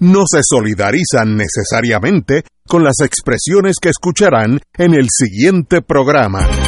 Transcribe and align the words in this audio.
no 0.00 0.24
se 0.30 0.40
solidarizan 0.42 1.36
necesariamente 1.36 2.44
con 2.66 2.84
las 2.84 3.00
expresiones 3.00 3.76
que 3.80 3.88
escucharán 3.88 4.60
en 4.76 4.94
el 4.94 5.08
siguiente 5.10 5.82
programa. 5.82 6.67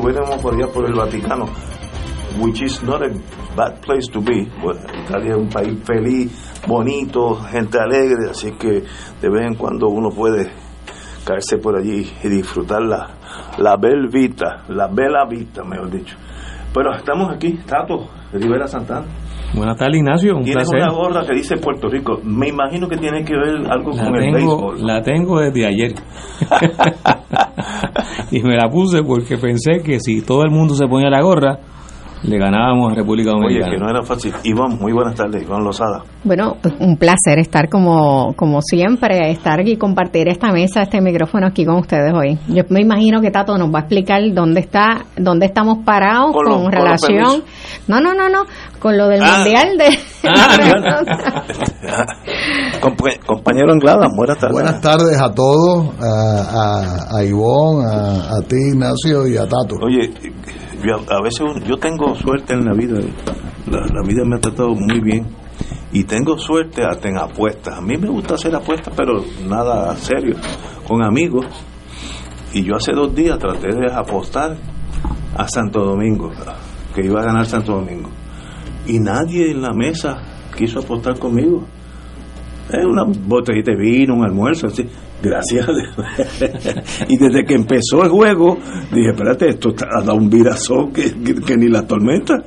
Estuviéramos 0.00 0.40
por 0.42 0.54
allá 0.54 0.66
por 0.72 0.86
el 0.86 0.94
Vaticano, 0.94 1.44
which 2.40 2.62
is 2.62 2.82
not 2.82 3.02
a 3.02 3.08
bad 3.54 3.80
place 3.82 4.10
to 4.10 4.20
be. 4.20 4.48
Italia 5.04 5.32
es 5.32 5.36
un 5.36 5.48
país 5.48 5.78
feliz, 5.84 6.62
bonito, 6.66 7.34
gente 7.50 7.78
alegre, 7.78 8.30
así 8.30 8.52
que 8.52 8.82
de 9.20 9.28
vez 9.30 9.46
en 9.46 9.54
cuando 9.56 9.88
uno 9.88 10.08
puede 10.08 10.50
caerse 11.26 11.58
por 11.58 11.76
allí 11.76 12.10
y 12.24 12.28
disfrutar 12.28 12.82
la, 12.82 13.08
la 13.58 13.76
bel 13.76 14.08
vita, 14.10 14.64
la 14.68 14.88
bella 14.88 15.26
vita, 15.28 15.62
mejor 15.64 15.90
dicho. 15.90 16.16
Pero 16.72 16.94
estamos 16.94 17.34
aquí, 17.34 17.58
Tato, 17.66 18.08
Rivera 18.32 18.66
Santana. 18.66 19.06
Buenas 19.52 19.76
tardes, 19.76 19.96
Ignacio. 19.96 20.36
Un 20.36 20.44
Tienes 20.44 20.68
placer. 20.70 20.88
una 20.88 20.96
gorra 20.96 21.26
que 21.26 21.34
dice 21.34 21.56
Puerto 21.56 21.88
Rico. 21.88 22.20
Me 22.22 22.48
imagino 22.48 22.88
que 22.88 22.96
tiene 22.96 23.24
que 23.24 23.34
ver 23.34 23.66
algo 23.68 23.90
la 23.90 24.04
con 24.04 24.14
el 24.14 24.20
tengo, 24.32 24.70
béisbol. 24.70 24.86
La 24.86 25.02
tengo 25.02 25.40
desde 25.40 25.66
ayer. 25.66 25.92
y 28.30 28.42
me 28.42 28.56
la 28.56 28.68
puse 28.68 29.02
porque 29.02 29.36
pensé 29.36 29.82
que 29.82 30.00
si 30.00 30.22
todo 30.22 30.42
el 30.42 30.50
mundo 30.50 30.74
se 30.74 30.86
ponía 30.86 31.10
la 31.10 31.22
gorra, 31.22 31.58
le 32.22 32.38
ganábamos 32.38 32.92
a 32.92 32.96
República 32.96 33.30
Oye, 33.32 33.40
Dominicana. 33.60 33.70
que 33.72 33.78
no 33.78 33.90
era 33.90 34.02
fácil. 34.02 34.32
Iván, 34.44 34.78
muy 34.78 34.92
buenas 34.92 35.14
tardes, 35.14 35.42
Iván 35.42 35.64
Lozada. 35.64 36.02
Bueno, 36.22 36.56
un 36.80 36.96
placer 36.96 37.38
estar 37.38 37.68
como, 37.68 38.34
como 38.36 38.60
siempre, 38.62 39.30
estar 39.30 39.66
y 39.66 39.76
compartir 39.76 40.28
esta 40.28 40.52
mesa, 40.52 40.82
este 40.82 41.00
micrófono 41.00 41.46
aquí 41.46 41.64
con 41.64 41.76
ustedes 41.76 42.12
hoy. 42.12 42.38
Yo 42.48 42.62
me 42.68 42.80
imagino 42.82 43.20
que 43.20 43.30
Tato 43.30 43.56
nos 43.56 43.72
va 43.72 43.78
a 43.78 43.82
explicar 43.82 44.20
dónde 44.34 44.60
está, 44.60 45.04
dónde 45.16 45.46
estamos 45.46 45.78
parados 45.84 46.32
Con 46.34 46.34
con, 46.34 46.44
los- 46.44 46.54
con 46.56 46.64
los 46.64 46.74
relación. 46.74 47.42
no, 47.88 48.00
no, 48.00 48.12
no, 48.14 48.28
no, 48.28 48.44
con 48.78 48.98
lo 48.98 49.08
del 49.08 49.22
Ah. 49.22 49.36
mundial 49.38 49.78
de. 49.78 49.98
Compa- 52.80 53.18
compañero 53.26 53.72
Anglada, 53.72 54.08
buenas 54.16 54.38
tardes. 54.38 54.52
Buenas 54.54 54.80
tardes 54.80 55.20
a 55.20 55.32
todos, 55.32 55.88
a, 56.00 57.14
a, 57.14 57.18
a 57.18 57.24
Ivonne, 57.24 57.84
a, 57.86 58.36
a 58.36 58.40
ti 58.46 58.56
Ignacio 58.72 59.26
y 59.26 59.36
a 59.36 59.42
Tato. 59.44 59.76
Oye, 59.82 60.10
yo, 60.84 60.96
a 61.08 61.22
veces 61.22 61.40
yo 61.66 61.76
tengo 61.76 62.14
suerte 62.14 62.54
en 62.54 62.64
la 62.64 62.72
vida. 62.72 63.00
La, 63.70 63.80
la 63.80 64.02
vida 64.06 64.24
me 64.24 64.36
ha 64.36 64.40
tratado 64.40 64.74
muy 64.74 65.00
bien. 65.00 65.26
Y 65.92 66.04
tengo 66.04 66.38
suerte 66.38 66.84
hasta 66.84 67.08
en 67.08 67.18
apuestas. 67.18 67.78
A 67.78 67.80
mí 67.80 67.96
me 67.96 68.08
gusta 68.08 68.34
hacer 68.34 68.54
apuestas, 68.54 68.94
pero 68.96 69.24
nada 69.48 69.94
serio. 69.96 70.36
Con 70.86 71.02
amigos. 71.02 71.46
Y 72.52 72.62
yo 72.62 72.76
hace 72.76 72.92
dos 72.92 73.14
días 73.14 73.38
traté 73.38 73.68
de 73.68 73.92
apostar 73.92 74.56
a 75.36 75.48
Santo 75.48 75.84
Domingo, 75.84 76.30
que 76.94 77.06
iba 77.06 77.20
a 77.20 77.24
ganar 77.24 77.46
Santo 77.46 77.72
Domingo. 77.72 78.10
Y 78.86 78.98
nadie 78.98 79.50
en 79.50 79.62
la 79.62 79.72
mesa 79.72 80.20
quiso 80.56 80.80
apostar 80.80 81.18
conmigo. 81.18 81.64
Es 82.68 82.84
una 82.84 83.04
botellita 83.04 83.72
de 83.72 83.78
vino, 83.78 84.14
un 84.14 84.24
almuerzo, 84.24 84.68
así. 84.68 84.88
Gracias. 85.22 85.66
y 87.08 87.16
desde 87.18 87.44
que 87.44 87.54
empezó 87.54 88.02
el 88.04 88.10
juego, 88.10 88.56
dije, 88.92 89.10
espérate, 89.10 89.48
esto 89.50 89.74
ha 89.90 90.00
dado 90.00 90.14
un 90.16 90.30
virazón 90.30 90.92
que, 90.92 91.12
que- 91.46 91.56
ni 91.56 91.68
la 91.68 91.86
tormenta. 91.86 92.42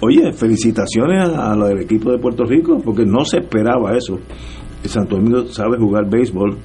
Oye, 0.00 0.32
felicitaciones 0.32 1.28
a, 1.28 1.52
a 1.52 1.56
lo 1.56 1.66
del 1.66 1.80
equipo 1.80 2.10
de 2.10 2.18
Puerto 2.18 2.44
Rico, 2.44 2.78
porque 2.84 3.04
no 3.04 3.24
se 3.24 3.38
esperaba 3.38 3.96
eso. 3.96 4.18
El 4.82 4.90
Santo 4.90 5.16
Domingo 5.16 5.46
sabe 5.46 5.78
jugar 5.78 6.08
béisbol, 6.10 6.58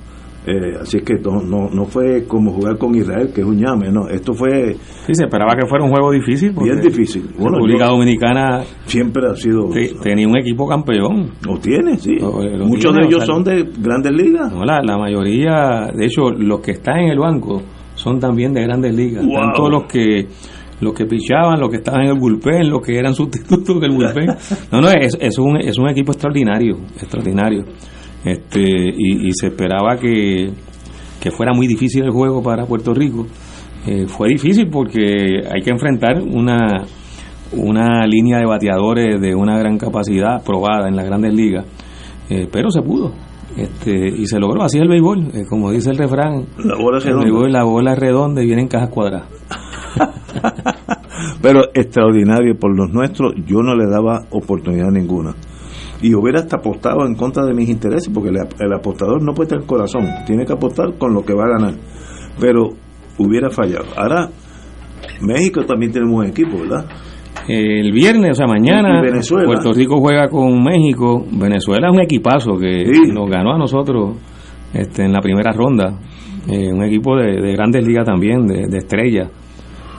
eh, 0.47 0.77
así 0.81 0.99
que 1.01 1.15
no, 1.15 1.41
no, 1.41 1.69
no 1.69 1.85
fue 1.85 2.23
como 2.25 2.51
jugar 2.53 2.77
con 2.77 2.95
Israel, 2.95 3.31
que 3.35 3.41
es 3.41 3.47
un 3.47 3.57
llame, 3.57 3.91
no. 3.91 4.07
Esto 4.07 4.33
fue 4.33 4.73
Sí, 5.05 5.13
se 5.13 5.25
esperaba 5.25 5.53
que 5.55 5.67
fuera 5.67 5.83
un 5.83 5.91
juego 5.91 6.11
difícil. 6.11 6.51
bien 6.63 6.79
difícil. 6.79 7.23
Bueno, 7.37 7.57
República 7.57 7.85
yo- 7.85 7.91
Dominicana 7.91 8.63
siempre 8.85 9.23
ha 9.29 9.35
sido... 9.35 9.69
te- 9.69 9.93
tenía 10.01 10.27
un 10.27 10.37
equipo 10.37 10.65
campeón. 10.67 11.31
Lo 11.45 11.57
tiene, 11.59 11.97
sí. 11.97 12.15
Lo- 12.19 12.41
lo 12.41 12.65
Muchos 12.65 12.91
tiene, 12.93 13.01
de 13.01 13.07
ellos 13.07 13.23
o 13.23 13.25
sea, 13.25 13.35
son 13.35 13.43
de 13.43 13.69
grandes 13.79 14.11
ligas. 14.13 14.51
No, 14.53 14.63
la, 14.63 14.81
la 14.81 14.97
mayoría, 14.97 15.89
de 15.93 16.05
hecho, 16.05 16.31
los 16.31 16.61
que 16.61 16.71
están 16.71 16.99
en 16.99 17.09
el 17.09 17.19
banco 17.19 17.61
son 17.95 18.19
también 18.19 18.53
de 18.53 18.61
grandes 18.63 18.95
ligas. 18.95 19.25
Wow. 19.25 19.35
Tanto 19.35 19.69
los 19.69 19.83
que 19.85 20.27
los 20.79 20.93
que 20.93 21.05
pichaban, 21.07 21.59
los 21.59 21.69
que 21.71 21.77
estaban 21.77 22.01
en 22.03 22.09
el 22.11 22.19
bullpen, 22.19 22.69
los 22.69 22.81
que 22.85 22.97
eran 22.99 23.13
sustitutos 23.15 23.81
del 23.81 23.91
bullpen. 23.91 24.27
No, 24.71 24.79
no, 24.79 24.89
es, 24.89 25.17
es, 25.19 25.37
un, 25.39 25.57
es 25.57 25.77
un 25.77 25.89
equipo 25.89 26.11
extraordinario, 26.11 26.77
extraordinario. 26.95 27.63
Este, 28.27 28.61
y, 28.61 29.27
y 29.27 29.31
se 29.33 29.47
esperaba 29.47 29.97
que, 29.97 30.51
que 31.21 31.31
fuera 31.31 31.53
muy 31.53 31.67
difícil 31.67 32.03
el 32.03 32.11
juego 32.11 32.41
para 32.43 32.65
Puerto 32.65 32.93
Rico. 32.93 33.25
Eh, 33.85 34.05
fue 34.07 34.29
difícil 34.29 34.69
porque 34.69 35.43
hay 35.49 35.61
que 35.61 35.69
enfrentar 35.71 36.21
una, 36.21 36.83
una 37.53 38.05
línea 38.05 38.39
de 38.39 38.45
bateadores 38.45 39.21
de 39.21 39.33
una 39.33 39.57
gran 39.59 39.77
capacidad 39.77 40.43
probada 40.43 40.87
en 40.89 40.95
las 40.95 41.05
grandes 41.05 41.33
ligas, 41.33 41.65
Eh, 42.29 42.47
pero 42.51 42.69
se 42.69 42.81
pudo. 42.81 43.13
Este, 43.55 43.91
y 44.09 44.27
se 44.27 44.37
logró, 44.39 44.61
así 44.63 44.77
es 44.77 44.83
el 44.83 44.89
béisbol, 44.89 45.29
eh, 45.33 45.43
como 45.49 45.71
dice 45.71 45.89
el 45.91 45.97
refrán, 45.97 46.45
La 46.57 46.75
bola 46.75 46.97
es 46.97 47.05
el 47.05 47.11
redonda. 47.13 47.23
béisbol, 47.23 47.51
la 47.53 47.63
bola 47.63 47.93
es 47.93 47.99
redonda 47.99 48.43
y 48.43 48.45
viene 48.45 48.61
en 48.63 48.67
cajas 48.67 48.89
cuadradas. 48.89 49.27
Pero 51.41 51.61
extraordinario 51.73 52.55
por 52.59 52.75
los 52.77 52.89
nuestros, 52.91 53.33
yo 53.47 53.61
no 53.63 53.73
le 53.75 53.89
daba 53.89 54.25
oportunidad 54.31 54.89
ninguna. 54.91 55.33
Y 56.01 56.13
hubiera 56.13 56.39
hasta 56.41 56.57
apostado 56.57 57.05
en 57.05 57.15
contra 57.15 57.45
de 57.45 57.53
mis 57.53 57.69
intereses, 57.69 58.11
porque 58.13 58.29
el, 58.29 58.73
apostador 58.73 59.21
no 59.23 59.33
puede 59.33 59.49
tener 59.49 59.65
corazón, 59.65 60.05
tiene 60.25 60.45
que 60.45 60.53
apostar 60.53 60.97
con 60.97 61.13
lo 61.13 61.23
que 61.23 61.33
va 61.33 61.45
a 61.45 61.57
ganar. 61.57 61.73
Pero 62.39 62.69
hubiera 63.17 63.49
fallado. 63.49 63.85
Ahora, 63.95 64.29
México 65.21 65.65
también 65.65 65.91
tiene 65.91 66.07
un 66.07 66.13
buen 66.13 66.29
equipo, 66.29 66.59
¿verdad? 66.59 66.85
El 67.47 67.91
viernes, 67.91 68.31
o 68.31 68.35
sea, 68.35 68.47
mañana, 68.47 69.01
Venezuela. 69.01 69.45
Puerto 69.45 69.73
Rico 69.73 69.99
juega 69.99 70.27
con 70.27 70.63
México. 70.63 71.25
Venezuela 71.31 71.87
es 71.87 71.93
un 71.93 72.01
equipazo 72.01 72.57
que 72.57 72.85
Sí. 72.93 73.11
nos 73.11 73.29
ganó 73.29 73.53
a 73.53 73.57
nosotros 73.57 74.17
este, 74.73 75.03
en 75.05 75.13
la 75.13 75.21
primera 75.21 75.51
ronda. 75.51 75.97
Eh, 76.47 76.71
un 76.71 76.83
equipo 76.83 77.15
de, 77.15 77.41
de 77.41 77.53
grandes 77.53 77.85
ligas 77.87 78.05
también, 78.05 78.45
de, 78.45 78.67
de 78.67 78.77
estrellas. 78.77 79.29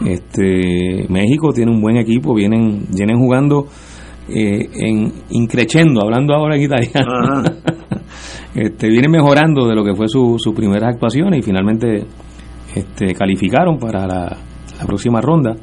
Este, 0.07 1.07
México 1.09 1.53
tiene 1.53 1.73
un 1.73 1.81
buen 1.81 1.97
equipo, 1.97 2.35
vienen, 2.35 2.87
vienen 2.95 3.19
jugando 3.19 3.67
eh, 4.29 4.69
en 4.75 5.13
increchendo, 5.31 6.03
hablando 6.03 6.35
ahora 6.35 6.57
en 6.57 6.63
italiano. 6.63 7.43
Este, 8.55 8.89
vienen 8.89 9.11
mejorando 9.13 9.69
de 9.69 9.75
lo 9.75 9.85
que 9.85 9.95
fue 9.95 10.09
su, 10.09 10.37
su 10.39 10.53
primera 10.53 10.89
actuación 10.89 11.33
y 11.35 11.43
finalmente 11.43 12.05
este, 12.75 13.15
calificaron 13.15 13.79
para 13.79 14.05
la, 14.07 14.37
la 14.81 14.87
próxima 14.87 15.21
ronda. 15.21 15.55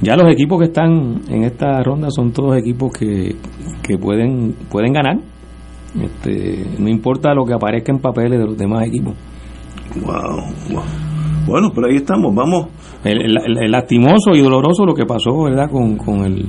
Ya 0.00 0.16
los 0.16 0.32
equipos 0.32 0.58
que 0.58 0.64
están 0.66 1.20
en 1.28 1.44
esta 1.44 1.80
ronda 1.84 2.08
son 2.10 2.32
todos 2.32 2.56
equipos 2.56 2.90
que, 2.98 3.36
que 3.82 3.96
pueden, 3.98 4.54
pueden 4.68 4.92
ganar. 4.92 5.18
Este, 6.02 6.64
no 6.80 6.88
importa 6.88 7.32
lo 7.32 7.44
que 7.44 7.54
aparezca 7.54 7.92
en 7.92 8.00
papeles 8.00 8.40
de 8.40 8.46
los 8.46 8.58
demás 8.58 8.86
equipos. 8.88 9.14
Wow, 10.04 10.42
wow. 10.72 10.82
Bueno, 11.46 11.70
pero 11.72 11.86
ahí 11.88 11.96
estamos, 11.96 12.34
vamos. 12.34 12.66
El, 13.04 13.20
el- 13.22 13.58
el 13.62 13.70
lastimoso 13.70 14.32
y 14.34 14.40
doloroso 14.40 14.84
lo 14.84 14.94
que 14.94 15.04
pasó, 15.06 15.44
¿verdad? 15.44 15.70
Con, 15.70 15.96
con 15.96 16.24
el, 16.24 16.44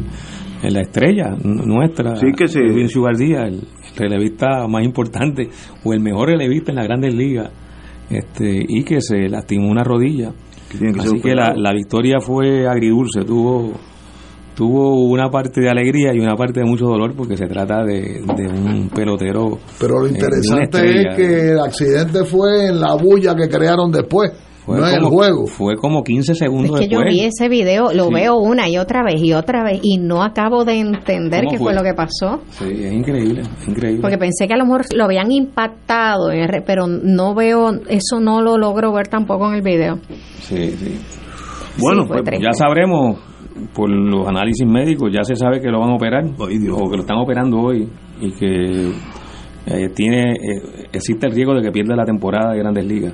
la 0.63 0.81
estrella 0.81 1.35
nuestra, 1.43 2.15
Sí, 2.15 2.27
que 2.35 2.45
Edwin 2.45 2.89
Ciudadía, 2.89 3.43
el, 3.43 3.55
el 3.55 3.97
relevista 3.97 4.67
más 4.67 4.83
importante 4.83 5.49
o 5.83 5.93
el 5.93 5.99
mejor 5.99 6.29
relevista 6.29 6.71
en 6.71 6.77
las 6.77 6.87
grandes 6.87 7.13
ligas, 7.13 7.51
este, 8.09 8.65
y 8.67 8.83
que 8.83 9.01
se 9.01 9.27
lastimó 9.29 9.69
una 9.69 9.83
rodilla. 9.83 10.31
Que 10.71 10.77
tiene 10.77 10.93
que 10.93 10.99
Así 10.99 11.19
que 11.21 11.35
la, 11.35 11.53
la 11.55 11.73
victoria 11.73 12.19
fue 12.19 12.67
agridulce, 12.67 13.23
tuvo 13.23 13.73
tuvo 14.57 15.07
una 15.07 15.29
parte 15.29 15.61
de 15.61 15.69
alegría 15.69 16.15
y 16.15 16.19
una 16.19 16.35
parte 16.35 16.61
de 16.61 16.65
mucho 16.65 16.85
dolor 16.85 17.13
porque 17.15 17.37
se 17.37 17.45
trata 17.45 17.83
de, 17.83 18.23
de 18.35 18.47
un 18.47 18.89
pelotero. 18.89 19.59
Pero 19.79 19.99
lo 19.99 20.07
eh, 20.07 20.09
interesante 20.09 21.01
es 21.01 21.15
que 21.15 21.51
el 21.51 21.59
accidente 21.59 22.25
fue 22.25 22.69
en 22.69 22.79
la 22.79 22.95
bulla 22.95 23.35
que 23.35 23.47
crearon 23.47 23.91
después, 23.91 24.31
Fue 24.67 24.77
no 24.79 24.87
en 24.87 24.93
el 24.95 24.99
como- 25.01 25.15
juego. 25.15 25.47
Fue 25.47 25.75
como 25.77 26.03
15 26.03 26.35
segundos 26.35 26.79
Es 26.79 26.85
que 26.87 26.93
yo 26.93 26.99
después. 26.99 27.15
vi 27.15 27.21
ese 27.25 27.49
video, 27.49 27.91
lo 27.93 28.09
Sí. 28.09 28.13
veo 28.13 28.35
una 28.37 28.69
y 28.69 28.77
otra 28.77 29.01
vez 29.03 29.19
y 29.23 29.33
otra 29.33 29.63
vez 29.63 29.79
y 29.81 29.97
no 29.97 30.21
acabo 30.21 30.63
de 30.65 30.73
entender 30.79 31.45
¿Cómo 31.45 31.51
qué 31.51 31.57
fue 31.57 31.73
fue? 31.73 31.73
lo 31.73 31.83
que 31.83 31.93
pasó. 31.95 32.41
Sí, 32.49 32.65
es 32.69 32.93
increíble, 32.93 33.41
es 33.41 33.67
increíble. 33.67 34.01
Porque 34.01 34.17
pensé 34.19 34.45
que 34.47 34.53
a 34.53 34.57
lo 34.57 34.65
mejor 34.65 34.81
lo 34.93 35.05
habían 35.05 35.31
impactado, 35.31 36.29
pero 36.65 36.85
no 36.85 37.33
veo, 37.33 37.71
eso 37.87 38.19
no 38.19 38.41
lo 38.41 38.57
logro 38.57 38.91
ver 38.93 39.07
tampoco 39.07 39.47
en 39.49 39.55
el 39.55 39.61
video. 39.61 39.99
Sí, 40.41 40.71
sí. 40.71 40.99
Bueno, 41.79 42.03
Sí, 42.03 42.07
fue 42.09 42.23
pues. 42.23 42.39
Ya 42.41 42.51
sabremos 42.51 43.19
por 43.73 43.89
los 43.89 44.27
análisis 44.27 44.67
médicos, 44.67 45.11
ya 45.13 45.23
se 45.23 45.35
sabe 45.35 45.61
que 45.61 45.69
lo 45.69 45.79
van 45.79 45.91
a 45.91 45.95
operar 45.95 46.23
Ay, 46.25 46.57
Dios. 46.59 46.77
o 46.79 46.89
que 46.89 46.97
lo 46.97 47.01
están 47.03 47.17
operando 47.17 47.57
hoy 47.57 47.89
y 48.19 48.31
que 48.33 48.91
eh, 49.69 49.89
tiene 49.95 50.31
eh, 50.33 50.87
existe 50.93 51.27
el 51.27 51.33
riesgo 51.33 51.53
de 51.55 51.61
que 51.61 51.71
pierda 51.71 51.95
la 51.95 52.05
temporada 52.05 52.51
de 52.53 52.59
Grandes 52.59 52.85
Ligas. 52.85 53.13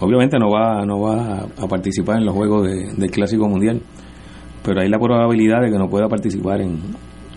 Obviamente 0.00 0.38
no 0.38 0.50
va 0.50 0.84
no 0.86 1.00
va 1.00 1.46
a, 1.58 1.66
participar 1.68 2.18
en 2.18 2.24
los 2.26 2.34
juegos 2.34 2.66
de- 2.66 2.92
del 2.96 3.10
Clásico 3.10 3.48
Mundial, 3.48 3.80
pero 4.64 4.80
hay 4.80 4.88
la 4.88 4.98
probabilidad 4.98 5.60
de 5.62 5.70
que 5.70 5.78
no 5.78 5.88
pueda 5.88 6.08
participar 6.08 6.60
en 6.62 6.78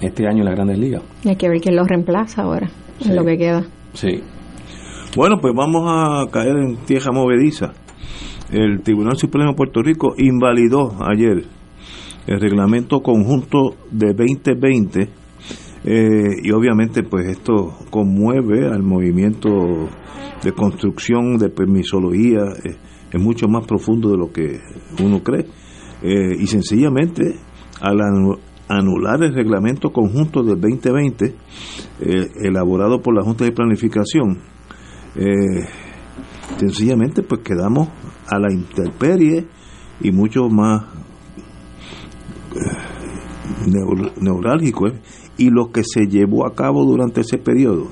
este 0.01 0.27
año 0.27 0.39
en 0.39 0.45
las 0.45 0.55
Grandes 0.55 0.77
Ligas. 0.79 1.01
Y 1.23 1.29
hay 1.29 1.35
que 1.35 1.49
ver 1.49 1.59
quién 1.61 1.75
lo 1.75 1.83
reemplaza 1.83 2.43
ahora, 2.43 2.69
Sí. 2.99 3.09
en 3.09 3.15
lo 3.15 3.25
que 3.25 3.37
queda. 3.37 3.65
Sí. 3.93 4.21
Bueno, 5.15 5.37
pues 5.41 5.53
vamos 5.55 5.83
a 5.87 6.25
caer 6.31 6.55
en 6.57 6.77
tierra 6.85 7.11
movediza. 7.11 7.73
El 8.51 8.81
Tribunal 8.81 9.15
Supremo 9.17 9.51
de 9.51 9.55
Puerto 9.55 9.81
Rico 9.81 10.13
invalidó 10.17 10.93
ayer 11.05 11.45
el 12.27 12.39
reglamento 12.39 13.01
conjunto 13.01 13.75
de 13.91 14.13
2020 14.13 15.09
eh, 15.85 16.23
y 16.43 16.51
obviamente 16.51 17.03
pues 17.03 17.27
esto 17.27 17.73
conmueve 17.89 18.67
al 18.67 18.81
movimiento 18.83 19.49
de 20.43 20.51
construcción 20.51 21.37
de 21.37 21.49
permisología, 21.49 22.41
eh, 22.63 22.75
es 23.11 23.21
mucho 23.21 23.47
más 23.47 23.65
profundo 23.65 24.09
de 24.11 24.17
lo 24.17 24.31
que 24.31 24.59
uno 25.03 25.21
cree. 25.23 25.45
Eh, 26.01 26.35
y 26.39 26.47
sencillamente 26.47 27.35
al 27.81 27.97
anu- 27.99 28.39
anular 28.67 29.23
el 29.23 29.33
reglamento 29.33 29.91
conjunto 29.91 30.43
del 30.43 30.59
2020 30.59 31.25
eh, 31.25 32.27
elaborado 32.43 33.01
por 33.01 33.15
la 33.15 33.23
Junta 33.23 33.45
de 33.45 33.51
Planificación 33.51 34.39
sencillamente 36.57 37.21
pues 37.23 37.41
quedamos 37.41 37.87
a 38.27 38.39
la 38.39 38.51
intemperie 38.51 39.45
y 40.01 40.11
mucho 40.11 40.49
más 40.49 40.85
neur- 43.65 44.11
neurálgico 44.19 44.87
y 45.37 45.49
lo 45.49 45.71
que 45.71 45.83
se 45.83 46.07
llevó 46.07 46.45
a 46.45 46.53
cabo 46.55 46.83
durante 46.85 47.21
ese 47.21 47.37
periodo 47.37 47.87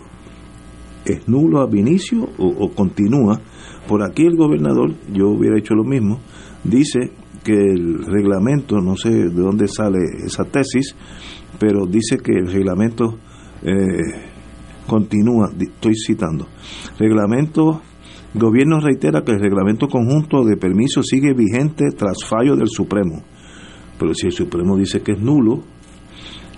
es 1.05 1.27
nulo 1.27 1.61
ab 1.61 1.75
inicio 1.75 2.29
o, 2.37 2.47
o 2.47 2.71
continúa 2.71 3.39
por 3.87 4.03
aquí 4.03 4.23
el 4.25 4.35
gobernador 4.35 4.93
yo 5.11 5.29
hubiera 5.29 5.57
hecho 5.57 5.73
lo 5.73 5.83
mismo 5.83 6.19
dice 6.63 7.11
que 7.43 7.53
el 7.53 8.05
reglamento 8.05 8.79
no 8.81 8.95
sé 8.95 9.09
de 9.09 9.29
dónde 9.29 9.67
sale 9.67 9.99
esa 10.25 10.43
tesis 10.43 10.95
pero 11.59 11.85
dice 11.85 12.17
que 12.17 12.31
el 12.31 12.51
reglamento 12.51 13.17
eh, 13.63 14.31
continúa, 14.87 15.51
estoy 15.59 15.93
citando, 15.95 16.47
reglamento, 16.97 17.81
gobierno 18.33 18.79
reitera 18.79 19.23
que 19.23 19.31
el 19.31 19.39
reglamento 19.39 19.87
conjunto 19.87 20.43
de 20.43 20.57
permiso 20.57 21.03
sigue 21.03 21.33
vigente 21.33 21.91
tras 21.95 22.25
fallo 22.27 22.55
del 22.55 22.67
Supremo. 22.67 23.23
Pero 23.99 24.13
si 24.13 24.27
el 24.27 24.33
Supremo 24.33 24.75
dice 24.75 25.01
que 25.01 25.13
es 25.13 25.21
nulo, 25.21 25.61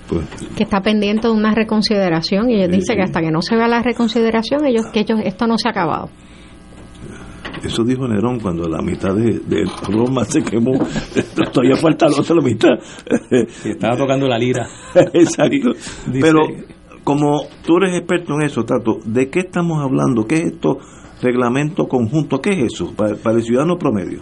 pues 0.07 0.25
Que 0.55 0.63
está 0.63 0.81
pendiente 0.81 1.27
de 1.27 1.33
una 1.33 1.53
reconsideración 1.53 2.49
y 2.49 2.55
ellos 2.55 2.69
Sí, 2.71 2.75
dicen 2.79 2.95
que 2.97 3.03
hasta 3.03 3.21
que 3.21 3.31
no 3.31 3.41
se 3.41 3.55
vea 3.55 3.67
la 3.67 3.81
reconsideración, 3.81 4.65
ellos 4.65 4.85
que 4.87 5.01
ellos 5.01 5.19
esto 5.23 5.47
no 5.47 5.57
se 5.57 5.67
ha 5.67 5.71
acabado. 5.71 6.09
eso 7.63 7.83
dijo 7.83 8.07
Nerón 8.07 8.39
cuando 8.39 8.67
la 8.67 8.81
mitad 8.81 9.15
de, 9.15 9.39
de 9.39 9.63
Roma 9.89 10.25
se 10.25 10.41
quemó, 10.43 10.73
todavía 11.53 11.77
falta 11.77 12.07
la 12.09 12.17
otra 12.19 12.35
mitad. 12.41 12.71
Estaba 13.63 13.95
tocando 13.97 14.27
la 14.27 14.37
lira. 14.37 14.67
Exacto. 15.13 15.71
Dice- 16.07 16.19
Pero 16.21 16.39
como 17.03 17.41
tú 17.65 17.77
eres 17.77 17.97
experto 17.97 18.33
en 18.35 18.43
eso, 18.43 18.63
Tato, 18.65 18.99
¿de 19.05 19.29
qué 19.29 19.39
estamos 19.39 19.81
hablando? 19.81 20.25
¿Qué 20.25 20.35
es 20.35 20.45
esto? 20.53 20.77
Reglamento 21.21 21.87
conjunto, 21.87 22.41
¿qué 22.41 22.49
es 22.51 22.73
eso 22.73 22.93
para, 22.95 23.15
para 23.15 23.37
el 23.37 23.43
ciudadano 23.43 23.77
promedio? 23.77 24.21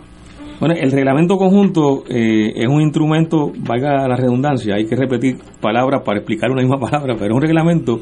Bueno, 0.61 0.75
el 0.79 0.91
reglamento 0.91 1.37
conjunto 1.37 2.03
eh, 2.07 2.53
es 2.55 2.67
un 2.67 2.83
instrumento, 2.83 3.51
valga 3.65 4.07
la 4.07 4.15
redundancia, 4.15 4.75
hay 4.75 4.85
que 4.85 4.95
repetir 4.95 5.37
palabras 5.59 6.03
para 6.05 6.19
explicar 6.19 6.51
una 6.51 6.61
misma 6.61 6.77
palabra, 6.91 7.15
pero 7.17 7.31
es 7.31 7.35
un 7.35 7.41
reglamento 7.41 7.99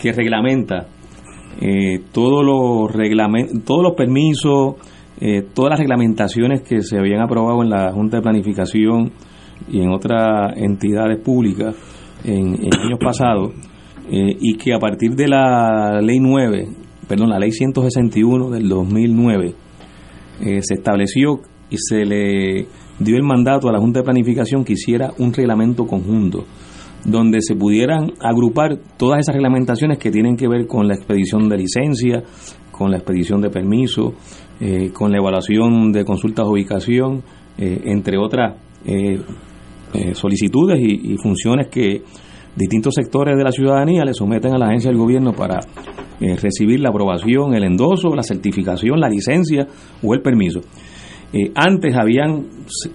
que 0.00 0.12
reglamenta 0.12 0.86
eh, 1.60 2.00
todos 2.10 2.42
los 2.42 2.90
reglamentos, 2.90 3.62
todos 3.62 3.82
los 3.82 3.92
permisos, 3.94 4.76
eh, 5.20 5.42
todas 5.52 5.72
las 5.72 5.80
reglamentaciones 5.80 6.62
que 6.62 6.80
se 6.80 6.96
habían 6.96 7.20
aprobado 7.20 7.62
en 7.62 7.68
la 7.68 7.92
Junta 7.92 8.16
de 8.16 8.22
Planificación 8.22 9.12
y 9.70 9.82
en 9.82 9.90
otras 9.90 10.56
entidades 10.56 11.18
públicas 11.22 11.76
en, 12.24 12.54
años 12.54 12.98
pasados, 12.98 13.52
eh, 14.10 14.34
y 14.40 14.56
que 14.56 14.72
a 14.72 14.78
partir 14.78 15.10
de 15.14 15.28
la 15.28 16.00
ley 16.00 16.20
9, 16.20 16.68
perdón, 17.06 17.28
la 17.28 17.38
ley 17.38 17.52
161 17.52 18.48
del 18.48 18.66
2009, 18.66 19.54
eh, 20.40 20.60
se 20.62 20.74
estableció 20.74 21.40
y 21.70 21.76
se 21.78 22.04
le 22.04 22.66
dio 22.98 23.16
el 23.16 23.22
mandato 23.22 23.68
a 23.68 23.72
la 23.72 23.78
Junta 23.78 24.00
de 24.00 24.04
Planificación 24.04 24.64
que 24.64 24.74
hiciera 24.74 25.12
un 25.18 25.32
reglamento 25.32 25.86
conjunto 25.86 26.44
donde 27.04 27.40
se 27.40 27.54
pudieran 27.54 28.12
agrupar 28.20 28.78
todas 28.96 29.20
esas 29.20 29.34
reglamentaciones 29.34 29.98
que 29.98 30.10
tienen 30.10 30.36
que 30.36 30.48
ver 30.48 30.66
con 30.66 30.88
la 30.88 30.94
expedición 30.94 31.48
de 31.48 31.56
licencia, 31.56 32.22
con 32.70 32.90
la 32.90 32.98
expedición 32.98 33.40
de 33.40 33.50
permiso, 33.50 34.14
eh, 34.60 34.90
con 34.92 35.10
la 35.10 35.18
evaluación 35.18 35.92
de 35.92 36.04
consultas 36.04 36.44
de 36.44 36.52
ubicación, 36.52 37.22
eh, 37.56 37.80
entre 37.84 38.18
otras 38.18 38.56
eh, 38.84 39.20
solicitudes 40.12 40.78
y, 40.80 41.16
funciones 41.16 41.68
que 41.68 42.02
distintos 42.54 42.94
sectores 42.94 43.36
de 43.36 43.44
la 43.44 43.50
ciudadanía 43.50 44.04
le 44.04 44.12
someten 44.12 44.52
a 44.52 44.58
la 44.58 44.66
agencia 44.66 44.90
del 44.90 44.98
gobierno 44.98 45.32
para 45.32 45.60
recibir 46.20 46.80
la 46.80 46.90
aprobación, 46.90 47.54
el 47.54 47.64
endoso, 47.64 48.14
la 48.14 48.22
certificación, 48.22 49.00
la 49.00 49.08
licencia 49.08 49.66
o 50.02 50.14
el 50.14 50.20
permiso. 50.20 50.60
Eh, 51.30 51.52
antes 51.54 51.94
habían 51.94 52.46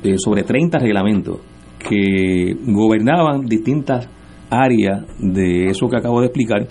eh, 0.04 0.16
sobre 0.18 0.44
30 0.44 0.80
reglamentos 0.80 1.38
que 1.78 2.58
gobernaban 2.66 3.46
distintas 3.46 4.10
áreas 4.50 5.06
de 5.20 5.68
eso 5.68 5.88
que 5.88 5.98
acabo 5.98 6.20
de 6.20 6.28
explicar 6.28 6.68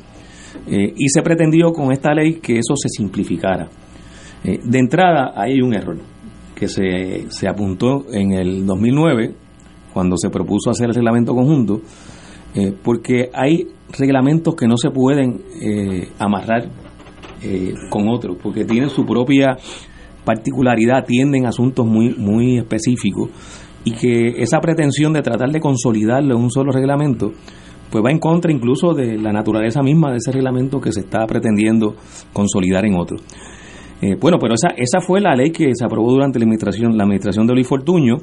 eh, 0.67 0.93
y 0.97 1.09
se 1.09 1.23
pretendió 1.23 1.73
con 1.73 1.93
esta 1.93 2.15
ley 2.15 2.41
que 2.41 2.59
eso 2.59 2.75
se 2.77 2.89
simplificara. 2.89 3.69
De 4.43 4.77
entrada, 4.77 5.35
hay 5.37 5.61
un 5.61 5.73
error 5.73 5.99
que 6.57 6.67
se, 6.67 7.31
se 7.31 7.47
apuntó 7.47 8.07
en 8.13 8.33
el 8.33 8.67
2009 8.67 9.35
cuando 9.93 10.17
se 10.17 10.31
propuso 10.31 10.69
hacer 10.69 10.89
el 10.89 10.95
reglamento 10.97 11.33
conjunto, 11.33 11.81
porque 12.83 13.31
hay 13.33 13.69
reglamentos 13.97 14.57
que 14.57 14.67
no 14.67 14.77
se 14.77 14.91
pueden 14.91 15.43
amarrar 16.19 16.71
con 17.89 18.09
otros, 18.09 18.37
porque 18.43 18.65
tienen 18.65 18.91
su 18.91 19.07
propia 19.07 19.57
particularidad, 20.25 20.99
atienden 20.99 21.47
asuntos 21.47 21.87
muy, 21.87 22.15
muy 22.15 22.59
específicos 22.59 23.31
y 23.85 23.93
que 23.93 24.43
esa 24.43 24.61
pretensión 24.61 25.13
de 25.13 25.23
tratar 25.23 25.51
de 25.51 25.61
consolidarlo 25.61 26.37
en 26.37 26.43
un 26.43 26.51
solo 26.51 26.73
reglamento, 26.73 27.33
pues 27.91 28.05
va 28.05 28.11
en 28.11 28.19
contra 28.19 28.53
incluso 28.53 28.95
de 28.95 29.19
la 29.19 29.33
naturaleza 29.33 29.83
misma 29.83 30.11
de 30.11 30.19
ese 30.19 30.33
reglamento 30.33 30.81
que 30.81 30.93
se 30.93 31.01
está 31.01 31.27
pretendiendo 31.27 31.95
consolidar 32.33 32.87
en 32.87 32.95
otro. 32.95 33.17
Eh, 34.01 34.17
bueno, 34.21 34.39
pero 34.41 34.55
esa, 34.55 34.69
esa 34.77 35.01
fue 35.01 35.21
la 35.21 35.35
ley 35.35 35.51
que 35.51 35.71
se 35.75 35.85
aprobó 35.85 36.11
durante 36.11 36.39
la 36.39 36.45
administración, 36.45 36.97
la 36.97 37.05
administración 37.05 37.47
de 37.47 37.55
Luis 37.55 37.69
Fortuño 37.69 38.17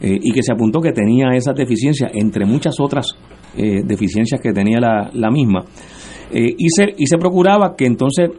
eh, 0.00 0.18
y 0.20 0.32
que 0.32 0.42
se 0.42 0.52
apuntó 0.52 0.80
que 0.80 0.92
tenía 0.92 1.30
esas 1.34 1.54
deficiencias, 1.54 2.10
entre 2.14 2.44
muchas 2.46 2.80
otras 2.80 3.16
eh, 3.56 3.82
deficiencias 3.84 4.40
que 4.40 4.52
tenía 4.52 4.80
la, 4.80 5.10
la 5.12 5.30
misma. 5.30 5.64
Y, 6.32 6.68
se, 6.68 6.94
y 6.96 7.06
se 7.06 7.18
procuraba 7.18 7.74
que 7.74 7.86
entonces 7.86 8.30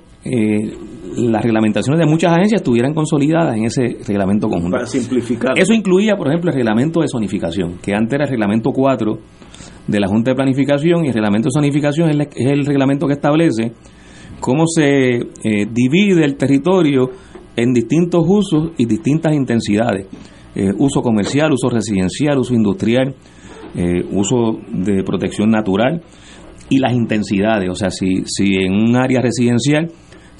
las 1.15 1.43
reglamentaciones 1.43 1.99
de 1.99 2.05
muchas 2.09 2.33
agencias 2.33 2.61
estuvieran 2.61 2.93
consolidadas 2.93 3.55
en 3.55 3.65
ese 3.65 3.97
reglamento 4.07 4.47
conjunto. 4.47 4.77
Para 4.77 4.85
simplificar. 4.85 5.57
Eso 5.57 5.73
incluía, 5.73 6.15
por 6.15 6.27
ejemplo, 6.27 6.51
el 6.51 6.55
reglamento 6.55 7.01
de 7.01 7.07
zonificación, 7.07 7.77
que 7.81 7.93
antes 7.93 8.13
era 8.13 8.25
el 8.25 8.29
reglamento 8.29 8.71
4 8.71 9.19
de 9.87 9.99
la 9.99 10.07
Junta 10.07 10.31
de 10.31 10.35
Planificación 10.35 11.05
y 11.05 11.09
el 11.09 11.13
reglamento 11.13 11.49
de 11.49 11.53
zonificación 11.53 12.09
es 12.09 12.27
el, 12.35 12.65
reglamento 12.65 13.07
que 13.07 13.13
establece 13.13 13.73
cómo 14.39 14.65
se 14.67 15.15
eh, 15.15 15.67
divide 15.71 16.23
el 16.23 16.35
territorio 16.35 17.09
en 17.55 17.73
distintos 17.73 18.23
usos 18.27 18.71
y 18.77 18.85
distintas 18.85 19.33
intensidades. 19.33 20.07
Eh, 20.55 20.71
uso 20.77 21.01
comercial, 21.01 21.51
uso 21.51 21.69
residencial, 21.69 22.37
uso 22.37 22.53
industrial, 22.53 23.15
eh, 23.75 24.03
uso 24.11 24.59
de 24.69 25.03
protección 25.03 25.49
natural 25.49 26.01
y 26.69 26.79
las 26.79 26.93
intensidades. 26.93 27.69
O 27.69 27.75
sea, 27.75 27.89
si, 27.89 28.23
si 28.25 28.55
en 28.55 28.73
un 28.73 28.95
área 28.95 29.21
residencial 29.21 29.91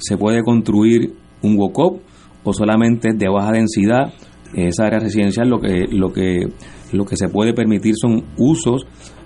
se 0.02 0.16
puede 0.16 0.42
construir 0.42 1.12
un 1.42 1.56
WOCOP 1.56 2.00
o 2.44 2.52
solamente 2.52 3.12
de 3.14 3.28
baja 3.28 3.52
densidad, 3.52 4.12
esa 4.54 4.86
área 4.86 4.98
residencial 4.98 5.48
lo 5.48 5.60
que, 5.60 5.86
lo 5.90 6.12
que, 6.12 6.48
lo 6.92 7.04
que 7.04 7.16
se 7.16 7.28
puede 7.28 7.54
permitir 7.54 7.94
son 7.96 8.24
usos 8.36 8.84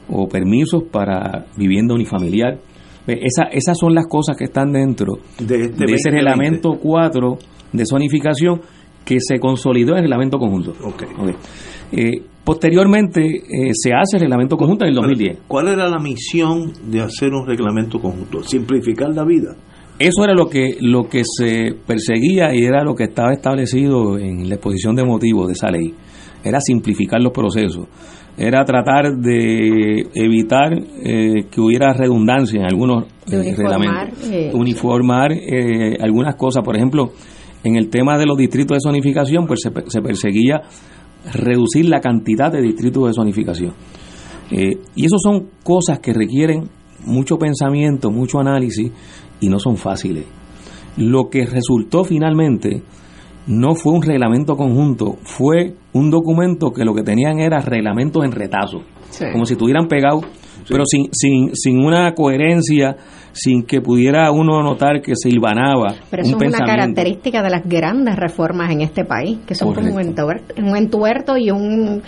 o 0.08 0.28
permisos 0.28 0.84
para 0.84 1.46
vivienda 1.56 1.94
unifamiliar. 1.94 2.58
Esa, 3.06 3.44
esas 3.52 3.78
son 3.78 3.94
las 3.94 4.06
cosas 4.06 4.36
que 4.36 4.44
están 4.44 4.72
dentro 4.72 5.18
de, 5.38 5.66
este 5.66 5.94
ese 5.94 6.10
reglamento 6.10 6.76
4 6.80 7.38
de 7.72 7.84
zonificación 7.88 8.60
que 9.04 9.18
se 9.20 9.38
consolidó 9.38 9.92
en 9.92 9.98
el 9.98 10.02
reglamento 10.04 10.38
conjunto. 10.38 10.74
Okay. 10.82 11.08
Eh, 11.92 12.22
posteriormente 12.42 13.20
eh, 13.22 13.70
se 13.72 13.92
hace 13.92 14.16
el 14.16 14.22
reglamento 14.22 14.56
conjunto 14.56 14.84
en 14.84 14.90
el 14.90 14.96
2010. 14.96 15.38
¿Cuál 15.46 15.68
era 15.68 15.88
la 15.88 15.98
misión 15.98 16.72
de 16.90 17.00
hacer 17.00 17.32
un 17.32 17.46
reglamento 17.46 18.00
conjunto? 18.00 18.42
Simplificar 18.42 19.10
la 19.10 19.24
vida. 19.24 19.54
Eso 19.98 20.24
era 20.24 20.34
lo 20.34 20.46
que 20.46 20.76
lo 20.80 21.08
que 21.08 21.22
se 21.24 21.74
perseguía 21.86 22.54
y 22.54 22.64
era 22.64 22.84
lo 22.84 22.94
que 22.94 23.04
estaba 23.04 23.32
establecido 23.32 24.18
en 24.18 24.48
la 24.48 24.56
exposición 24.56 24.94
de 24.94 25.04
motivos 25.04 25.46
de 25.46 25.52
esa 25.54 25.70
ley. 25.70 25.94
Era 26.44 26.60
simplificar 26.60 27.20
los 27.20 27.32
procesos 27.32 27.86
era 28.36 28.64
tratar 28.64 29.16
de 29.16 30.08
evitar 30.14 30.74
eh, 30.74 31.46
que 31.50 31.60
hubiera 31.60 31.92
redundancia 31.94 32.60
en 32.60 32.66
algunos 32.66 33.04
eh, 33.30 33.54
reglamentos, 33.56 34.30
eh, 34.30 34.50
uniformar 34.52 35.32
algunas 36.00 36.36
cosas, 36.36 36.62
por 36.62 36.76
ejemplo, 36.76 37.12
en 37.64 37.76
el 37.76 37.88
tema 37.88 38.18
de 38.18 38.26
los 38.26 38.36
distritos 38.36 38.76
de 38.76 38.80
zonificación, 38.80 39.46
pues 39.46 39.60
se, 39.62 40.00
perseguía 40.00 40.60
reducir 41.32 41.88
la 41.88 42.00
cantidad 42.00 42.52
de 42.52 42.60
distritos 42.60 43.06
de 43.06 43.14
zonificación. 43.14 43.72
y 44.50 45.04
eso 45.04 45.16
son 45.18 45.48
cosas 45.64 45.98
que 46.00 46.12
requieren 46.12 46.68
mucho 47.06 47.38
pensamiento, 47.38 48.10
mucho 48.10 48.38
análisis 48.38 48.92
y 49.40 49.48
no 49.48 49.58
son 49.58 49.76
fáciles. 49.76 50.24
Lo 50.96 51.28
que 51.28 51.46
resultó 51.46 52.04
finalmente 52.04 52.82
no 53.46 53.74
fue 53.74 53.92
un 53.92 54.02
reglamento 54.02 54.56
conjunto, 54.56 55.18
fue 55.22 55.74
un 55.92 56.10
documento 56.10 56.72
que 56.72 56.84
lo 56.84 56.94
que 56.94 57.02
tenían 57.02 57.38
era 57.38 57.60
reglamentos 57.60 58.24
en 58.24 58.32
retazo, 58.32 58.82
como 59.32 59.46
si 59.46 59.52
estuvieran 59.54 59.86
pegados, 59.88 60.24
pero 60.68 60.84
sin, 60.84 61.08
sin, 61.12 61.54
sin 61.54 61.78
una 61.78 62.12
coherencia, 62.14 62.96
sin 63.32 63.62
que 63.64 63.80
pudiera 63.80 64.30
uno 64.32 64.62
notar 64.62 65.00
que 65.00 65.14
se 65.14 65.28
hilvanaba. 65.28 65.94
Pero 66.10 66.22
eso 66.22 66.38
es 66.40 66.48
una 66.48 66.66
característica 66.66 67.42
de 67.42 67.50
las 67.50 67.64
grandes 67.64 68.16
reformas 68.16 68.70
en 68.72 68.80
este 68.80 69.04
país, 69.04 69.38
que 69.46 69.54
son 69.54 69.74
como 69.74 69.94
un 69.94 70.00
entuerto, 70.00 70.54
un 70.58 70.76
entuerto 70.76 71.36
y 71.36 71.50
un 71.50 72.02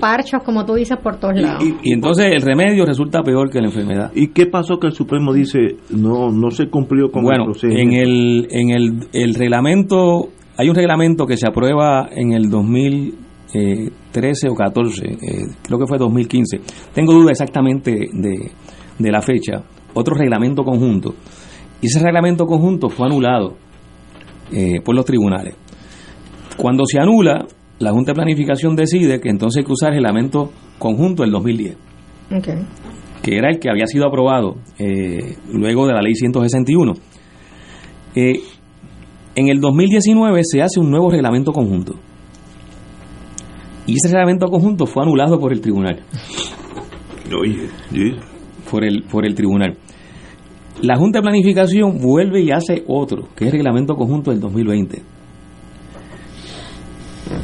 parchos, 0.00 0.42
como 0.44 0.64
tú 0.64 0.74
dices, 0.74 0.96
por 1.02 1.16
todos 1.16 1.40
lados. 1.40 1.64
Y, 1.82 1.92
entonces 1.92 2.26
el 2.32 2.42
remedio 2.42 2.84
resulta 2.84 3.22
peor 3.22 3.50
que 3.50 3.60
la 3.60 3.66
enfermedad. 3.66 4.12
¿Y 4.14 4.28
qué 4.28 4.46
pasó 4.46 4.78
que 4.78 4.88
el 4.88 4.92
Supremo 4.92 5.32
dice 5.32 5.76
no 5.90 6.30
no 6.30 6.50
se 6.50 6.68
cumplió 6.68 7.10
con 7.10 7.24
bueno, 7.24 7.52
en 7.62 7.92
el 7.92 8.48
en 8.50 8.70
el, 8.70 9.08
el 9.12 9.34
reglamento 9.34 10.30
hay 10.58 10.68
un 10.68 10.74
reglamento 10.74 11.24
que 11.24 11.36
se 11.36 11.46
aprueba 11.46 12.08
en 12.10 12.32
el 12.32 12.50
2013 12.50 14.48
o 14.50 14.56
14, 14.56 15.06
eh, 15.06 15.16
creo 15.62 15.78
que 15.78 15.86
fue 15.86 15.98
2015. 15.98 16.60
Tengo 16.92 17.12
duda 17.12 17.30
exactamente 17.30 17.92
de, 18.12 18.50
la 18.98 19.22
fecha. 19.22 19.62
Otro 19.94 20.16
reglamento 20.16 20.64
conjunto. 20.64 21.14
Y 21.80 21.86
ese 21.86 22.00
reglamento 22.00 22.44
conjunto 22.44 22.88
fue 22.88 23.06
anulado 23.06 23.54
eh, 24.50 24.80
por 24.84 24.96
los 24.96 25.04
tribunales. 25.04 25.54
Cuando 26.56 26.84
se 26.86 26.98
anula, 26.98 27.46
la 27.78 27.92
Junta 27.92 28.12
de 28.12 28.16
Planificación 28.16 28.74
decide 28.74 29.20
que 29.20 29.28
entonces 29.28 29.60
hay 29.60 29.64
que 29.64 29.72
usar 29.72 29.90
el 29.90 29.96
reglamento 29.96 30.50
conjunto 30.78 31.22
del 31.22 31.32
2010. 31.32 31.76
Que 33.22 33.36
era 33.36 33.50
el 33.50 33.58
que 33.58 33.70
había 33.70 33.86
sido 33.86 34.06
aprobado 34.06 34.56
eh, 34.78 35.36
luego 35.52 35.86
de 35.86 35.92
la 35.92 36.00
ley 36.00 36.14
161. 36.14 36.94
Eh, 38.14 38.40
en 39.34 39.48
el 39.48 39.60
2019 39.60 40.40
se 40.44 40.62
hace 40.62 40.80
un 40.80 40.90
nuevo 40.90 41.10
reglamento 41.10 41.52
conjunto. 41.52 41.94
Y 43.86 43.94
ese 43.94 44.08
reglamento 44.08 44.48
conjunto 44.48 44.86
fue 44.86 45.04
anulado 45.04 45.38
por 45.38 45.52
el 45.52 45.60
tribunal. 45.60 46.02
Oye, 47.40 47.68
por 48.70 48.84
el, 48.84 49.04
por 49.04 49.24
el 49.24 49.34
tribunal. 49.34 49.78
La 50.82 50.96
Junta 50.96 51.18
de 51.18 51.22
Planificación 51.22 51.98
vuelve 51.98 52.40
y 52.40 52.50
hace 52.50 52.84
otro, 52.86 53.28
que 53.34 53.44
es 53.44 53.52
el 53.52 53.58
reglamento 53.58 53.94
conjunto 53.94 54.30
del 54.30 54.40
2020. 54.40 55.02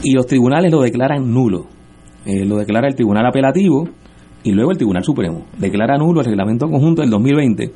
Y 0.05 0.13
los 0.13 0.27
tribunales 0.27 0.71
lo 0.71 0.83
declaran 0.83 1.33
nulo. 1.33 1.67
Eh, 2.27 2.45
lo 2.45 2.59
declara 2.59 2.89
el 2.89 2.95
Tribunal 2.95 3.27
Apelativo 3.27 3.89
y 4.43 4.53
luego 4.53 4.71
el 4.71 4.77
Tribunal 4.77 5.03
Supremo. 5.03 5.47
Declara 5.59 5.97
nulo 5.97 6.21
el 6.21 6.27
reglamento 6.27 6.69
conjunto 6.69 7.01
del 7.01 7.11
2020. 7.11 7.73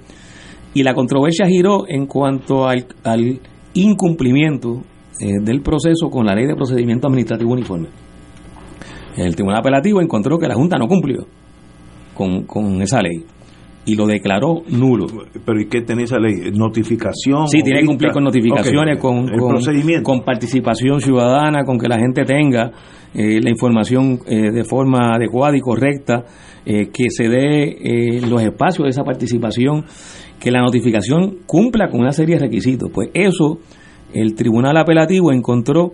Y 0.74 0.82
la 0.82 0.94
controversia 0.94 1.46
giró 1.46 1.88
en 1.88 2.06
cuanto 2.06 2.68
al, 2.68 3.40
incumplimiento 3.72 4.82
eh, 5.20 5.40
del 5.42 5.62
proceso 5.62 6.10
con 6.10 6.26
la 6.26 6.34
ley 6.34 6.46
de 6.46 6.54
procedimiento 6.54 7.06
administrativo 7.06 7.52
uniforme. 7.52 7.88
El 9.16 9.34
Tribunal 9.34 9.60
Apelativo 9.60 10.02
encontró 10.02 10.38
que 10.38 10.46
la 10.46 10.54
Junta 10.54 10.76
no 10.76 10.86
cumplió 10.86 11.26
con, 12.14 12.82
esa 12.82 13.00
ley 13.00 13.24
y 13.88 13.94
lo 13.94 14.06
declaró 14.06 14.62
nulo. 14.68 15.06
¿Pero 15.44 15.60
y 15.60 15.66
qué 15.66 15.80
tiene 15.80 16.02
esa 16.02 16.18
ley? 16.18 16.50
¿Notificación? 16.52 17.48
Sí, 17.48 17.62
tiene 17.62 17.80
que 17.80 17.86
cumplir 17.86 18.12
con 18.12 18.22
notificaciones, 18.22 18.98
con, 18.98 19.26
con, 20.02 20.20
participación 20.22 21.00
ciudadana, 21.00 21.64
con 21.64 21.78
que 21.78 21.88
la 21.88 21.98
gente 21.98 22.24
tenga 22.24 22.70
eh, 23.14 23.40
la 23.40 23.48
información 23.48 24.20
eh, 24.26 24.50
de 24.50 24.64
forma 24.64 25.14
adecuada 25.14 25.56
y 25.56 25.60
correcta, 25.60 26.24
que 26.66 27.08
se 27.08 27.30
dé 27.30 28.20
los 28.28 28.42
espacios 28.42 28.84
de 28.84 28.90
esa 28.90 29.02
participación 29.02 29.86
que 30.38 30.50
la 30.50 30.60
notificación 30.60 31.38
cumpla 31.46 31.88
con 31.88 32.00
una 32.00 32.12
serie 32.12 32.34
de 32.34 32.42
requisitos. 32.42 32.90
Pues 32.92 33.08
eso 33.14 33.58
el 34.12 34.34
Tribunal 34.34 34.76
Apelativo 34.76 35.32
encontró 35.32 35.92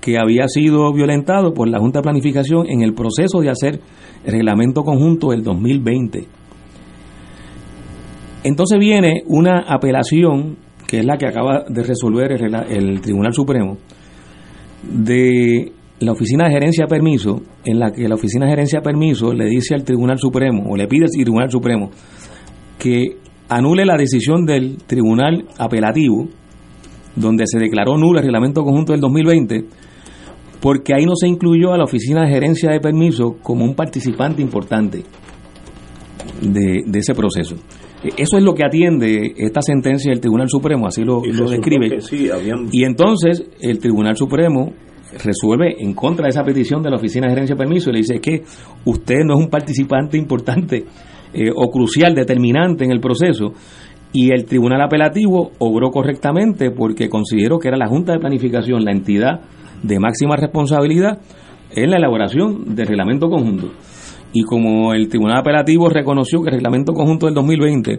que 0.00 0.18
había 0.18 0.46
sido 0.48 0.92
violentado 0.92 1.52
por 1.52 1.68
la 1.68 1.78
Junta 1.78 1.98
de 1.98 2.04
Planificación 2.04 2.68
en 2.68 2.82
el 2.82 2.94
proceso 2.94 3.40
de 3.40 3.50
hacer 3.50 3.80
el 4.24 4.32
reglamento 4.32 4.82
conjunto 4.82 5.30
del 5.30 5.42
2020. 5.42 6.26
Entonces 8.46 8.78
viene 8.78 9.24
una 9.26 9.64
apelación, 9.66 10.56
que 10.86 11.00
es 11.00 11.04
la 11.04 11.18
que 11.18 11.26
acaba 11.26 11.64
de 11.68 11.82
resolver 11.82 12.30
el, 12.30 13.00
Tribunal 13.00 13.34
Supremo, 13.34 13.76
de 14.84 15.72
la 15.98 16.12
Oficina 16.12 16.44
de 16.44 16.52
Gerencia 16.52 16.84
de 16.84 16.88
Permiso, 16.88 17.42
en 17.64 17.80
la 17.80 17.90
que 17.90 18.08
la 18.08 18.14
Oficina 18.14 18.44
de 18.46 18.52
Gerencia 18.52 18.78
de 18.78 18.84
Permiso 18.84 19.32
le 19.32 19.46
dice 19.46 19.74
al 19.74 19.82
Tribunal 19.82 20.20
Supremo, 20.20 20.62
o 20.70 20.76
le 20.76 20.86
pide 20.86 21.06
al 21.06 21.10
Tribunal 21.10 21.50
Supremo, 21.50 21.90
que 22.78 23.16
anule 23.48 23.84
la 23.84 23.96
decisión 23.96 24.46
del 24.46 24.76
Tribunal 24.76 25.46
Apelativo, 25.58 26.28
donde 27.16 27.48
se 27.48 27.58
declaró 27.58 27.96
nulo 27.98 28.20
el 28.20 28.26
reglamento 28.26 28.62
conjunto 28.62 28.92
del 28.92 29.00
2020, 29.00 29.64
porque 30.60 30.94
ahí 30.94 31.04
no 31.04 31.16
se 31.16 31.26
incluyó 31.26 31.72
a 31.72 31.78
la 31.78 31.84
Oficina 31.84 32.22
de 32.22 32.28
Gerencia 32.28 32.70
de 32.70 32.78
Permiso 32.78 33.38
como 33.42 33.64
un 33.64 33.74
participante 33.74 34.40
importante 34.40 35.02
de, 36.40 36.84
ese 36.96 37.12
proceso. 37.12 37.56
Eso 38.02 38.36
es 38.36 38.42
lo 38.42 38.54
que 38.54 38.64
atiende 38.64 39.34
esta 39.36 39.62
sentencia 39.62 40.10
del 40.10 40.20
Tribunal 40.20 40.48
Supremo, 40.48 40.86
así 40.86 41.02
lo, 41.02 41.22
describe. 41.22 41.98
Y 42.70 42.84
entonces 42.84 43.44
el 43.60 43.78
Tribunal 43.78 44.16
Supremo 44.16 44.72
resuelve 45.24 45.82
en 45.82 45.94
contra 45.94 46.24
de 46.24 46.30
esa 46.30 46.44
petición 46.44 46.82
de 46.82 46.90
la 46.90 46.96
Oficina 46.96 47.26
de 47.26 47.32
Gerencia 47.32 47.54
de 47.54 47.58
Permiso 47.58 47.90
y 47.90 47.92
le 47.94 47.98
dice 48.00 48.20
que 48.20 48.42
usted 48.84 49.24
no 49.24 49.34
es 49.34 49.44
un 49.44 49.50
participante 49.50 50.18
importante 50.18 50.84
eh, 51.32 51.50
o 51.54 51.70
crucial, 51.70 52.14
determinante 52.14 52.84
en 52.84 52.92
el 52.92 53.00
proceso. 53.00 53.52
Y 54.12 54.32
el 54.32 54.44
Tribunal 54.44 54.82
Apelativo 54.82 55.52
obró 55.58 55.90
correctamente 55.90 56.70
porque 56.70 57.08
consideró 57.08 57.58
que 57.58 57.68
era 57.68 57.76
la 57.76 57.88
Junta 57.88 58.12
de 58.12 58.18
Planificación 58.18 58.84
la 58.84 58.92
entidad 58.92 59.40
de 59.82 59.98
máxima 59.98 60.36
responsabilidad 60.36 61.18
en 61.70 61.90
la 61.90 61.96
elaboración 61.96 62.74
del 62.74 62.86
reglamento 62.86 63.28
conjunto. 63.28 63.72
Y 64.32 64.42
como 64.42 64.92
el 64.92 65.08
Tribunal 65.08 65.38
Apelativo 65.38 65.88
reconoció 65.88 66.42
que 66.42 66.50
el 66.50 66.56
reglamento 66.56 66.92
conjunto 66.92 67.26
del 67.26 67.34
2020 67.34 67.98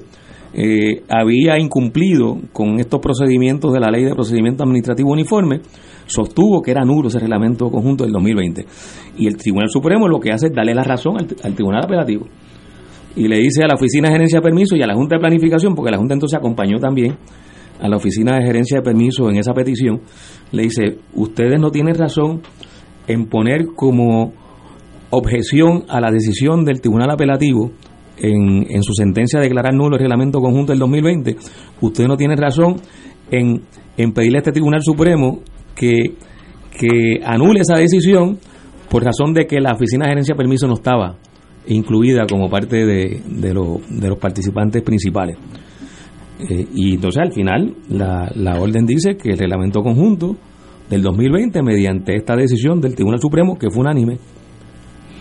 eh, 0.53 1.03
había 1.10 1.57
incumplido 1.60 2.38
con 2.53 2.79
estos 2.79 3.00
procedimientos 3.00 3.74
de 3.74 3.79
la 3.79 3.89
Ley 3.89 4.03
de 4.03 4.13
Procedimiento 4.13 4.63
Administrativo 4.63 5.12
Uniforme, 5.12 5.62
sostuvo 6.05 6.62
que 6.62 6.72
era 6.72 6.84
nulo 6.84 7.10
ese 7.10 7.19
reglamento 7.19 7.69
conjunto 7.69 8.03
del 8.03 8.13
2020. 8.13 8.65
Y 9.17 9.27
el 9.27 9.38
Tribunal 9.38 9.69
Supremo 9.69 10.07
lo 10.07 10.19
que 10.19 10.31
hace 10.31 10.48
es 10.48 10.53
darle 10.53 10.74
la 10.74 10.84
razón 10.84 11.17
al 11.17 11.53
Tribunal 11.53 11.84
Apelativo 11.84 12.27
y 13.17 13.27
le 13.27 13.39
dice 13.39 13.63
a 13.63 13.67
la 13.67 13.74
Oficina 13.74 14.10
de 14.10 14.13
Gerencia 14.13 14.39
de 14.39 14.43
Permiso 14.43 14.75
y 14.75 14.84
a 14.84 14.88
la 14.88 14.93
Junta 14.93 15.15
de 15.15 15.19
Planificación, 15.19 15.74
porque 15.74 15.91
la 15.91 15.98
Junta 15.98 16.13
entonces 16.13 16.38
acompañó 16.38 16.77
también 16.77 17.17
a 17.81 17.88
la 17.89 17.98
Oficina 17.98 18.38
de 18.38 18.46
Gerencia 18.46 18.77
de 18.77 18.84
Permisos 18.84 19.29
en 19.29 19.38
esa 19.38 19.53
petición, 19.53 20.01
le 20.51 20.63
dice, 20.63 21.00
ustedes 21.15 21.60
no 21.60 21.72
tienen 21.72 21.96
razón 21.96 22.41
en 23.07 23.25
poner 23.25 23.65
como 23.75 24.34
objeción 25.10 25.86
a 25.88 26.02
la 26.02 26.12
decisión 26.12 26.66
del 26.66 26.82
Tribunal 26.82 27.10
Apelativo 27.12 27.72
en, 28.18 28.66
en 28.70 28.84
su 28.84 28.94
sentencia 28.94 29.40
de 29.40 29.46
declarar 29.46 29.74
nulo 29.74 29.96
el 29.96 30.02
reglamento 30.02 30.40
conjunto 30.40 30.72
del 30.72 30.80
2020, 30.80 31.38
ustedes 31.82 32.10
no 32.10 32.18
tienen 32.18 32.38
razón 32.38 32.78
en, 33.32 33.62
pedirle 34.14 34.38
a 34.38 34.40
este 34.40 34.52
Tribunal 34.52 34.82
Supremo 34.84 35.42
que, 35.76 36.16
que 36.72 37.22
anule 37.24 37.62
esa 37.62 37.76
decisión 37.76 38.40
por 38.90 39.04
razón 39.04 39.34
de 39.34 39.46
que 39.46 39.60
la 39.60 39.74
Oficina 39.74 40.06
de 40.06 40.12
Gerencia 40.12 40.34
de 40.34 40.38
Permisos 40.38 40.70
no 40.70 40.76
estaba 40.76 41.18
incluida 41.68 42.26
como 42.30 42.50
parte 42.50 42.86
de, 42.86 43.22
de, 43.28 43.54
de 43.90 44.10
los 44.10 44.18
participantes 44.18 44.82
principales. 44.82 45.38
Eh, 46.40 46.68
y 46.74 46.94
entonces 46.94 47.22
al 47.22 47.34
final 47.34 47.76
la, 47.90 48.32
la 48.36 48.60
orden 48.60 48.86
dice 48.86 49.18
que 49.18 49.32
el 49.32 49.38
reglamento 49.38 49.82
conjunto 49.82 50.38
del 50.90 51.02
2020, 51.02 51.62
mediante 51.64 52.16
esta 52.16 52.36
decisión 52.36 52.80
del 52.80 52.96
Tribunal 52.96 53.20
Supremo, 53.20 53.58
que 53.58 53.70
fue 53.70 53.82
unánime, 53.82 54.20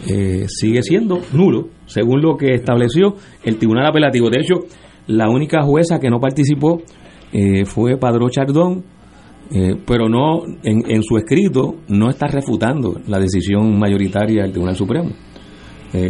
eh, 0.08 0.46
sigue 0.46 0.82
siendo 0.82 1.20
nulo, 1.32 1.68
según 1.86 2.22
lo 2.22 2.36
que 2.36 2.54
estableció 2.54 3.16
el 3.42 3.58
Tribunal 3.58 3.86
Apelativo. 3.86 4.30
De 4.30 4.38
hecho, 4.40 4.60
la 5.08 5.28
única 5.28 5.62
jueza 5.62 5.98
que 5.98 6.10
no 6.10 6.20
participó 6.20 6.80
eh, 7.32 7.64
fue 7.64 7.96
Padrón 7.96 8.30
Chardón, 8.30 8.84
eh, 9.50 9.75
pero 9.84 10.08
no 10.08 10.42
en, 10.62 11.02
su 11.02 11.16
escrito 11.16 11.76
no 11.88 12.08
está 12.08 12.28
refutando 12.28 13.00
la 13.08 13.18
decisión 13.18 13.76
mayoritaria 13.78 14.42
del 14.42 14.52
Tribunal 14.52 14.76
Supremo, 14.76 15.10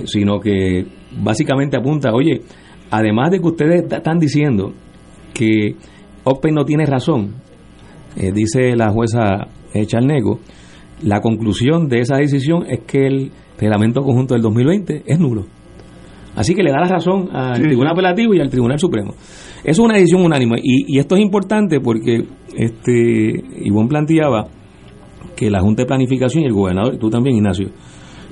sino 0.04 0.40
que 0.40 0.86
básicamente 1.22 1.76
apunta, 1.76 2.12
oye, 2.12 2.40
además 2.90 3.30
de 3.30 3.40
que 3.40 3.46
ustedes 3.46 3.84
están 3.90 4.18
diciendo 4.18 4.72
que 5.32 5.76
Open 6.24 6.54
no 6.54 6.64
tiene 6.64 6.86
razón, 6.86 7.34
dice 8.16 8.74
la 8.74 8.90
jueza 8.90 9.48
Charnego, 9.86 10.40
la 11.02 11.20
conclusión 11.20 11.88
de 11.88 12.00
esa 12.00 12.16
decisión 12.16 12.64
es 12.68 12.80
que 12.86 13.06
el 13.06 13.32
reglamento 13.58 14.02
conjunto 14.02 14.34
del 14.34 14.42
2020 14.42 15.02
es 15.06 15.18
nulo. 15.18 15.44
Así 16.34 16.54
que 16.54 16.62
le 16.62 16.70
da 16.70 16.80
la 16.80 16.88
razón 16.88 17.30
al 17.34 17.62
Tribunal 17.62 17.92
Apelativo 17.92 18.34
y 18.34 18.40
al 18.40 18.50
Tribunal 18.50 18.78
Supremo. 18.78 19.14
Es 19.64 19.78
una 19.78 19.94
decisión 19.94 20.22
unánime 20.22 20.56
y, 20.62 20.94
y, 20.94 20.98
esto 20.98 21.16
es 21.16 21.22
importante 21.22 21.80
porque 21.80 22.24
este 22.54 23.42
Ivonne 23.64 23.88
planteaba 23.88 24.44
que 25.34 25.50
la 25.50 25.60
Junta 25.60 25.82
de 25.82 25.86
Planificación 25.86 26.44
y 26.44 26.46
el 26.46 26.52
gobernador, 26.52 26.94
y 26.94 26.98
tú 26.98 27.08
también 27.08 27.36
Ignacio, 27.36 27.70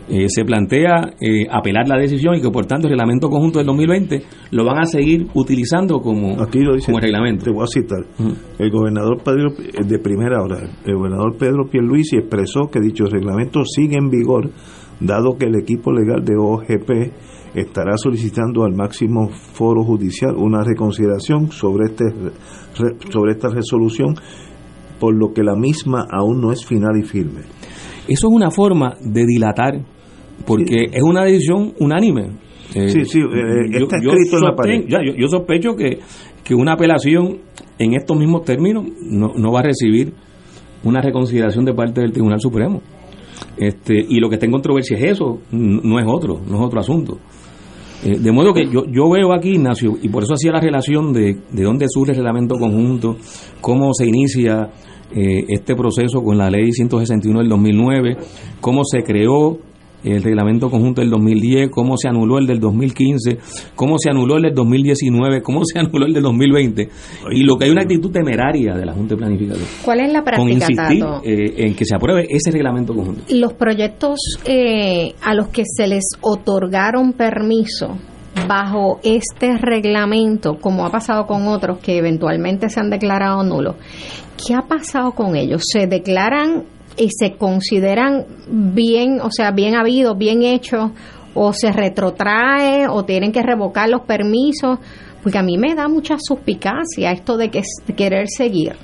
eh, 0.07 0.26
se 0.28 0.45
plantea 0.45 1.14
eh, 1.19 1.47
apelar 1.50 1.88
la 1.88 1.99
decisión 1.99 2.35
y 2.35 2.40
que 2.43 2.50
por 2.50 2.66
tanto 2.66 2.88
el 2.88 2.93
reglamento 2.93 3.31
conjunto 3.31 3.59
del 3.59 3.66
2020 3.69 4.23
lo 4.50 4.64
van 4.64 4.81
a 4.81 4.85
seguir 4.85 5.28
utilizando 5.33 6.00
como, 6.00 6.43
Aquí 6.43 6.61
lo 6.61 6.75
dice, 6.75 6.87
como 6.87 7.00
reglamento. 7.00 7.47
Te 7.47 7.50
voy 7.50 7.64
a 7.64 7.66
citar. 7.66 8.00
Uh 8.19 8.23
-huh. 8.23 8.37
El 8.59 8.71
gobernador 8.71 9.23
Pedro, 9.25 9.54
de 9.83 9.99
primera 9.99 10.43
hora, 10.43 10.59
el 10.85 10.95
gobernador 10.95 11.37
Pedro 11.38 11.64
Pierluisi 11.71 12.16
expresó 12.16 12.69
que 12.71 12.81
dicho 12.81 13.07
reglamento 13.07 13.64
sigue 13.64 13.97
en 13.97 14.11
vigor 14.11 14.50
dado 15.01 15.37
que 15.39 15.47
el 15.47 15.57
equipo 15.57 15.93
legal 15.93 16.25
de 16.25 16.37
OGP 16.37 17.13
estará 17.55 17.97
solicitando 17.97 18.65
al 18.65 18.75
máximo 18.75 19.29
foro 19.29 19.85
judicial 19.85 20.35
una 20.37 20.65
reconsideración 20.65 21.53
sobre 21.53 21.87
este 21.87 22.05
sobre 23.11 23.33
esta 23.33 23.49
resolución 23.49 24.17
por 24.99 25.15
lo 25.15 25.33
que 25.33 25.43
la 25.43 25.55
misma 25.55 26.07
aún 26.11 26.41
no 26.41 26.53
es 26.53 26.65
final 26.65 26.97
y 26.99 27.03
firme. 27.03 27.43
Eso 28.09 28.29
es 28.29 28.33
una 28.33 28.51
forma 28.51 28.95
de 29.01 29.25
dilatar 29.25 29.81
porque 30.47 30.89
sí. 30.89 30.91
es 30.93 31.03
una 31.03 31.25
decisión 31.25 31.73
unánime. 31.79 32.31
Eh, 32.75 32.89
sí, 32.89 33.05
sí, 33.05 33.21
eh, 33.21 33.83
está 33.83 33.99
yo, 34.03 34.11
escrito 34.11 34.33
yo 34.33 34.39
en 34.39 34.45
la 34.45 34.57
pared. 34.57 34.85
Ya, 34.89 34.99
yo, 35.05 35.15
yo, 35.17 35.29
sospecho 35.29 35.77
que, 35.77 36.01
que 36.43 36.55
una 36.55 36.73
apelación 36.73 37.39
en 37.79 37.95
estos 37.95 38.17
mismos 38.19 38.45
términos 38.45 38.85
no, 39.03 39.33
no 39.37 39.53
va 39.53 39.61
a 39.61 39.65
recibir 39.65 40.13
una 40.83 41.01
reconsideración 41.01 41.65
de 41.65 41.73
parte 41.73 42.01
del 42.01 42.13
Tribunal 42.13 42.41
Supremo. 42.41 42.83
Este, 43.57 43.95
y 44.09 44.21
lo 44.21 44.29
que 44.29 44.37
está 44.37 44.47
en 44.47 44.53
controversia 44.53 44.97
es 44.97 45.12
eso, 45.12 45.41
no 45.53 45.99
es 45.99 46.07
otro, 46.07 46.41
no 46.47 46.57
es 46.57 46.62
otro 46.62 46.81
asunto. 46.81 47.19
Eh, 48.05 48.19
de 48.19 48.33
modo 48.33 48.53
que 48.53 48.67
yo, 48.67 48.85
yo 48.87 49.09
veo 49.09 49.33
aquí, 49.33 49.51
Ignacio, 49.51 49.97
y 50.03 50.09
por 50.09 50.25
eso 50.25 50.35
hacía 50.35 50.53
la 50.53 50.61
relación 50.61 51.12
de, 51.12 51.38
de 51.51 51.62
dónde 51.62 51.87
surge 51.88 52.12
el 52.12 52.18
reglamento 52.18 52.57
conjunto, 52.59 53.16
cómo 53.61 53.94
se 53.94 54.07
inicia 54.07 54.70
eh, 55.16 55.44
este 55.49 55.75
proceso 55.75 56.23
con 56.23 56.37
la 56.37 56.51
ley 56.51 56.73
161 56.73 57.38
del 57.38 57.49
2009, 57.49 58.16
cómo 58.61 58.83
se 58.85 59.03
creó 59.03 59.59
el 60.05 60.23
reglamento 60.23 60.71
conjunto 60.71 61.01
del 61.01 61.11
2010, 61.11 61.71
cómo 61.71 61.97
se 61.97 62.09
anuló 62.09 62.38
el 62.38 62.47
del 62.47 62.61
2015, 62.61 63.38
cómo 63.75 63.99
se 63.99 64.11
anuló 64.11 64.37
el 64.37 64.43
del 64.43 64.55
2019, 64.55 65.43
cómo 65.43 65.62
se 65.64 65.79
anuló 65.81 66.07
el 66.07 66.12
del 66.12 66.23
2020. 66.23 66.88
Y 67.33 67.43
lo 67.45 67.57
que 67.57 67.64
hay 67.64 67.71
una 67.71 67.83
actitud 67.83 68.11
temeraria 68.11 68.75
de 68.75 68.85
la 68.85 68.93
Junta 68.93 69.14
de 69.14 69.19
Planificación. 69.19 69.67
¿Cuál 69.85 70.01
es 70.01 70.12
la 70.12 70.23
práctica, 70.23 70.43
con 70.43 70.53
insistir 70.53 71.01
Tato? 71.01 71.21
eh, 71.25 71.55
en 71.67 71.75
que 71.75 71.85
se 71.85 71.95
apruebe 71.95 72.27
ese 72.29 72.51
reglamento 72.51 72.95
conjunto. 72.95 73.25
Los 73.31 73.55
proyectos 73.55 74.19
eh, 74.45 75.14
a 75.23 75.35
los 75.35 75.49
que 75.49 75.62
se 75.64 75.87
les 75.87 76.05
otorgaron 76.21 77.12
permiso 77.12 77.97
bajo 78.49 79.01
este 79.05 79.57
reglamento, 79.59 80.59
como 80.61 80.85
ha 80.85 80.90
pasado 80.90 81.27
con 81.27 81.47
otros 81.49 81.79
que 81.79 81.97
eventualmente 81.97 82.69
se 82.69 82.81
han 82.81 82.90
declarado 82.90 83.43
nulos, 83.43 83.77
¿qué 84.45 84.55
ha 84.55 84.62
pasado 84.62 85.12
con 85.12 85.37
ellos? 85.37 85.62
¿Se 85.73 85.87
declaran 85.87 86.64
y 86.96 87.09
se 87.11 87.37
consideran 87.37 88.26
bien, 88.48 89.20
o 89.20 89.30
sea, 89.30 89.50
bien 89.50 89.74
habidos, 89.74 90.16
bien 90.16 90.42
hechos, 90.42 90.90
o 91.35 91.52
se 91.52 91.72
retrotrae, 91.72 92.87
o 92.88 93.04
tienen 93.04 93.33
que 93.33 93.42
revocar 93.42 93.88
los 93.88 94.02
permisos, 94.02 94.78
porque 95.25 95.39
a 95.39 95.43
mí 95.43 95.57
me 95.57 95.75
da 95.75 95.89
mucha 95.89 96.17
suspicacia 96.19 97.11
esto 97.11 97.39
de 97.39 97.51
que 97.51 97.63
de 97.87 97.95
querer 97.95 98.27
seguir 98.29 98.75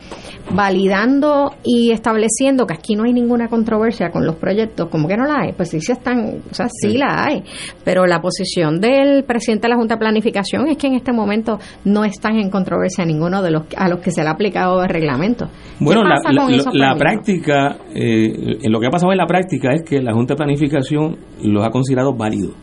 validando 0.53 1.53
y 1.63 1.93
estableciendo 1.93 2.67
que 2.67 2.75
aquí 2.75 2.95
no 2.97 3.05
hay 3.05 3.13
ninguna 3.13 3.49
controversia 3.49 4.11
con 4.11 4.27
los 4.27 4.37
proyectos, 4.37 4.89
como 4.89 5.07
que 5.07 5.17
no 5.17 5.27
la 5.27 5.43
hay, 5.43 5.53
pues 5.53 5.69
sí 5.69 5.81
se 5.81 5.93
están, 5.93 6.43
o 6.51 6.55
sea, 6.55 6.67
sí, 6.69 6.97
la 6.97 7.25
hay, 7.25 7.45
pero 7.85 8.07
la 8.07 8.21
posición 8.21 8.81
del 8.81 9.25
presidente 9.25 9.69
de 9.69 9.75
la 9.75 9.77
Junta 9.77 9.95
de 9.95 10.01
Planificación 10.01 10.67
es 10.69 10.79
que 10.79 10.87
en 10.87 10.95
este 10.95 11.13
momento 11.13 11.59
no 11.85 12.05
están 12.05 12.37
en 12.37 12.51
controversia 12.51 13.05
ninguno 13.05 13.43
de 13.43 13.51
los 13.51 13.65
a 13.77 13.89
los 13.89 14.01
que 14.01 14.11
se 14.11 14.23
le 14.23 14.29
ha 14.29 14.33
aplicado 14.33 14.83
el 14.83 14.89
reglamento. 14.89 15.49
Bueno, 15.79 16.03
la, 16.05 16.17
la, 16.33 16.73
la 16.73 16.97
práctica, 16.97 17.77
eh, 17.95 18.59
lo 18.65 18.81
que 18.81 18.87
ha 18.87 18.91
pasado 18.91 19.13
en 19.13 19.19
la 19.19 19.27
práctica 19.27 19.75
es 19.75 19.83
que 19.83 20.01
la 20.01 20.15
Junta 20.15 20.35
de 20.35 20.39
Planificación 20.39 21.19
los 21.45 21.65
ha 21.65 21.71
considerado 21.71 22.15
válidos. 22.15 22.55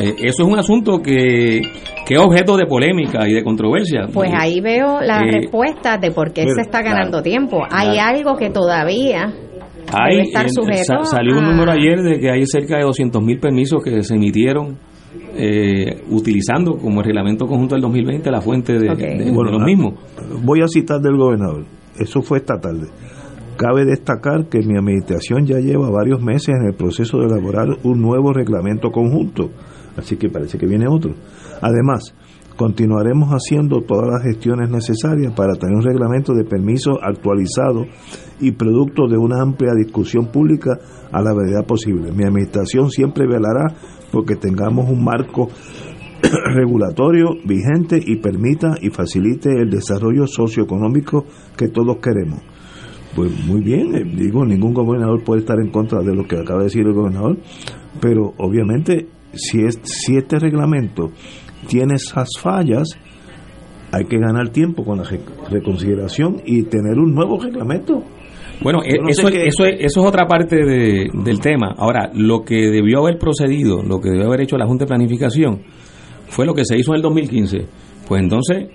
Eh, 0.00 0.14
eso 0.18 0.42
es 0.42 0.48
un 0.48 0.58
asunto 0.58 1.00
que, 1.00 1.60
que 2.06 2.14
es 2.14 2.20
objeto 2.20 2.56
de 2.56 2.66
polémica 2.66 3.28
y 3.28 3.34
de 3.34 3.42
controversia. 3.42 4.06
Pues 4.12 4.30
ahí 4.32 4.60
veo 4.60 5.00
la 5.00 5.22
eh, 5.22 5.30
respuesta 5.32 5.98
de 5.98 6.10
por 6.10 6.32
qué 6.32 6.42
se 6.42 6.60
está 6.60 6.82
ganando 6.82 7.18
claro, 7.18 7.22
tiempo. 7.22 7.62
Hay 7.70 7.92
claro. 7.92 8.16
algo 8.16 8.36
que 8.36 8.50
todavía 8.50 9.32
hay, 9.92 10.16
debe 10.16 10.22
estar 10.28 10.48
sujeto 10.50 11.04
sa 11.04 11.16
salió 11.16 11.36
a... 11.36 11.38
un 11.38 11.44
número 11.46 11.72
ayer 11.72 12.00
de 12.02 12.20
que 12.20 12.30
hay 12.30 12.44
cerca 12.46 12.76
de 12.76 12.84
200 12.84 13.22
mil 13.22 13.38
permisos 13.38 13.82
que 13.82 14.02
se 14.02 14.14
emitieron 14.14 14.78
eh, 15.34 16.02
utilizando 16.10 16.76
como 16.76 17.02
reglamento 17.02 17.46
conjunto 17.46 17.74
del 17.74 17.82
2020 17.82 18.30
la 18.30 18.40
fuente 18.40 18.78
de, 18.78 18.90
okay. 18.90 19.18
de, 19.18 19.30
bueno, 19.30 19.50
de 19.50 19.58
los 19.58 19.66
mismos. 19.66 19.94
Voy 20.42 20.60
a 20.62 20.68
citar 20.68 21.00
del 21.00 21.16
gobernador. 21.16 21.64
Eso 21.98 22.22
fue 22.22 22.38
esta 22.38 22.58
tarde. 22.60 22.88
Cabe 23.56 23.84
destacar 23.84 24.48
que 24.48 24.60
mi 24.60 24.76
administración 24.76 25.44
ya 25.44 25.58
lleva 25.58 25.90
varios 25.90 26.22
meses 26.22 26.54
en 26.60 26.66
el 26.66 26.74
proceso 26.74 27.18
de 27.18 27.26
elaborar 27.26 27.66
un 27.82 28.00
nuevo 28.00 28.32
reglamento 28.32 28.90
conjunto 28.90 29.50
así 29.98 30.16
que 30.16 30.28
parece 30.28 30.56
que 30.56 30.66
viene 30.66 30.86
otro. 30.88 31.14
Además, 31.60 32.14
continuaremos 32.56 33.30
haciendo 33.30 33.82
todas 33.82 34.08
las 34.08 34.22
gestiones 34.24 34.70
necesarias 34.70 35.32
para 35.32 35.54
tener 35.54 35.76
un 35.76 35.82
reglamento 35.82 36.34
de 36.34 36.44
permiso 36.44 36.98
actualizado 37.02 37.86
y 38.40 38.52
producto 38.52 39.06
de 39.06 39.16
una 39.16 39.42
amplia 39.42 39.74
discusión 39.76 40.26
pública 40.26 40.78
a 41.12 41.22
la 41.22 41.32
brevedad 41.32 41.66
posible. 41.66 42.12
Mi 42.12 42.24
administración 42.24 42.90
siempre 42.90 43.26
velará 43.26 43.74
porque 44.10 44.34
tengamos 44.34 44.90
un 44.90 45.04
marco 45.04 45.48
regulatorio 46.54 47.28
vigente 47.44 48.00
y 48.04 48.16
permita 48.16 48.74
y 48.80 48.90
facilite 48.90 49.50
el 49.50 49.70
desarrollo 49.70 50.26
socioeconómico 50.26 51.26
que 51.56 51.68
todos 51.68 51.98
queremos. 51.98 52.40
Pues 53.14 53.32
muy 53.46 53.62
bien, 53.62 53.94
eh, 53.94 54.04
digo, 54.04 54.44
ningún 54.44 54.74
gobernador 54.74 55.22
puede 55.24 55.40
estar 55.40 55.58
en 55.60 55.70
contra 55.70 56.02
de 56.02 56.14
lo 56.14 56.26
que 56.26 56.36
acaba 56.36 56.60
de 56.60 56.64
decir 56.64 56.86
el 56.86 56.92
gobernador, 56.92 57.38
pero 58.00 58.34
obviamente 58.36 59.08
si, 59.32 59.64
es, 59.64 59.78
si 59.82 60.16
este 60.16 60.38
reglamento 60.38 61.10
tiene 61.66 61.94
esas 61.94 62.28
fallas, 62.40 62.88
hay 63.92 64.04
que 64.04 64.18
ganar 64.18 64.50
tiempo 64.50 64.84
con 64.84 64.98
la 64.98 65.04
reconsideración 65.50 66.42
y 66.44 66.62
tener 66.64 66.98
un 66.98 67.14
nuevo 67.14 67.38
reglamento. 67.38 68.02
Bueno, 68.60 68.80
no 68.80 69.08
eso, 69.08 69.28
es, 69.28 69.54
eso 69.54 69.64
es 69.66 69.96
otra 69.96 70.26
parte 70.26 70.56
de, 70.56 71.06
del 71.12 71.40
tema. 71.40 71.74
Ahora, 71.78 72.10
lo 72.12 72.42
que 72.42 72.70
debió 72.70 73.00
haber 73.00 73.18
procedido, 73.18 73.82
lo 73.82 74.00
que 74.00 74.10
debió 74.10 74.26
haber 74.26 74.42
hecho 74.42 74.56
la 74.56 74.66
Junta 74.66 74.84
de 74.84 74.88
Planificación, 74.88 75.62
fue 76.26 76.44
lo 76.44 76.54
que 76.54 76.64
se 76.64 76.76
hizo 76.76 76.92
en 76.92 76.96
el 76.96 77.02
2015. 77.02 77.66
Pues 78.08 78.22
entonces, 78.22 78.68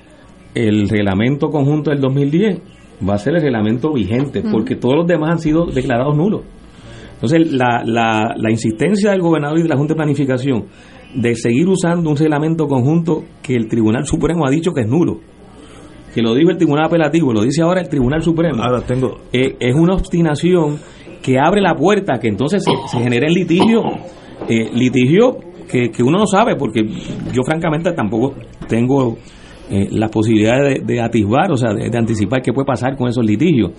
el 0.55 0.87
reglamento 0.87 1.49
conjunto 1.49 1.91
del 1.91 1.99
2010 1.99 2.61
va 3.07 3.15
a 3.15 3.17
ser 3.17 3.35
el 3.35 3.41
reglamento 3.41 3.91
vigente, 3.91 4.41
porque 4.51 4.75
todos 4.75 4.95
los 4.95 5.07
demás 5.07 5.31
han 5.31 5.39
sido 5.39 5.65
declarados 5.65 6.15
nulos. 6.15 6.41
Entonces, 7.23 7.53
la, 7.53 7.83
la, 7.85 8.35
la, 8.35 8.51
insistencia 8.51 9.11
del 9.11 9.21
gobernador 9.21 9.57
y 9.57 9.61
de 9.61 9.69
la 9.69 9.77
Junta 9.77 9.93
de 9.93 9.97
Planificación 9.97 10.65
de 11.15 11.35
seguir 11.35 11.69
usando 11.69 12.09
un 12.09 12.17
reglamento 12.17 12.67
conjunto 12.67 13.23
que 13.41 13.55
el 13.55 13.69
Tribunal 13.69 14.05
Supremo 14.05 14.45
ha 14.45 14.49
dicho 14.49 14.73
que 14.73 14.81
es 14.81 14.87
nulo, 14.89 15.21
que 16.13 16.21
lo 16.21 16.35
dijo 16.35 16.49
el 16.49 16.57
Tribunal 16.57 16.87
Apelativo, 16.87 17.31
lo 17.31 17.43
dice 17.43 17.61
ahora 17.61 17.79
el 17.79 17.87
Tribunal 17.87 18.21
Supremo. 18.21 18.61
Ahora 18.61 18.81
tengo. 18.81 19.19
Eh, 19.31 19.55
es 19.57 19.73
una 19.73 19.93
obstinación 19.93 20.79
que 21.21 21.39
abre 21.39 21.61
la 21.61 21.75
puerta 21.75 22.19
que 22.19 22.27
entonces 22.27 22.61
se, 22.61 22.71
se 22.91 23.01
genere 23.01 23.29
litigio, 23.29 23.83
eh, 24.49 24.69
litigio 24.73 25.37
que, 25.71 25.91
que, 25.91 26.03
uno 26.03 26.17
no 26.17 26.27
sabe, 26.27 26.57
porque 26.57 26.81
yo 27.31 27.43
francamente 27.45 27.93
tampoco 27.93 28.33
tengo 28.67 29.17
eh, 29.69 29.87
la 29.91 30.09
posibilidad 30.09 30.57
de, 30.61 30.81
de, 30.85 30.99
atisbar, 30.99 31.53
o 31.53 31.55
sea, 31.55 31.73
de, 31.73 31.89
de, 31.89 31.97
anticipar 31.97 32.41
qué 32.41 32.51
puede 32.51 32.65
pasar 32.65 32.97
con 32.97 33.07
esos 33.07 33.25
litigios. 33.25 33.71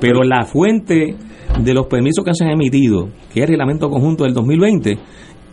Pero 0.00 0.22
la 0.22 0.44
fuente 0.44 1.14
de 1.62 1.74
los 1.74 1.86
permisos 1.86 2.24
que 2.24 2.34
se 2.34 2.44
han 2.44 2.52
emitido, 2.52 3.08
que 3.32 3.40
es 3.40 3.44
el 3.44 3.48
reglamento 3.48 3.90
conjunto 3.90 4.24
del 4.24 4.32
2020, 4.32 4.98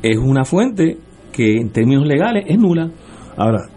es 0.03 0.17
una 0.17 0.45
fuente 0.45 0.97
que 1.31 1.55
en 1.57 1.69
términos 1.69 2.07
legales 2.07 2.45
es 2.47 2.57
nula. 2.57 2.89
Ahora, 3.35 3.69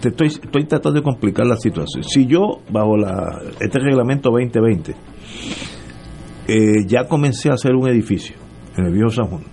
te 0.00 0.08
estoy, 0.08 0.26
estoy 0.26 0.64
tratando 0.64 1.00
de 1.00 1.04
complicar 1.04 1.46
la 1.46 1.56
situación. 1.56 2.04
Si 2.04 2.26
yo, 2.26 2.60
bajo 2.70 2.96
la, 2.96 3.40
este 3.60 3.78
reglamento 3.78 4.30
2020, 4.30 4.94
eh, 6.48 6.84
ya 6.86 7.06
comencé 7.06 7.50
a 7.50 7.54
hacer 7.54 7.72
un 7.74 7.88
edificio 7.88 8.36
en 8.76 8.86
el 8.86 8.92
viejo 8.92 9.10
San 9.10 9.26
Juan, 9.26 9.44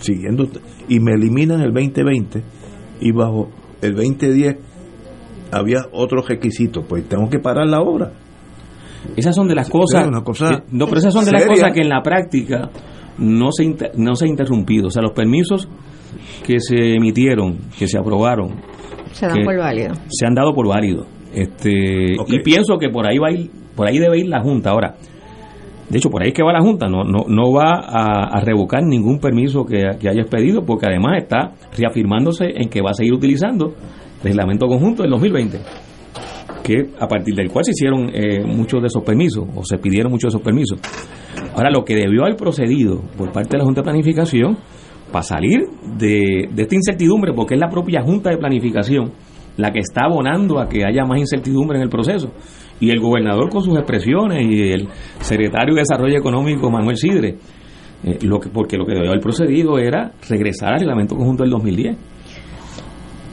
siguiendo, 0.00 0.46
y 0.88 1.00
me 1.00 1.12
eliminan 1.12 1.60
el 1.62 1.72
2020, 1.72 2.42
y 3.00 3.12
bajo 3.12 3.48
el 3.80 3.94
2010 3.94 4.56
había 5.50 5.86
otros 5.92 6.28
requisitos, 6.28 6.84
pues 6.86 7.08
tengo 7.08 7.28
que 7.28 7.38
parar 7.38 7.66
la 7.66 7.80
obra. 7.80 8.12
Esas 9.16 9.34
son 9.34 9.48
de 9.48 9.54
las 9.54 9.68
cosas. 9.68 10.08
Cosa 10.24 10.62
que, 10.66 10.76
no, 10.76 10.86
pero 10.86 10.98
esas 10.98 11.12
son 11.12 11.24
de 11.24 11.30
seria. 11.30 11.46
las 11.46 11.56
cosas 11.56 11.72
que 11.72 11.80
en 11.80 11.88
la 11.88 12.02
práctica 12.02 12.70
no 13.18 13.52
se, 13.52 13.64
inter, 13.64 13.92
no 13.96 14.14
se 14.14 14.24
ha 14.26 14.28
interrumpido. 14.28 14.88
O 14.88 14.90
sea, 14.90 15.02
los 15.02 15.12
permisos 15.12 15.68
que 16.46 16.60
se 16.60 16.94
emitieron, 16.94 17.58
que 17.78 17.86
se 17.88 17.98
aprobaron, 17.98 18.60
se 19.12 19.26
dan 19.26 19.44
por 19.44 19.56
válido. 19.56 19.94
Se 20.08 20.26
han 20.26 20.34
dado 20.34 20.54
por 20.54 20.68
válido. 20.68 21.06
Este, 21.32 22.16
Okay. 22.18 22.36
Y 22.36 22.42
pienso 22.42 22.78
que 22.78 22.88
por 22.88 23.06
ahí 23.06 23.18
va 23.18 23.28
a 23.28 23.32
ir, 23.32 23.50
por 23.74 23.88
ahí 23.88 23.98
debe 23.98 24.18
ir 24.18 24.28
la 24.28 24.40
Junta. 24.40 24.70
Ahora, 24.70 24.94
de 25.88 25.98
hecho, 25.98 26.08
por 26.10 26.22
ahí 26.22 26.28
es 26.28 26.34
que 26.34 26.42
va 26.42 26.52
la 26.52 26.60
Junta, 26.60 26.88
no, 26.88 27.04
no, 27.04 27.24
no 27.28 27.52
va 27.52 27.80
a, 27.86 28.36
a 28.36 28.40
revocar 28.40 28.82
ningún 28.82 29.18
permiso 29.18 29.64
que, 29.64 29.82
que 30.00 30.08
hayas 30.08 30.26
pedido, 30.28 30.64
porque 30.64 30.86
además 30.86 31.22
está 31.22 31.52
reafirmándose 31.76 32.46
en 32.54 32.68
que 32.68 32.80
va 32.80 32.90
a 32.90 32.94
seguir 32.94 33.14
utilizando 33.14 33.74
el 34.18 34.22
reglamento 34.22 34.66
conjunto 34.66 35.02
del 35.02 35.10
2020 35.10 35.58
que 36.64 36.88
a 36.98 37.06
partir 37.06 37.34
del 37.34 37.50
cual 37.50 37.64
se 37.64 37.72
hicieron 37.72 38.10
eh, 38.14 38.42
muchos 38.42 38.80
de 38.80 38.86
esos 38.86 39.04
permisos 39.04 39.44
o 39.54 39.62
se 39.62 39.76
pidieron 39.76 40.10
muchos 40.10 40.32
de 40.32 40.38
esos 40.38 40.42
permisos. 40.42 40.80
Ahora, 41.54 41.70
lo 41.70 41.84
que 41.84 41.94
debió 41.94 42.22
haber 42.22 42.36
procedido 42.36 43.02
por 43.18 43.30
parte 43.30 43.50
de 43.52 43.58
la 43.58 43.64
Junta 43.64 43.82
de 43.82 43.84
Planificación 43.84 44.56
para 45.12 45.22
salir 45.22 45.60
de, 45.98 46.48
esta 46.56 46.74
incertidumbre, 46.74 47.34
porque 47.34 47.54
es 47.54 47.60
la 47.60 47.68
propia 47.68 48.02
Junta 48.02 48.30
de 48.30 48.38
Planificación 48.38 49.12
la 49.56 49.70
que 49.70 49.78
está 49.78 50.06
abonando 50.06 50.58
a 50.58 50.68
que 50.68 50.84
haya 50.84 51.04
más 51.04 51.20
incertidumbre 51.20 51.76
en 51.76 51.84
el 51.84 51.90
proceso. 51.90 52.32
Y 52.80 52.90
el 52.90 52.98
gobernador 52.98 53.50
con 53.50 53.62
sus 53.62 53.76
expresiones 53.76 54.42
y 54.50 54.72
el 54.72 54.88
secretario 55.20 55.74
de 55.74 55.82
Desarrollo 55.82 56.18
Económico, 56.18 56.70
Manuel 56.70 56.96
Sidre, 56.96 57.36
eh, 58.02 58.18
lo 58.22 58.40
que, 58.40 58.48
porque 58.48 58.76
lo 58.76 58.84
que 58.84 58.94
debió 58.94 59.10
haber 59.10 59.22
procedido 59.22 59.78
era 59.78 60.10
regresar 60.28 60.72
al 60.72 60.80
reglamento 60.80 61.14
conjunto 61.14 61.44
del 61.44 61.50
2010 61.50 61.96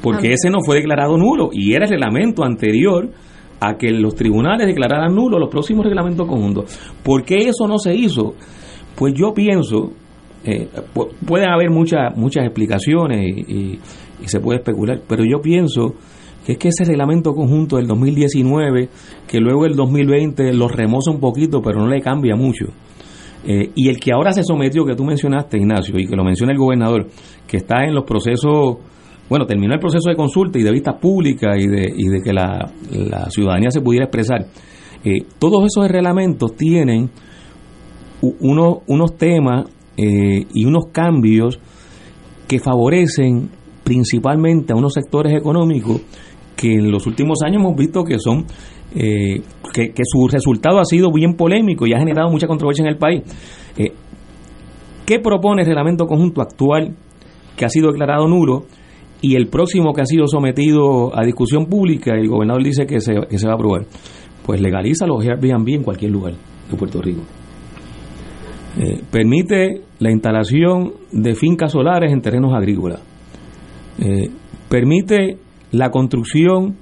porque 0.01 0.33
ese 0.33 0.49
no 0.49 0.59
fue 0.65 0.77
declarado 0.77 1.17
nulo 1.17 1.49
y 1.51 1.73
era 1.73 1.85
el 1.85 1.91
reglamento 1.91 2.43
anterior 2.43 3.09
a 3.59 3.77
que 3.77 3.91
los 3.91 4.15
tribunales 4.15 4.67
declararan 4.67 5.13
nulo 5.13 5.37
los 5.37 5.49
próximos 5.49 5.85
reglamentos 5.85 6.27
conjuntos. 6.27 6.79
¿Por 7.03 7.23
qué 7.23 7.49
eso 7.49 7.67
no 7.67 7.77
se 7.77 7.93
hizo? 7.93 8.33
Pues 8.95 9.13
yo 9.15 9.33
pienso, 9.33 9.91
eh, 10.43 10.67
pueden 11.25 11.49
haber 11.49 11.69
muchas 11.69 12.15
muchas 12.17 12.45
explicaciones 12.45 13.19
y, 13.21 13.53
y, 13.53 13.79
y, 14.23 14.27
se 14.27 14.39
puede 14.39 14.59
especular, 14.59 15.01
pero 15.07 15.23
yo 15.23 15.41
pienso 15.41 15.93
que 16.45 16.53
es 16.53 16.57
que 16.57 16.69
ese 16.69 16.85
reglamento 16.85 17.33
conjunto 17.33 17.77
del 17.77 17.85
2019, 17.85 18.89
que 19.27 19.39
luego 19.39 19.65
el 19.65 19.75
2020 19.75 20.53
lo 20.53 20.67
remoza 20.67 21.11
un 21.11 21.19
poquito, 21.19 21.61
pero 21.61 21.79
no 21.79 21.87
le 21.87 22.01
cambia 22.01 22.35
mucho. 22.35 22.65
Eh, 23.45 23.71
y 23.75 23.89
el 23.89 23.99
que 23.99 24.11
ahora 24.11 24.31
se 24.33 24.43
sometió, 24.43 24.85
que 24.85 24.95
tú 24.95 25.03
mencionaste, 25.03 25.57
Ignacio, 25.57 25.95
y 25.97 26.07
que 26.07 26.15
lo 26.15 26.23
menciona 26.23 26.51
el 26.51 26.59
gobernador, 26.59 27.07
que 27.47 27.57
está 27.57 27.83
en 27.83 27.93
los 27.93 28.05
procesos 28.05 28.77
bueno, 29.31 29.45
terminó 29.45 29.73
el 29.73 29.79
proceso 29.79 30.09
de 30.09 30.17
consulta 30.17 30.59
y 30.59 30.61
de 30.61 30.73
vistas 30.73 30.95
públicas 30.99 31.55
y 31.57 31.65
de, 31.65 32.21
que 32.21 32.33
la, 32.33 32.69
ciudadanía 33.29 33.71
se 33.71 33.79
pudiera 33.79 34.03
expresar. 34.03 34.45
Eh, 35.05 35.19
todos 35.39 35.63
esos 35.63 35.89
reglamentos 35.89 36.53
tienen 36.57 37.09
uno, 38.41 38.81
unos 38.87 39.15
temas 39.15 39.69
eh, 39.95 40.45
y 40.53 40.65
unos 40.65 40.87
cambios 40.91 41.61
que 42.45 42.59
favorecen 42.59 43.49
principalmente 43.85 44.73
a 44.73 44.75
unos 44.75 44.95
sectores 44.95 45.33
económicos 45.33 46.01
que 46.57 46.73
en 46.73 46.91
los 46.91 47.07
últimos 47.07 47.39
años 47.41 47.61
hemos 47.61 47.77
visto 47.77 48.03
que 48.03 48.19
son 48.19 48.45
eh, 48.93 49.41
que, 49.73 49.93
su 50.03 50.27
resultado 50.27 50.77
ha 50.81 50.83
sido 50.83 51.09
bien 51.09 51.35
polémico 51.35 51.87
y 51.87 51.93
ha 51.93 51.99
generado 51.99 52.29
mucha 52.29 52.47
controversia 52.47 52.83
en 52.83 52.89
el 52.89 52.97
país. 52.97 53.21
¿Qué 55.05 55.19
propone 55.19 55.61
el 55.61 55.67
reglamento 55.67 56.05
conjunto 56.05 56.41
actual 56.41 56.97
que 57.55 57.63
ha 57.63 57.69
sido 57.69 57.93
declarado 57.93 58.27
nulo? 58.27 58.65
Y 59.21 59.35
el 59.35 59.47
próximo 59.47 59.93
que 59.93 60.01
ha 60.01 60.05
sido 60.05 60.27
sometido 60.27 61.17
a 61.17 61.23
discusión 61.23 61.67
pública, 61.67 62.13
el 62.15 62.27
gobernador 62.27 62.63
dice 62.63 62.85
que 62.87 62.99
se, 62.99 63.13
va 63.13 63.51
a 63.51 63.53
aprobar, 63.53 63.85
pues 64.45 64.59
legaliza 64.59 65.05
los 65.05 65.23
Airbnb 65.23 65.69
en 65.69 65.83
cualquier 65.83 66.11
lugar 66.11 66.33
de 66.69 66.77
Puerto 66.77 67.01
Rico. 67.01 67.21
Eh, 68.79 69.01
permite 69.11 69.81
la 69.99 70.11
instalación 70.11 70.93
de 71.11 71.35
fincas 71.35 71.73
solares 71.73 72.11
en 72.11 72.21
terrenos 72.21 72.53
agrícolas. 72.53 73.01
Eh, 73.99 74.29
permite 74.67 75.37
la 75.71 75.91
construcción 75.91 76.77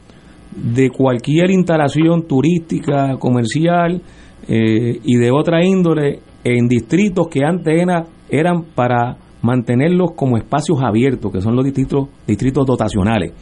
de 0.56 0.90
cualquier 0.90 1.52
instalación 1.52 2.26
turística, 2.28 3.18
comercial 3.18 4.02
eh, 4.48 5.00
y 5.04 5.18
de 5.18 5.32
otra 5.32 5.66
índole 5.66 6.20
en 6.44 6.68
distritos 6.68 7.28
que 7.28 7.44
antes 7.44 7.82
era, 7.82 8.06
eran 8.30 8.64
para 8.76 9.18
mantenerlos 9.42 10.12
como 10.16 10.38
espacios 10.38 10.82
abiertos, 10.82 11.32
que 11.32 11.42
son 11.42 11.56
los 11.56 11.64
distritos, 11.64 12.08
distritos 12.28 12.66
dotacionales. 12.66 13.34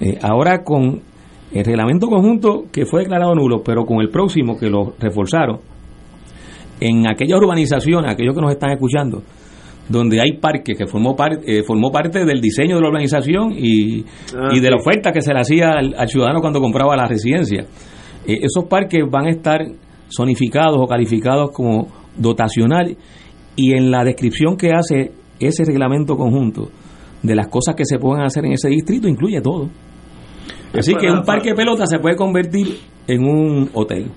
Eh, 0.00 0.18
ahora 0.22 0.64
con 0.64 1.00
el 1.52 1.64
reglamento 1.64 2.06
conjunto 2.08 2.64
que 2.72 2.86
fue 2.86 3.02
declarado 3.02 3.34
nulo, 3.34 3.62
pero 3.62 3.84
con 3.84 4.00
el 4.00 4.08
próximo 4.08 4.58
que 4.58 4.68
lo 4.68 4.94
reforzaron, 4.98 5.60
en 6.80 7.06
aquellas 7.06 7.38
urbanizaciones, 7.38 8.10
aquellos 8.10 8.34
que 8.34 8.40
nos 8.40 8.50
están 8.50 8.70
escuchando, 8.70 9.22
donde 9.88 10.20
hay 10.20 10.38
parques 10.38 10.76
que 10.76 10.86
formó, 10.86 11.14
par, 11.14 11.38
eh, 11.44 11.62
formó 11.64 11.92
parte 11.92 12.24
del 12.24 12.40
diseño 12.40 12.76
de 12.76 12.82
la 12.82 12.88
urbanización 12.88 13.52
y, 13.52 14.04
ah, 14.34 14.48
y 14.52 14.60
de 14.60 14.70
la 14.70 14.76
oferta 14.76 15.12
que 15.12 15.20
se 15.20 15.32
le 15.32 15.40
hacía 15.40 15.72
al, 15.72 15.94
al 15.96 16.08
ciudadano 16.08 16.40
cuando 16.40 16.60
compraba 16.60 16.96
la 16.96 17.06
residencia. 17.06 17.66
Eh, 18.26 18.38
esos 18.42 18.64
parques 18.64 19.02
van 19.08 19.26
a 19.26 19.30
estar 19.30 19.60
zonificados 20.14 20.78
o 20.80 20.86
calificados 20.86 21.50
como 21.52 21.88
dotacional 22.16 22.96
y 23.56 23.72
en 23.76 23.90
la 23.90 24.04
descripción 24.04 24.56
que 24.56 24.72
hace 24.72 25.12
ese 25.38 25.64
reglamento 25.64 26.16
conjunto 26.16 26.70
de 27.22 27.34
las 27.34 27.48
cosas 27.48 27.74
que 27.74 27.84
se 27.84 27.98
pueden 27.98 28.24
hacer 28.24 28.44
en 28.44 28.52
ese 28.52 28.68
distrito 28.68 29.08
incluye 29.08 29.40
todo. 29.40 29.68
Así 30.76 30.94
que 30.94 31.10
un 31.10 31.22
parque 31.24 31.50
de 31.50 31.54
pelota 31.54 31.86
se 31.86 31.98
puede 31.98 32.16
convertir 32.16 32.78
en 33.06 33.24
un 33.24 33.70
hotel 33.74 34.10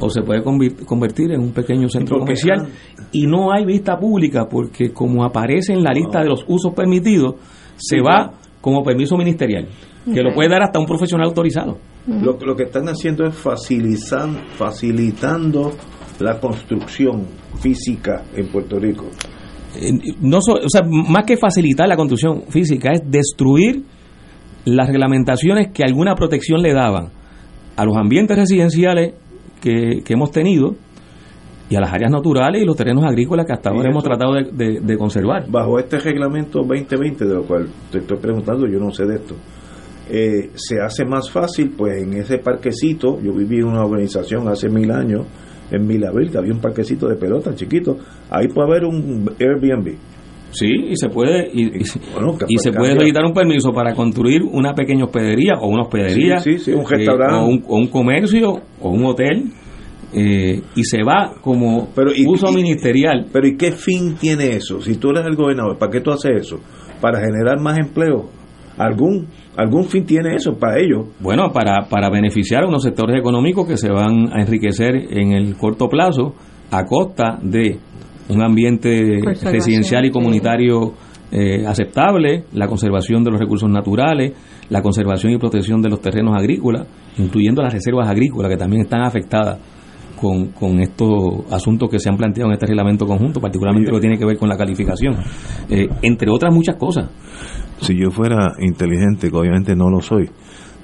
o 0.00 0.10
se 0.10 0.22
puede 0.22 0.42
convertir 0.42 1.30
en 1.32 1.40
un 1.40 1.52
pequeño 1.52 1.88
centro 1.88 2.18
comercial. 2.18 2.68
y 3.12 3.26
no 3.26 3.52
hay 3.52 3.64
vista 3.64 3.98
pública 3.98 4.46
porque 4.48 4.92
como 4.92 5.24
aparece 5.24 5.72
en 5.72 5.84
la 5.84 5.92
lista 5.92 6.20
de 6.20 6.28
los 6.28 6.44
usos 6.48 6.74
permitidos 6.74 7.36
se 7.76 8.00
va 8.00 8.32
como 8.60 8.82
permiso 8.82 9.16
ministerial 9.16 9.68
que 10.12 10.22
lo 10.22 10.34
puede 10.34 10.50
dar 10.50 10.62
hasta 10.62 10.78
un 10.78 10.86
profesional 10.86 11.28
autorizado. 11.28 11.78
Lo, 12.06 12.38
lo 12.38 12.54
que 12.54 12.64
están 12.64 12.88
haciendo 12.88 13.24
es 13.24 13.34
facilitan, 13.34 14.36
facilitando 14.56 15.72
la 16.24 16.40
construcción 16.40 17.26
física 17.60 18.24
en 18.34 18.48
Puerto 18.48 18.78
Rico. 18.78 19.06
No 20.20 20.38
o 20.38 20.68
sea, 20.68 20.82
más 20.86 21.24
que 21.24 21.36
facilitar 21.36 21.88
la 21.88 21.96
construcción 21.96 22.44
física 22.48 22.92
es 22.92 23.02
destruir 23.04 23.82
las 24.64 24.86
reglamentaciones 24.86 25.68
que 25.72 25.82
alguna 25.82 26.14
protección 26.14 26.62
le 26.62 26.72
daban 26.72 27.10
a 27.76 27.84
los 27.84 27.96
ambientes 27.96 28.36
residenciales 28.36 29.14
que, 29.60 30.02
que 30.04 30.12
hemos 30.12 30.30
tenido 30.30 30.76
y 31.68 31.76
a 31.76 31.80
las 31.80 31.92
áreas 31.92 32.10
naturales 32.10 32.62
y 32.62 32.64
los 32.64 32.76
terrenos 32.76 33.04
agrícolas 33.04 33.46
que 33.46 33.52
hasta 33.52 33.70
ahora 33.70 33.90
hemos 33.90 34.04
tratado 34.04 34.34
de, 34.34 34.44
de, 34.52 34.80
de, 34.80 34.98
conservar. 34.98 35.50
Bajo 35.50 35.78
este 35.78 35.98
reglamento 35.98 36.60
2020, 36.60 37.24
de 37.24 37.34
lo 37.34 37.42
cual 37.44 37.68
te 37.90 37.98
estoy 37.98 38.18
preguntando, 38.18 38.66
yo 38.66 38.78
no 38.78 38.90
sé 38.90 39.06
de 39.06 39.16
esto, 39.16 39.34
eh, 40.10 40.50
se 40.54 40.80
hace 40.80 41.04
más 41.04 41.30
fácil, 41.30 41.72
pues 41.76 42.02
en 42.02 42.12
ese 42.14 42.38
parquecito, 42.38 43.18
yo 43.20 43.32
viví 43.32 43.56
en 43.56 43.68
una 43.68 43.84
organización 43.84 44.46
hace 44.48 44.68
mil 44.68 44.90
años, 44.90 45.26
en 45.76 45.86
Milaville, 45.86 46.30
que 46.30 46.38
había 46.38 46.52
un 46.52 46.60
parquecito 46.60 47.08
de 47.08 47.16
pelota 47.16 47.54
chiquito, 47.54 47.98
ahí 48.30 48.48
puede 48.48 48.68
haber 48.68 48.84
un 48.84 49.30
Airbnb. 49.38 49.96
Sí, 50.50 50.68
y 50.90 50.96
se 50.96 51.08
puede 51.08 51.50
y, 51.52 51.64
y, 51.64 51.82
bueno, 52.12 52.38
y 52.46 52.58
se 52.58 52.70
puede 52.70 52.92
solicitar 52.92 53.24
un 53.24 53.34
permiso 53.34 53.72
para 53.72 53.92
construir 53.92 54.42
una 54.42 54.72
pequeña 54.72 55.04
hospedería 55.04 55.54
o 55.60 55.68
una 55.68 55.82
hospedería, 55.82 56.38
sí, 56.38 56.58
sí, 56.58 56.66
sí, 56.66 56.72
un 56.72 56.88
restaurante, 56.88 57.34
eh, 57.34 57.40
o, 57.40 57.46
un, 57.46 57.64
o, 57.66 57.76
un, 57.76 57.88
comercio 57.88 58.60
o 58.80 58.90
un 58.90 59.04
hotel. 59.04 59.44
Eh, 60.16 60.62
y 60.76 60.84
se 60.84 61.02
va 61.02 61.34
como 61.40 61.88
pero, 61.92 62.12
y, 62.14 62.24
uso 62.24 62.52
ministerial. 62.52 63.26
Pero 63.32 63.48
¿y 63.48 63.56
qué 63.56 63.72
fin 63.72 64.14
tiene 64.14 64.54
eso? 64.54 64.80
Si 64.80 64.94
tú 64.94 65.10
eres 65.10 65.26
el 65.26 65.34
gobernador, 65.34 65.76
¿para 65.76 65.90
qué 65.90 66.00
tú 66.00 66.12
haces 66.12 66.32
eso? 66.36 66.60
¿Para 67.00 67.18
generar 67.18 67.58
más 67.60 67.76
empleo? 67.76 68.30
Algún 68.76 69.28
algún 69.56 69.84
fin 69.84 70.04
tiene 70.04 70.34
eso 70.34 70.58
para 70.58 70.78
ellos. 70.80 71.08
Bueno, 71.20 71.52
para, 71.52 71.88
para 71.88 72.10
beneficiar 72.10 72.64
a 72.64 72.66
unos 72.66 72.82
sectores 72.82 73.18
económicos 73.18 73.66
que 73.66 73.76
se 73.76 73.90
van 73.90 74.32
a 74.32 74.40
enriquecer 74.40 74.94
en 75.10 75.32
el 75.32 75.56
corto 75.56 75.88
plazo 75.88 76.34
a 76.70 76.84
costa 76.84 77.38
de 77.42 77.78
un 78.28 78.42
ambiente 78.42 79.20
residencial 79.42 80.04
y 80.06 80.10
comunitario 80.10 80.94
eh, 81.30 81.66
aceptable, 81.66 82.44
la 82.52 82.68
conservación 82.68 83.22
de 83.24 83.30
los 83.30 83.40
recursos 83.40 83.68
naturales, 83.68 84.32
la 84.70 84.82
conservación 84.82 85.32
y 85.32 85.38
protección 85.38 85.82
de 85.82 85.90
los 85.90 86.00
terrenos 86.00 86.34
agrícolas, 86.36 86.86
incluyendo 87.18 87.62
las 87.62 87.72
reservas 87.72 88.08
agrícolas 88.08 88.50
que 88.50 88.56
también 88.56 88.82
están 88.82 89.02
afectadas 89.02 89.58
con, 90.20 90.48
con 90.48 90.80
estos 90.80 91.44
asuntos 91.50 91.90
que 91.90 91.98
se 91.98 92.08
han 92.08 92.16
planteado 92.16 92.48
en 92.50 92.54
este 92.54 92.66
reglamento 92.66 93.04
conjunto, 93.04 93.40
particularmente 93.40 93.90
lo 93.90 93.96
que 93.96 94.02
tiene 94.02 94.16
que 94.16 94.24
ver 94.24 94.38
con 94.38 94.48
la 94.48 94.56
calificación, 94.56 95.16
eh, 95.68 95.88
entre 96.02 96.30
otras 96.30 96.54
muchas 96.54 96.76
cosas. 96.76 97.10
Si 97.80 97.96
yo 97.96 98.10
fuera 98.10 98.54
inteligente, 98.60 99.30
que 99.30 99.36
obviamente 99.36 99.74
no 99.74 99.90
lo 99.90 100.00
soy, 100.00 100.30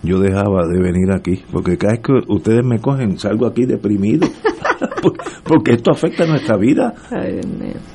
yo 0.03 0.19
dejaba 0.19 0.67
de 0.67 0.81
venir 0.81 1.13
aquí, 1.15 1.43
porque 1.53 1.77
cada 1.77 1.95
vez 1.95 2.03
que 2.03 2.33
ustedes 2.33 2.65
me 2.65 2.81
cogen, 2.81 3.19
salgo 3.19 3.47
aquí 3.47 3.65
deprimido, 3.67 4.27
porque 5.45 5.73
esto 5.73 5.91
afecta 5.93 6.25
a 6.25 6.27
nuestra 6.27 6.57
vida, 6.57 6.95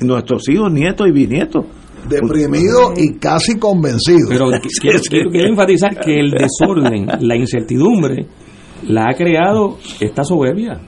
nuestros 0.00 0.48
hijos, 0.48 0.72
nietos 0.72 1.08
y 1.08 1.12
bisnietos. 1.12 1.64
Deprimido 2.08 2.92
y 2.96 3.14
casi 3.18 3.58
convencido. 3.58 4.28
Pero 4.28 4.46
quiero, 4.80 5.00
quiero 5.30 5.48
enfatizar 5.48 5.98
que 5.98 6.20
el 6.20 6.30
desorden, 6.30 7.06
la 7.20 7.36
incertidumbre, 7.36 8.26
la 8.86 9.06
ha 9.10 9.14
creado 9.14 9.78
esta 10.00 10.22
soberbia 10.22 10.80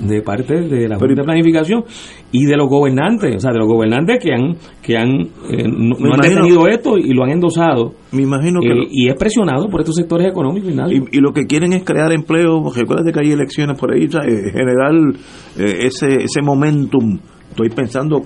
de 0.00 0.22
parte 0.22 0.54
de 0.54 0.88
la 0.88 0.98
Junta 0.98 1.14
de 1.14 1.24
Planificación 1.24 1.84
y 2.32 2.44
de 2.44 2.56
los 2.56 2.68
gobernantes, 2.68 3.36
o 3.36 3.40
sea, 3.40 3.52
de 3.52 3.58
los 3.58 3.68
gobernantes 3.68 4.18
que 4.22 4.32
han 4.32 4.56
que 4.82 4.96
han 4.96 5.10
eh, 5.50 5.64
no, 5.66 6.14
han 6.14 6.20
detenido 6.20 6.66
esto 6.68 6.96
y 6.96 7.12
lo 7.12 7.24
han 7.24 7.30
endosado. 7.30 7.94
Me 8.12 8.22
imagino 8.22 8.60
que 8.60 8.68
eh, 8.68 8.88
y 8.90 9.08
es 9.08 9.14
presionado 9.16 9.68
por 9.68 9.80
estos 9.80 9.96
sectores 9.96 10.28
económicos 10.28 10.70
y, 10.70 11.16
y, 11.16 11.20
lo 11.20 11.32
que 11.32 11.46
quieren 11.46 11.72
es 11.72 11.84
crear 11.84 12.12
empleo, 12.12 12.62
recuerda 12.74 13.12
que 13.12 13.20
hay 13.20 13.32
elecciones 13.32 13.78
por 13.78 13.92
ahí, 13.92 14.08
generar 14.08 14.94
eh, 15.58 15.86
ese 15.86 16.24
ese 16.24 16.42
momentum 16.42 17.18
estoy 17.56 17.70
pensando, 17.70 18.20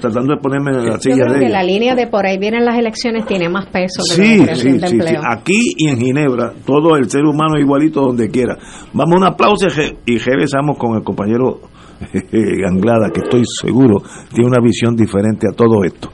tratando 0.00 0.34
de 0.34 0.40
ponerme 0.40 0.70
en 0.70 0.86
la 0.86 0.98
silla 0.98 1.26
creo 1.26 1.40
que 1.40 1.48
la 1.50 1.62
línea 1.62 1.94
de 1.94 2.06
por 2.06 2.24
ahí 2.24 2.38
vienen 2.38 2.64
las 2.64 2.78
elecciones 2.78 3.26
tiene 3.26 3.50
más 3.50 3.66
peso 3.66 4.02
que 4.08 4.14
sí, 4.14 4.46
la 4.46 4.54
sí, 4.54 4.72
de 4.72 4.86
empleo. 4.86 5.20
Aquí 5.30 5.74
y 5.76 5.88
en 5.88 5.98
Ginebra, 5.98 6.54
todo 6.64 6.96
el 6.96 7.10
ser 7.10 7.24
humano 7.24 7.58
igualito 7.58 8.00
donde 8.00 8.30
quiera. 8.30 8.56
Vamos 8.94 9.14
a 9.14 9.18
un 9.18 9.24
aplauso 9.24 9.66
y 10.06 10.16
regresamos 10.16 10.78
con 10.78 10.96
el 10.96 11.02
compañero 11.04 11.60
Anglada, 12.66 13.10
que 13.12 13.20
estoy 13.20 13.42
seguro 13.44 14.02
tiene 14.32 14.48
una 14.48 14.60
visión 14.60 14.96
diferente 14.96 15.46
a 15.52 15.54
todo 15.54 15.84
esto. 15.84 16.10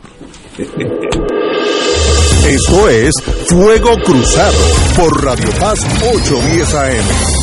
Esto 2.49 2.88
es 2.88 3.14
Fuego 3.47 3.90
Cruzado 4.05 4.59
por 4.97 5.25
Radio 5.25 5.49
Paz 5.61 5.79
810 6.12 6.75
AM. 6.75 7.38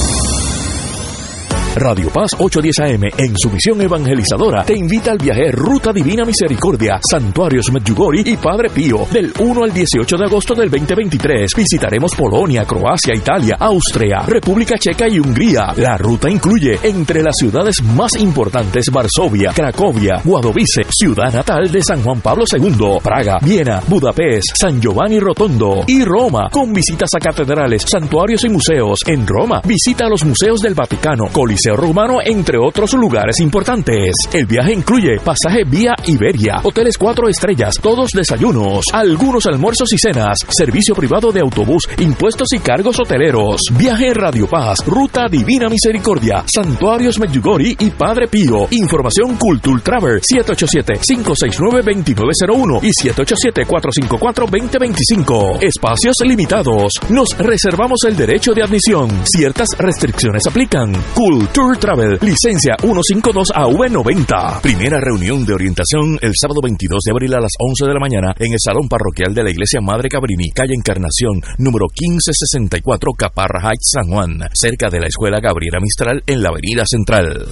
Radio 1.75 2.09
Paz 2.09 2.29
810 2.39 2.79
AM, 2.79 3.03
en 3.17 3.35
su 3.37 3.49
misión 3.49 3.81
evangelizadora, 3.81 4.63
te 4.63 4.73
invita 4.73 5.11
al 5.11 5.17
viaje 5.17 5.51
Ruta 5.51 5.91
Divina 5.91 6.23
Misericordia, 6.23 7.01
Santuarios 7.03 7.69
Medjugorje 7.69 8.23
y 8.25 8.37
Padre 8.37 8.69
Pío, 8.69 9.05
del 9.11 9.33
1 9.37 9.63
al 9.63 9.73
18 9.73 10.15
de 10.15 10.23
agosto 10.23 10.55
del 10.55 10.69
2023. 10.69 11.51
Visitaremos 11.53 12.15
Polonia, 12.15 12.63
Croacia, 12.63 13.13
Italia, 13.13 13.57
Austria, 13.59 14.21
República 14.25 14.77
Checa 14.77 15.09
y 15.09 15.19
Hungría. 15.19 15.73
La 15.75 15.97
ruta 15.97 16.29
incluye 16.29 16.79
entre 16.81 17.21
las 17.21 17.35
ciudades 17.37 17.83
más 17.83 18.15
importantes 18.15 18.85
Varsovia, 18.89 19.51
Cracovia, 19.53 20.21
Guadovice, 20.23 20.83
ciudad 20.89 21.33
natal 21.33 21.69
de 21.69 21.81
San 21.81 22.01
Juan 22.01 22.21
Pablo 22.21 22.45
II, 22.49 22.99
Praga, 23.03 23.37
Viena, 23.41 23.81
Budapest, 23.85 24.55
San 24.57 24.79
Giovanni 24.79 25.19
Rotondo 25.19 25.83
y 25.87 26.05
Roma, 26.05 26.49
con 26.49 26.71
visitas 26.71 27.09
a 27.15 27.19
catedrales, 27.19 27.83
santuarios 27.85 28.45
y 28.45 28.49
museos. 28.49 29.01
En 29.05 29.27
Roma, 29.27 29.61
visita 29.65 30.05
a 30.05 30.09
los 30.09 30.23
museos 30.23 30.61
del 30.61 30.73
Vaticano, 30.73 31.25
Coliseo 31.33 31.64
Romano, 31.73 32.19
entre 32.23 32.57
otros 32.57 32.93
lugares 32.93 33.39
importantes. 33.39 34.13
El 34.33 34.45
viaje 34.45 34.73
incluye 34.73 35.17
pasaje 35.23 35.63
vía 35.65 35.95
Iberia, 36.05 36.59
hoteles 36.63 36.97
cuatro 36.97 37.27
estrellas, 37.27 37.75
todos 37.81 38.11
desayunos, 38.11 38.85
algunos 38.93 39.47
almuerzos 39.47 39.91
y 39.93 39.97
cenas, 39.97 40.37
servicio 40.49 40.93
privado 40.93 41.31
de 41.31 41.41
autobús, 41.41 41.89
impuestos 41.97 42.49
y 42.53 42.59
cargos 42.59 42.99
hoteleros. 42.99 43.61
Viaje 43.77 44.13
Radio 44.13 44.47
Paz, 44.47 44.85
Ruta 44.85 45.25
Divina 45.29 45.69
Misericordia, 45.69 46.43
Santuarios 46.45 47.17
Medjugorje 47.19 47.75
y 47.79 47.89
Padre 47.89 48.27
Pío. 48.27 48.67
Información 48.71 49.37
Cultul 49.37 49.81
Travel 49.81 50.21
787-569-2901 50.21 52.83
y 52.83 52.91
787-454-2025. 53.09 55.57
Espacios 55.61 56.15
limitados. 56.25 56.93
Nos 57.09 57.37
reservamos 57.37 57.99
el 58.07 58.15
derecho 58.15 58.53
de 58.53 58.63
admisión. 58.63 59.09
Ciertas 59.25 59.67
restricciones 59.77 60.47
aplican. 60.47 60.93
Cult 61.13 61.54
Tour 61.55 61.77
Travel, 61.77 62.19
licencia 62.21 62.75
152AV90. 62.75 64.59
Primera 64.59 64.99
reunión 64.99 65.45
de 65.45 65.53
orientación 65.53 66.19
el 66.21 66.33
sábado 66.37 66.59
22 66.61 66.99
de 67.01 67.11
abril 67.11 67.33
a 67.33 67.39
las 67.39 67.53
11 67.57 67.85
de 67.85 67.93
la 67.93 67.99
mañana 68.01 68.33
en 68.37 68.51
el 68.51 68.59
Salón 68.59 68.89
Parroquial 68.89 69.33
de 69.33 69.41
la 69.41 69.51
Iglesia 69.51 69.79
Madre 69.79 70.09
Cabrini, 70.09 70.49
calle 70.49 70.73
Encarnación, 70.75 71.39
número 71.57 71.85
1564, 71.97 73.13
Caparra 73.13 73.69
Heights, 73.69 73.91
San 73.93 74.11
Juan, 74.11 74.49
cerca 74.51 74.89
de 74.89 74.99
la 74.99 75.07
Escuela 75.07 75.39
Gabriela 75.39 75.79
Mistral 75.79 76.21
en 76.27 76.43
la 76.43 76.49
Avenida 76.49 76.83
Central. 76.85 77.47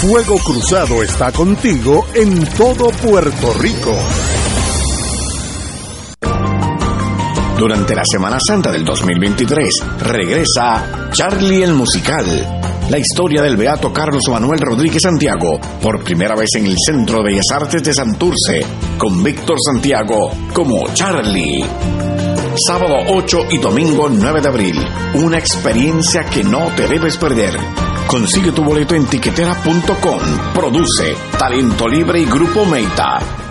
Fuego 0.00 0.38
Cruzado 0.38 1.02
está 1.02 1.30
contigo 1.30 2.06
en 2.14 2.42
todo 2.56 2.88
Puerto 2.88 3.52
Rico. 3.60 3.94
Durante 7.56 7.94
la 7.94 8.02
Semana 8.04 8.38
Santa 8.44 8.72
del 8.72 8.84
2023 8.84 9.68
regresa 10.00 11.10
Charlie 11.12 11.62
el 11.62 11.74
Musical, 11.74 12.24
la 12.90 12.98
historia 12.98 13.42
del 13.42 13.56
beato 13.56 13.92
Carlos 13.92 14.22
Manuel 14.30 14.60
Rodríguez 14.60 15.02
Santiago, 15.02 15.60
por 15.80 16.02
primera 16.02 16.34
vez 16.34 16.48
en 16.56 16.66
el 16.66 16.76
Centro 16.84 17.18
de 17.18 17.24
Bellas 17.24 17.46
Artes 17.52 17.82
de 17.82 17.94
Santurce, 17.94 18.66
con 18.98 19.22
Víctor 19.22 19.56
Santiago 19.60 20.30
como 20.52 20.92
Charlie. 20.92 21.64
Sábado 22.66 22.96
8 23.08 23.38
y 23.50 23.58
domingo 23.58 24.08
9 24.08 24.40
de 24.40 24.48
abril, 24.48 24.86
una 25.14 25.38
experiencia 25.38 26.24
que 26.24 26.42
no 26.42 26.68
te 26.74 26.88
debes 26.88 27.16
perder. 27.16 27.56
Consigue 28.06 28.52
tu 28.52 28.64
boleto 28.64 28.94
en 28.94 29.06
tiquetera.com. 29.06 30.20
Produce 30.52 31.14
Talento 31.38 31.86
Libre 31.86 32.20
y 32.20 32.24
Grupo 32.24 32.64
Meita 32.66 33.41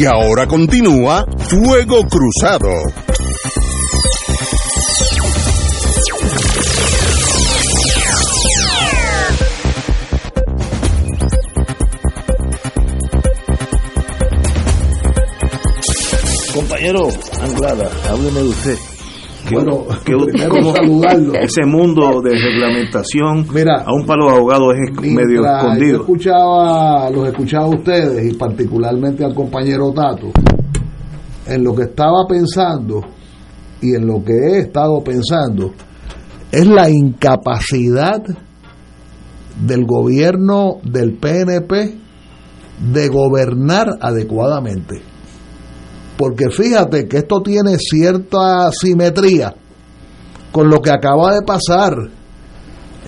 Y 0.00 0.06
ahora 0.06 0.46
continúa 0.46 1.26
Fuego 1.40 2.06
Cruzado. 2.08 2.70
Compañero 16.54 17.08
Anglada, 17.42 17.90
hábleme 18.08 18.40
de 18.40 18.48
usted. 18.48 18.99
Que- 19.50 19.54
Bueno, 19.56 19.84
que- 20.04 20.48
como 20.48 20.72
saludarlo. 20.74 21.34
Ese 21.34 21.64
mundo 21.66 22.20
de 22.22 22.30
reglamentación, 22.38 23.46
Mira, 23.52 23.82
aún 23.84 24.06
para 24.06 24.24
los 24.24 24.32
abogados 24.32 24.74
es 24.74 25.00
medio 25.00 25.14
Mientras 25.42 25.42
yo 25.42 25.68
escondido. 25.68 26.00
escuchaba, 26.00 27.10
los 27.10 27.28
escuchaba 27.28 27.64
a 27.64 27.68
ustedes 27.68 28.32
y 28.32 28.36
particularmente 28.36 29.24
al 29.24 29.34
compañero 29.34 29.92
Tato, 29.92 30.28
en 31.46 31.64
lo 31.64 31.74
que 31.74 31.82
estaba 31.82 32.26
pensando 32.28 33.00
y 33.82 33.94
en 33.94 34.06
lo 34.06 34.22
que 34.24 34.32
he 34.32 34.58
estado 34.60 35.02
pensando 35.02 35.72
es 36.52 36.66
la 36.66 36.88
incapacidad 36.90 38.22
del 39.66 39.84
gobierno 39.84 40.76
del 40.84 41.14
PNP 41.14 41.98
de 42.92 43.08
gobernar 43.08 43.88
adecuadamente. 44.00 45.02
Porque 46.20 46.50
fíjate 46.50 47.08
que 47.08 47.16
esto 47.16 47.40
tiene 47.40 47.78
cierta 47.78 48.70
simetría 48.72 49.54
con 50.52 50.68
lo 50.68 50.82
que 50.82 50.90
acaba 50.90 51.32
de 51.32 51.40
pasar 51.40 51.94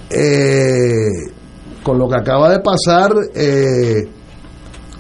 eh, 0.09 1.31
con 1.83 1.99
lo 1.99 2.09
que 2.09 2.17
acaba 2.17 2.49
de 2.49 2.61
pasar 2.61 3.13
eh, 3.35 4.09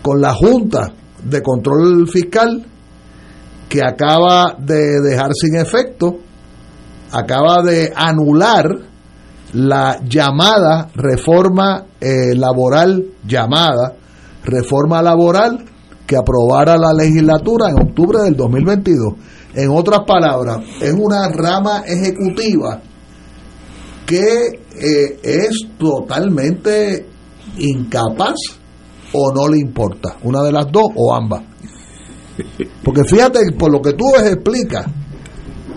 con 0.02 0.20
la 0.20 0.34
Junta 0.34 0.92
de 1.24 1.40
Control 1.40 2.06
Fiscal, 2.06 2.62
que 3.70 3.80
acaba 3.82 4.56
de 4.58 5.00
dejar 5.00 5.30
sin 5.32 5.56
efecto, 5.56 6.18
acaba 7.12 7.62
de 7.62 7.94
anular 7.96 8.66
la 9.54 10.00
llamada 10.06 10.90
reforma 10.94 11.86
eh, 11.98 12.34
laboral, 12.34 13.06
llamada 13.24 13.94
reforma 14.44 15.00
laboral 15.00 15.71
que 16.12 16.18
aprobara 16.18 16.76
la 16.76 16.92
legislatura 16.92 17.70
en 17.70 17.88
octubre 17.88 18.18
del 18.24 18.36
2022. 18.36 19.14
En 19.54 19.70
otras 19.70 20.00
palabras, 20.06 20.58
es 20.78 20.92
una 20.92 21.26
rama 21.30 21.84
ejecutiva 21.86 22.82
que 24.04 24.60
eh, 24.78 25.20
es 25.22 25.68
totalmente 25.78 27.06
incapaz 27.56 28.34
o 29.14 29.32
no 29.32 29.48
le 29.48 29.58
importa, 29.58 30.18
una 30.22 30.42
de 30.42 30.52
las 30.52 30.70
dos 30.70 30.84
o 30.94 31.14
ambas. 31.14 31.44
Porque 32.84 33.04
fíjate, 33.08 33.52
por 33.58 33.72
lo 33.72 33.80
que 33.80 33.94
tú 33.94 34.04
explicas 34.16 34.84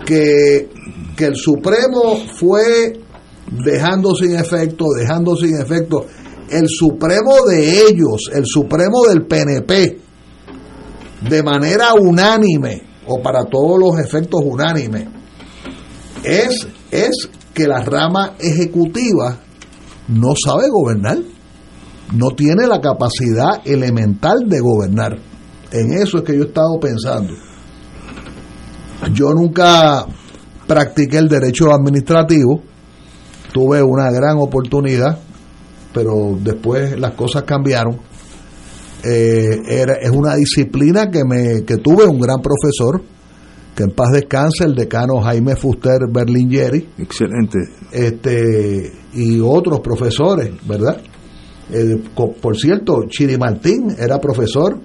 que, 0.04 0.68
que 1.16 1.24
el 1.24 1.36
Supremo 1.36 2.16
fue 2.38 3.00
dejando 3.64 4.14
sin 4.14 4.36
efecto, 4.36 4.84
dejando 4.98 5.34
sin 5.34 5.58
efecto, 5.58 6.04
el 6.50 6.68
Supremo 6.68 7.32
de 7.48 7.88
ellos, 7.88 8.30
el 8.34 8.44
Supremo 8.44 9.04
del 9.08 9.26
PNP, 9.26 10.05
de 11.20 11.42
manera 11.42 11.94
unánime, 11.94 12.82
o 13.06 13.22
para 13.22 13.44
todos 13.44 13.78
los 13.78 13.98
efectos 13.98 14.40
unánime, 14.44 15.08
es, 16.22 16.66
es 16.90 17.28
que 17.54 17.66
la 17.66 17.82
rama 17.82 18.34
ejecutiva 18.38 19.38
no 20.08 20.34
sabe 20.36 20.68
gobernar, 20.70 21.18
no 22.12 22.30
tiene 22.36 22.66
la 22.66 22.80
capacidad 22.80 23.60
elemental 23.64 24.40
de 24.46 24.60
gobernar. 24.60 25.16
En 25.72 25.92
eso 25.92 26.18
es 26.18 26.24
que 26.24 26.36
yo 26.36 26.44
he 26.44 26.46
estado 26.46 26.78
pensando. 26.80 27.34
Yo 29.12 29.32
nunca 29.34 30.06
practiqué 30.66 31.18
el 31.18 31.28
derecho 31.28 31.72
administrativo, 31.72 32.62
tuve 33.52 33.82
una 33.82 34.10
gran 34.10 34.38
oportunidad, 34.38 35.18
pero 35.92 36.36
después 36.40 36.98
las 36.98 37.12
cosas 37.12 37.44
cambiaron. 37.44 37.98
Eh, 39.04 39.62
era, 39.68 39.94
es 39.94 40.10
una 40.10 40.34
disciplina 40.34 41.10
que, 41.10 41.22
me, 41.24 41.64
que 41.64 41.76
tuve 41.76 42.04
un 42.04 42.18
gran 42.18 42.40
profesor, 42.40 43.02
que 43.74 43.84
en 43.84 43.90
paz 43.90 44.12
descanse, 44.12 44.64
el 44.64 44.74
decano 44.74 45.20
Jaime 45.20 45.54
Fuster 45.54 45.98
Berlingeri, 46.10 46.88
Excelente. 46.98 47.58
este, 47.92 48.92
y 49.12 49.40
otros 49.40 49.80
profesores, 49.80 50.50
¿verdad? 50.66 51.00
Eh, 51.70 52.02
por 52.14 52.56
cierto, 52.56 53.04
Chiri 53.08 53.36
Martín 53.36 53.94
era 53.98 54.18
profesor 54.18 54.78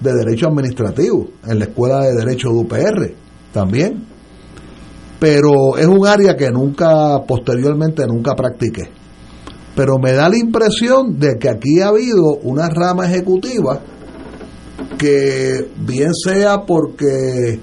de 0.00 0.12
Derecho 0.12 0.48
Administrativo 0.48 1.28
en 1.46 1.58
la 1.58 1.66
Escuela 1.66 2.00
de 2.00 2.14
Derecho 2.14 2.48
de 2.48 2.54
UPR 2.54 3.14
también. 3.52 4.04
Pero 5.18 5.78
es 5.78 5.86
un 5.86 6.06
área 6.06 6.36
que 6.36 6.50
nunca, 6.50 7.22
posteriormente, 7.26 8.04
nunca 8.06 8.34
practiqué. 8.34 8.90
Pero 9.76 9.98
me 9.98 10.12
da 10.12 10.28
la 10.28 10.36
impresión 10.38 11.18
de 11.18 11.36
que 11.38 11.48
aquí 11.48 11.80
ha 11.80 11.88
habido 11.88 12.36
una 12.42 12.68
rama 12.68 13.06
ejecutiva 13.06 13.80
que 14.98 15.68
bien 15.78 16.14
sea 16.14 16.62
porque 16.64 17.58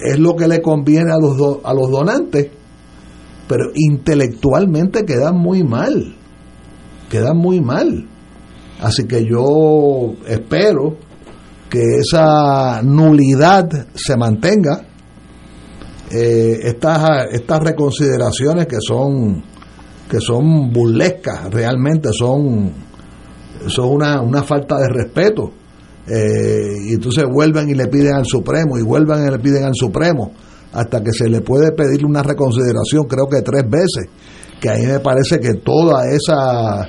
es 0.00 0.18
lo 0.18 0.36
que 0.36 0.48
le 0.48 0.60
conviene 0.62 1.12
a 1.12 1.18
los, 1.18 1.36
do- 1.36 1.60
a 1.64 1.74
los 1.74 1.90
donantes, 1.90 2.48
pero 3.48 3.64
intelectualmente 3.74 5.04
quedan 5.04 5.36
muy 5.36 5.62
mal, 5.64 6.14
quedan 7.10 7.36
muy 7.36 7.60
mal. 7.60 8.06
Así 8.80 9.04
que 9.06 9.24
yo 9.24 10.14
espero 10.26 10.96
que 11.68 11.80
esa 12.00 12.82
nulidad 12.82 13.68
se 13.94 14.16
mantenga. 14.16 14.84
Eh, 16.10 16.58
estas, 16.64 17.32
estas 17.32 17.60
reconsideraciones 17.60 18.66
que 18.66 18.76
son 18.80 19.42
que 20.12 20.20
son 20.20 20.70
burlescas 20.70 21.50
realmente 21.50 22.10
son 22.12 22.70
son 23.66 23.94
una, 23.94 24.20
una 24.20 24.42
falta 24.42 24.76
de 24.76 24.88
respeto. 24.88 25.52
Eh, 26.06 26.90
y 26.90 26.92
entonces 26.92 27.24
vuelven 27.32 27.70
y 27.70 27.74
le 27.74 27.86
piden 27.86 28.16
al 28.16 28.26
Supremo 28.26 28.76
y 28.76 28.82
vuelven 28.82 29.26
y 29.26 29.30
le 29.30 29.38
piden 29.38 29.64
al 29.64 29.74
Supremo 29.74 30.32
hasta 30.72 31.02
que 31.02 31.12
se 31.12 31.30
le 31.30 31.40
puede 31.40 31.72
pedir 31.72 32.04
una 32.04 32.22
reconsideración 32.22 33.04
creo 33.04 33.26
que 33.26 33.40
tres 33.40 33.62
veces 33.70 34.10
que 34.60 34.68
a 34.68 34.74
mí 34.74 34.84
me 34.84 34.98
parece 35.00 35.38
que 35.38 35.54
toda 35.54 36.02
esa 36.10 36.88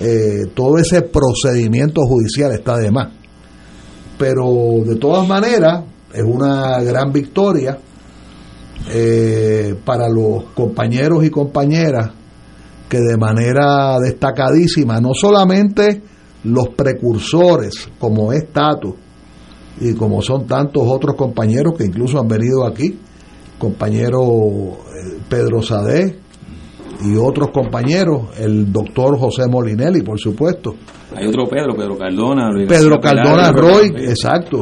eh, 0.00 0.46
todo 0.54 0.78
ese 0.78 1.02
procedimiento 1.02 2.00
judicial 2.02 2.50
está 2.52 2.78
de 2.78 2.90
más. 2.90 3.12
Pero 4.18 4.82
de 4.84 4.96
todas 4.96 5.28
maneras 5.28 5.84
es 6.12 6.24
una 6.24 6.82
gran 6.82 7.12
victoria 7.12 7.78
eh, 8.90 9.76
para 9.84 10.08
los 10.08 10.44
compañeros 10.54 11.22
y 11.24 11.30
compañeras 11.30 12.23
que 12.88 12.98
de 12.98 13.16
manera 13.16 13.98
destacadísima, 13.98 15.00
no 15.00 15.14
solamente 15.14 16.02
los 16.44 16.68
precursores, 16.70 17.88
como 17.98 18.32
es 18.32 18.52
Tato, 18.52 18.96
y 19.80 19.94
como 19.94 20.22
son 20.22 20.46
tantos 20.46 20.82
otros 20.86 21.16
compañeros 21.16 21.74
que 21.76 21.84
incluso 21.84 22.20
han 22.20 22.28
venido 22.28 22.66
aquí, 22.66 22.98
compañero 23.58 24.20
eh, 24.22 25.18
Pedro 25.28 25.62
Sadé 25.62 26.18
y 27.04 27.16
otros 27.16 27.50
compañeros, 27.50 28.28
el 28.38 28.72
doctor 28.72 29.18
José 29.18 29.48
Molinelli, 29.48 30.02
por 30.02 30.18
supuesto, 30.18 30.74
Hay 31.16 31.26
otro 31.26 31.46
Pedro, 31.46 31.74
Pedro 31.74 31.98
Cardona. 31.98 32.50
Luis 32.52 32.68
Pedro 32.68 33.00
Cardona 33.00 33.50
Roy, 33.52 33.88
exacto. 33.98 34.58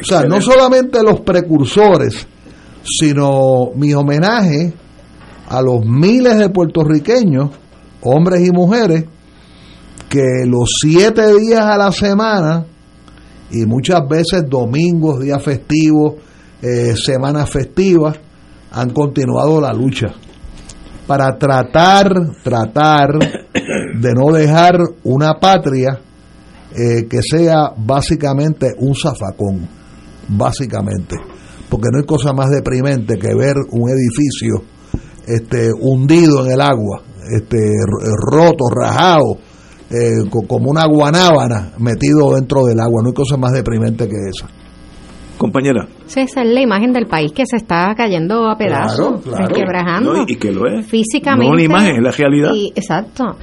O 0.00 0.04
sea, 0.04 0.22
no 0.22 0.40
solamente 0.40 1.02
los 1.02 1.20
precursores, 1.20 2.26
sino 2.82 3.70
mi 3.76 3.94
homenaje 3.94 4.74
a 5.52 5.60
los 5.60 5.84
miles 5.84 6.38
de 6.38 6.48
puertorriqueños, 6.48 7.50
hombres 8.00 8.40
y 8.48 8.50
mujeres, 8.52 9.04
que 10.08 10.46
los 10.46 10.70
siete 10.80 11.36
días 11.36 11.60
a 11.60 11.76
la 11.76 11.92
semana 11.92 12.64
y 13.50 13.66
muchas 13.66 14.00
veces 14.08 14.48
domingos, 14.48 15.20
días 15.20 15.42
festivos, 15.42 16.14
eh, 16.62 16.94
semanas 16.96 17.50
festivas, 17.50 18.16
han 18.70 18.90
continuado 18.94 19.60
la 19.60 19.74
lucha 19.74 20.14
para 21.06 21.36
tratar, 21.36 22.08
tratar 22.42 23.10
de 24.00 24.14
no 24.14 24.32
dejar 24.32 24.78
una 25.04 25.34
patria 25.34 26.00
eh, 26.74 27.06
que 27.06 27.20
sea 27.20 27.74
básicamente 27.76 28.72
un 28.78 28.94
zafacón, 28.94 29.68
básicamente. 30.28 31.14
Porque 31.68 31.88
no 31.92 31.98
hay 31.98 32.06
cosa 32.06 32.32
más 32.32 32.48
deprimente 32.48 33.18
que 33.18 33.34
ver 33.34 33.56
un 33.70 33.90
edificio 33.90 34.71
este, 35.26 35.70
hundido 35.72 36.44
en 36.44 36.52
el 36.52 36.60
agua, 36.60 37.02
este, 37.30 37.58
roto, 38.30 38.64
rajado, 38.74 39.36
eh, 39.90 40.28
como 40.48 40.70
una 40.70 40.86
guanábana 40.86 41.72
metido 41.78 42.34
dentro 42.34 42.64
del 42.64 42.80
agua. 42.80 43.02
No 43.02 43.08
hay 43.08 43.14
cosa 43.14 43.36
más 43.36 43.52
deprimente 43.52 44.08
que 44.08 44.16
esa. 44.28 44.48
Compañera. 45.38 45.88
Sí, 46.06 46.20
esa 46.20 46.42
es 46.42 46.48
la 46.48 46.60
imagen 46.60 46.92
del 46.92 47.06
país 47.06 47.32
que 47.32 47.44
se 47.46 47.56
está 47.56 47.94
cayendo 47.96 48.48
a 48.48 48.56
pedazos, 48.56 49.22
quebrajando. 49.52 50.24
y 50.26 50.36
que 50.36 50.52
lo 50.52 50.66
es. 50.68 50.86
Físicamente. 50.86 51.46
No 51.46 51.52
una 51.52 51.62
imagen, 51.62 51.96
es 51.96 52.02
la 52.02 52.10
realidad. 52.12 52.50
exacto. 52.74 53.36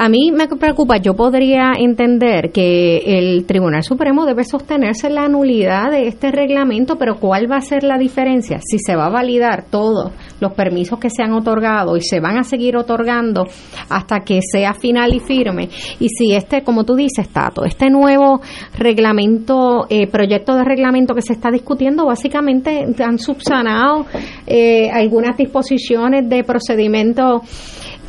A 0.00 0.08
mí 0.08 0.30
me 0.30 0.46
preocupa, 0.46 0.98
yo 0.98 1.14
podría 1.14 1.72
entender 1.76 2.52
que 2.52 2.98
el 3.18 3.44
Tribunal 3.46 3.82
Supremo 3.82 4.26
debe 4.26 4.44
sostenerse 4.44 5.10
la 5.10 5.26
nulidad 5.26 5.90
de 5.90 6.06
este 6.06 6.30
reglamento, 6.30 6.94
pero 6.96 7.16
¿cuál 7.18 7.50
va 7.50 7.56
a 7.56 7.60
ser 7.60 7.82
la 7.82 7.98
diferencia? 7.98 8.60
Si 8.60 8.78
se 8.78 8.94
va 8.94 9.06
a 9.06 9.10
validar 9.10 9.64
todos 9.68 10.12
los 10.38 10.52
permisos 10.52 11.00
que 11.00 11.10
se 11.10 11.24
han 11.24 11.32
otorgado 11.32 11.96
y 11.96 12.02
se 12.02 12.20
van 12.20 12.38
a 12.38 12.44
seguir 12.44 12.76
otorgando 12.76 13.42
hasta 13.88 14.20
que 14.20 14.38
sea 14.40 14.72
final 14.72 15.14
y 15.14 15.18
firme, 15.18 15.68
y 15.98 16.08
si 16.10 16.32
este, 16.32 16.62
como 16.62 16.84
tú 16.84 16.94
dices, 16.94 17.28
Tato, 17.30 17.64
este 17.64 17.90
nuevo 17.90 18.40
reglamento, 18.78 19.88
eh, 19.90 20.06
proyecto 20.06 20.54
de 20.54 20.62
reglamento 20.62 21.12
que 21.12 21.22
se 21.22 21.32
está 21.32 21.50
discutiendo, 21.50 22.06
básicamente 22.06 22.86
han 23.04 23.18
subsanado 23.18 24.06
eh, 24.46 24.90
algunas 24.92 25.36
disposiciones 25.36 26.28
de 26.28 26.44
procedimiento 26.44 27.42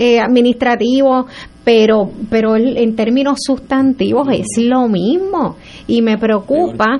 eh, 0.02 0.18
administrativo, 0.18 1.26
pero, 1.70 2.10
pero 2.32 2.56
en 2.56 2.96
términos 2.96 3.38
sustantivos 3.46 4.28
es 4.32 4.58
lo 4.58 4.88
mismo. 4.88 5.58
Y 5.86 6.02
me 6.02 6.18
preocupa 6.18 7.00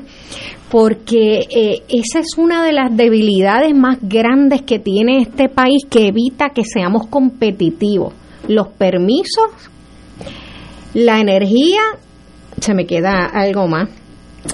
porque 0.70 1.40
eh, 1.50 1.82
esa 1.90 2.20
es 2.20 2.38
una 2.38 2.64
de 2.64 2.74
las 2.74 2.96
debilidades 2.96 3.74
más 3.74 3.98
grandes 4.00 4.62
que 4.62 4.78
tiene 4.78 5.24
este 5.24 5.50
país 5.50 5.88
que 5.90 6.10
evita 6.10 6.52
que 6.52 6.64
seamos 6.64 7.08
competitivos. 7.08 8.14
Los 8.48 8.68
permisos, 8.68 9.50
la 10.94 11.20
energía, 11.20 11.82
se 12.60 12.76
me 12.76 12.86
queda 12.86 13.26
algo 13.26 13.68
más 13.68 13.90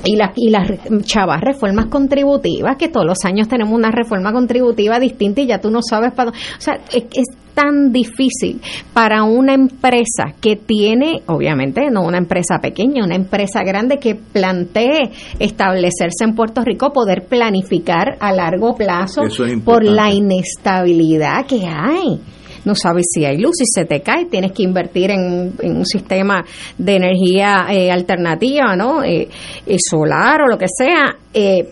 y, 0.04 0.16
las 0.16 0.32
y 0.36 0.50
las 0.50 0.70
chavas 1.04 1.42
reformas 1.42 1.88
contributivas, 1.88 2.78
que 2.78 2.90
todos 2.90 3.06
los 3.06 3.24
años 3.26 3.48
tenemos 3.48 3.74
una 3.74 3.92
reforma 3.92 4.32
contributiva 4.32 5.00
distinta 5.00 5.42
y 5.42 5.48
ya 5.48 5.60
tú 5.60 5.72
no 5.72 5.82
sabes 5.82 6.12
para 6.14 6.32
dónde. 6.32 6.40
O 6.58 6.62
sea, 6.62 6.80
es, 6.92 7.04
es, 7.14 7.26
tan 7.56 7.94
difícil 7.94 8.60
para 8.94 9.24
una 9.24 9.54
empresa 9.54 10.36
que 10.42 10.58
tiene, 10.58 11.22
obviamente, 11.28 11.90
no 11.90 12.02
una 12.02 12.18
empresa 12.18 12.60
pequeña, 12.62 13.06
una 13.06 13.16
empresa 13.16 13.64
grande 13.64 13.98
que 13.98 14.14
plantee 14.14 15.10
establecerse 15.40 16.26
en 16.26 16.36
Puerto 16.36 16.62
Rico, 16.66 16.92
poder 16.92 17.28
planificar 17.28 18.18
a 18.20 18.34
largo 18.34 18.76
plazo 18.76 19.22
por 19.64 19.86
la 19.86 20.12
inestabilidad 20.12 21.46
que 21.46 21.66
hay 21.66 22.20
no 22.66 22.76
sabes 22.76 23.06
si 23.12 23.26
hay 23.26 23.38
luz, 23.38 23.56
si 23.58 23.66
se 23.66 23.86
te 23.86 24.02
cae, 24.02 24.26
tienes 24.26 24.52
que 24.52 24.64
invertir 24.64 25.12
en, 25.12 25.54
un 25.64 25.86
sistema 25.86 26.44
de 26.78 26.96
energía 26.96 27.68
eh, 27.70 27.92
alternativa, 27.92 28.76
¿no? 28.76 29.04
Eh, 29.04 29.30
eh, 29.66 29.78
solar 29.80 30.42
o 30.42 30.48
lo 30.48 30.58
que 30.58 30.68
sea, 30.68 31.16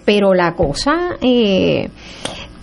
pero 0.05 0.33
la 0.33 0.53
cosa 0.53 1.17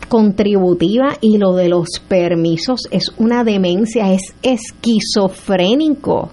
contributiva 0.08 1.16
y 1.20 1.38
lo 1.38 1.54
de 1.54 1.68
los 1.68 1.88
permisos 2.06 2.82
es 2.90 3.10
una 3.16 3.42
demencia, 3.42 4.12
es 4.12 4.34
esquizofrénico. 4.42 6.30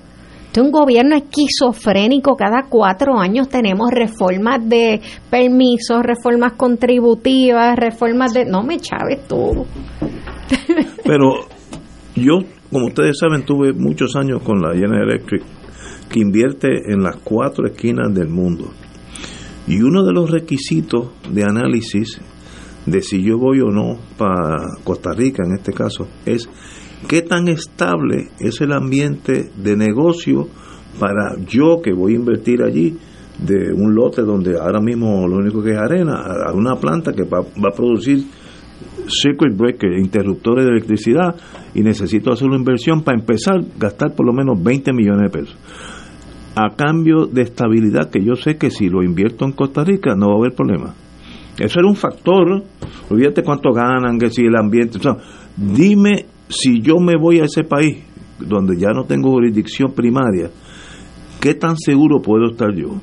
Un 0.60 0.72
gobierno 0.72 1.16
esquizofrénico, 1.16 2.36
cada 2.36 2.64
cuatro 2.68 3.20
años 3.20 3.48
tenemos 3.48 3.92
reformas 3.92 4.68
de 4.68 5.00
permisos, 5.30 6.02
reformas 6.02 6.54
contributivas, 6.54 7.76
reformas 7.78 8.34
de... 8.34 8.46
No 8.46 8.64
me 8.64 8.80
chaves 8.80 9.28
todo. 9.28 9.68
Pero 11.04 11.46
yo, 12.22 12.40
como 12.72 12.88
ustedes 12.88 13.18
saben, 13.20 13.44
tuve 13.44 13.74
muchos 13.74 14.16
años 14.16 14.42
con 14.44 14.62
la 14.62 14.74
General 14.74 15.10
Electric, 15.10 15.44
que 16.10 16.20
invierte 16.20 16.92
en 16.92 17.04
las 17.04 17.18
cuatro 17.18 17.68
esquinas 17.68 18.14
del 18.14 18.30
mundo. 18.30 18.72
Y 19.68 19.82
uno 19.82 20.04
de 20.04 20.14
los 20.14 20.32
requisitos 20.32 21.10
de 21.30 21.44
análisis 21.44 22.22
de 22.86 23.02
si 23.02 23.22
yo 23.22 23.38
voy 23.38 23.60
o 23.60 23.70
no 23.70 23.98
para 24.18 24.58
Costa 24.84 25.12
Rica, 25.14 25.44
en 25.46 25.56
este 25.56 25.74
caso, 25.74 26.08
es 26.26 26.50
qué 27.08 27.22
tan 27.22 27.50
estable 27.50 28.30
es 28.40 28.62
el 28.62 28.72
ambiente 28.72 29.52
de 29.56 29.76
negocio 29.76 30.48
para 30.98 31.36
yo 31.46 31.82
que 31.84 31.94
voy 31.94 32.14
a 32.14 32.16
invertir 32.16 32.64
allí 32.64 32.98
de 33.38 33.74
un 33.74 33.94
lote 33.94 34.22
donde 34.24 34.58
ahora 34.58 34.80
mismo 34.80 35.28
lo 35.28 35.38
único 35.38 35.62
que 35.62 35.72
es 35.72 35.78
arena, 35.78 36.24
a 36.48 36.54
una 36.54 36.76
planta 36.78 37.14
que 37.14 37.24
va, 37.24 37.42
va 37.42 37.70
a 37.72 37.76
producir 37.76 38.26
circuit 39.10 39.56
breaker, 39.56 39.94
interruptores 39.94 40.66
de 40.66 40.72
electricidad, 40.72 41.36
y 41.74 41.82
necesito 41.82 42.32
hacer 42.32 42.48
una 42.48 42.58
inversión 42.58 43.04
para 43.04 43.18
empezar, 43.18 43.62
gastar 43.78 44.16
por 44.16 44.26
lo 44.26 44.34
menos 44.34 44.62
20 44.62 44.94
millones 44.94 45.32
de 45.32 45.40
pesos. 45.40 45.58
A 46.56 46.76
cambio 46.76 47.26
de 47.28 47.44
estabilidad, 47.44 48.10
que 48.10 48.24
yo 48.24 48.36
sé 48.36 48.58
que 48.58 48.72
si 48.72 48.90
lo 48.90 49.04
invierto 49.04 49.46
en 49.46 49.52
Costa 49.52 49.84
Rica 49.84 50.16
no 50.16 50.30
va 50.30 50.34
a 50.34 50.38
haber 50.38 50.56
problema. 50.56 50.94
Eso 51.60 51.80
era 51.80 51.88
un 51.88 51.96
factor. 51.96 52.64
Olvídate 53.10 53.44
cuánto 53.44 53.72
ganan, 53.72 54.18
que 54.18 54.30
si 54.30 54.44
el 54.44 54.56
ambiente. 54.56 55.00
dime 55.56 56.26
si 56.50 56.82
yo 56.82 56.96
me 57.00 57.16
voy 57.20 57.40
a 57.40 57.46
ese 57.46 57.64
país 57.64 58.04
donde 58.40 58.78
ya 58.78 58.92
no 58.92 59.06
tengo 59.06 59.32
jurisdicción 59.32 59.92
primaria, 59.94 60.50
¿qué 61.40 61.56
tan 61.56 61.76
seguro 61.78 62.22
puedo 62.22 62.52
estar 62.52 62.74
yo? 62.74 63.02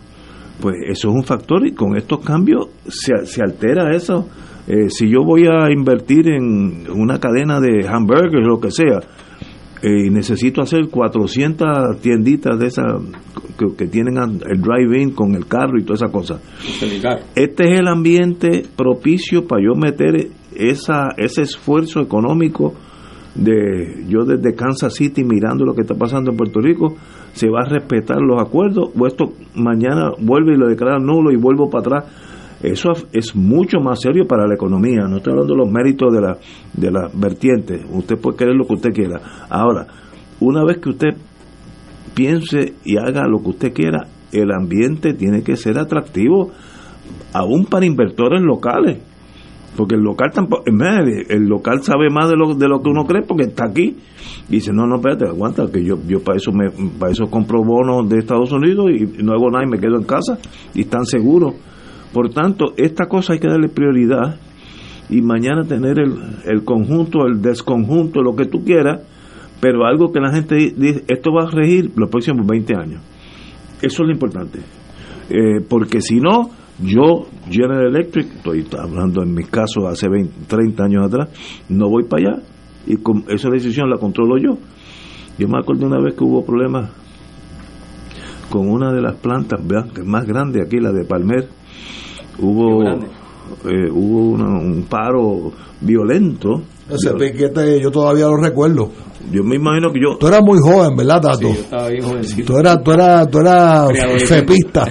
Pues 0.61 0.77
eso 0.87 1.09
es 1.09 1.15
un 1.15 1.25
factor 1.25 1.67
y 1.67 1.73
con 1.73 1.97
estos 1.97 2.25
cambios 2.25 2.69
se, 2.87 3.27
se 3.27 3.43
altera 3.43 3.95
eso 3.95 4.29
eh, 4.67 4.89
si 4.89 5.09
yo 5.09 5.23
voy 5.25 5.47
a 5.47 5.71
invertir 5.71 6.29
en 6.29 6.91
una 6.91 7.19
cadena 7.21 7.61
de 7.61 7.87
hamburgers, 7.87 8.47
lo 8.47 8.61
que 8.61 8.71
sea, 8.71 9.01
eh, 9.83 10.07
y 10.07 10.11
necesito 10.11 10.63
hacer 10.63 10.89
400 10.91 12.01
tienditas 12.01 12.59
de 12.59 12.67
esas 12.67 12.87
que, 13.77 13.87
tienen 13.87 14.17
el 14.17 14.61
drive-in 14.63 15.11
con 15.11 15.35
el 15.35 15.47
carro 15.47 15.79
y 15.79 15.83
toda 15.85 15.97
esa 15.97 16.09
cosa. 16.09 16.41
Este 17.35 17.65
es 17.65 17.79
el 17.81 17.89
ambiente 17.89 18.63
propicio 18.75 19.47
para 19.47 19.63
yo 19.63 19.75
meter 19.75 20.29
esa, 20.57 21.09
ese 21.19 21.43
esfuerzo 21.43 22.01
económico 22.01 22.73
de 23.35 24.07
yo 24.09 24.25
desde 24.25 24.55
Kansas 24.55 24.95
City 24.95 25.25
mirando 25.25 25.65
lo 25.65 25.75
que 25.75 25.83
está 25.83 25.95
pasando 25.95 26.31
en 26.31 26.37
Puerto 26.37 26.61
Rico, 26.61 26.97
se 27.33 27.51
va 27.51 27.63
a 27.67 27.69
respetar 27.69 28.19
los 28.21 28.41
acuerdos 28.41 28.91
o 28.99 29.07
esto 29.07 29.33
mañana 29.55 30.13
vuelve 30.19 30.55
y 30.55 30.59
lo 30.59 30.69
declara 30.69 30.99
nulo 30.99 31.33
y 31.33 31.37
vuelvo 31.37 31.69
para 31.69 31.81
atrás 31.81 32.34
eso 32.63 32.93
es 33.13 33.35
mucho 33.35 33.81
más 33.81 34.01
serio 34.01 34.27
para 34.27 34.47
la 34.47 34.55
economía. 34.55 35.07
No 35.09 35.19
estoy 35.19 35.33
hablando 35.33 35.55
de 35.55 35.59
los 35.61 35.71
méritos 35.71 36.13
de 36.13 36.21
la, 36.21 36.39
de 36.73 36.91
la 36.91 37.11
vertiente. 37.13 37.81
Usted 37.91 38.17
puede 38.17 38.37
querer 38.37 38.55
lo 38.55 38.67
que 38.67 38.75
usted 38.75 38.93
quiera. 38.93 39.21
Ahora, 39.51 39.87
una 40.41 40.65
vez 40.65 40.79
que 40.79 40.91
usted 40.91 41.15
piense 42.15 42.75
y 42.85 42.97
haga 42.97 43.27
lo 43.29 43.43
que 43.43 43.51
usted 43.51 43.73
quiera, 43.73 44.07
el 44.33 44.51
ambiente 44.53 45.15
tiene 45.15 45.43
que 45.43 45.57
ser 45.57 45.79
atractivo 45.79 46.51
aún 47.33 47.67
para 47.67 47.87
inversores 47.87 48.43
locales. 48.43 48.99
Porque 49.77 49.97
el 49.97 50.03
local 50.03 50.31
tampoco, 50.33 50.63
el 50.67 51.49
local 51.49 51.83
sabe 51.83 52.09
más 52.09 52.29
de 52.29 52.37
lo, 52.37 52.55
de 52.55 52.69
lo 52.69 52.81
que 52.81 52.91
uno 52.91 53.05
cree 53.05 53.23
porque 53.23 53.45
está 53.45 53.67
aquí. 53.67 53.97
Y 54.49 54.53
dice, 54.53 54.73
no, 54.73 54.87
no, 54.87 54.97
espérate, 54.97 55.27
aguanta, 55.27 55.67
que 55.71 55.85
yo, 55.85 55.97
yo 56.07 56.23
para 56.23 56.37
eso 56.37 56.53
me, 56.53 56.71
para 56.99 57.11
eso 57.11 57.25
compro 57.27 57.65
bonos 57.65 58.09
de 58.09 58.19
Estados 58.19 58.53
Unidos 58.53 58.87
y 58.91 59.23
no 59.23 59.33
hago 59.33 59.51
nada 59.51 59.65
y 59.65 59.71
me 59.71 59.79
quedo 59.79 59.97
en 59.97 60.05
casa 60.05 60.39
y 60.75 60.83
están 60.83 61.05
seguros. 61.05 61.55
Por 62.15 62.31
tanto, 62.31 62.75
esta 62.77 63.07
cosa 63.07 63.33
hay 63.33 63.41
que 63.41 63.49
darle 63.49 63.69
prioridad 63.69 64.37
y 65.11 65.21
mañana 65.21 65.65
tener 65.65 65.99
el, 65.99 66.15
el 66.45 66.65
conjunto, 66.65 67.27
el 67.27 67.43
desconjunto, 67.43 68.23
lo 68.23 68.37
que 68.37 68.47
tú 68.47 68.65
quieras, 68.65 69.03
pero 69.61 69.85
algo 69.85 70.13
que 70.13 70.21
la 70.21 70.33
gente 70.33 70.55
dice, 70.55 71.05
esto 71.09 71.33
va 71.33 71.43
a 71.43 71.51
regir 71.51 71.91
los 71.97 72.09
próximos 72.09 72.47
20 72.47 72.75
años. 72.77 73.03
Eso 73.83 74.03
es 74.03 74.07
lo 74.07 74.13
importante. 74.13 74.61
Eh, 75.29 75.61
porque 75.69 76.01
si 76.01 76.21
no, 76.21 76.51
yo, 76.81 77.27
General 77.51 77.87
Electric, 77.87 78.27
estoy 78.37 78.65
hablando 78.79 79.23
en 79.23 79.35
mi 79.35 79.43
caso 79.43 79.89
hace 79.89 80.09
20, 80.09 80.47
30 80.47 80.85
años 80.85 81.07
atrás, 81.07 81.31
no 81.69 81.89
voy 81.89 82.05
para 82.05 82.35
allá 82.35 82.43
y 82.87 82.97
esa 83.29 83.51
decisión 83.51 83.91
la 83.91 83.99
controlo 83.99 84.39
yo. 84.39 84.59
Yo 85.37 85.49
me 85.49 85.59
acuerdo 85.59 85.87
una 85.87 86.01
vez 86.01 86.15
que 86.15 86.23
hubo 86.23 86.45
problemas 86.45 86.91
con 88.51 88.69
una 88.69 88.93
de 88.93 89.03
las 89.03 89.17
plantas 89.17 89.61
más 90.05 90.27
grandes 90.27 90.65
aquí, 90.65 90.79
la 90.79 90.93
de 90.93 91.05
Palmer, 91.05 91.49
hubo 92.39 92.83
eh, 93.65 93.91
hubo 93.91 94.33
un 94.33 94.87
paro 94.89 95.53
violento. 95.81 96.63
Ese 96.89 97.15
piquete 97.15 97.81
yo 97.81 97.91
todavía 97.91 98.27
lo 98.27 98.37
recuerdo. 98.37 98.91
Yo 99.31 99.43
me 99.43 99.57
imagino 99.57 99.91
que 99.91 100.01
yo... 100.01 100.19
Tú 100.19 100.27
eras 100.27 100.43
muy 100.43 100.59
joven, 100.59 100.97
¿verdad, 100.97 101.21
Tato? 101.23 101.49
Sí, 101.49 101.55
yo 101.55 101.61
estaba 101.61 101.89
bien 101.89 102.03
jovencito. 102.03 102.53
Tú 102.53 102.59
eras, 102.59 102.83
tú 102.85 102.93
eras, 102.93 103.31
tú 103.31 103.39
eras 103.39 103.89
cepista. 104.27 104.85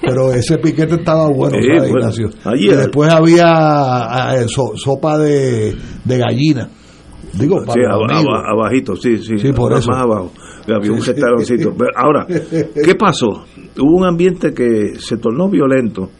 pero 0.00 0.32
ese 0.32 0.58
piquete 0.58 0.96
estaba 0.96 1.28
bueno, 1.28 1.56
¿sabes, 1.62 1.90
Ignacio? 1.90 2.30
y 2.56 2.68
después 2.68 3.12
había 3.12 4.34
eh, 4.34 4.46
sopa 4.48 5.18
de, 5.18 5.76
de 6.04 6.18
gallina. 6.18 6.68
Digo, 7.32 7.60
sí, 7.66 7.80
abajito, 7.88 8.94
sí, 8.96 9.18
sí, 9.18 9.38
sí 9.38 9.52
por 9.52 9.72
eso. 9.72 9.90
más 9.90 10.02
abajo. 10.02 10.30
Había 10.68 10.92
un 10.92 11.00
Ahora, 11.96 12.26
¿qué 12.26 12.94
pasó? 12.94 13.44
Hubo 13.78 13.98
un 13.98 14.06
ambiente 14.06 14.52
que 14.52 14.94
se 14.98 15.16
tornó 15.16 15.48
violento 15.48 16.10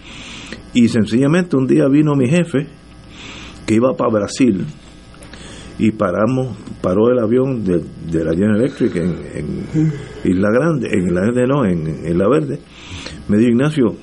Y 0.75 0.89
sencillamente 0.89 1.57
un 1.57 1.66
día 1.66 1.89
vino 1.89 2.14
mi 2.14 2.29
jefe, 2.29 2.66
que 3.66 3.75
iba 3.75 3.95
para 3.97 4.11
Brasil, 4.11 4.66
y 5.79 5.91
paramos, 5.93 6.57
paró 6.81 7.11
el 7.11 7.18
avión 7.18 7.64
de, 7.64 7.83
de 8.11 8.25
la 8.25 8.33
General 8.33 8.57
Electric 8.57 8.95
en, 8.97 9.11
en 9.35 9.93
Isla 10.25 10.51
Grande, 10.53 10.89
en 10.93 11.07
Isla 11.07 11.20
Grande 11.22 11.47
no, 11.47 11.64
en, 11.64 12.07
en 12.07 12.18
La 12.18 12.29
Verde. 12.29 12.61
Me 13.29 13.39
dijo, 13.39 13.51
Ignacio, 13.51 13.97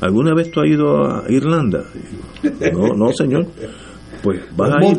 ¿alguna 0.00 0.34
vez 0.34 0.50
tú 0.50 0.60
has 0.60 0.68
ido 0.68 1.04
a 1.04 1.24
Irlanda? 1.28 1.84
No, 2.72 2.94
no, 2.96 3.12
señor. 3.12 3.46
Pues 4.22 4.42
vas 4.56 4.72
a 4.74 4.84
ir. 4.84 4.98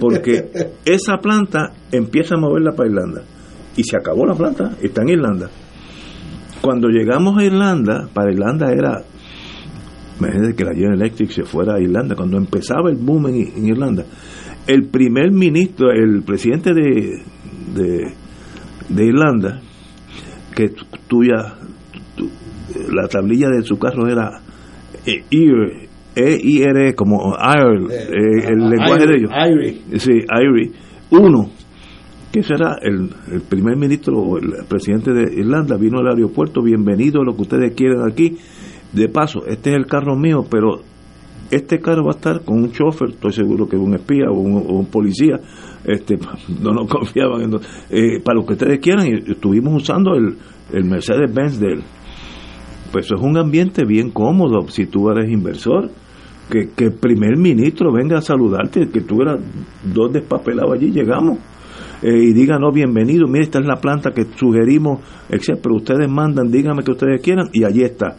Porque 0.00 0.50
esa 0.84 1.18
planta 1.18 1.72
empieza 1.92 2.36
a 2.36 2.38
moverla 2.38 2.72
para 2.72 2.88
Irlanda. 2.88 3.22
Y 3.76 3.84
se 3.84 3.96
acabó 3.96 4.26
la 4.26 4.34
planta, 4.34 4.76
está 4.82 5.02
en 5.02 5.10
Irlanda. 5.10 5.50
Cuando 6.60 6.88
llegamos 6.88 7.38
a 7.38 7.44
Irlanda, 7.44 8.08
para 8.12 8.32
Irlanda 8.32 8.72
era. 8.72 9.02
Imagínate 10.20 10.54
que 10.54 10.64
la 10.64 10.74
General 10.74 11.00
Electric 11.00 11.30
se 11.30 11.42
fuera 11.44 11.74
a 11.74 11.80
Irlanda. 11.80 12.14
Cuando 12.14 12.36
empezaba 12.36 12.90
el 12.90 12.96
boom 12.96 13.28
en, 13.28 13.34
en 13.56 13.66
Irlanda, 13.66 14.04
el 14.66 14.88
primer 14.88 15.32
ministro, 15.32 15.90
el 15.90 16.22
presidente 16.22 16.72
de, 16.74 17.22
de, 17.74 18.14
de 18.88 19.04
Irlanda, 19.06 19.60
que 20.54 20.68
tu- 20.68 20.84
tuya, 21.08 21.54
tu- 22.16 22.30
la 22.92 23.08
tablilla 23.08 23.48
de 23.48 23.62
su 23.62 23.78
carro 23.78 24.06
era 24.08 24.40
eh, 25.06 25.24
IR, 25.30 25.88
E-I-R, 26.14 26.94
como 26.94 27.34
IR, 27.34 27.90
eh, 27.90 28.48
el 28.48 28.68
lenguaje 28.68 29.06
de 29.06 29.16
ellos. 29.16 29.30
Sí, 29.96 30.12
IRI. 30.12 30.72
Uno, 31.12 31.50
que 32.32 32.42
será 32.42 32.76
el, 32.82 33.08
el 33.32 33.40
primer 33.40 33.76
ministro 33.76 34.18
o 34.18 34.38
el 34.38 34.52
presidente 34.68 35.12
de 35.12 35.22
Irlanda, 35.40 35.76
vino 35.76 35.98
al 35.98 36.08
aeropuerto, 36.08 36.62
bienvenido, 36.62 37.24
lo 37.24 37.34
que 37.34 37.42
ustedes 37.42 37.74
quieran 37.74 38.08
aquí. 38.08 38.36
De 38.92 39.08
paso, 39.08 39.46
este 39.46 39.70
es 39.70 39.76
el 39.76 39.86
carro 39.86 40.16
mío, 40.16 40.44
pero 40.50 40.80
este 41.50 41.80
carro 41.80 42.04
va 42.04 42.12
a 42.12 42.16
estar 42.16 42.42
con 42.42 42.58
un 42.58 42.72
chofer, 42.72 43.10
estoy 43.10 43.32
seguro 43.32 43.68
que 43.68 43.76
un 43.76 43.94
espía 43.94 44.26
o 44.30 44.34
un, 44.34 44.86
policía, 44.86 45.40
este, 45.84 46.16
no 46.62 46.72
nos 46.72 46.88
confiaban 46.88 47.42
en 47.42 47.54
eh, 47.90 48.20
para 48.22 48.38
lo 48.38 48.46
que 48.46 48.52
ustedes 48.54 48.78
quieran, 48.78 49.06
y 49.06 49.32
estuvimos 49.32 49.82
usando 49.82 50.14
el, 50.14 50.36
Mercedes-Benz 50.72 51.58
de 51.58 51.66
él. 51.66 51.82
Pues 52.92 53.06
es 53.06 53.20
un 53.20 53.36
ambiente 53.36 53.84
bien 53.84 54.10
cómodo 54.10 54.68
si 54.68 54.86
tú 54.86 55.10
eres 55.10 55.30
inversor, 55.30 55.90
que, 56.48 56.70
que 56.76 56.84
el 56.84 56.92
primer 56.92 57.36
ministro 57.36 57.92
venga 57.92 58.18
a 58.18 58.22
saludarte, 58.22 58.88
que 58.88 59.00
tú 59.00 59.20
eras 59.22 59.40
dos 59.92 60.12
despapelados 60.12 60.72
allí, 60.74 60.90
llegamos. 60.90 61.38
eh, 62.02 62.16
y 62.16 62.32
digan, 62.32 62.60
no, 62.60 62.72
bienvenido, 62.72 63.26
mire, 63.26 63.44
esta 63.44 63.58
es 63.58 63.66
la 63.66 63.80
planta 63.80 64.12
que 64.12 64.24
sugerimos, 64.36 65.00
etc. 65.28 65.58
Pero 65.60 65.76
ustedes 65.76 66.08
mandan, 66.08 66.50
díganme 66.50 66.82
que 66.84 66.92
ustedes 66.92 67.20
quieran, 67.20 67.48
y 67.52 67.64
allí 67.64 67.82
está. 67.82 68.16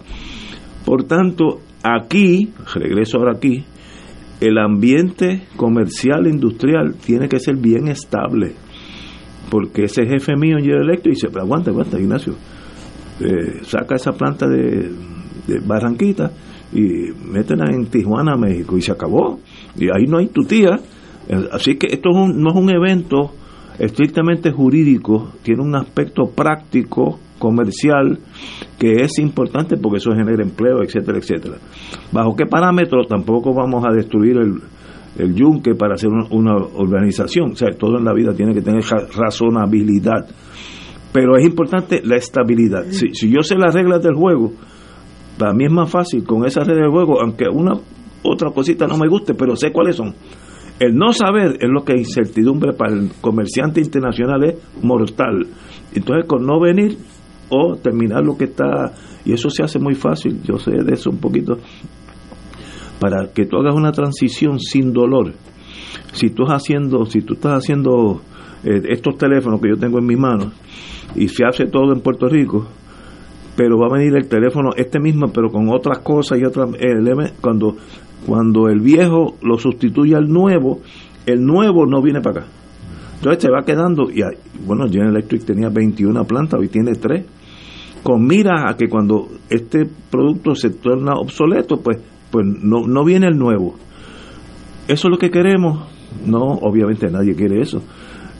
Por 0.85 1.03
tanto, 1.03 1.59
aquí, 1.83 2.49
regreso 2.73 3.17
ahora 3.17 3.33
aquí, 3.35 3.63
el 4.39 4.57
ambiente 4.57 5.43
comercial 5.55 6.27
industrial 6.27 6.95
tiene 7.05 7.27
que 7.29 7.39
ser 7.39 7.57
bien 7.57 7.87
estable. 7.87 8.53
Porque 9.49 9.83
ese 9.83 10.05
jefe 10.05 10.35
mío 10.35 10.57
en 10.57 10.65
Electric 10.69 11.15
dice, 11.15 11.27
pero 11.29 11.43
aguanta, 11.43 11.71
aguanta, 11.71 11.99
Ignacio. 11.99 12.33
Eh, 13.19 13.59
saca 13.63 13.95
esa 13.95 14.13
planta 14.13 14.47
de, 14.47 14.89
de 15.47 15.59
Barranquita 15.65 16.31
y 16.73 17.11
métela 17.31 17.65
en 17.71 17.85
Tijuana, 17.87 18.35
México, 18.37 18.77
y 18.77 18.81
se 18.81 18.91
acabó. 18.93 19.39
Y 19.77 19.85
ahí 19.95 20.05
no 20.07 20.17
hay 20.17 20.27
tu 20.27 20.43
tía. 20.43 20.79
Eh, 21.27 21.49
Así 21.51 21.75
que 21.75 21.87
esto 21.87 22.09
es 22.11 22.15
un- 22.17 22.41
no 22.41 22.49
es 22.51 22.55
un 22.55 22.69
evento 22.73 23.33
estrictamente 23.77 24.51
jurídico, 24.51 25.33
tiene 25.43 25.61
un 25.63 25.75
aspecto 25.75 26.23
práctico, 26.35 27.19
comercial, 27.41 28.19
que 28.79 28.91
es 29.01 29.17
importante 29.19 29.75
porque 29.77 29.97
eso 29.97 30.11
genera 30.11 30.43
empleo, 30.43 30.83
etcétera, 30.83 31.17
etcétera. 31.17 31.55
¿Bajo 32.11 32.35
qué 32.35 32.45
parámetros? 32.45 33.07
Tampoco 33.07 33.53
vamos 33.53 33.83
a 33.83 33.91
destruir 33.91 34.37
el, 34.37 34.61
el 35.17 35.33
yunque 35.35 35.73
para 35.75 35.95
hacer 35.95 36.09
una, 36.09 36.25
una 36.29 36.55
organización. 36.75 37.53
O 37.53 37.55
sea, 37.55 37.69
todo 37.77 37.97
en 37.97 38.05
la 38.05 38.13
vida 38.13 38.33
tiene 38.33 38.53
que 38.53 38.61
tener 38.61 38.83
ra- 38.83 39.07
razonabilidad. 39.17 40.27
Pero 41.11 41.35
es 41.35 41.45
importante 41.45 42.01
la 42.05 42.15
estabilidad. 42.15 42.85
Si, 42.91 43.09
si 43.13 43.29
yo 43.29 43.41
sé 43.41 43.55
las 43.57 43.73
reglas 43.73 44.01
del 44.01 44.13
juego, 44.15 44.53
para 45.37 45.53
mí 45.53 45.65
es 45.65 45.71
más 45.71 45.89
fácil 45.89 46.23
con 46.23 46.45
esas 46.45 46.65
reglas 46.67 46.85
del 46.85 46.91
juego, 46.93 47.19
aunque 47.21 47.45
una 47.51 47.73
otra 48.23 48.51
cosita 48.51 48.85
no 48.87 48.97
me 48.97 49.09
guste, 49.09 49.33
pero 49.33 49.55
sé 49.55 49.71
cuáles 49.71 49.95
son. 49.95 50.13
El 50.79 50.95
no 50.95 51.11
saber 51.11 51.57
es 51.59 51.69
lo 51.69 51.83
que 51.83 51.95
incertidumbre 51.97 52.73
para 52.73 52.93
el 52.93 53.09
comerciante 53.21 53.81
internacional 53.81 54.43
es 54.45 54.55
mortal. 54.81 55.45
Entonces, 55.93 56.25
con 56.27 56.45
no 56.45 56.59
venir 56.59 56.97
o 57.51 57.75
terminar 57.75 58.23
lo 58.23 58.37
que 58.37 58.45
está, 58.45 58.93
y 59.25 59.33
eso 59.33 59.49
se 59.49 59.61
hace 59.61 59.77
muy 59.77 59.93
fácil, 59.93 60.41
yo 60.43 60.57
sé 60.57 60.71
de 60.71 60.93
eso 60.93 61.09
un 61.09 61.17
poquito, 61.17 61.57
para 62.99 63.31
que 63.33 63.45
tú 63.45 63.57
hagas 63.57 63.75
una 63.75 63.91
transición 63.91 64.59
sin 64.59 64.93
dolor. 64.93 65.33
Si 66.13 66.29
tú 66.29 66.43
estás 66.43 66.63
haciendo, 66.63 67.05
si 67.05 67.21
tú 67.21 67.33
estás 67.33 67.53
haciendo 67.53 68.21
eh, 68.63 68.81
estos 68.89 69.17
teléfonos 69.17 69.59
que 69.59 69.69
yo 69.69 69.75
tengo 69.75 69.99
en 69.99 70.05
mis 70.05 70.17
manos 70.17 70.53
y 71.15 71.27
se 71.27 71.43
hace 71.45 71.65
todo 71.65 71.93
en 71.93 72.01
Puerto 72.01 72.27
Rico, 72.27 72.67
pero 73.55 73.77
va 73.77 73.87
a 73.87 73.97
venir 73.97 74.15
el 74.15 74.27
teléfono 74.27 74.69
este 74.75 74.99
mismo, 74.99 75.27
pero 75.33 75.49
con 75.49 75.69
otras 75.69 75.99
cosas 75.99 76.39
y 76.39 76.45
otras 76.45 76.69
elementos. 76.79 77.37
Cuando, 77.41 77.75
cuando 78.25 78.69
el 78.69 78.79
viejo 78.79 79.35
lo 79.41 79.57
sustituye 79.57 80.15
al 80.15 80.29
nuevo, 80.29 80.79
el 81.25 81.43
nuevo 81.43 81.85
no 81.85 82.01
viene 82.01 82.21
para 82.21 82.41
acá. 82.41 82.51
Entonces 83.15 83.43
se 83.43 83.51
va 83.51 83.63
quedando, 83.63 84.09
y 84.09 84.21
bueno, 84.65 84.87
General 84.87 85.15
Electric 85.15 85.45
tenía 85.45 85.69
21 85.69 86.23
plantas, 86.23 86.59
hoy 86.59 86.69
tiene 86.69 86.93
3, 86.93 87.25
con 88.03 88.25
mira 88.25 88.69
a 88.69 88.75
que 88.75 88.87
cuando 88.87 89.27
este 89.49 89.85
producto 90.09 90.55
se 90.55 90.71
torna 90.71 91.13
obsoleto, 91.13 91.77
pues, 91.77 91.99
pues 92.31 92.45
no, 92.45 92.87
no 92.87 93.03
viene 93.03 93.27
el 93.27 93.37
nuevo. 93.37 93.75
Eso 94.87 95.07
es 95.07 95.11
lo 95.11 95.17
que 95.17 95.29
queremos. 95.29 95.87
No, 96.25 96.39
obviamente 96.39 97.09
nadie 97.09 97.35
quiere 97.35 97.61
eso. 97.61 97.81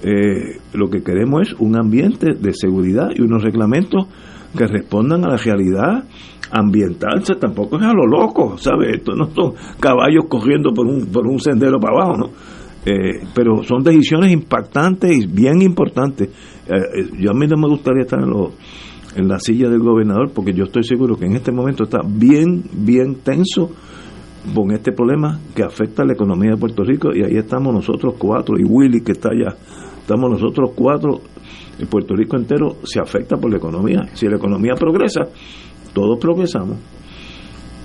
Eh, 0.03 0.59
lo 0.73 0.89
que 0.89 1.03
queremos 1.03 1.41
es 1.43 1.53
un 1.59 1.77
ambiente 1.77 2.33
de 2.33 2.53
seguridad 2.53 3.09
y 3.15 3.21
unos 3.21 3.43
reglamentos 3.43 4.07
que 4.57 4.65
respondan 4.65 5.23
a 5.25 5.29
la 5.29 5.37
realidad 5.37 6.03
ambiental. 6.51 7.23
Tampoco 7.39 7.77
es 7.77 7.83
a 7.83 7.93
lo 7.93 8.07
loco, 8.07 8.57
¿sabes? 8.57 8.97
Esto 8.97 9.13
no 9.15 9.29
son 9.33 9.53
caballos 9.79 10.25
corriendo 10.27 10.73
por 10.73 10.87
un, 10.87 11.05
por 11.05 11.27
un 11.27 11.39
sendero 11.39 11.79
para 11.79 11.95
abajo, 11.95 12.17
¿no? 12.17 12.29
Eh, 12.83 13.21
pero 13.35 13.63
son 13.63 13.83
decisiones 13.83 14.31
impactantes 14.31 15.11
y 15.11 15.27
bien 15.27 15.61
importantes. 15.61 16.29
Eh, 16.67 17.09
yo 17.19 17.31
a 17.31 17.33
mí 17.33 17.45
no 17.47 17.57
me 17.57 17.67
gustaría 17.67 18.01
estar 18.01 18.19
en, 18.19 18.29
los 18.29 18.53
en 19.15 19.27
la 19.27 19.39
silla 19.39 19.69
del 19.69 19.79
gobernador 19.79 20.31
porque 20.33 20.53
yo 20.53 20.65
estoy 20.65 20.83
seguro 20.83 21.17
que 21.17 21.25
en 21.25 21.35
este 21.35 21.51
momento 21.51 21.83
está 21.83 21.99
bien, 22.05 22.63
bien 22.73 23.15
tenso 23.23 23.71
con 24.55 24.71
este 24.71 24.91
problema 24.91 25.39
que 25.55 25.63
afecta 25.63 26.03
a 26.03 26.05
la 26.05 26.13
economía 26.13 26.51
de 26.51 26.57
Puerto 26.57 26.83
Rico 26.83 27.09
y 27.13 27.23
ahí 27.23 27.37
estamos 27.37 27.73
nosotros 27.73 28.15
cuatro 28.17 28.57
y 28.57 28.63
Willy 28.63 29.01
que 29.01 29.11
está 29.11 29.29
allá, 29.29 29.55
estamos 29.99 30.31
nosotros 30.31 30.71
cuatro, 30.75 31.21
el 31.79 31.87
Puerto 31.87 32.15
Rico 32.15 32.37
entero 32.37 32.77
se 32.83 32.99
afecta 32.99 33.37
por 33.37 33.51
la 33.51 33.57
economía. 33.57 34.07
Si 34.13 34.27
la 34.27 34.37
economía 34.37 34.73
progresa, 34.75 35.21
todos 35.93 36.19
progresamos. 36.19 36.77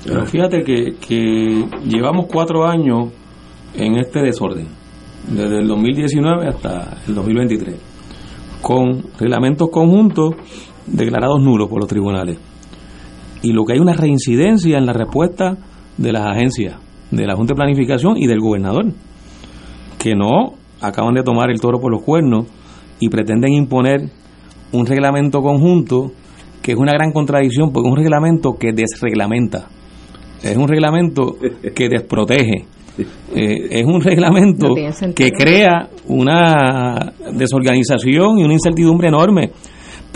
Pero 0.05 0.25
fíjate 0.27 0.63
que, 0.63 0.97
que 1.01 1.65
llevamos 1.85 2.27
cuatro 2.31 2.67
años 2.67 3.11
en 3.75 3.97
este 3.97 4.21
desorden, 4.21 4.69
desde 5.29 5.59
el 5.59 5.67
2019 5.67 6.47
hasta 6.47 6.99
el 7.09 7.15
2023, 7.15 7.77
con 8.63 9.03
reglamentos 9.19 9.69
conjuntos 9.71 10.35
declarados 10.87 11.41
nulos 11.41 11.69
por 11.69 11.81
los 11.81 11.89
tribunales. 11.89 12.39
Y 13.43 13.53
lo 13.53 13.65
que 13.65 13.75
hay 13.75 13.79
una 13.79 13.93
reincidencia 13.93 14.79
en 14.79 14.87
la 14.87 14.93
respuesta 14.93 15.57
de 15.97 16.13
las 16.13 16.27
agencias, 16.27 16.77
de 17.11 17.27
la 17.27 17.37
Junta 17.37 17.55
de 17.55 17.57
Planificación 17.57 18.17
y 18.17 18.27
del 18.27 18.41
gobernador, 18.41 18.87
que 19.99 20.15
no 20.15 20.55
acaban 20.81 21.15
de 21.15 21.23
tomar 21.23 21.51
el 21.51 21.61
toro 21.61 21.81
por 21.81 21.93
los 21.93 22.03
cuernos 22.03 22.47
y 22.99 23.09
pretenden 23.09 23.53
imponer 23.53 24.11
un 24.73 24.87
reglamento 24.87 25.41
conjunto 25.41 26.13
que 26.63 26.73
es 26.73 26.79
una 26.79 26.93
gran 26.93 27.13
contradicción 27.13 27.71
porque 27.73 27.89
es 27.89 27.93
un 27.93 27.99
reglamento 27.99 28.55
que 28.55 28.73
desreglamenta. 28.73 29.69
Es 30.43 30.57
un 30.57 30.69
reglamento 30.69 31.37
que 31.75 31.89
desprotege. 31.89 32.67
Eh, 33.35 33.69
es 33.71 33.85
un 33.85 34.01
reglamento 34.01 34.69
No 34.69 35.15
que 35.15 35.31
crea 35.31 35.89
una 36.09 37.13
desorganización 37.33 38.39
y 38.39 38.45
una 38.45 38.55
incertidumbre 38.55 39.09
enorme, 39.09 39.51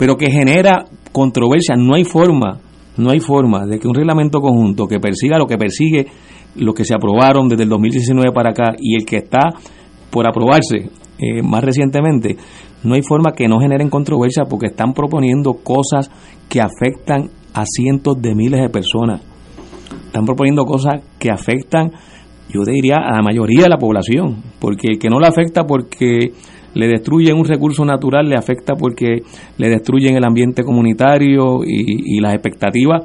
pero 0.01 0.17
que 0.17 0.31
genera 0.31 0.85
controversia. 1.11 1.75
No 1.77 1.93
hay 1.93 2.05
forma, 2.05 2.57
no 2.97 3.11
hay 3.11 3.19
forma 3.19 3.67
de 3.67 3.77
que 3.77 3.87
un 3.87 3.93
reglamento 3.93 4.39
conjunto 4.39 4.87
que 4.87 4.99
persiga 4.99 5.37
lo 5.37 5.45
que 5.45 5.59
persigue 5.59 6.07
los 6.55 6.73
que 6.73 6.85
se 6.85 6.95
aprobaron 6.95 7.47
desde 7.47 7.65
el 7.65 7.69
2019 7.69 8.31
para 8.31 8.49
acá 8.49 8.75
y 8.79 8.95
el 8.95 9.05
que 9.05 9.17
está 9.17 9.49
por 10.09 10.27
aprobarse 10.27 10.89
eh, 11.19 11.43
más 11.43 11.63
recientemente, 11.63 12.35
no 12.83 12.95
hay 12.95 13.03
forma 13.03 13.33
que 13.33 13.47
no 13.47 13.59
generen 13.59 13.91
controversia 13.91 14.45
porque 14.49 14.69
están 14.71 14.93
proponiendo 14.93 15.53
cosas 15.63 16.09
que 16.49 16.61
afectan 16.61 17.29
a 17.53 17.63
cientos 17.67 18.19
de 18.19 18.33
miles 18.33 18.59
de 18.59 18.69
personas. 18.69 19.21
Están 20.07 20.25
proponiendo 20.25 20.65
cosas 20.65 20.95
que 21.19 21.29
afectan, 21.29 21.91
yo 22.49 22.63
diría, 22.65 22.95
a 22.95 23.17
la 23.17 23.21
mayoría 23.21 23.65
de 23.65 23.69
la 23.69 23.77
población, 23.77 24.37
porque 24.57 24.93
el 24.93 24.97
que 24.97 25.09
no 25.09 25.19
le 25.19 25.27
afecta 25.27 25.67
porque 25.67 26.31
le 26.73 26.87
destruyen 26.87 27.37
un 27.37 27.45
recurso 27.45 27.83
natural, 27.85 28.29
le 28.29 28.35
afecta 28.35 28.75
porque 28.75 29.19
le 29.57 29.69
destruyen 29.69 30.15
el 30.15 30.23
ambiente 30.23 30.63
comunitario 30.63 31.61
y, 31.65 32.19
las 32.21 32.33
expectativas 32.33 33.03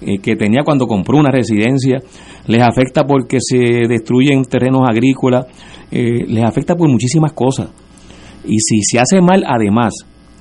eh, 0.00 0.18
que 0.22 0.36
tenía 0.36 0.62
cuando 0.64 0.86
compró 0.86 1.18
una 1.18 1.30
residencia, 1.30 1.98
les 2.46 2.62
afecta 2.62 3.04
porque 3.04 3.38
se 3.40 3.86
destruyen 3.88 4.44
terrenos 4.44 4.82
agrícolas, 4.88 5.46
eh, 5.90 6.24
les 6.26 6.44
afecta 6.44 6.74
por 6.74 6.88
muchísimas 6.88 7.32
cosas. 7.32 7.70
Y 8.44 8.58
si 8.58 8.82
se 8.82 8.98
hace 8.98 9.20
mal, 9.20 9.44
además, 9.46 9.94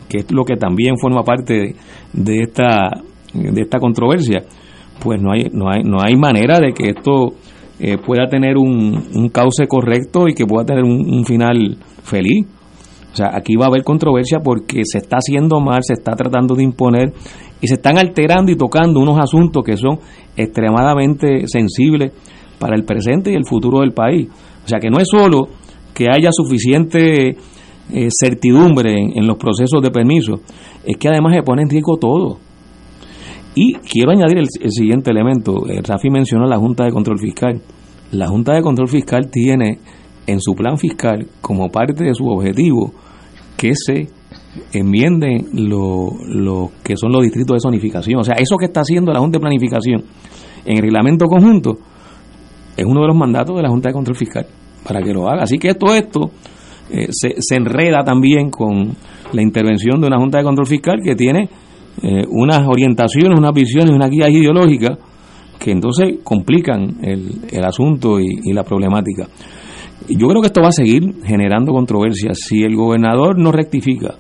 que 0.10 0.20
es 0.20 0.32
lo 0.32 0.44
que 0.44 0.56
también 0.56 0.98
forma 0.98 1.24
parte 1.24 1.76
de, 2.14 2.40
esta 2.40 2.90
de 3.34 3.62
esta 3.62 3.80
controversia, 3.80 4.44
pues 5.02 5.22
no 5.22 5.32
hay 5.32 5.50
no 5.52 5.70
hay 5.70 5.84
no 5.84 6.02
hay 6.02 6.16
manera 6.16 6.60
de 6.60 6.74
que 6.74 6.90
esto 6.90 7.34
eh, 7.80 7.98
pueda 7.98 8.28
tener 8.28 8.58
un, 8.58 9.10
un, 9.16 9.30
cauce 9.30 9.68
correcto 9.68 10.28
y 10.28 10.34
que 10.34 10.46
pueda 10.46 10.66
tener 10.66 10.84
un 10.84 11.26
final 11.26 11.78
feliz. 12.04 12.46
O 13.14 13.16
sea, 13.16 13.30
aquí 13.36 13.56
va 13.56 13.66
a 13.66 13.68
haber 13.68 13.84
controversia 13.84 14.40
porque 14.44 14.82
se 14.86 14.98
está 14.98 15.18
haciendo 15.18 15.60
mal, 15.60 15.82
se 15.84 15.94
está 15.94 16.16
tratando 16.16 16.56
de 16.56 16.64
imponer 16.64 17.14
y 17.62 17.68
se 17.68 17.76
están 17.76 18.00
alterando 18.00 18.52
y 18.52 18.56
tocando 18.56 19.00
unos 19.00 19.20
asuntos 19.20 19.64
que 19.64 19.78
son 19.78 20.00
extremadamente 20.36 21.48
sensibles 21.48 22.12
para 22.58 22.76
el 22.76 22.84
presente 22.84 23.32
y 23.32 23.36
el 23.36 23.46
futuro 23.46 23.82
del 23.82 23.92
país. 23.92 24.28
O 24.66 24.68
sea, 24.68 24.80
que 24.80 24.90
no 24.90 24.98
es 24.98 25.08
solo 25.08 25.48
que 25.94 26.08
haya 26.10 26.30
suficiente 26.32 27.38
eh, 27.92 28.08
certidumbre 28.10 28.96
en, 28.96 29.28
los 29.28 29.38
procesos 29.38 29.80
de 29.84 29.92
permiso, 29.92 30.40
es 30.84 30.98
que 30.98 31.08
además 31.08 31.36
se 31.36 31.44
pone 31.44 31.62
en 31.62 31.70
riesgo 31.70 31.98
todo. 31.98 32.40
Y 33.54 33.74
quiero 33.74 34.12
añadir 34.12 34.40
el, 34.40 34.72
siguiente 34.72 35.12
elemento. 35.12 35.70
Eh, 35.70 35.82
Rafi 35.88 36.10
mencionó 36.10 36.48
la 36.48 36.58
Junta 36.58 36.86
de 36.86 36.92
Control 36.92 37.20
Fiscal. 37.20 37.62
La 38.12 38.28
Junta 38.28 38.56
de 38.56 38.64
Control 38.64 38.88
Fiscal 38.88 39.30
tiene 39.30 39.78
en 40.26 40.40
su 40.42 40.54
plan 40.54 40.78
fiscal 40.78 41.28
como 41.42 41.70
parte 41.70 42.04
de 42.04 42.16
su 42.16 42.26
objetivo 42.26 42.94
que 43.64 43.72
se 43.76 44.10
enmienden 44.74 45.48
lo, 45.54 46.12
lo 46.28 46.72
que 46.84 46.98
son 46.98 47.14
los 47.14 47.22
distritos 47.24 47.56
de 47.56 47.62
zonificación. 47.62 48.20
O 48.20 48.24
sea, 48.26 48.36
eso 48.36 48.58
que 48.58 48.66
está 48.66 48.82
haciendo 48.82 49.14
la 49.14 49.22
Junta 49.22 49.38
de 49.38 49.40
Planificación 49.40 50.04
en 50.66 50.76
el 50.76 50.82
reglamento 50.82 51.28
conjunto 51.28 51.78
es 52.76 52.86
uno 52.86 53.00
de 53.00 53.08
los 53.08 53.16
mandatos 53.16 53.56
de 53.56 53.62
la 53.62 53.70
Junta 53.70 53.88
de 53.88 53.94
Control 53.94 54.18
Fiscal 54.18 54.46
para 54.86 55.02
que 55.02 55.14
lo 55.14 55.30
haga. 55.30 55.44
Así 55.44 55.58
que 55.58 55.76
todo 55.76 55.96
esto 55.96 56.32
eh, 56.92 57.08
se, 57.12 57.36
se, 57.40 57.56
enreda 57.56 58.04
también 58.04 58.50
con 58.50 58.94
la 59.32 59.42
intervención 59.42 60.02
de 60.02 60.08
una 60.08 60.18
Junta 60.18 60.40
de 60.40 60.44
Control 60.44 60.68
Fiscal 60.68 61.00
que 61.02 61.16
tiene 61.16 61.48
eh, 62.02 62.26
unas 62.32 62.68
orientaciones, 62.68 63.40
unas 63.40 63.54
visiones, 63.54 63.92
unas 63.92 64.10
guías 64.10 64.30
ideológicas 64.30 64.98
que 65.58 65.72
entonces 65.72 66.18
complican 66.22 66.98
el, 67.02 67.46
el 67.50 67.64
asunto 67.64 68.20
y, 68.20 68.42
y 68.44 68.52
la 68.52 68.66
problemática. 68.66 69.30
Yo 70.10 70.28
creo 70.28 70.42
que 70.42 70.48
esto 70.48 70.62
va 70.62 70.70
a 70.70 70.74
seguir 70.74 71.24
generando 71.24 71.72
controversias. 71.72 72.38
Si 72.40 72.64
el 72.64 72.76
gobernador 72.76 73.40
no 73.40 73.52
rectifica, 73.52 74.16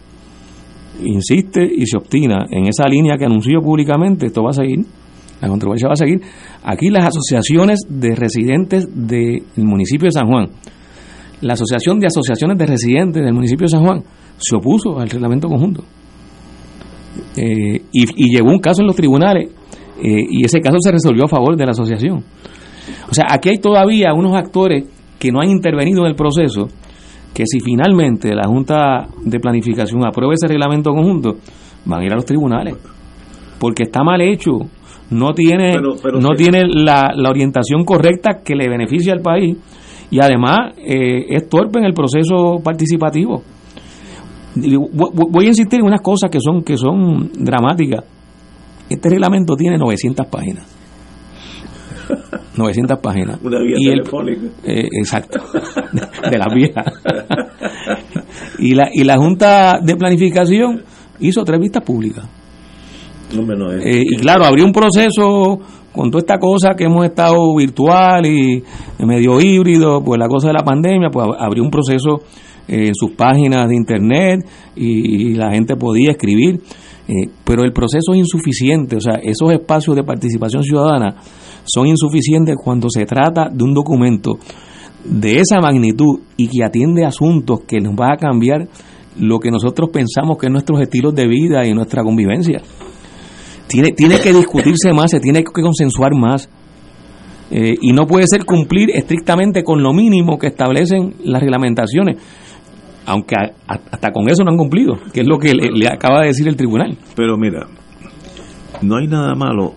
insiste 1.03 1.63
y 1.63 1.85
se 1.85 1.97
obstina 1.97 2.45
en 2.49 2.67
esa 2.67 2.87
línea 2.87 3.17
que 3.17 3.25
anunció 3.25 3.61
públicamente, 3.61 4.27
esto 4.27 4.43
va 4.43 4.51
a 4.51 4.53
seguir. 4.53 4.85
La 5.41 5.49
controversia 5.49 5.89
va 5.89 5.93
a 5.93 5.97
seguir. 5.97 6.21
Aquí 6.63 6.89
las 6.89 7.07
asociaciones 7.07 7.81
de 7.89 8.15
residentes 8.15 8.87
del 8.93 9.43
municipio 9.57 10.05
de 10.05 10.11
San 10.11 10.27
Juan, 10.27 10.47
la 11.41 11.53
Asociación 11.53 11.99
de 11.99 12.07
Asociaciones 12.07 12.57
de 12.57 12.65
Residentes 12.65 13.21
del 13.21 13.33
municipio 13.33 13.65
de 13.65 13.71
San 13.71 13.83
Juan, 13.83 14.03
se 14.37 14.55
opuso 14.55 14.97
al 14.99 15.09
reglamento 15.09 15.49
conjunto. 15.49 15.83
Eh, 17.35 17.81
y, 17.91 18.33
llevó 18.33 18.51
un 18.51 18.59
caso 18.59 18.81
en 18.81 18.87
los 18.87 18.95
tribunales 18.95 19.49
eh, 20.01 20.25
y 20.29 20.45
ese 20.45 20.61
caso 20.61 20.77
se 20.79 20.91
resolvió 20.91 21.25
a 21.25 21.27
favor 21.27 21.57
de 21.57 21.65
la 21.65 21.71
asociación. 21.71 22.23
O 23.09 23.13
sea, 23.13 23.25
aquí 23.29 23.49
hay 23.49 23.57
todavía 23.57 24.13
unos 24.13 24.35
actores 24.35 24.85
que 25.23 25.31
no 25.31 25.39
han 25.39 25.49
intervenido 25.49 26.01
en 26.01 26.07
el 26.07 26.15
proceso, 26.15 26.67
que 27.33 27.45
si 27.45 27.61
finalmente 27.61 28.35
la 28.35 28.45
Junta 28.45 29.07
de 29.23 29.39
Planificación 29.39 30.05
aprueba 30.05 30.33
ese 30.33 30.49
reglamento 30.49 30.91
conjunto, 30.91 31.37
van 31.85 32.01
a 32.01 32.05
ir 32.05 32.11
a 32.11 32.15
los 32.15 32.25
tribunales, 32.25 32.75
porque 33.57 33.83
está 33.83 34.03
mal 34.03 34.19
hecho, 34.19 34.51
no 35.11 35.33
tiene, 35.33 35.75
no 35.75 36.35
tiene 36.35 36.63
la, 36.67 37.13
la, 37.15 37.29
orientación 37.29 37.85
correcta 37.85 38.41
que 38.43 38.53
le 38.53 38.67
beneficia 38.67 39.13
al 39.13 39.21
país 39.21 39.55
y 40.11 40.19
además 40.19 40.75
eh, 40.77 41.27
es 41.29 41.47
torpe 41.47 41.79
en 41.79 41.85
el 41.85 41.93
proceso 41.93 42.59
participativo. 42.61 43.43
Voy 44.55 45.45
a 45.45 45.47
insistir 45.47 45.79
en 45.79 45.85
unas 45.85 46.01
cosas 46.01 46.29
que 46.29 46.39
son, 46.41 46.63
que 46.63 46.75
son 46.75 47.31
dramáticas. 47.33 48.03
Este 48.89 49.09
reglamento 49.09 49.55
tiene 49.55 49.77
900 49.77 50.27
páginas 50.27 50.72
900 52.57 52.99
páginas. 52.99 53.39
Una 53.43 53.59
vía 53.61 53.75
y 53.77 53.89
telefónica. 53.89 54.41
El, 54.63 54.79
eh, 54.79 54.89
exacto, 54.99 55.39
de, 55.91 56.29
de 56.31 56.37
la 56.37 56.47
vieja. 56.53 56.83
y, 58.59 58.73
la, 58.73 58.89
y 58.93 59.03
la 59.03 59.17
Junta 59.17 59.79
de 59.81 59.95
Planificación 59.95 60.83
hizo 61.19 61.43
tres 61.43 61.59
vistas 61.59 61.83
públicas. 61.83 62.25
No, 63.35 63.41
no 63.43 63.71
es, 63.71 63.85
eh, 63.85 64.03
y 64.05 64.15
claro, 64.17 64.45
abrió 64.45 64.65
un 64.65 64.71
proceso 64.71 65.59
con 65.91 66.09
toda 66.09 66.21
esta 66.21 66.37
cosa 66.37 66.73
que 66.75 66.85
hemos 66.85 67.05
estado 67.05 67.55
virtual 67.55 68.25
y 68.25 68.63
medio 68.99 69.39
híbrido, 69.39 70.03
pues 70.03 70.19
la 70.19 70.27
cosa 70.27 70.47
de 70.47 70.53
la 70.53 70.63
pandemia, 70.63 71.09
pues 71.11 71.27
abrió 71.39 71.63
un 71.63 71.69
proceso 71.69 72.21
eh, 72.67 72.87
en 72.87 72.95
sus 72.95 73.11
páginas 73.11 73.67
de 73.69 73.75
internet 73.75 74.39
y, 74.75 75.31
y 75.31 75.33
la 75.35 75.51
gente 75.51 75.75
podía 75.75 76.11
escribir. 76.11 76.61
Eh, 77.07 77.29
pero 77.43 77.63
el 77.63 77.73
proceso 77.73 78.13
es 78.13 78.19
insuficiente, 78.19 78.95
o 78.95 79.01
sea, 79.01 79.15
esos 79.21 79.51
espacios 79.51 79.95
de 79.95 80.03
participación 80.03 80.63
ciudadana 80.63 81.17
son 81.65 81.87
insuficientes 81.87 82.55
cuando 82.61 82.89
se 82.89 83.05
trata 83.05 83.49
de 83.51 83.63
un 83.63 83.73
documento 83.73 84.31
de 85.03 85.39
esa 85.39 85.59
magnitud 85.59 86.21
y 86.37 86.47
que 86.47 86.63
atiende 86.63 87.05
asuntos 87.05 87.61
que 87.67 87.79
nos 87.79 87.93
va 87.93 88.13
a 88.13 88.17
cambiar 88.17 88.67
lo 89.19 89.39
que 89.39 89.51
nosotros 89.51 89.89
pensamos 89.91 90.37
que 90.37 90.47
es 90.47 90.51
nuestros 90.51 90.81
estilos 90.81 91.13
de 91.13 91.27
vida 91.27 91.65
y 91.65 91.73
nuestra 91.73 92.03
convivencia. 92.03 92.61
Tiene, 93.67 93.91
tiene 93.91 94.19
que 94.19 94.33
discutirse 94.33 94.93
más, 94.93 95.11
se 95.11 95.19
tiene 95.19 95.43
que 95.43 95.61
consensuar 95.61 96.13
más. 96.15 96.49
Eh, 97.51 97.75
y 97.81 97.91
no 97.91 98.07
puede 98.07 98.25
ser 98.27 98.45
cumplir 98.45 98.89
estrictamente 98.91 99.63
con 99.63 99.83
lo 99.83 99.93
mínimo 99.93 100.39
que 100.39 100.47
establecen 100.47 101.15
las 101.23 101.41
reglamentaciones 101.41 102.17
aunque 103.05 103.35
hasta 103.67 104.11
con 104.11 104.29
eso 104.29 104.43
no 104.43 104.51
han 104.51 104.57
cumplido, 104.57 104.97
que 105.13 105.21
es 105.21 105.27
lo 105.27 105.37
que 105.37 105.53
le, 105.53 105.87
acaba 105.87 106.21
de 106.21 106.27
decir 106.27 106.47
el 106.47 106.55
tribunal. 106.55 106.97
Pero 107.15 107.37
mira, 107.37 107.67
no 108.81 108.97
hay 108.97 109.07
nada 109.07 109.35
malo 109.35 109.73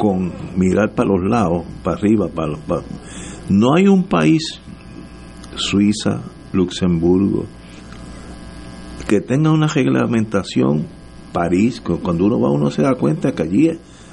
con 0.00 0.32
mirar 0.56 0.94
para 0.94 1.10
los 1.10 1.22
lados, 1.28 1.62
para 1.84 1.98
arriba, 1.98 2.28
para, 2.34 2.56
para 2.56 2.82
no 3.50 3.74
hay 3.74 3.86
un 3.86 4.04
país, 4.04 4.62
Suiza, 5.56 6.22
Luxemburgo, 6.54 7.44
que 9.06 9.20
tenga 9.20 9.50
una 9.50 9.66
reglamentación, 9.66 10.86
París, 11.34 11.82
cuando 11.82 12.24
uno 12.24 12.40
va 12.40 12.50
uno 12.50 12.70
se 12.70 12.80
da 12.80 12.94
cuenta 12.94 13.32
que 13.32 13.42
allí 13.42 13.70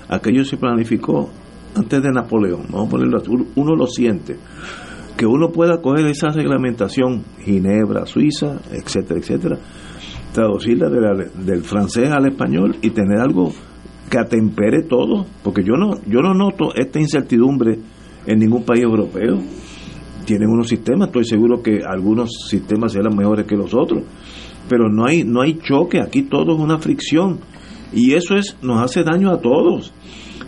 aquello 0.10 0.44
se 0.44 0.58
planificó 0.58 1.30
antes 1.74 2.04
de 2.04 2.12
Napoleón, 2.12 2.66
vamos 2.70 2.88
a 2.88 2.92
ponerlo 2.92 3.18
así, 3.18 3.32
uno 3.56 3.76
lo 3.76 3.88
siente 3.88 4.38
que 5.16 5.26
uno 5.26 5.50
pueda 5.50 5.82
coger 5.82 6.06
esa 6.08 6.30
reglamentación, 6.30 7.24
Ginebra, 7.40 8.06
Suiza, 8.06 8.60
etcétera, 8.72 9.20
etcétera, 9.20 9.58
traducirla 10.34 10.90
de 10.90 11.02
la, 11.02 11.14
del 11.44 11.64
francés 11.64 12.12
al 12.12 12.28
español 12.28 12.76
y 12.82 12.92
tener 12.92 13.20
algo 13.20 13.52
que 14.10 14.18
atempere 14.18 14.84
todo, 14.84 15.26
porque 15.43 15.64
yo 15.64 15.74
no, 15.74 16.01
yo 16.05 16.22
no 16.22 16.34
noto 16.34 16.74
esta 16.76 16.99
incertidumbre 16.99 17.80
en 18.26 18.39
ningún 18.39 18.64
país 18.64 18.84
europeo. 18.84 19.39
Tienen 20.26 20.49
unos 20.49 20.68
sistemas, 20.68 21.08
estoy 21.08 21.26
seguro 21.26 21.62
que 21.62 21.80
algunos 21.86 22.30
sistemas 22.49 22.93
serán 22.93 23.16
mejores 23.16 23.45
que 23.45 23.55
los 23.55 23.74
otros, 23.74 24.03
pero 24.70 24.89
no 24.89 25.05
hay, 25.05 25.24
no 25.24 25.41
hay 25.41 25.58
choque, 25.60 26.01
aquí 26.01 26.24
todo 26.24 26.55
es 26.55 26.60
una 26.60 26.80
fricción 26.80 27.39
y 27.93 28.14
eso 28.14 28.36
es, 28.36 28.58
nos 28.62 28.82
hace 28.82 29.03
daño 29.03 29.32
a 29.32 29.39
todos. 29.39 29.93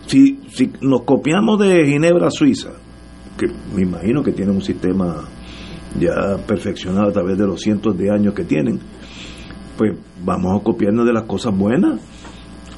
Si, 0.07 0.39
si 0.49 0.71
nos 0.81 1.03
copiamos 1.03 1.59
de 1.59 1.85
Ginebra, 1.85 2.29
Suiza, 2.29 2.71
que 3.37 3.47
me 3.73 3.83
imagino 3.83 4.21
que 4.23 4.31
tienen 4.31 4.55
un 4.55 4.61
sistema 4.61 5.25
ya 5.97 6.37
perfeccionado 6.45 7.09
a 7.09 7.13
través 7.13 7.37
de 7.37 7.47
los 7.47 7.61
cientos 7.61 7.97
de 7.97 8.11
años 8.11 8.33
que 8.33 8.43
tienen, 8.43 8.79
pues 9.77 9.97
vamos 10.23 10.59
a 10.59 10.63
copiarnos 10.63 11.05
de 11.05 11.13
las 11.13 11.23
cosas 11.23 11.57
buenas 11.57 12.01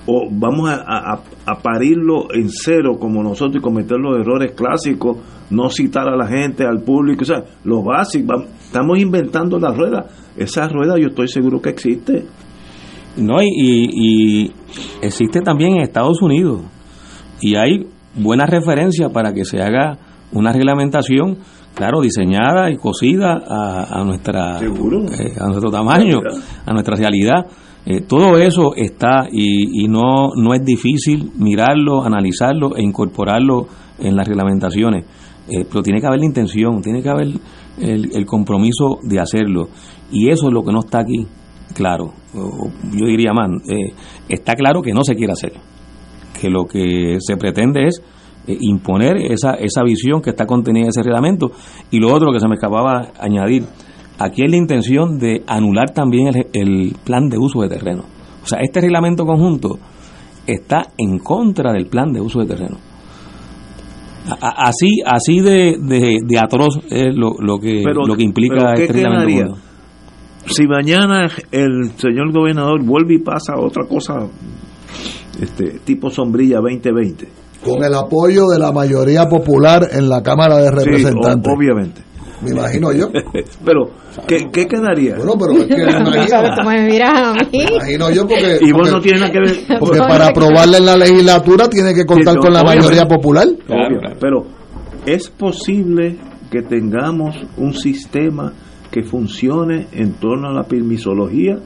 o 0.08 0.28
vamos 0.32 0.70
a, 0.70 0.82
a, 0.86 1.22
a, 1.46 1.62
parirlo 1.62 2.34
en 2.34 2.50
cero 2.50 2.98
como 3.00 3.22
nosotros 3.22 3.58
y 3.58 3.62
cometer 3.62 3.98
los 4.00 4.18
errores 4.18 4.54
clásicos, 4.54 5.18
no 5.52 5.70
citar 5.70 6.08
a 6.10 6.16
la 6.16 6.28
gente, 6.28 6.66
al 6.66 6.82
público, 6.82 7.22
o 7.22 7.26
sea, 7.26 7.44
lo 7.64 7.84
básico, 7.84 8.34
estamos 8.60 9.00
inventando 9.00 9.60
la 9.60 9.72
rueda, 9.72 10.08
esa 10.38 10.68
rueda 10.68 10.96
yo 11.00 11.08
estoy 11.10 11.28
seguro 11.28 11.62
que 11.62 11.70
existe. 11.70 12.26
No, 13.18 13.42
y, 13.44 13.48
y 13.52 14.52
existe 15.02 15.42
también 15.42 15.74
en 15.74 15.82
Estados 15.82 16.22
Unidos 16.22 16.62
y 17.42 17.56
hay 17.56 17.88
buenas 18.16 18.50
referencias 18.50 19.12
para 19.12 19.34
que 19.34 19.46
se 19.46 19.62
haga 19.62 19.98
una 20.32 20.54
reglamentación, 20.54 21.38
claro, 21.76 22.02
diseñada 22.02 22.72
y 22.72 22.78
cosida 22.78 23.42
a, 23.46 24.00
a 24.00 24.04
nuestra 24.06 24.60
eh, 24.60 25.34
a 25.40 25.48
nuestro 25.48 25.72
tamaño, 25.72 26.20
a 26.66 26.72
nuestra 26.72 26.96
realidad. 26.96 27.46
Eh, 27.86 28.02
todo 28.02 28.38
eso 28.38 28.76
está 28.76 29.28
y, 29.32 29.84
y, 29.84 29.88
no, 29.88 30.30
no 30.36 30.54
es 30.54 30.64
difícil 30.64 31.32
mirarlo, 31.36 32.04
analizarlo 32.04 32.76
e 32.76 32.84
incorporarlo 32.84 33.68
en 34.00 34.16
las 34.16 34.28
reglamentaciones. 34.28 35.06
Eh, 35.48 35.66
pero 35.70 35.82
tiene 35.82 36.00
que 36.00 36.08
haber 36.08 36.20
la 36.20 36.26
intención, 36.26 36.82
tiene 36.82 37.02
que 37.02 37.10
haber 37.10 37.28
el, 37.80 38.10
el, 38.16 38.26
compromiso 38.26 39.00
de 39.02 39.20
hacerlo. 39.20 39.70
Y 40.12 40.30
eso 40.30 40.48
es 40.48 40.54
lo 40.54 40.64
que 40.64 40.72
no 40.72 40.80
está 40.80 41.00
aquí 41.00 41.26
claro. 41.74 42.14
Yo 42.34 43.06
diría 43.06 43.34
más, 43.34 43.50
está 44.30 44.54
claro 44.56 44.82
que 44.82 44.94
no 44.94 45.04
se 45.04 45.16
quiere 45.16 45.34
hacer 45.34 45.54
que 46.42 46.50
lo 46.50 46.66
que 46.66 47.18
se 47.20 47.38
pretende 47.38 47.88
es 47.88 48.02
eh, 48.48 48.58
imponer 48.60 49.18
esa, 49.18 49.54
esa 49.54 49.84
visión 49.84 50.22
que 50.22 50.32
está 50.32 50.46
contenida 50.46 50.86
en 50.86 50.90
ese 50.90 51.04
reglamento. 51.04 51.52
Y 51.92 52.00
lo 52.00 52.14
otro 52.14 52.34
que 52.34 52.40
se 52.40 52.48
me 52.48 52.56
acababa 52.56 53.12
añadir, 53.20 53.64
aquí 54.24 54.44
es 54.44 54.50
la 54.52 54.58
intención 54.58 55.18
de 55.20 55.44
anular 55.48 55.92
también 55.92 56.28
el, 56.28 56.48
el 56.54 56.96
plan 57.04 57.30
de 57.30 57.38
uso 57.38 57.62
de 57.62 57.70
terreno. 57.70 58.04
O 58.44 58.48
sea, 58.48 58.60
este 58.62 58.82
reglamento 58.82 59.26
conjunto 59.26 59.78
está 60.48 60.88
en 60.98 61.20
contra 61.20 61.72
del 61.74 61.86
plan 61.88 62.12
de 62.12 62.22
uso 62.22 62.40
de 62.40 62.46
terreno. 62.48 62.78
A- 64.30 64.68
Así, 64.68 65.02
así 65.06 65.40
de, 65.42 65.78
de, 65.82 66.18
de 66.26 66.40
atroz 66.40 66.80
es 66.90 67.16
lo, 67.16 67.34
lo 67.40 67.60
que, 67.60 67.82
Pero- 67.84 68.06
lo 68.06 68.16
que 68.16 68.24
implica 68.24 68.56
pero 68.58 68.74
¿qué 68.76 68.82
este 68.84 68.94
reglamento. 68.94 69.26
quedaría? 69.28 69.46
conjunto. 69.46 69.68
Si 70.48 70.68
mañana 70.68 71.28
el 71.52 71.92
señor 71.98 72.32
gobernador 72.34 72.84
vuelve 72.84 73.16
y 73.16 73.20
pasa 73.20 73.54
otra 73.60 73.86
cosa, 73.88 74.28
este 75.40 75.80
tipo 75.84 76.10
sombrilla 76.10 76.58
2020. 76.58 77.28
Con 77.64 77.84
el 77.84 77.94
apoyo 77.94 78.48
de 78.48 78.58
la 78.58 78.72
mayoría 78.72 79.30
popular 79.30 79.88
en 79.92 80.10
la 80.10 80.24
Cámara 80.24 80.58
de 80.58 80.70
Sí, 80.70 80.76
Representantes. 80.76 81.48
o- 81.52 81.56
obviamente. 81.56 82.02
Me 82.44 82.52
imagino 82.52 82.92
yo. 82.92 83.10
Pero, 83.66 83.92
¿qué, 84.28 84.50
qué 84.52 84.68
quedaría? 84.68 85.16
Bueno, 85.18 85.34
pero 85.38 85.54
es 85.54 85.66
que 85.66 85.76
me 85.86 85.92
imagino, 85.92 86.64
me 86.66 86.86
miras 86.92 87.14
a 87.14 87.34
mí. 87.34 87.48
me 87.54 87.76
imagino 87.76 88.10
yo 88.12 88.28
porque, 88.28 88.58
y 88.62 88.72
vos 88.72 88.82
porque, 88.82 88.92
no 88.92 89.02
tienes 89.02 89.22
nada 89.22 89.32
que 89.32 89.40
ver. 89.40 89.80
porque 89.80 90.00
para 90.00 90.28
aprobarla 90.28 90.78
en 90.78 90.86
la 90.86 90.98
legislatura 90.98 91.70
tiene 91.70 91.94
que 91.94 92.06
contar 92.06 92.34
Sí, 92.34 92.38
no, 92.40 92.42
con 92.44 92.54
la 92.54 92.64
mayoría 92.64 93.06
popular. 93.08 93.48
Claro, 93.68 93.88
Obvio, 93.88 94.00
claro. 94.00 94.16
Pero 94.20 94.44
es 95.06 95.30
posible 95.30 96.18
que 96.52 96.62
tengamos 96.64 97.36
un 97.58 97.74
sistema 97.74 98.54
que 98.92 99.04
funcione 99.04 99.88
en 99.94 100.14
torno 100.14 100.50
a 100.50 100.54
la 100.54 100.64
permisología 100.64 101.58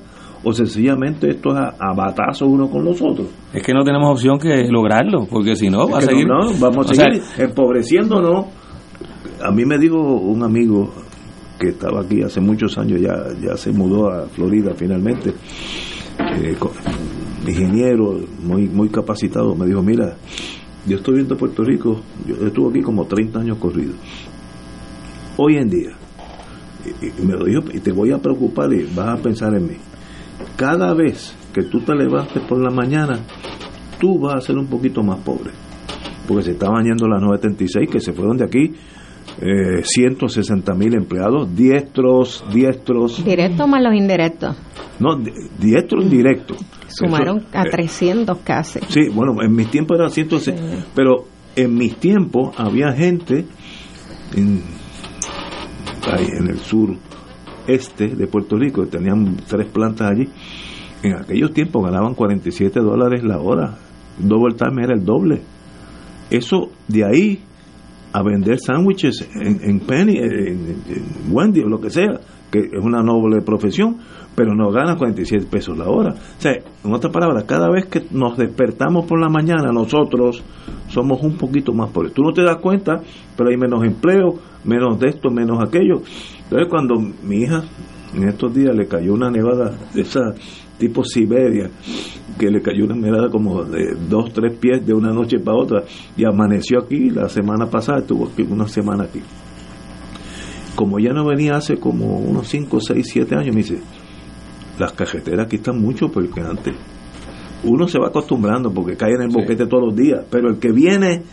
o 0.43 0.53
sencillamente 0.53 1.31
esto 1.31 1.49
es 1.49 1.55
a, 1.57 1.69
a 1.79 1.93
batazos 1.95 2.47
uno 2.47 2.69
con 2.69 2.85
los 2.85 3.01
otros. 3.01 3.27
Es 3.51 3.63
que 3.63 3.73
no 3.73 3.83
tenemos 3.83 4.11
opción 4.11 4.37
que 4.37 4.67
lograrlo, 4.69 5.25
porque 5.27 5.55
si 5.55 5.69
no, 5.69 5.87
va 5.89 5.97
a 5.97 6.01
Es 6.01 6.05
que 6.07 6.11
seguir. 6.13 6.27
no, 6.27 6.51
no, 6.51 6.51
vamos 6.59 6.87
a 6.87 6.91
o 6.91 6.93
sea, 6.93 7.05
seguir 7.05 7.23
empobreciéndonos. 7.39 8.45
A 9.43 9.51
mí 9.51 9.65
me 9.65 9.77
dijo 9.77 9.97
un 9.97 10.43
amigo 10.43 10.93
que 11.59 11.69
estaba 11.69 12.01
aquí 12.01 12.21
hace 12.21 12.39
muchos 12.41 12.77
años, 12.77 13.01
ya, 13.01 13.13
ya 13.41 13.57
se 13.57 13.71
mudó 13.71 14.09
a 14.09 14.27
Florida 14.27 14.73
finalmente, 14.75 15.33
eh, 16.41 16.57
ingeniero 17.47 18.19
muy, 18.43 18.67
muy 18.67 18.89
capacitado, 18.89 19.55
me 19.55 19.65
dijo, 19.65 19.81
mira, 19.81 20.15
yo 20.85 20.97
estoy 20.97 21.15
viendo 21.15 21.37
Puerto 21.37 21.63
Rico, 21.63 22.01
yo 22.25 22.35
estuve 22.45 22.69
aquí 22.69 22.81
como 22.81 23.05
30 23.05 23.39
años 23.39 23.57
corridos. 23.57 23.95
Hoy 25.37 25.57
en 25.57 25.69
día, 25.69 25.91
y, 27.01 27.25
me 27.25 27.33
lo 27.33 27.45
dijo, 27.45 27.63
y 27.73 27.79
te 27.79 27.91
voy 27.91 28.11
a 28.11 28.19
preocupar 28.19 28.71
y 28.73 28.83
vas 28.95 29.19
a 29.19 29.21
pensar 29.21 29.53
en 29.55 29.67
mí. 29.67 29.77
Cada 30.55 30.93
vez 30.93 31.35
que 31.53 31.63
tú 31.63 31.79
te 31.81 31.95
levantes 31.95 32.43
por 32.43 32.59
la 32.61 32.69
mañana, 32.69 33.19
tú 33.99 34.19
vas 34.19 34.35
a 34.35 34.41
ser 34.41 34.57
un 34.57 34.67
poquito 34.67 35.01
más 35.03 35.19
pobre. 35.19 35.51
Porque 36.27 36.43
se 36.43 36.51
estaban 36.51 36.83
yendo 36.83 37.07
las 37.07 37.21
976 37.21 37.89
que 37.89 37.99
se 37.99 38.13
fueron 38.13 38.37
de 38.37 38.45
aquí 38.45 38.73
eh, 39.41 39.83
160 39.83 40.73
mil 40.75 40.93
empleados, 40.95 41.55
diestros, 41.55 42.43
diestros, 42.53 43.23
Directo 43.25 43.67
más 43.67 43.81
los 43.81 43.93
indirectos. 43.93 44.55
no, 44.99 45.17
di- 45.17 45.31
diestros 45.59 46.03
indirectos. 46.05 46.57
Sumaron 46.87 47.37
Eso, 47.39 47.47
a 47.53 47.63
eh, 47.63 47.69
300 47.71 48.37
casi. 48.39 48.79
Sí, 48.89 49.09
bueno, 49.13 49.33
en 49.43 49.53
mis 49.53 49.69
tiempos 49.69 49.97
era 49.99 50.09
160, 50.09 50.85
pero 50.95 51.25
en 51.55 51.73
mis 51.75 51.95
tiempos 51.97 52.53
había 52.57 52.91
gente 52.93 53.45
en, 54.35 54.61
ahí 56.11 56.27
en 56.39 56.47
el 56.49 56.59
sur 56.59 56.95
este 57.67 58.09
de 58.09 58.27
Puerto 58.27 58.57
Rico, 58.57 58.85
tenían 58.85 59.37
tres 59.47 59.67
plantas 59.71 60.11
allí, 60.11 60.29
en 61.03 61.15
aquellos 61.15 61.51
tiempos 61.51 61.83
ganaban 61.83 62.13
47 62.13 62.79
dólares 62.79 63.23
la 63.23 63.39
hora, 63.39 63.75
double 64.19 64.55
time 64.55 64.83
era 64.83 64.93
el 64.93 65.03
doble. 65.03 65.41
Eso 66.29 66.69
de 66.87 67.05
ahí 67.05 67.43
a 68.17 68.23
vender 68.23 68.57
sándwiches 68.59 69.27
en, 69.35 69.59
en 69.69 69.79
Penny, 69.81 70.17
en, 70.17 70.31
en- 70.33 70.83
en 70.87 71.03
Wendy 71.31 71.61
o 71.61 71.67
lo 71.69 71.79
que 71.81 71.89
sea, 71.89 72.19
que 72.51 72.59
es 72.59 72.81
una 72.83 73.01
noble 73.03 73.41
profesión, 73.41 73.97
pero 74.35 74.53
no 74.55 74.69
gana 74.71 74.95
47 74.97 75.47
pesos 75.49 75.77
la 75.77 75.89
hora. 75.89 76.11
O 76.13 76.41
sea, 76.41 76.53
en 76.53 76.93
otras 76.93 77.11
palabras, 77.11 77.43
cada 77.45 77.69
vez 77.69 77.85
que 77.87 78.03
nos 78.11 78.37
despertamos 78.37 79.05
por 79.05 79.19
la 79.19 79.29
mañana, 79.29 79.71
nosotros 79.73 80.43
somos 80.89 81.21
un 81.23 81.35
poquito 81.37 81.73
más 81.73 81.89
pobres. 81.89 82.13
Tú 82.13 82.21
no 82.21 82.31
te 82.31 82.43
das 82.43 82.57
cuenta, 82.61 83.01
pero 83.35 83.49
hay 83.49 83.57
menos 83.57 83.83
empleo, 83.83 84.35
menos 84.63 84.99
de 84.99 85.09
esto, 85.09 85.29
menos 85.31 85.59
aquello. 85.61 86.01
Entonces, 86.43 86.67
cuando 86.69 86.95
mi 86.99 87.37
hija 87.43 87.63
en 88.15 88.29
estos 88.29 88.53
días 88.53 88.73
le 88.75 88.87
cayó 88.87 89.13
una 89.13 89.29
nevada 89.29 89.77
de 89.93 90.01
esa 90.01 90.21
tipo 90.77 91.03
Siberia, 91.03 91.69
que 92.37 92.49
le 92.49 92.61
cayó 92.61 92.85
una 92.85 92.95
nevada 92.95 93.29
como 93.29 93.63
de 93.63 93.95
dos, 94.09 94.33
tres 94.33 94.57
pies 94.57 94.85
de 94.85 94.93
una 94.93 95.11
noche 95.11 95.39
para 95.39 95.57
otra, 95.57 95.83
y 96.17 96.25
amaneció 96.25 96.79
aquí 96.79 97.09
la 97.09 97.29
semana 97.29 97.67
pasada, 97.67 97.99
estuvo 97.99 98.27
aquí 98.27 98.43
una 98.43 98.67
semana 98.67 99.05
aquí. 99.05 99.21
Como 100.75 100.99
ya 100.99 101.13
no 101.13 101.25
venía 101.25 101.55
hace 101.55 101.77
como 101.77 102.17
unos 102.17 102.47
5, 102.49 102.79
6, 102.81 103.07
7 103.09 103.35
años, 103.35 103.55
me 103.55 103.61
dice, 103.61 103.79
las 104.77 104.91
carreteras 104.91 105.45
aquí 105.45 105.55
están 105.55 105.79
mucho 105.81 106.09
peor 106.09 106.29
que 106.29 106.41
antes. 106.41 106.75
Uno 107.63 107.87
se 107.87 107.97
va 107.97 108.07
acostumbrando 108.07 108.71
porque 108.71 108.97
cae 108.97 109.13
en 109.13 109.21
el 109.21 109.29
boquete 109.29 109.65
todos 109.67 109.85
los 109.85 109.95
días, 109.95 110.25
pero 110.29 110.49
el 110.49 110.59
que 110.59 110.71
viene 110.71 111.23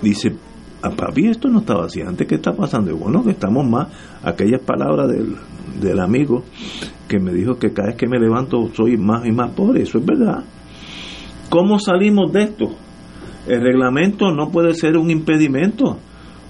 dice, 0.00 0.34
"Ah, 0.82 0.90
papi, 0.90 1.28
esto 1.28 1.48
no 1.48 1.60
estaba 1.60 1.84
así 1.84 2.00
antes, 2.00 2.26
¿qué 2.26 2.36
está 2.36 2.52
pasando? 2.52 2.90
Y 2.90 2.94
bueno, 2.94 3.22
que 3.22 3.32
estamos 3.32 3.68
más, 3.68 3.88
aquellas 4.22 4.62
palabras 4.62 5.08
del, 5.08 5.36
del 5.80 6.00
amigo 6.00 6.44
que 7.08 7.18
me 7.18 7.32
dijo 7.32 7.58
que 7.58 7.72
cada 7.72 7.88
vez 7.88 7.96
que 7.96 8.06
me 8.06 8.18
levanto 8.18 8.68
soy 8.74 8.96
más 8.96 9.26
y 9.26 9.32
más 9.32 9.50
pobre, 9.52 9.82
eso 9.82 9.98
es 9.98 10.06
verdad. 10.06 10.44
¿Cómo 11.48 11.78
salimos 11.78 12.32
de 12.32 12.42
esto? 12.44 12.74
El 13.46 13.60
reglamento 13.60 14.32
no 14.32 14.50
puede 14.50 14.74
ser 14.74 14.96
un 14.96 15.10
impedimento. 15.10 15.98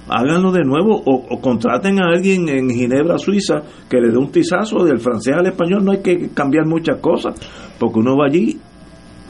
Háganlo 0.08 0.52
de 0.52 0.64
nuevo 0.64 1.02
o, 1.04 1.40
contraten 1.40 1.98
a 2.00 2.08
alguien 2.08 2.48
en 2.48 2.70
Ginebra, 2.70 3.18
Suiza, 3.18 3.62
que 3.88 3.98
le 3.98 4.10
dé 4.10 4.18
un 4.18 4.30
tizazo 4.30 4.84
del 4.84 5.00
francés 5.00 5.34
al 5.34 5.46
español. 5.46 5.84
No 5.84 5.92
hay 5.92 6.02
que 6.02 6.28
cambiar 6.28 6.66
muchas 6.66 7.00
cosas, 7.00 7.34
porque 7.78 7.98
uno 8.00 8.16
va 8.16 8.26
allí 8.26 8.58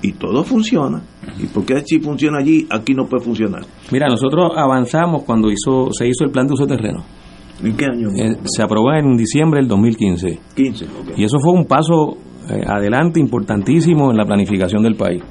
y 0.03 0.13
todo 0.13 0.45
funciona. 0.45 1.01
¿Y 1.39 1.47
por 1.47 1.65
qué 1.65 1.81
si 1.87 2.01
funciona 2.01 2.39
allí, 2.39 2.67
aquí 2.71 2.93
no 2.93 3.07
puede 3.07 3.25
funcionar? 3.25 3.63
Mira, 3.91 4.09
nosotros 4.09 4.53
avanzamos 4.57 5.23
cuando 5.23 5.49
hizo 5.51 5.93
se 5.93 6.09
hizo 6.09 6.25
el 6.25 6.31
plan 6.31 6.47
de 6.47 6.53
uso 6.53 6.67
de 6.67 6.77
terreno. 6.77 7.05
¿En 7.63 7.77
qué 7.77 7.85
año? 7.87 8.09
Eh, 8.17 8.37
se 8.45 8.63
aprobó 8.63 8.93
en 8.93 9.17
diciembre 9.17 9.61
del 9.61 9.69
2015. 9.69 10.39
15. 10.57 10.85
ok. 10.85 11.19
Y 11.19 11.25
eso 11.25 11.39
fue 11.41 11.53
un 11.53 11.65
paso 11.67 12.17
eh, 12.51 12.63
adelante 12.67 13.21
importantísimo 13.21 14.11
en 14.11 14.17
la 14.17 14.25
planificación 14.25 14.83
del 14.83 14.97
país. 14.97 15.23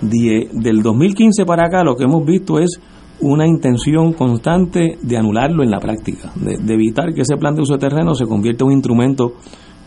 Die- 0.00 0.48
del 0.52 0.82
2015 0.82 1.44
para 1.44 1.64
acá 1.66 1.82
lo 1.82 1.96
que 1.96 2.04
hemos 2.04 2.24
visto 2.24 2.58
es 2.60 2.80
una 3.20 3.46
intención 3.46 4.12
constante 4.12 4.96
de 5.02 5.16
anularlo 5.16 5.64
en 5.64 5.70
la 5.72 5.80
práctica, 5.80 6.30
de, 6.36 6.56
de 6.64 6.74
evitar 6.74 7.12
que 7.12 7.22
ese 7.22 7.36
plan 7.36 7.54
de 7.56 7.62
uso 7.62 7.72
de 7.72 7.80
terreno 7.80 8.14
se 8.14 8.26
convierta 8.26 8.62
en 8.64 8.68
un 8.68 8.72
instrumento 8.74 9.32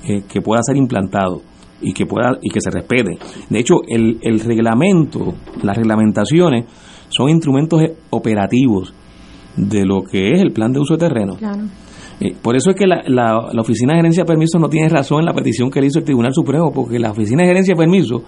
eh, 0.03 0.23
que 0.27 0.41
pueda 0.41 0.61
ser 0.63 0.75
implantado 0.75 1.41
y 1.81 1.93
que 1.93 2.05
pueda 2.05 2.37
y 2.41 2.49
que 2.49 2.59
se 2.59 2.69
respete. 2.69 3.17
De 3.49 3.59
hecho, 3.59 3.75
el, 3.87 4.19
el 4.21 4.41
reglamento, 4.41 5.33
las 5.63 5.77
reglamentaciones 5.77 6.65
son 7.07 7.29
instrumentos 7.29 7.81
operativos 8.09 8.93
de 9.55 9.85
lo 9.85 10.01
que 10.03 10.31
es 10.31 10.41
el 10.41 10.51
plan 10.51 10.71
de 10.73 10.79
uso 10.79 10.93
de 10.95 11.07
terreno. 11.07 11.35
Claro. 11.37 11.61
Eh, 12.19 12.35
por 12.39 12.55
eso 12.55 12.69
es 12.69 12.75
que 12.75 12.85
la, 12.85 13.01
la- 13.07 13.49
la 13.51 13.61
Oficina 13.61 13.93
de 13.93 13.99
Gerencia 13.99 14.23
de 14.23 14.27
Permisos 14.27 14.61
no 14.61 14.69
tiene 14.69 14.89
razón 14.89 15.19
en 15.21 15.25
la 15.25 15.33
petición 15.33 15.71
que 15.71 15.81
le 15.81 15.87
hizo 15.87 15.99
el 15.99 16.05
Tribunal 16.05 16.33
Supremo, 16.33 16.71
porque 16.71 16.99
la 16.99 17.11
Oficina 17.11 17.41
de 17.41 17.47
Gerencia 17.49 17.73
de 17.73 17.79
Permisos 17.79 18.21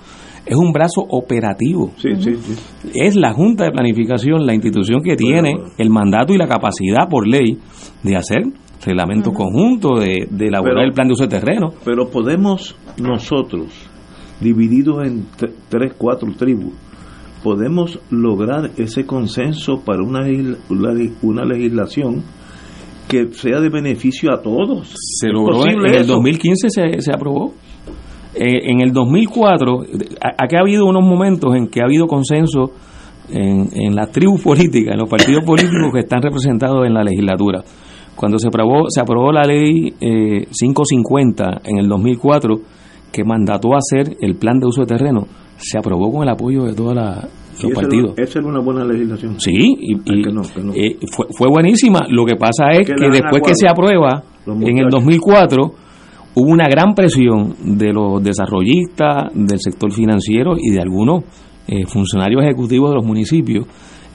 es 0.46 0.56
un 0.58 0.72
brazo 0.72 1.02
operativo. 1.10 1.92
Sí, 1.98 2.10
sí, 2.20 2.36
sí. 2.36 2.90
Es 2.96 3.16
la 3.16 3.34
Junta 3.34 3.66
de 3.66 3.72
Planificación 3.72 4.46
la 4.48 4.54
institución 4.56 5.02
que 5.04 5.16
tiene 5.16 5.54
bueno. 5.56 5.72
el 5.78 5.90
mandato 5.92 6.34
y 6.34 6.38
la 6.38 6.48
capacidad 6.48 7.08
por 7.10 7.28
ley 7.28 7.58
de 8.02 8.16
hacer 8.16 8.42
reglamento 8.84 9.32
conjunto, 9.32 10.00
de, 10.00 10.28
de 10.30 10.48
elaborar 10.48 10.76
Pero- 10.76 10.88
el 10.88 10.92
plan 10.94 11.08
de 11.08 11.14
uso 11.14 11.24
de 11.28 11.30
terreno. 11.40 11.70
Pero 11.86 12.10
podemos 12.10 12.76
nosotros, 13.00 13.68
divididos 14.42 15.06
en 15.08 15.26
tre- 15.38 15.54
tres, 15.70 15.94
cuatro 15.98 16.28
tribus, 16.36 16.74
podemos 17.44 18.00
lograr 18.10 18.72
ese 18.78 19.06
consenso 19.06 19.82
para 19.86 20.02
una, 20.02 20.22
una- 21.22 21.46
legislación 21.46 22.24
que 23.08 23.28
sea 23.34 23.60
de 23.60 23.70
beneficio 23.70 24.32
a 24.34 24.42
todos. 24.42 24.90
Se 25.20 25.28
¿Es 25.28 25.34
logró 25.34 25.66
en, 25.68 25.80
el 25.86 25.96
eso? 26.02 26.14
2015 26.14 26.70
se, 26.70 27.02
se 27.02 27.12
aprobó. 27.14 27.54
Eh, 28.36 28.72
en 28.72 28.82
el 28.82 28.92
2004, 28.94 29.82
a- 30.22 30.44
aquí 30.44 30.56
ha 30.56 30.62
habido 30.62 30.86
unos 30.86 31.04
momentos 31.04 31.56
en 31.56 31.68
que 31.68 31.82
ha 31.82 31.86
habido 31.86 32.08
consenso 32.08 32.72
en, 33.30 33.70
en 33.74 33.96
las 33.96 34.12
tribus 34.12 34.42
políticas, 34.44 34.94
en 34.94 35.00
los 35.00 35.10
partidos 35.10 35.44
políticos 35.46 35.92
que 35.94 36.00
están 36.00 36.22
representados 36.22 36.86
en 36.88 36.94
la 36.94 37.04
legislatura. 37.04 37.64
Cuando 38.16 38.38
se 38.40 38.48
aprobó, 38.48 38.86
se 38.90 39.02
aprobó 39.02 39.32
la 39.32 39.44
ley 39.44 39.94
eh, 40.00 40.46
550 40.52 41.62
en 41.66 41.78
el 41.80 41.88
2004, 41.88 42.56
que 43.14 43.24
mandató 43.24 43.70
hacer 43.76 44.18
el 44.20 44.36
plan 44.36 44.60
de 44.60 44.66
uso 44.68 44.82
de 44.82 44.88
terreno, 44.88 45.28
se 45.56 45.78
aprobó 45.78 46.12
con 46.12 46.24
el 46.24 46.30
apoyo 46.30 46.64
de 46.64 46.74
todos 46.74 46.94
la- 46.96 47.26
Sí, 47.54 47.68
los 47.68 47.76
partidos. 47.76 48.14
Esa 48.18 48.40
era 48.40 48.48
una 48.48 48.60
buena 48.62 48.84
legislación. 48.84 49.40
Sí, 49.40 49.52
y, 49.54 49.94
Ay, 49.94 50.02
y, 50.06 50.24
que 50.24 50.32
no, 50.34 50.42
que 50.42 50.62
no. 50.64 50.74
eh, 50.74 50.98
fue, 51.16 51.28
fue 51.38 51.48
buenísima. 51.48 52.00
Lo 52.10 52.26
que 52.26 52.36
pasa 52.36 52.72
es 52.72 52.88
Que 52.88 53.10
después 53.12 53.44
que 53.46 53.54
se 53.56 53.68
aprueba, 53.70 54.24
en 54.48 54.54
el 54.54 54.86
muchachos. 54.86 54.92
2004, 54.92 55.72
hubo 56.34 56.50
una 56.52 56.68
gran 56.68 56.96
presión 56.96 57.54
de 57.78 57.94
los 57.94 58.24
desarrollistas, 58.24 59.32
del 59.36 59.60
sector 59.60 59.92
financiero 59.92 60.56
y 60.60 60.72
de 60.72 60.82
algunos 60.82 61.26
eh, 61.68 61.86
funcionarios 61.86 62.42
ejecutivos 62.44 62.90
de 62.90 62.96
los 62.96 63.06
municipios 63.06 63.68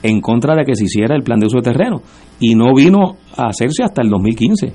en 0.03 0.19
contra 0.19 0.53
de 0.55 0.65
que 0.65 0.75
se 0.75 0.83
hiciera 0.83 1.15
el 1.15 1.23
plan 1.23 1.39
de 1.39 1.47
uso 1.47 1.57
de 1.59 1.63
terreno 1.63 2.01
y 2.41 2.55
no 2.55 2.73
vino 2.75 3.15
a 3.37 3.47
hacerse 3.47 3.83
hasta 3.83 4.01
el 4.01 4.09
2015. 4.09 4.73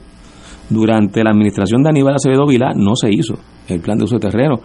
Durante 0.70 1.22
la 1.22 1.30
administración 1.30 1.82
de 1.82 1.90
Aníbal 1.90 2.14
Acevedo 2.14 2.46
Vilá 2.46 2.72
no 2.74 2.96
se 2.96 3.10
hizo 3.10 3.34
el 3.68 3.80
plan 3.80 3.96
de 3.98 4.04
uso 4.04 4.16
de 4.16 4.28
terreno. 4.30 4.56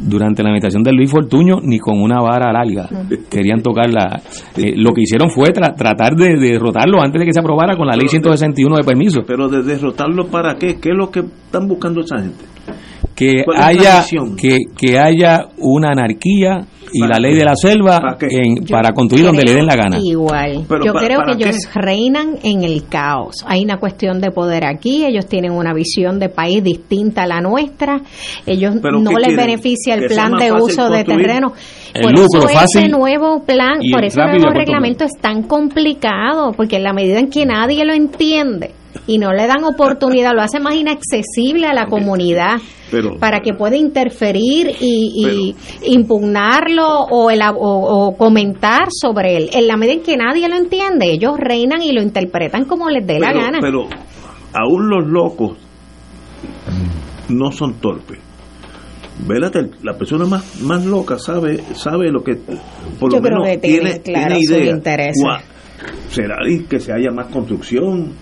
Durante 0.00 0.42
la 0.42 0.48
administración 0.50 0.82
de 0.82 0.92
Luis 0.92 1.10
Fortuño 1.10 1.56
ni 1.62 1.78
con 1.78 2.00
una 2.00 2.20
vara 2.20 2.52
larga 2.52 2.88
querían 3.30 3.62
tocar 3.62 3.90
la... 3.90 4.20
eh, 4.56 4.74
lo 4.76 4.92
que 4.92 5.02
hicieron 5.02 5.30
fue 5.30 5.48
tra- 5.52 5.74
tratar 5.76 6.14
de, 6.14 6.36
de 6.36 6.52
derrotarlo 6.52 7.00
antes 7.00 7.20
de 7.20 7.26
que 7.26 7.32
se 7.32 7.40
aprobara 7.40 7.76
con 7.76 7.86
la 7.86 7.96
ley 7.96 8.08
161 8.08 8.76
de 8.76 8.84
permiso. 8.84 9.20
Pero 9.26 9.48
de 9.48 9.62
derrotarlo 9.62 10.26
para 10.28 10.54
qué? 10.56 10.76
¿Qué 10.80 10.90
es 10.90 10.96
lo 10.96 11.10
que 11.10 11.20
están 11.20 11.66
buscando 11.68 12.00
esa 12.00 12.18
gente? 12.18 12.44
Que 13.18 13.42
¿Cuál 13.44 13.56
es 13.56 13.60
la 13.60 13.66
haya 13.98 14.04
que, 14.40 14.56
que 14.76 14.98
haya 14.98 15.46
una 15.58 15.88
anarquía 15.90 16.60
y 16.90 17.00
¿Para 17.00 17.14
la 17.14 17.18
ley 17.20 17.32
qué? 17.32 17.38
de 17.40 17.44
la 17.44 17.54
selva 17.54 18.00
¿Para 18.00 18.16
en- 18.30 18.94
construir 18.94 19.24
donde 19.26 19.42
le 19.44 19.52
den 19.54 19.66
la 19.66 19.76
gana. 19.76 19.98
Igual. 20.02 20.64
Pero 20.68 20.84
Yo 20.86 20.92
pa- 20.94 21.00
creo 21.00 21.18
¿para 21.18 21.36
que 21.36 21.42
ellos 21.48 21.56
reinan 21.74 22.38
en 22.42 22.62
el 22.64 22.86
caos. 22.88 23.44
Hay 23.46 23.62
una 23.64 23.78
cuestión 23.78 24.20
de 24.20 24.30
poder 24.30 24.64
aquí. 24.64 25.04
Ellos 25.04 25.26
tienen 25.26 25.52
una 25.52 25.74
visión 25.74 26.18
de 26.18 26.28
país 26.30 26.62
distinta 26.64 27.24
a 27.24 27.26
la 27.26 27.40
nuestra. 27.42 28.00
Ellos 28.46 28.76
¿Pero 28.80 29.00
no 29.00 29.10
les 29.10 29.26
quieren? 29.28 29.36
beneficia 29.36 29.94
el 29.96 30.02
¿Que 30.02 30.08
sea 30.14 30.28
plan 30.28 30.38
de 30.38 30.52
uso 30.52 30.88
de 30.88 31.04
terreno. 31.04 31.52
El 31.92 32.02
por 32.02 32.12
lucro 32.12 32.38
eso 32.38 32.48
ese 32.48 32.54
fácil 32.58 32.90
nuevo 32.90 33.42
plan, 33.44 33.80
por 33.92 34.04
eso 34.04 34.20
el 34.22 34.40
nuevo 34.40 34.50
reglamento 34.54 35.04
es 35.04 35.12
tan 35.20 35.42
complicado, 35.42 36.52
porque 36.56 36.76
en 36.76 36.84
la 36.84 36.92
medida 36.92 37.18
en 37.18 37.28
que 37.28 37.44
nadie 37.44 37.84
lo 37.84 37.92
entiende 37.92 38.70
y 39.06 39.18
no 39.18 39.32
le 39.32 39.46
dan 39.46 39.64
oportunidad, 39.64 40.32
lo 40.34 40.42
hace 40.42 40.60
más 40.60 40.74
inaccesible 40.74 41.66
a 41.66 41.72
la 41.74 41.86
comunidad 41.86 42.56
Pero- 42.90 43.18
para 43.18 43.40
que 43.40 43.52
pueda 43.54 43.76
interferir 43.76 44.74
y, 44.80 45.54
y 45.82 45.94
impugnarlo 45.94 46.86
o, 47.10 47.30
elab- 47.30 47.56
o, 47.58 48.06
o 48.08 48.16
comentar 48.16 48.88
sobre 48.90 49.36
él. 49.36 49.50
En 49.52 49.66
la 49.66 49.76
medida 49.76 49.94
en 49.94 50.02
que 50.02 50.16
nadie 50.16 50.48
lo 50.48 50.56
entiende, 50.56 51.10
ellos 51.10 51.32
reinan 51.38 51.82
y 51.82 51.92
lo 51.92 52.02
interpretan 52.02 52.64
como 52.64 52.88
les 52.90 53.06
dé 53.06 53.18
la 53.18 53.32
gana. 53.32 53.58
pero 53.60 53.84
aún 54.54 54.88
los 54.88 55.06
locos 55.06 55.56
no 57.28 57.50
son 57.52 57.74
torpes. 57.80 58.18
Vélate, 59.26 59.68
la 59.82 59.94
persona 59.98 60.24
más, 60.26 60.60
más 60.62 60.84
loca 60.86 61.18
sabe 61.18 61.58
sabe 61.74 62.10
lo 62.10 62.22
que 62.22 62.36
por 63.00 63.10
Yo 63.12 63.18
lo 63.18 63.22
creo 63.22 63.38
menos 63.40 63.48
que 63.48 63.58
tiene, 63.58 63.98
tiene, 63.98 64.18
claro, 64.20 64.36
tiene 64.38 64.64
idea. 64.64 65.40
¿Será 66.10 66.36
que 66.68 66.80
se 66.80 66.92
haya 66.92 67.10
más 67.12 67.26
construcción? 67.26 68.12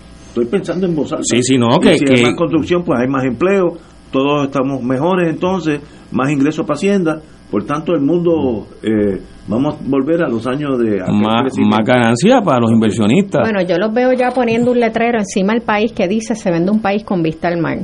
Estoy 0.41 0.45
pensando 0.59 0.85
en 0.87 0.95
voz 0.95 1.11
alta. 1.11 1.23
Sí, 1.23 1.41
sí, 1.43 1.57
no, 1.57 1.79
que- 1.79 1.97
si 1.97 2.05
que- 2.05 2.13
hay 2.15 2.23
más 2.23 2.35
construcción, 2.35 2.83
pues 2.83 2.99
hay 2.99 3.07
más 3.07 3.23
empleo, 3.25 3.77
todos 4.11 4.45
estamos 4.47 4.81
mejores 4.83 5.29
entonces, 5.29 5.79
más 6.11 6.29
ingresos 6.31 6.65
para 6.65 6.75
Hacienda, 6.77 7.21
por 7.51 7.65
tanto 7.65 7.93
el 7.93 8.01
mundo, 8.01 8.67
eh, 8.83 9.21
vamos 9.47 9.75
a 9.75 9.77
volver 9.85 10.21
a 10.23 10.27
los 10.29 10.45
años 10.47 10.77
de... 10.79 10.99
más, 11.11 11.51
más 11.57 11.85
ganancia 11.85 12.41
para 12.41 12.59
los 12.59 12.71
inversionistas. 12.71 13.41
Bueno, 13.41 13.61
yo 13.67 13.77
los 13.77 13.93
veo 13.93 14.11
ya 14.13 14.31
poniendo 14.31 14.71
un 14.71 14.79
letrero 14.79 15.17
encima 15.19 15.53
del 15.53 15.61
país 15.63 15.91
que 15.93 16.07
dice 16.07 16.35
se 16.35 16.51
vende 16.51 16.71
un 16.71 16.81
país 16.81 17.03
con 17.03 17.21
vista 17.23 17.47
al 17.47 17.59
mar. 17.61 17.79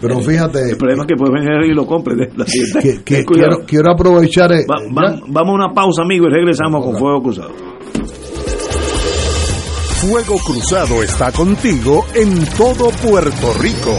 Pero 0.00 0.20
fíjate, 0.20 0.70
El 0.70 0.76
problema 0.76 1.02
es 1.02 1.08
que 1.08 1.16
puede 1.16 1.32
venir 1.34 1.70
y 1.70 1.74
lo 1.74 1.86
compre. 1.86 2.14
de 2.16 2.28
la 2.36 2.46
siguiente. 2.46 3.02
que, 3.04 3.18
que 3.20 3.24
quiero, 3.24 3.58
quiero 3.66 3.92
aprovechar. 3.92 4.52
eh, 4.52 4.64
va- 4.68 5.20
vamos 5.28 5.50
a 5.52 5.54
una 5.66 5.72
pausa, 5.72 6.02
amigos, 6.02 6.28
y 6.30 6.34
regresamos 6.34 6.84
con 6.84 6.96
Fuego 6.96 7.22
Cruzado. 7.22 7.50
Fuego 10.06 10.36
Cruzado 10.36 11.02
está 11.02 11.32
contigo 11.32 12.04
en 12.12 12.44
todo 12.58 12.90
Puerto 12.90 13.54
Rico. 13.54 13.96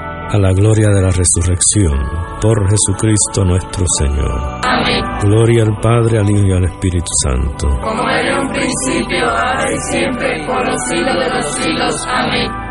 a 0.33 0.37
la 0.37 0.53
gloria 0.53 0.87
de 0.87 1.01
la 1.01 1.11
resurrección, 1.11 1.99
por 2.41 2.57
Jesucristo 2.69 3.43
nuestro 3.43 3.85
Señor. 3.99 4.61
Amén. 4.63 5.03
Gloria 5.23 5.63
al 5.63 5.77
Padre, 5.81 6.19
al 6.19 6.29
Hijo 6.29 6.45
y 6.47 6.51
al 6.53 6.63
Espíritu 6.63 7.11
Santo. 7.21 7.67
Como 7.81 8.09
era 8.09 8.31
en 8.31 8.47
un 8.47 8.53
principio, 8.53 9.25
ahora 9.29 9.65
y 9.69 9.77
siempre, 9.91 10.45
por 10.47 10.65
los 10.65 10.79
siglos 10.87 11.15
de 11.17 11.29
los 11.35 11.45
siglos. 11.55 12.05
Amén. 12.07 12.70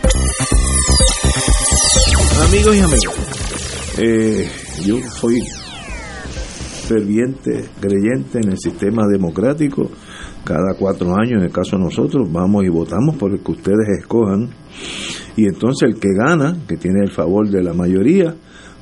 Amigos 2.51 2.75
y 2.75 2.79
amigas, 2.81 3.97
eh, 3.97 4.45
yo 4.83 4.97
soy 5.09 5.39
ferviente 6.85 7.63
creyente 7.79 8.39
en 8.43 8.51
el 8.51 8.57
sistema 8.57 9.07
democrático. 9.07 9.89
Cada 10.43 10.73
cuatro 10.77 11.15
años, 11.15 11.39
en 11.39 11.43
el 11.43 11.51
caso 11.53 11.77
de 11.77 11.83
nosotros, 11.85 12.29
vamos 12.29 12.65
y 12.65 12.67
votamos 12.67 13.15
por 13.15 13.31
el 13.31 13.39
que 13.39 13.51
ustedes 13.51 13.99
escojan. 13.99 14.49
Y 15.37 15.45
entonces 15.45 15.93
el 15.93 15.97
que 15.97 16.09
gana, 16.13 16.57
que 16.67 16.75
tiene 16.75 17.05
el 17.05 17.11
favor 17.11 17.49
de 17.49 17.63
la 17.63 17.73
mayoría, 17.73 18.35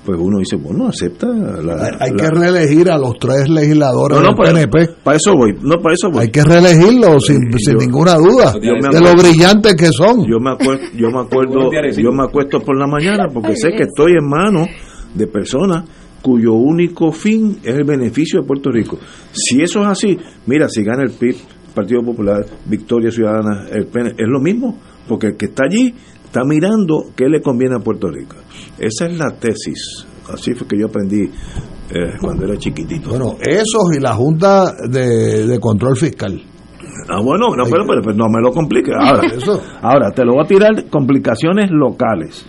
pues 0.05 0.17
uno 0.19 0.39
dice, 0.39 0.55
bueno, 0.55 0.87
acepta 0.87 1.27
la... 1.27 1.97
Hay 1.99 2.11
la- 2.11 2.15
que 2.15 2.29
reelegir 2.29 2.89
a 2.89 2.97
los 2.97 3.13
tres 3.19 3.47
legisladores 3.49 4.17
No, 4.17 4.23
no, 4.23 4.29
del 4.29 4.37
para, 4.37 4.53
PNP. 4.53 4.93
para 5.03 5.17
eso 5.17 5.33
voy, 5.35 5.53
no, 5.61 5.75
para 5.81 5.93
eso 5.93 6.09
voy. 6.11 6.21
Hay 6.23 6.29
que 6.31 6.43
reelegirlos 6.43 7.25
sin, 7.25 7.39
sin 7.59 7.77
ninguna 7.77 8.15
duda 8.15 8.53
yo 8.61 8.71
me 8.81 8.89
de 8.89 9.01
lo 9.01 9.13
brillantes 9.15 9.75
que 9.75 9.87
son. 9.91 10.25
Yo 10.25 10.39
me 10.39 10.51
acuerdo, 10.51 10.81
yo 10.95 11.09
me 11.11 11.19
acuerdo, 11.19 11.71
yo 11.97 12.11
me 12.11 12.23
acuesto 12.23 12.59
por 12.61 12.77
la 12.77 12.87
mañana 12.87 13.27
porque 13.33 13.55
sé 13.55 13.69
que 13.71 13.83
estoy 13.83 14.13
en 14.13 14.27
manos 14.27 14.67
de 15.13 15.27
personas 15.27 15.83
cuyo 16.21 16.53
único 16.53 17.11
fin 17.11 17.57
es 17.63 17.75
el 17.75 17.83
beneficio 17.85 18.41
de 18.41 18.47
Puerto 18.47 18.69
Rico. 18.71 18.97
Si 19.31 19.61
eso 19.61 19.81
es 19.81 19.87
así, 19.87 20.17
mira, 20.47 20.67
si 20.67 20.83
gana 20.83 21.03
el 21.03 21.11
PIB, 21.11 21.35
Partido 21.73 22.01
Popular, 22.03 22.45
Victoria 22.65 23.09
Ciudadana, 23.11 23.67
el 23.71 23.85
PN, 23.87 24.09
es 24.17 24.27
lo 24.27 24.39
mismo, 24.41 24.77
porque 25.07 25.27
el 25.27 25.37
que 25.37 25.45
está 25.45 25.63
allí 25.69 25.93
está 26.29 26.43
mirando 26.45 27.05
qué 27.15 27.27
le 27.27 27.41
conviene 27.41 27.75
a 27.75 27.79
Puerto 27.79 28.07
Rico. 28.09 28.35
Esa 28.77 29.07
es 29.07 29.17
la 29.17 29.31
tesis. 29.31 30.05
Así 30.31 30.53
fue 30.53 30.67
que 30.67 30.77
yo 30.79 30.85
aprendí 30.85 31.23
eh, 31.23 32.13
cuando 32.21 32.45
era 32.45 32.55
chiquitito. 32.55 33.09
Bueno, 33.09 33.35
esos 33.41 33.95
y 33.97 33.99
la 33.99 34.13
Junta 34.13 34.73
de, 34.89 35.47
de 35.47 35.59
Control 35.59 35.97
Fiscal. 35.97 36.39
Ah, 37.11 37.19
bueno, 37.23 37.47
no, 37.57 37.63
pero, 37.63 37.83
pero- 37.87 38.01
pero 38.03 38.15
no 38.15 38.25
me 38.29 38.39
lo 38.41 38.51
complique. 38.51 38.91
Ahora, 38.93 39.21
Eso. 39.35 39.59
ahora, 39.81 40.11
te 40.11 40.23
lo 40.23 40.33
voy 40.33 40.43
a 40.43 40.47
tirar 40.47 40.85
complicaciones 40.91 41.71
locales. 41.71 42.45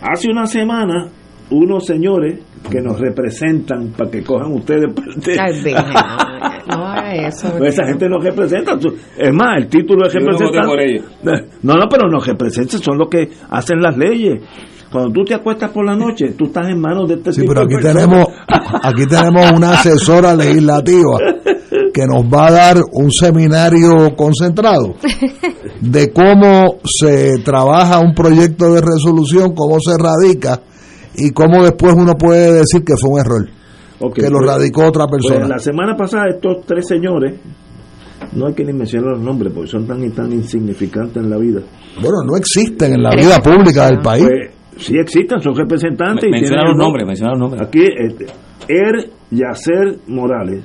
Hace 0.00 0.30
una 0.30 0.46
semana, 0.46 1.08
unos 1.52 1.86
señores 1.86 2.40
que 2.70 2.80
nos 2.80 2.98
representan 2.98 3.92
para 3.96 4.10
que 4.10 4.22
cojan 4.22 4.52
ustedes 4.52 4.92
parte. 4.92 5.74
No, 6.64 6.94
eso. 7.10 7.52
Pues 7.58 7.74
esa 7.74 7.86
gente 7.86 8.08
nos 8.08 8.22
representa. 8.22 8.78
Es 9.18 9.34
más, 9.34 9.58
el 9.58 9.68
título 9.68 10.06
voté 10.06 10.20
representante. 10.20 11.02
No, 11.62 11.74
no, 11.74 11.88
pero 11.90 12.08
nos 12.08 12.26
representan, 12.26 12.80
son 12.80 12.98
los 12.98 13.08
que 13.08 13.28
hacen 13.50 13.80
las 13.82 13.96
leyes. 13.96 14.40
Cuando 14.90 15.10
tú 15.12 15.24
te 15.24 15.34
acuestas 15.34 15.70
por 15.70 15.84
la 15.84 15.96
noche, 15.96 16.34
tú 16.36 16.44
estás 16.46 16.68
en 16.68 16.80
manos 16.80 17.08
de 17.08 17.14
este 17.14 17.32
Sí, 17.32 17.40
tipo 17.40 17.54
pero 17.54 17.64
aquí 17.64 17.82
tenemos, 17.82 18.26
aquí 18.82 19.06
tenemos 19.06 19.52
una 19.52 19.72
asesora 19.72 20.36
legislativa 20.36 21.18
que 21.92 22.06
nos 22.06 22.24
va 22.24 22.48
a 22.48 22.52
dar 22.52 22.76
un 22.92 23.10
seminario 23.10 24.14
concentrado 24.16 24.94
de 25.80 26.12
cómo 26.12 26.76
se 26.84 27.38
trabaja 27.42 28.00
un 28.00 28.14
proyecto 28.14 28.74
de 28.74 28.82
resolución, 28.82 29.54
cómo 29.54 29.78
se 29.80 29.96
radica 29.96 30.60
y 31.16 31.30
cómo 31.30 31.62
después 31.62 31.94
uno 31.94 32.14
puede 32.14 32.52
decir 32.52 32.84
que 32.84 32.94
fue 33.00 33.10
un 33.14 33.20
error, 33.20 33.48
que 34.14 34.30
lo 34.30 34.38
pues- 34.38 34.50
radicó 34.50 34.86
otra 34.86 35.06
Pues 35.06 35.24
persona. 35.26 35.48
la 35.48 35.58
semana 35.58 35.96
pasada 35.96 36.24
estos 36.30 36.64
tres 36.66 36.86
señores, 36.88 37.34
no 38.32 38.46
hay 38.46 38.54
que 38.54 38.64
ni 38.64 38.72
mencionar 38.72 39.10
los 39.12 39.20
nombres 39.20 39.52
porque 39.54 39.70
son 39.70 39.86
tan 39.86 40.02
y 40.04 40.10
tan 40.10 40.32
insignificantes 40.32 41.16
en 41.22 41.28
la 41.30 41.36
vida. 41.38 41.60
Bueno, 42.00 42.18
no 42.26 42.36
existen 42.36 42.94
en 42.94 43.02
la 43.02 43.14
vida 43.14 43.38
pública 43.40 43.86
del 43.86 44.00
país. 44.00 44.24
Pues, 44.24 44.84
sí 44.86 44.94
existen, 44.96 45.40
son 45.40 45.54
representantes. 45.54 46.24
y 46.28 46.30
Menciona 46.30 46.62
tienen 46.62 46.78
los 46.78 46.86
nombres, 46.86 47.06
menciona 47.06 47.30
los 47.32 47.40
nombres. 47.40 47.62
Aquí, 47.62 47.84
este, 47.84 48.26
Er 48.68 49.10
Yacer 49.30 49.98
Morales, 50.06 50.62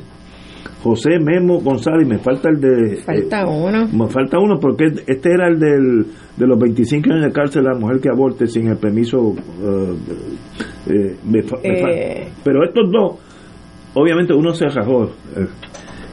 José 0.88 1.20
Memo 1.20 1.60
González, 1.60 2.08
me 2.08 2.18
falta 2.20 2.50
el 2.50 2.60
de... 2.62 2.98
Falta 3.04 3.42
eh, 3.42 3.46
uno. 3.46 3.88
me 3.92 4.08
falta 4.10 4.40
uno 4.40 4.58
porque 4.60 4.86
este 5.06 5.30
era 5.34 5.50
el 5.50 5.60
del, 5.60 6.06
de 6.38 6.48
los 6.48 6.58
25 6.58 7.12
años 7.12 7.26
de 7.26 7.32
cárcel 7.32 7.68
a 7.68 7.74
la 7.74 7.80
mujer 7.80 8.00
que 8.00 8.10
aborte 8.10 8.48
sin 8.48 8.68
el 8.70 8.78
permiso. 8.78 9.36
eh, 9.62 9.94
eh, 10.88 11.16
me 11.26 11.42
me. 11.42 12.28
Pero 12.44 12.64
estos 12.64 12.92
dos, 12.92 13.20
obviamente 13.96 14.34
uno 14.34 14.54
se 14.54 14.68
rajó. 14.68 15.12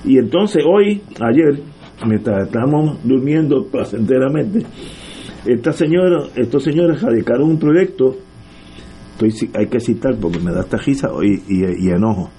y 0.04 0.18
entonces 0.18 0.62
hoy, 0.66 1.00
ayer, 1.20 1.60
mientras 2.06 2.46
estábamos 2.46 2.98
durmiendo 3.04 3.64
placenteramente, 3.70 4.66
esta 5.46 5.72
señora, 5.72 6.24
estos 6.34 6.64
señores 6.64 7.00
radicaron 7.00 7.50
un 7.50 7.58
proyecto, 7.58 8.16
estoy, 9.12 9.50
hay 9.54 9.66
que 9.66 9.78
citar 9.78 10.16
porque 10.20 10.40
me 10.40 10.52
da 10.52 10.60
esta 10.62 10.78
risa 10.78 11.08
y, 11.22 11.34
y- 11.54 11.86
y 11.86 11.90
enojo, 11.90 12.30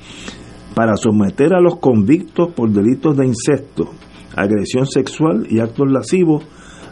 para 0.75 0.95
someter 0.97 1.53
a 1.55 1.61
los 1.61 1.77
convictos 1.79 2.51
por 2.53 2.69
delitos 2.69 3.17
de 3.17 3.25
incesto, 3.25 3.91
agresión 4.35 4.85
sexual 4.85 5.47
y 5.49 5.59
actos 5.59 5.89
lascivos 5.89 6.43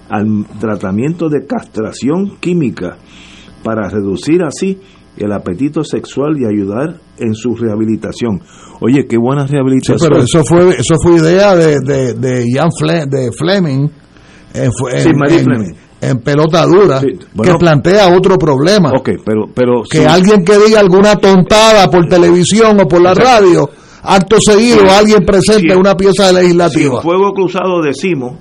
al 0.10 0.46
tratamiento 0.60 1.30
de 1.30 1.46
castración 1.46 2.38
química 2.40 2.98
para 3.64 3.90
reducir 3.90 4.44
así 4.44 4.80
el 5.18 5.32
apetito 5.32 5.84
sexual 5.84 6.38
y 6.40 6.46
ayudar 6.46 7.00
en 7.20 7.36
su 7.36 7.56
rehabilitación. 7.56 8.42
Oye, 8.82 9.06
qué 9.08 9.18
buena 9.18 9.48
Sí, 9.48 9.54
rehabilitación. 9.54 9.98
pero 10.10 10.24
eso 10.24 10.44
fue 10.44 10.70
eso 10.72 10.96
fue 11.02 11.18
idea 11.18 11.56
de, 11.56 11.80
de, 11.82 12.14
de 12.16 12.46
Ian 12.52 12.70
Fle- 12.70 13.08
de 13.08 13.32
Fleming 13.32 13.90
fue- 14.80 15.00
Sí, 15.00 15.10
en- 15.10 15.18
Marie 15.18 15.40
en- 15.40 15.44
Fleming. 15.46 15.74
En 16.10 16.20
pelota 16.20 16.66
dura 16.66 17.00
Sí, 17.00 17.08
bueno. 17.34 17.54
que 17.54 17.60
plantea 17.60 18.16
otro 18.16 18.38
problema 18.38 18.92
Ok, 18.98 19.10
pero, 19.26 19.46
pero 19.54 19.84
que 19.90 20.00
sí. 20.00 20.06
alguien 20.06 20.44
que 20.44 20.58
diga 20.58 20.80
alguna 20.80 21.16
tontada 21.16 21.90
por 21.90 22.06
televisión 22.08 22.80
o 22.80 22.88
por 22.88 23.02
la 23.02 23.14
radio 23.14 23.70
acto 24.04 24.38
seguido 24.40 24.80
Sí. 24.82 24.88
alguien 24.90 25.26
presente 25.26 25.76
una 25.76 25.96
pieza 25.96 26.28
Si 26.30 26.36
legislativa 26.36 26.96
en 26.98 27.02
fuego 27.02 27.32
cruzado 27.34 27.82
decimos 27.82 28.34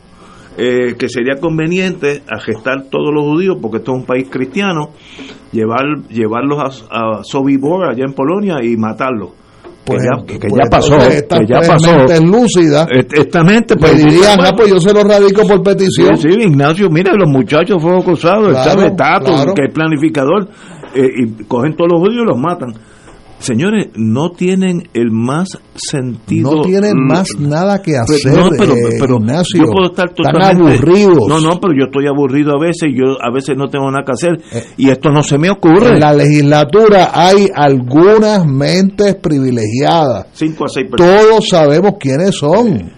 eh, 0.58 0.96
que 0.98 1.08
sería 1.08 1.40
conveniente 1.40 2.22
agestar 2.30 2.84
todos 2.90 3.08
los 3.14 3.24
judíos, 3.24 3.56
porque 3.62 3.78
esto 3.78 3.92
es 3.92 3.98
un 4.00 4.04
país 4.04 4.26
cristiano, 4.28 4.90
llevar 5.50 5.80
llevarlos 6.10 6.58
a, 6.90 7.18
a 7.18 7.24
Sobibor 7.24 7.88
allá 7.88 8.04
en 8.04 8.12
Polonia 8.12 8.56
y 8.62 8.76
matarlos. 8.76 9.30
Pues, 9.84 10.00
que 10.00 10.06
ya, 10.06 10.38
que 10.38 10.48
pues, 10.48 10.62
ya 10.64 10.70
pasó, 10.70 10.96
que 10.96 11.46
ya 11.46 11.60
pasó. 11.66 12.06
Est- 12.88 13.12
Esta 13.14 13.42
mente, 13.42 13.74
le 13.74 13.80
pues, 13.80 13.96
dirían 13.98 14.36
bueno, 14.36 14.50
ah 14.50 14.54
pues 14.56 14.70
yo 14.70 14.80
se 14.80 14.94
lo 14.94 15.02
radico 15.02 15.42
por 15.46 15.62
petición 15.62 16.16
Sí, 16.16 16.28
sí, 16.32 16.38
Ignacio, 16.40 16.88
mira, 16.88 17.12
los 17.14 17.28
muchachos 17.28 17.76
de 17.76 17.80
Fuego 17.80 18.04
Cruzado, 18.04 18.46
el 18.48 18.52
Claro, 18.52 18.70
sabe 18.70 18.90
Tato, 18.92 19.32
claro. 19.34 19.54
que 19.54 19.64
es 19.66 19.72
planificador, 19.74 20.48
eh, 20.94 21.08
y 21.24 21.44
cogen 21.44 21.74
todos 21.74 21.90
los 21.92 22.00
judíos 22.00 22.22
y 22.24 22.28
los 22.28 22.38
matan. 22.38 22.74
Señores, 23.42 23.88
no 23.96 24.30
tienen 24.30 24.88
el 24.94 25.10
más 25.10 25.48
sentido. 25.74 26.54
no 26.54 26.62
tienen 26.62 26.92
mm, 26.94 27.08
más 27.08 27.28
nada 27.40 27.82
que 27.82 27.96
hacer 27.96 28.32
no, 28.32 28.50
pero, 28.56 28.72
eh, 28.74 28.96
pero 29.00 29.16
Ignacio. 29.16 29.64
yo 29.64 29.70
puedo 29.72 29.90
estar 29.90 30.14
totalmente 30.14 30.74
aburridos 30.76 31.28
No, 31.28 31.40
no, 31.40 31.58
pero 31.60 31.74
yo 31.76 31.86
estoy 31.86 32.06
aburrido 32.06 32.52
a 32.52 32.60
veces, 32.60 32.90
yo 32.94 33.16
a 33.20 33.32
veces 33.32 33.56
no 33.56 33.68
tengo 33.68 33.90
nada 33.90 34.04
que 34.06 34.12
hacer 34.12 34.40
y 34.76 34.90
esto 34.90 35.10
no 35.10 35.24
se 35.24 35.38
me 35.38 35.50
ocurre. 35.50 35.88
Eh, 35.88 35.94
en 35.94 36.00
la 36.00 36.12
legislatura 36.14 37.10
hay 37.12 37.48
algunas 37.52 38.46
mentes 38.46 39.16
privilegiadas 39.16 40.26
Cinco 40.32 40.64
a 40.66 40.68
seis 40.68 40.86
personas. 40.88 41.20
todos 41.26 41.48
sabemos 41.50 41.94
quiénes 41.98 42.36
son. 42.36 42.92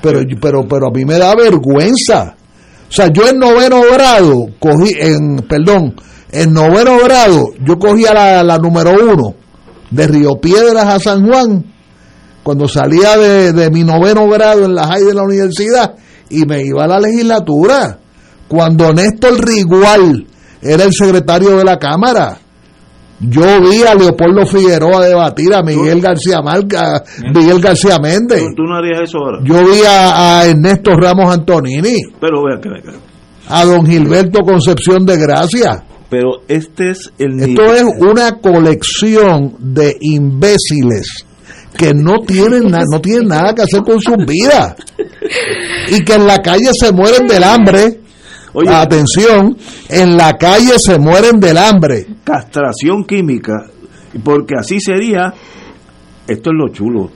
Pero, 0.00 0.20
pero, 0.40 0.62
pero 0.66 0.86
a 0.88 0.90
mí 0.90 1.04
me 1.04 1.18
da 1.18 1.34
vergüenza. 1.34 2.34
O 2.88 2.92
sea, 2.92 3.08
yo 3.12 3.28
en 3.28 3.38
noveno 3.38 3.82
grado 3.92 4.46
cogí, 4.58 4.94
en, 4.98 5.36
perdón, 5.48 5.94
en 6.30 6.52
noveno 6.52 6.98
grado 7.04 7.52
yo 7.64 7.78
cogí 7.78 8.06
a 8.06 8.14
la, 8.14 8.42
la 8.42 8.58
número 8.58 8.92
uno 8.92 9.34
de 9.90 10.06
Río 10.06 10.34
Piedras 10.40 10.84
a 10.84 10.98
San 10.98 11.26
Juan, 11.26 11.64
cuando 12.42 12.68
salía 12.68 13.16
de, 13.16 13.52
de 13.52 13.70
mi 13.70 13.84
noveno 13.84 14.28
grado 14.28 14.64
en 14.64 14.74
la 14.74 14.86
high 14.86 15.04
de 15.04 15.14
la 15.14 15.22
universidad 15.22 15.94
y 16.30 16.44
me 16.44 16.62
iba 16.62 16.84
a 16.84 16.88
la 16.88 17.00
legislatura, 17.00 17.98
cuando 18.48 18.92
Néstor 18.92 19.42
Rigual 19.44 20.26
era 20.60 20.84
el 20.84 20.92
secretario 20.92 21.56
de 21.56 21.64
la 21.64 21.78
Cámara. 21.78 22.38
Yo 23.20 23.60
vi 23.60 23.82
a 23.82 23.94
Leopoldo 23.96 24.46
Figueroa 24.46 25.04
debatir 25.04 25.52
a 25.52 25.62
Miguel 25.62 26.00
García 26.00 26.40
Marca, 26.40 27.02
Miguel 27.34 27.60
García 27.60 27.98
Méndez. 27.98 28.44
Tú 28.54 28.62
no 28.62 28.76
harías 28.76 29.08
eso 29.08 29.18
ahora. 29.18 29.38
Yo 29.42 29.66
vi 29.66 29.82
a, 29.84 30.38
a 30.38 30.46
Ernesto 30.46 30.92
Ramos 30.94 31.34
Antonini, 31.34 32.00
Pero 32.20 32.44
vea 32.44 32.60
que 32.60 32.68
a 33.48 33.64
don 33.64 33.86
Gilberto 33.86 34.42
Concepción 34.42 35.04
de 35.04 35.16
Gracia. 35.16 35.82
Pero 36.10 36.40
este 36.48 36.90
es 36.90 37.12
el 37.18 37.38
Esto 37.40 37.62
nivel. 37.62 37.76
es 37.76 37.84
una 38.00 38.32
colección 38.38 39.54
de 39.58 39.96
imbéciles 40.00 41.26
que 41.76 41.92
no 41.94 42.18
tienen, 42.26 42.70
na- 42.70 42.84
no 42.90 43.00
tienen 43.00 43.28
nada 43.28 43.54
que 43.54 43.62
hacer 43.62 43.82
con 43.82 44.00
sus 44.00 44.16
vidas 44.26 44.74
y 45.90 46.02
que 46.04 46.14
en 46.14 46.26
la 46.26 46.38
calle 46.42 46.70
se 46.72 46.92
mueren 46.92 47.26
del 47.26 47.44
hambre. 47.44 48.00
Atención, 48.66 49.56
en 49.88 50.16
la 50.16 50.32
calle 50.36 50.78
se 50.78 50.98
mueren 50.98 51.38
del 51.38 51.58
hambre. 51.58 52.06
castración 52.24 53.04
química, 53.04 53.66
porque 54.24 54.54
así 54.58 54.80
sería, 54.80 55.32
esto 56.26 56.50
es 56.50 56.56
lo 56.56 56.68
chulo, 56.72 57.10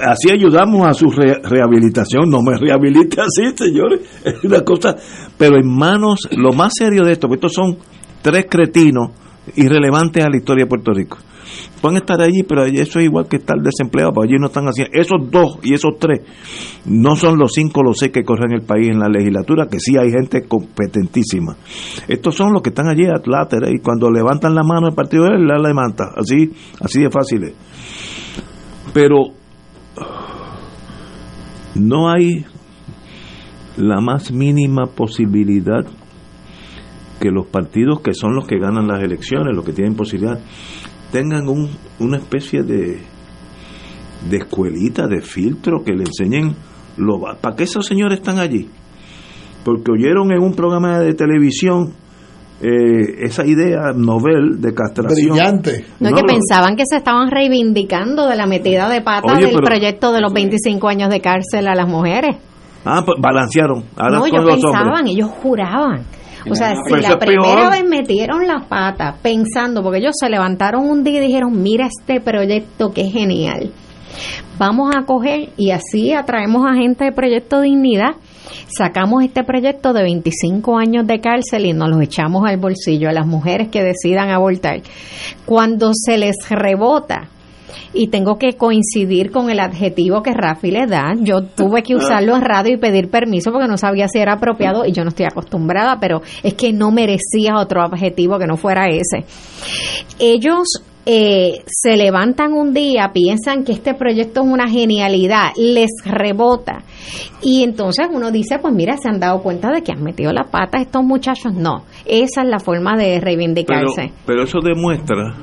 así 0.00 0.30
ayudamos 0.30 0.86
a 0.86 0.94
su 0.94 1.10
re- 1.10 1.40
rehabilitación, 1.42 2.30
no 2.30 2.40
me 2.40 2.56
rehabilite 2.56 3.20
así, 3.20 3.54
señores, 3.56 4.00
es 4.24 4.42
una 4.44 4.62
cosa, 4.62 4.96
pero 5.36 5.56
en 5.56 5.68
manos, 5.68 6.20
lo 6.30 6.52
más 6.52 6.72
serio 6.78 7.02
de 7.04 7.12
esto, 7.12 7.28
que 7.28 7.34
estos 7.34 7.52
son 7.52 7.76
tres 8.24 8.46
cretinos 8.48 9.10
irrelevantes 9.54 10.24
a 10.24 10.30
la 10.30 10.38
historia 10.38 10.64
de 10.64 10.68
Puerto 10.70 10.92
Rico. 10.94 11.18
Pueden 11.82 11.98
estar 11.98 12.22
allí, 12.22 12.42
pero 12.42 12.64
eso 12.64 12.98
es 12.98 13.04
igual 13.04 13.28
que 13.28 13.36
estar 13.36 13.58
desempleado, 13.58 14.12
porque 14.14 14.30
allí 14.30 14.40
no 14.40 14.46
están 14.46 14.64
haciendo. 14.64 14.98
Esos 14.98 15.30
dos 15.30 15.58
y 15.62 15.74
esos 15.74 15.98
tres 16.00 16.22
no 16.86 17.16
son 17.16 17.38
los 17.38 17.52
cinco 17.52 17.80
o 17.80 17.82
los 17.84 17.98
seis 17.98 18.10
que 18.10 18.24
corren 18.24 18.54
el 18.54 18.62
país 18.62 18.88
en 18.88 18.98
la 18.98 19.08
legislatura, 19.08 19.66
que 19.70 19.78
sí 19.78 19.98
hay 19.98 20.10
gente 20.10 20.44
competentísima. 20.48 21.54
Estos 22.08 22.34
son 22.34 22.54
los 22.54 22.62
que 22.62 22.70
están 22.70 22.88
allí 22.88 23.04
at 23.04 23.26
latere, 23.26 23.70
y 23.70 23.80
cuando 23.80 24.10
levantan 24.10 24.54
la 24.54 24.62
mano 24.62 24.88
el 24.88 24.94
partido 24.94 25.26
él, 25.26 25.46
la 25.46 25.58
levanta. 25.58 26.04
Así, 26.16 26.50
así 26.80 27.02
de 27.02 27.10
fácil. 27.10 27.52
Pero 28.94 29.18
no 31.74 32.10
hay 32.10 32.46
la 33.76 34.00
más 34.00 34.32
mínima 34.32 34.86
posibilidad 34.86 35.84
que 37.24 37.30
los 37.30 37.46
partidos 37.46 38.00
que 38.02 38.12
son 38.12 38.34
los 38.34 38.46
que 38.46 38.58
ganan 38.58 38.86
las 38.86 39.02
elecciones, 39.02 39.56
los 39.56 39.64
que 39.64 39.72
tienen 39.72 39.94
posibilidad, 39.96 40.38
tengan 41.10 41.48
un, 41.48 41.70
una 42.00 42.18
especie 42.18 42.62
de, 42.62 43.00
de 44.28 44.36
escuelita, 44.36 45.06
de 45.06 45.22
filtro 45.22 45.82
que 45.82 45.92
le 45.94 46.04
enseñen 46.04 46.54
lo 46.98 47.18
¿Para 47.40 47.56
qué 47.56 47.62
esos 47.64 47.86
señores 47.86 48.18
están 48.18 48.38
allí? 48.38 48.68
Porque 49.64 49.90
oyeron 49.92 50.30
en 50.32 50.42
un 50.42 50.54
programa 50.54 50.98
de 51.00 51.14
televisión 51.14 51.94
eh, 52.60 53.24
esa 53.24 53.46
idea 53.46 53.92
novel 53.96 54.60
de 54.60 54.74
castración. 54.74 55.30
Brillante. 55.32 55.86
No, 56.00 56.10
No, 56.10 56.16
que 56.16 56.20
lo- 56.22 56.26
pensaban 56.28 56.76
que 56.76 56.84
se 56.86 56.96
estaban 56.98 57.30
reivindicando 57.30 58.28
de 58.28 58.36
la 58.36 58.46
metida 58.46 58.88
de 58.90 59.00
pata 59.00 59.32
Oye, 59.32 59.46
del 59.46 59.54
pero- 59.54 59.66
proyecto 59.66 60.12
de 60.12 60.20
los 60.20 60.32
25 60.32 60.88
años 60.88 61.08
de 61.08 61.20
cárcel 61.22 61.66
a 61.68 61.74
las 61.74 61.88
mujeres. 61.88 62.36
Ah, 62.84 63.02
pues 63.04 63.16
balancearon. 63.18 63.84
Ahora 63.96 64.18
no, 64.18 64.26
ellos 64.26 64.44
los 64.44 64.52
pensaban, 64.60 64.88
hombres. 64.98 65.14
ellos 65.16 65.30
juraban. 65.42 66.02
O 66.50 66.54
sea, 66.54 66.74
si 66.86 66.94
la 67.00 67.18
primera 67.18 67.70
vez 67.70 67.84
metieron 67.84 68.46
las 68.46 68.66
patas 68.66 69.16
pensando, 69.22 69.82
porque 69.82 69.98
ellos 69.98 70.14
se 70.18 70.28
levantaron 70.28 70.88
un 70.88 71.02
día 71.02 71.22
y 71.22 71.26
dijeron, 71.26 71.62
mira 71.62 71.86
este 71.86 72.20
proyecto 72.20 72.92
que 72.92 73.02
es 73.02 73.12
genial. 73.12 73.72
Vamos 74.58 74.94
a 74.94 75.04
coger 75.04 75.50
y 75.56 75.70
así 75.70 76.12
atraemos 76.12 76.64
a 76.64 76.74
gente 76.74 77.06
de 77.06 77.12
Proyecto 77.12 77.60
Dignidad, 77.60 78.12
sacamos 78.68 79.24
este 79.24 79.42
proyecto 79.42 79.92
de 79.92 80.04
25 80.04 80.78
años 80.78 81.06
de 81.06 81.20
cárcel 81.20 81.66
y 81.66 81.72
nos 81.72 81.88
los 81.88 82.00
echamos 82.00 82.44
al 82.46 82.58
bolsillo 82.58 83.08
a 83.08 83.12
las 83.12 83.26
mujeres 83.26 83.68
que 83.68 83.82
decidan 83.82 84.30
abortar. 84.30 84.82
Cuando 85.44 85.90
se 85.92 86.18
les 86.18 86.36
rebota 86.48 87.28
y 87.92 88.08
tengo 88.08 88.36
que 88.38 88.54
coincidir 88.54 89.30
con 89.30 89.50
el 89.50 89.60
adjetivo 89.60 90.22
que 90.22 90.32
Rafi 90.32 90.70
le 90.70 90.86
da. 90.86 91.14
Yo 91.20 91.42
tuve 91.42 91.82
que 91.82 91.94
usarlo 91.94 92.36
en 92.36 92.42
radio 92.42 92.74
y 92.74 92.78
pedir 92.78 93.10
permiso 93.10 93.52
porque 93.52 93.68
no 93.68 93.76
sabía 93.76 94.08
si 94.08 94.18
era 94.18 94.34
apropiado 94.34 94.84
y 94.84 94.92
yo 94.92 95.02
no 95.04 95.08
estoy 95.10 95.26
acostumbrada, 95.26 95.98
pero 96.00 96.22
es 96.42 96.54
que 96.54 96.72
no 96.72 96.90
merecía 96.90 97.56
otro 97.58 97.82
adjetivo 97.82 98.38
que 98.38 98.46
no 98.46 98.56
fuera 98.56 98.86
ese. 98.88 99.24
Ellos 100.18 100.68
eh, 101.06 101.62
se 101.66 101.96
levantan 101.96 102.52
un 102.54 102.72
día, 102.72 103.10
piensan 103.12 103.64
que 103.64 103.72
este 103.72 103.94
proyecto 103.94 104.40
es 104.40 104.46
una 104.46 104.68
genialidad, 104.68 105.50
les 105.56 105.90
rebota 106.04 106.82
y 107.42 107.62
entonces 107.62 108.06
uno 108.10 108.30
dice, 108.30 108.58
pues 108.58 108.72
mira, 108.72 108.96
se 108.96 109.08
han 109.08 109.20
dado 109.20 109.42
cuenta 109.42 109.70
de 109.70 109.82
que 109.82 109.92
han 109.92 110.02
metido 110.02 110.32
la 110.32 110.44
pata 110.44 110.78
estos 110.80 111.04
muchachos. 111.04 111.52
No, 111.52 111.84
esa 112.06 112.42
es 112.42 112.48
la 112.48 112.58
forma 112.58 112.96
de 112.96 113.04
Pero, 113.14 113.24
reivindicarse. 113.24 114.12
pero 114.24 114.44
eso 114.44 114.60
demuestra 114.62 115.34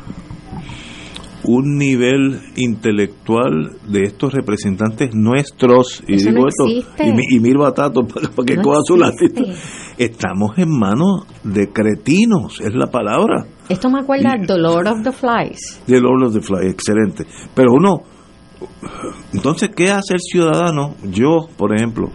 un 1.44 1.78
nivel 1.78 2.40
intelectual 2.56 3.72
de 3.88 4.04
estos 4.04 4.34
representantes 4.34 5.10
nuestros 5.14 6.04
y 6.08 6.16
Eso 6.16 6.30
digo 6.30 6.42
no 6.44 6.48
esto 6.48 6.66
y, 6.68 7.36
y 7.36 7.40
mil 7.40 7.58
batatos 7.58 8.06
para, 8.14 8.30
para 8.30 8.46
que 8.46 8.56
No 8.58 8.62
coja 8.64 8.80
su 8.86 8.96
existe. 8.96 9.42
latito 9.42 9.60
estamos 9.98 10.58
en 10.58 10.70
manos 10.70 11.26
de 11.44 11.70
cretinos 11.72 12.62
es 12.62 12.74
la 12.76 12.88
palabra 12.88 13.46
Esto 13.70 13.90
me 13.90 14.00
acuerda 14.02 14.36
The 14.46 14.58
Lord 14.58 14.88
of 14.88 15.04
the 15.04 15.12
Flies. 15.12 15.82
de 15.88 16.00
Lord 16.00 16.24
of 16.28 16.34
the 16.34 16.42
Fly 16.42 16.68
excelente 16.70 17.26
pero 17.56 17.74
uno 17.74 18.02
entonces 19.34 19.70
qué 19.76 19.86
hace 19.92 20.14
el 20.14 20.20
ciudadano 20.22 20.96
yo 21.04 21.48
por 21.58 21.76
ejemplo 21.76 22.10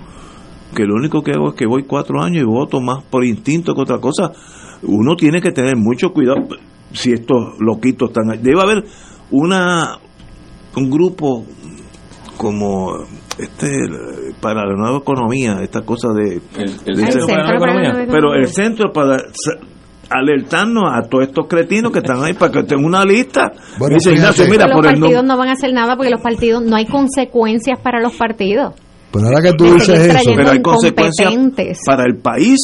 que 0.74 0.84
lo 0.84 0.94
único 0.94 1.22
que 1.22 1.32
hago 1.32 1.48
es 1.50 1.54
que 1.54 1.66
voy 1.66 1.84
cuatro 1.84 2.22
años 2.22 2.42
y 2.42 2.46
voto 2.46 2.80
más 2.80 3.02
por 3.04 3.24
instinto 3.24 3.74
que 3.74 3.80
otra 3.80 3.98
cosa 3.98 4.32
uno 4.82 5.16
tiene 5.16 5.40
que 5.40 5.50
tener 5.52 5.76
mucho 5.76 6.12
cuidado 6.12 6.42
si 6.92 7.12
estos 7.12 7.58
loquitos 7.58 8.10
están 8.10 8.30
ahí. 8.30 8.38
debe 8.42 8.60
haber 8.62 8.84
una 9.30 9.98
un 10.76 10.90
grupo 10.90 11.44
como 12.36 12.92
este 13.38 13.68
para 14.40 14.64
la 14.66 14.74
nueva 14.74 14.98
economía 14.98 15.58
esta 15.62 15.82
cosa 15.82 16.08
de, 16.12 16.40
el 16.86 16.96
de- 16.96 17.10
Centro 17.12 17.26
para 17.26 17.42
la 17.42 17.58
Nueva 17.58 17.82
Economía. 17.88 18.06
pero 18.10 18.34
el 18.34 18.46
centro 18.48 18.92
para 18.92 19.16
alertarnos 20.08 20.84
a 20.92 21.02
todos 21.08 21.24
estos 21.26 21.46
cretinos 21.48 21.90
que 21.92 21.98
están 21.98 22.22
ahí 22.22 22.32
para 22.34 22.52
que 22.52 22.62
tengan 22.62 22.84
una 22.84 23.04
lista 23.04 23.50
Bueno, 23.78 23.96
dice. 23.96 24.12
Ignacio 24.12 24.44
mira 24.48 24.66
los 24.66 24.76
por 24.76 24.86
el 24.86 25.00
partidos 25.00 25.24
no 25.24 25.32
no 25.34 25.38
van 25.38 25.48
a 25.48 25.52
hacer 25.52 25.72
nada 25.72 25.96
porque 25.96 26.10
los 26.10 26.20
partidos 26.20 26.62
no 26.62 26.76
hay 26.76 26.86
consecuencias 26.86 27.78
para 27.80 28.00
los 28.00 28.14
partidos. 28.14 28.74
Pero 29.12 29.26
ahora 29.26 29.40
que 29.42 29.52
tú 29.54 29.64
dices 29.74 29.98
eso, 30.14 30.30
pero 30.36 30.50
hay 30.50 30.62
consecuencias 30.62 31.32
para 31.86 32.04
el 32.04 32.18
país 32.18 32.58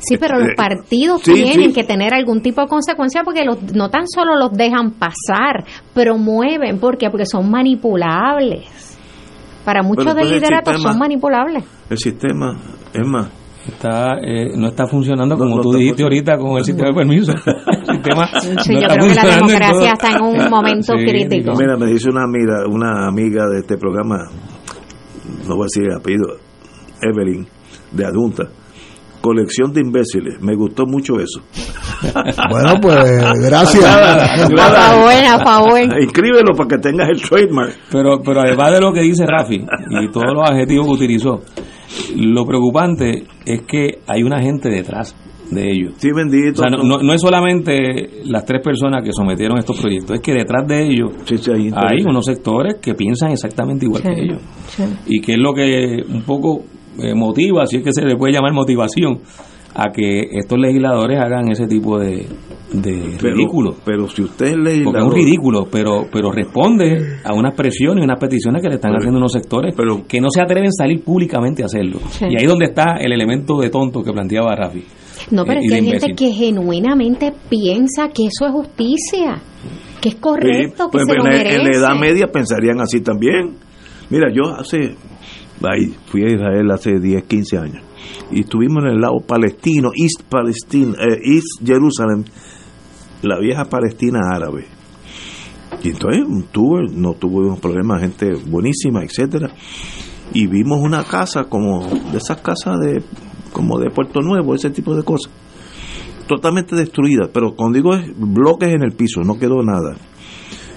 Sí, 0.00 0.16
pero 0.18 0.38
los 0.38 0.48
Eh, 0.48 0.54
partidos 0.56 1.20
sí, 1.22 1.32
tienen 1.34 1.70
sí. 1.70 1.72
que 1.74 1.84
tener 1.84 2.12
algún 2.14 2.40
tipo 2.42 2.60
de 2.62 2.66
consecuencia 2.68 3.22
porque 3.24 3.44
los, 3.44 3.62
no 3.74 3.88
tan 3.90 4.06
solo 4.08 4.34
los 4.36 4.52
dejan 4.52 4.92
pasar, 4.92 5.64
promueven, 5.94 6.78
¿por 6.80 6.96
qué? 6.98 7.10
Porque 7.10 7.26
son 7.26 7.50
manipulables. 7.50 8.66
Para 9.64 9.82
muchos 9.82 10.04
Pero 10.04 10.14
de 10.14 10.22
entonces 10.22 10.32
el 10.36 10.40
lideratos 10.40 10.74
sistema- 10.74 10.92
son 10.92 10.98
manipulables. 10.98 11.64
el 11.90 11.98
sistema 11.98 12.56
es 12.92 13.06
más 13.06 13.28
Está, 13.68 14.14
eh, 14.22 14.56
no 14.56 14.68
está 14.68 14.86
funcionando 14.86 15.36
como 15.36 15.56
no 15.56 15.60
tú 15.62 15.72
dijiste 15.74 16.02
ahorita 16.02 16.38
con 16.38 16.56
el 16.56 16.64
sistema 16.64 16.88
de 16.88 16.94
permiso. 16.94 17.32
El 17.70 17.86
sistema 17.94 18.26
Sí, 18.40 18.72
no 18.72 18.80
yo 18.80 18.86
está 18.86 18.94
creo 18.94 19.08
que 19.08 19.14
la 19.14 19.22
en 19.22 19.36
democracia 19.36 19.92
está 19.92 20.10
en 20.16 20.22
un 20.22 20.50
momento 20.50 20.94
Sí, 20.98 21.04
crítico. 21.04 21.52
Mira, 21.58 21.76
me 21.76 21.86
dice 21.86 22.08
una 22.10 22.22
amiga, 22.24 22.64
una 22.66 23.06
amiga 23.06 23.46
de 23.48 23.58
este 23.58 23.76
programa, 23.76 24.16
no 25.46 25.54
voy 25.56 25.64
a 25.64 25.64
decir 25.64 25.84
el 25.90 25.96
apellido, 25.98 26.24
Evelyn, 27.02 27.46
de 27.92 28.06
Adjunta, 28.06 28.44
colección 29.20 29.72
de 29.72 29.80
imbéciles. 29.80 30.40
Me 30.40 30.54
gustó 30.54 30.86
mucho 30.86 31.14
eso. 31.20 31.40
bueno, 32.50 32.74
pues 32.80 33.04
gracias. 33.42 33.82
Nada, 33.84 34.34
A 34.34 34.48
nada. 34.48 34.90
favor, 34.90 35.12
a 35.12 35.38
favor. 35.44 35.80
Inscríbelo 36.02 36.54
para 36.56 36.68
que 36.68 36.78
tengas 36.78 37.08
el 37.10 37.20
trademark. 37.22 37.74
Pero, 37.90 38.20
pero 38.24 38.40
además 38.40 38.72
de 38.72 38.80
lo 38.80 38.92
que 38.92 39.00
dice 39.02 39.24
Rafi 39.26 39.56
y 39.56 40.08
todos 40.10 40.32
los 40.34 40.48
adjetivos 40.50 40.86
que 40.86 40.92
utilizó, 40.92 41.40
lo 42.16 42.44
preocupante 42.46 43.24
es 43.44 43.62
que 43.62 43.98
hay 44.06 44.22
una 44.22 44.40
gente 44.40 44.68
detrás 44.68 45.14
de 45.50 45.68
ellos. 45.70 45.94
Sí, 45.98 46.08
bendito. 46.14 46.62
O 46.62 46.64
sea, 46.64 46.70
no, 46.70 46.84
no- 46.84 47.02
no 47.02 47.12
es 47.12 47.20
solamente 47.20 48.22
las 48.24 48.44
tres 48.44 48.62
personas 48.62 49.02
que 49.02 49.10
sometieron 49.12 49.58
estos 49.58 49.80
proyectos, 49.80 50.14
es 50.16 50.22
que 50.22 50.32
detrás 50.32 50.64
de 50.68 50.86
ellos 50.86 51.10
Sí, 51.24 51.38
sí, 51.38 51.50
hay 51.74 52.02
unos 52.06 52.24
sectores 52.24 52.76
que 52.80 52.94
piensan 52.94 53.32
exactamente 53.32 53.84
igual 53.84 54.02
que 54.02 54.12
ellos. 54.22 54.38
sí. 54.68 54.84
Y 55.06 55.20
que 55.20 55.32
es 55.32 55.38
lo 55.38 55.52
que 55.52 56.04
un 56.08 56.22
poco 56.22 56.62
eh, 56.98 57.14
motiva, 57.14 57.66
si 57.66 57.76
es 57.78 57.82
que 57.84 57.92
se 57.92 58.02
le 58.02 58.16
puede 58.16 58.32
llamar 58.32 58.52
motivación, 58.52 59.20
a 59.72 59.92
que 59.92 60.22
estos 60.32 60.58
legisladores 60.58 61.20
hagan 61.20 61.48
ese 61.52 61.66
tipo 61.68 61.96
de, 61.96 62.26
de 62.72 63.16
Pero- 63.20 63.36
ridículos. 63.36 63.76
Pero 63.84 64.08
si 64.08 64.22
usted 64.22 64.46
es 64.46 64.52
Porque 64.54 64.68
es 64.70 64.78
legislador, 64.78 65.08
un 65.08 65.14
ridículo, 65.14 65.66
pero, 65.70 66.06
pero 66.12 66.32
responde 66.32 67.18
a 67.24 67.32
unas 67.34 67.54
presiones 67.54 68.02
y 68.02 68.04
unas 68.04 68.18
peticiones 68.18 68.60
que 68.62 68.68
le 68.68 68.74
están 68.74 68.90
Pero- 68.90 68.98
haciendo 68.98 69.18
unos 69.18 69.32
sectores 69.32 69.72
pero- 69.76 70.02
que 70.08 70.20
no 70.20 70.28
se 70.30 70.40
atreven 70.42 70.66
a 70.68 70.72
salir 70.72 71.04
públicamente 71.04 71.62
a 71.62 71.66
hacerlo. 71.66 72.00
Sí. 72.10 72.24
Y 72.28 72.36
ahí 72.36 72.42
es 72.42 72.48
donde 72.48 72.64
está 72.66 72.96
el 73.00 73.12
elemento 73.12 73.58
de 73.60 73.70
tonto 73.70 74.02
que 74.02 74.12
planteaba 74.12 74.56
Rafi. 74.56 74.82
No, 75.30 75.44
pero 75.44 75.60
Eh, 75.60 75.62
es 75.64 75.70
que 75.70 75.76
hay 75.76 75.86
gente 75.86 76.14
que 76.16 76.32
genuinamente 76.32 77.32
piensa 77.48 78.08
que 78.08 78.24
eso 78.26 78.46
es 78.46 78.52
justicia. 78.52 79.40
Que 80.00 80.08
es 80.08 80.14
correcto, 80.16 80.88
pues, 80.90 81.04
que 81.04 81.12
se 81.12 81.16
en, 81.16 81.24
lo 81.24 81.30
la- 81.30 81.36
en 81.42 81.46
la 81.58 81.62
merece. 81.62 81.78
Edad 81.78 81.94
Media 82.00 82.26
pensarían 82.26 82.80
así 82.80 83.00
también. 83.02 83.54
Mira, 84.08 84.28
yo 84.34 84.50
hace, 84.58 84.96
ahí, 85.62 85.94
fui 86.06 86.22
a 86.22 86.32
Israel 86.32 86.70
hace 86.70 86.98
10, 86.98 87.24
15 87.24 87.58
años 87.58 87.90
y 88.30 88.40
estuvimos 88.40 88.84
en 88.84 88.90
el 88.90 89.00
lado 89.00 89.20
palestino, 89.26 89.90
East 89.94 90.22
Palestine, 90.28 90.92
eh, 90.92 91.18
East 91.22 91.64
Jerusalem, 91.64 92.24
la 93.22 93.38
vieja 93.38 93.64
Palestina 93.64 94.20
árabe. 94.32 94.66
Y 95.82 95.88
entonces 95.90 96.24
tuve, 96.52 96.88
no 96.92 97.14
tuvimos 97.14 97.58
problemas, 97.60 98.00
gente 98.00 98.34
buenísima, 98.46 99.02
etcétera. 99.02 99.52
Y 100.32 100.46
vimos 100.46 100.80
una 100.80 101.04
casa 101.04 101.44
como 101.44 101.86
de 101.86 102.18
esas 102.18 102.40
casas 102.40 102.78
de 102.80 103.02
como 103.52 103.78
de 103.78 103.90
Puerto 103.90 104.20
Nuevo, 104.20 104.54
ese 104.54 104.70
tipo 104.70 104.94
de 104.94 105.02
cosas. 105.02 105.32
Totalmente 106.28 106.76
destruida, 106.76 107.28
pero 107.32 107.56
cuando 107.56 107.76
digo 107.76 107.94
es 107.94 108.06
bloques 108.16 108.68
en 108.68 108.82
el 108.82 108.92
piso, 108.92 109.22
no 109.22 109.38
quedó 109.38 109.62
nada. 109.62 109.96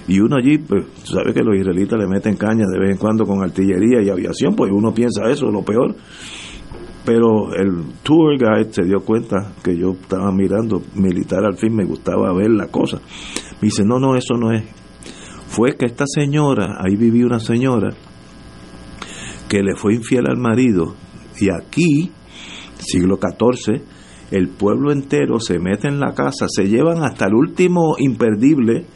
Y 0.06 0.20
uno 0.20 0.36
allí, 0.36 0.58
pues, 0.58 0.84
tú 1.04 1.12
sabes 1.12 1.34
que 1.34 1.42
los 1.42 1.56
israelitas 1.56 1.98
le 1.98 2.06
meten 2.06 2.36
caña 2.36 2.66
de 2.66 2.78
vez 2.78 2.90
en 2.92 2.98
cuando 2.98 3.24
con 3.24 3.42
artillería 3.42 4.02
y 4.02 4.10
aviación, 4.10 4.54
pues 4.54 4.70
uno 4.72 4.92
piensa 4.92 5.30
eso, 5.30 5.50
lo 5.50 5.62
peor. 5.62 5.94
Pero 7.04 7.54
el 7.54 7.92
tour 8.02 8.38
guide 8.38 8.72
se 8.72 8.84
dio 8.84 9.00
cuenta 9.00 9.52
que 9.62 9.76
yo 9.76 9.92
estaba 9.92 10.30
mirando 10.32 10.82
militar 10.94 11.44
al 11.44 11.56
fin, 11.56 11.74
me 11.74 11.84
gustaba 11.84 12.32
ver 12.34 12.50
la 12.50 12.68
cosa. 12.68 12.98
Me 13.60 13.68
dice, 13.68 13.84
no, 13.84 13.98
no, 13.98 14.16
eso 14.16 14.34
no 14.34 14.52
es. 14.52 14.64
Fue 15.48 15.76
que 15.76 15.86
esta 15.86 16.04
señora, 16.06 16.78
ahí 16.80 16.96
vivía 16.96 17.26
una 17.26 17.40
señora, 17.40 17.90
que 19.48 19.62
le 19.62 19.76
fue 19.76 19.94
infiel 19.94 20.24
al 20.28 20.38
marido, 20.38 20.94
y 21.38 21.48
aquí, 21.50 22.10
siglo 22.78 23.18
XIV, 23.18 23.82
el 24.30 24.48
pueblo 24.48 24.90
entero 24.90 25.38
se 25.38 25.58
mete 25.58 25.88
en 25.88 26.00
la 26.00 26.12
casa, 26.14 26.46
se 26.48 26.64
llevan 26.64 27.04
hasta 27.04 27.26
el 27.26 27.34
último 27.34 27.96
imperdible, 27.98 28.86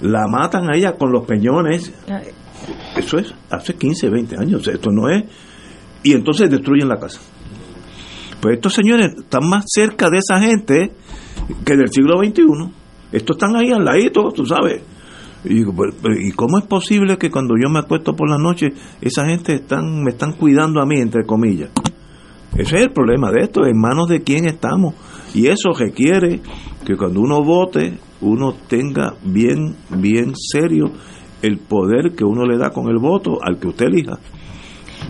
la 0.00 0.26
matan 0.28 0.70
a 0.70 0.76
ella 0.76 0.92
con 0.92 1.12
los 1.12 1.26
peñones. 1.26 1.92
Eso 2.96 3.18
es 3.18 3.34
hace 3.50 3.74
15, 3.74 4.10
20 4.10 4.36
años, 4.38 4.66
esto 4.66 4.90
no 4.90 5.08
es. 5.08 5.24
Y 6.02 6.12
entonces 6.12 6.50
destruyen 6.50 6.88
la 6.88 6.98
casa. 6.98 7.20
Pues 8.40 8.54
estos 8.54 8.72
señores 8.72 9.12
están 9.18 9.48
más 9.48 9.64
cerca 9.68 10.08
de 10.08 10.18
esa 10.18 10.40
gente 10.40 10.92
que 11.64 11.76
del 11.76 11.88
siglo 11.90 12.18
XXI. 12.18 12.42
Estos 13.12 13.36
están 13.36 13.56
ahí 13.56 13.70
al 13.70 13.84
ladito, 13.84 14.30
tú 14.34 14.46
sabes. 14.46 14.82
Y 15.44 15.54
digo, 15.54 15.72
¿y 16.18 16.32
cómo 16.32 16.58
es 16.58 16.64
posible 16.64 17.16
que 17.16 17.30
cuando 17.30 17.54
yo 17.60 17.70
me 17.70 17.78
acuesto 17.78 18.14
por 18.14 18.28
la 18.28 18.38
noche, 18.38 18.68
esa 19.00 19.26
gente 19.26 19.54
están, 19.54 20.02
me 20.02 20.10
están 20.10 20.32
cuidando 20.32 20.80
a 20.80 20.86
mí, 20.86 21.00
entre 21.00 21.24
comillas? 21.24 21.70
Ese 22.56 22.76
es 22.76 22.82
el 22.82 22.92
problema 22.92 23.30
de 23.30 23.44
esto, 23.44 23.64
en 23.64 23.78
manos 23.78 24.08
de 24.08 24.22
quién 24.22 24.46
estamos. 24.46 24.94
Y 25.34 25.46
eso 25.46 25.72
requiere 25.72 26.40
que 26.84 26.96
cuando 26.96 27.20
uno 27.20 27.42
vote, 27.42 27.98
uno 28.20 28.54
tenga 28.68 29.14
bien, 29.22 29.76
bien 29.90 30.32
serio 30.34 30.92
el 31.42 31.58
poder 31.58 32.14
que 32.16 32.24
uno 32.24 32.44
le 32.44 32.58
da 32.58 32.70
con 32.70 32.88
el 32.88 32.98
voto 32.98 33.38
al 33.42 33.58
que 33.58 33.68
usted 33.68 33.86
elija. 33.86 34.18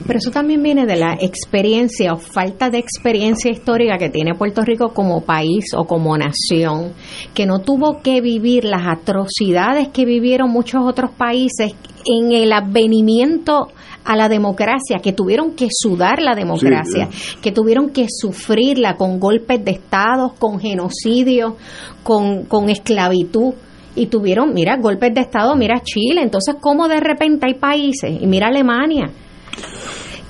Pero 0.06 0.18
eso 0.18 0.30
también 0.30 0.62
viene 0.62 0.86
de 0.86 0.96
la 0.96 1.14
experiencia 1.20 2.12
o 2.12 2.16
falta 2.16 2.70
de 2.70 2.78
experiencia 2.78 3.50
histórica 3.50 3.98
que 3.98 4.08
tiene 4.08 4.34
Puerto 4.34 4.62
Rico 4.62 4.94
como 4.94 5.24
país 5.24 5.66
o 5.76 5.84
como 5.84 6.16
nación, 6.16 6.92
que 7.34 7.44
no 7.44 7.60
tuvo 7.60 8.00
que 8.02 8.20
vivir 8.20 8.64
las 8.64 8.86
atrocidades 8.86 9.88
que 9.88 10.04
vivieron 10.04 10.50
muchos 10.50 10.82
otros 10.84 11.10
países 11.10 11.74
en 12.06 12.32
el 12.32 12.52
advenimiento 12.52 13.68
a 14.04 14.16
la 14.16 14.28
democracia, 14.28 14.98
que 15.02 15.12
tuvieron 15.12 15.52
que 15.52 15.68
sudar 15.70 16.20
la 16.22 16.34
democracia, 16.34 17.08
que 17.42 17.52
tuvieron 17.52 17.90
que 17.90 18.06
sufrirla 18.08 18.96
con 18.96 19.20
golpes 19.20 19.64
de 19.64 19.72
Estado, 19.72 20.34
con 20.38 20.58
genocidio, 20.58 21.56
con, 22.02 22.44
con 22.44 22.70
esclavitud. 22.70 23.54
Y 23.96 24.06
tuvieron, 24.06 24.54
mira, 24.54 24.76
golpes 24.80 25.12
de 25.14 25.20
Estado, 25.20 25.56
mira 25.56 25.80
Chile. 25.82 26.22
Entonces, 26.22 26.54
¿cómo 26.60 26.88
de 26.88 27.00
repente 27.00 27.46
hay 27.46 27.54
países? 27.54 28.22
Y 28.22 28.26
mira 28.26 28.46
Alemania, 28.46 29.10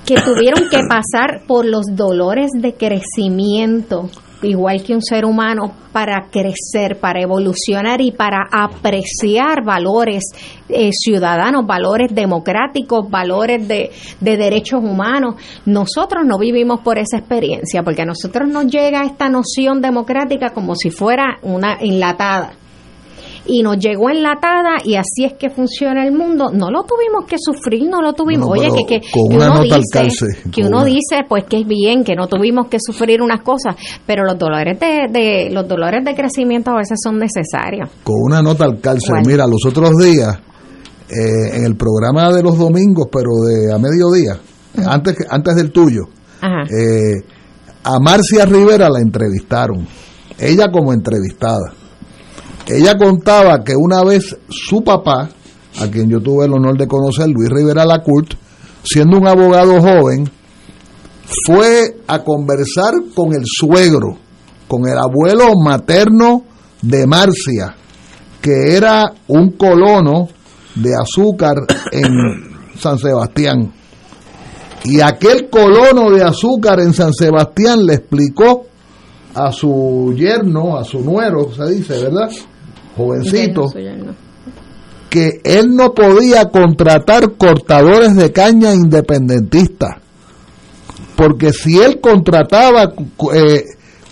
que 0.05 0.15
tuvieron 0.15 0.67
que 0.69 0.79
pasar 0.89 1.45
por 1.47 1.65
los 1.65 1.85
dolores 1.95 2.49
de 2.53 2.73
crecimiento, 2.73 4.09
igual 4.43 4.83
que 4.83 4.93
un 4.93 5.01
ser 5.01 5.25
humano, 5.25 5.73
para 5.91 6.29
crecer, 6.31 6.99
para 6.99 7.21
evolucionar 7.21 8.01
y 8.01 8.11
para 8.11 8.47
apreciar 8.51 9.63
valores 9.63 10.23
eh, 10.69 10.91
ciudadanos, 10.93 11.65
valores 11.65 12.13
democráticos, 12.13 13.09
valores 13.09 13.67
de, 13.67 13.91
de 14.19 14.37
derechos 14.37 14.81
humanos. 14.83 15.35
Nosotros 15.65 16.23
no 16.25 16.37
vivimos 16.37 16.81
por 16.81 16.97
esa 16.97 17.17
experiencia, 17.17 17.83
porque 17.83 18.03
a 18.03 18.05
nosotros 18.05 18.47
nos 18.47 18.67
llega 18.67 19.03
esta 19.03 19.29
noción 19.29 19.81
democrática 19.81 20.51
como 20.51 20.75
si 20.75 20.89
fuera 20.89 21.37
una 21.41 21.77
enlatada 21.79 22.53
y 23.45 23.63
nos 23.63 23.77
llegó 23.77 24.09
enlatada 24.09 24.77
y 24.85 24.95
así 24.95 25.25
es 25.25 25.33
que 25.33 25.49
funciona 25.49 26.05
el 26.05 26.11
mundo. 26.13 26.51
No 26.53 26.69
lo 26.69 26.83
tuvimos 26.83 27.25
que 27.27 27.37
sufrir, 27.39 27.89
no 27.89 28.01
lo 28.01 28.13
tuvimos. 28.13 28.47
Oye, 28.49 28.69
que, 28.69 28.85
que, 28.85 28.99
que 29.01 29.19
uno 29.35 29.61
dice, 29.63 30.27
que 30.51 30.61
uno 30.61 30.77
una- 30.77 30.85
dice, 30.85 31.23
pues 31.27 31.45
que 31.45 31.61
es 31.61 31.67
bien, 31.67 32.03
que 32.03 32.15
no 32.15 32.27
tuvimos 32.27 32.67
que 32.67 32.77
sufrir 32.79 33.21
unas 33.21 33.41
cosas, 33.41 33.75
pero 34.05 34.23
los 34.23 34.37
dolores 34.37 34.79
de, 34.79 35.07
de 35.11 35.49
los 35.51 35.67
dolores 35.67 36.05
de 36.05 36.13
crecimiento 36.13 36.71
a 36.71 36.77
veces 36.77 36.99
son 37.03 37.17
necesarios. 37.17 37.89
con 38.03 38.15
una 38.21 38.41
nota 38.41 38.65
al 38.65 38.79
cárcel. 38.79 39.15
Mira, 39.25 39.45
los 39.47 39.65
otros 39.65 39.91
días, 39.97 40.39
eh, 41.09 41.57
en 41.57 41.65
el 41.65 41.75
programa 41.75 42.31
de 42.31 42.43
los 42.43 42.57
domingos, 42.57 43.07
pero 43.11 43.29
de 43.47 43.73
a 43.73 43.77
mediodía, 43.77 44.39
antes, 44.87 45.17
antes 45.29 45.55
del 45.55 45.71
tuyo, 45.71 46.03
Ajá. 46.41 46.63
eh, 46.73 47.21
a 47.83 47.99
Marcia 47.99 48.45
Rivera 48.45 48.87
la 48.89 48.99
entrevistaron, 48.99 49.87
ella 50.39 50.67
como 50.71 50.93
entrevistada. 50.93 51.73
Ella 52.73 52.97
contaba 52.97 53.63
que 53.65 53.75
una 53.75 54.01
vez 54.03 54.37
su 54.49 54.81
papá, 54.81 55.29
a 55.79 55.87
quien 55.87 56.09
yo 56.09 56.21
tuve 56.21 56.45
el 56.45 56.53
honor 56.53 56.77
de 56.77 56.87
conocer, 56.87 57.27
Luis 57.27 57.49
Rivera 57.49 57.85
Lacourt, 57.85 58.33
siendo 58.83 59.17
un 59.17 59.27
abogado 59.27 59.81
joven, 59.81 60.29
fue 61.45 61.97
a 62.07 62.19
conversar 62.19 62.93
con 63.13 63.33
el 63.33 63.43
suegro, 63.45 64.17
con 64.69 64.87
el 64.87 64.97
abuelo 64.97 65.51
materno 65.61 66.43
de 66.81 67.05
Marcia, 67.07 67.75
que 68.41 68.75
era 68.75 69.11
un 69.27 69.51
colono 69.51 70.29
de 70.75 70.91
azúcar 70.95 71.55
en 71.91 72.77
San 72.79 72.97
Sebastián. 72.97 73.73
Y 74.85 75.01
aquel 75.01 75.49
colono 75.49 76.09
de 76.09 76.23
azúcar 76.23 76.79
en 76.79 76.93
San 76.93 77.13
Sebastián 77.13 77.85
le 77.85 77.95
explicó 77.95 78.65
a 79.33 79.51
su 79.51 80.13
yerno, 80.15 80.77
a 80.77 80.85
su 80.85 81.01
nuero, 81.01 81.53
se 81.53 81.69
dice, 81.69 82.01
¿verdad? 82.01 82.29
Jovencito, 83.01 83.73
que 85.09 85.41
él 85.43 85.75
no 85.75 85.93
podía 85.93 86.45
contratar 86.45 87.33
cortadores 87.33 88.15
de 88.15 88.31
caña 88.31 88.73
independentistas. 88.73 89.97
Porque 91.15 91.51
si 91.51 91.77
él 91.79 91.99
contrataba 91.99 92.93
eh, 93.33 93.63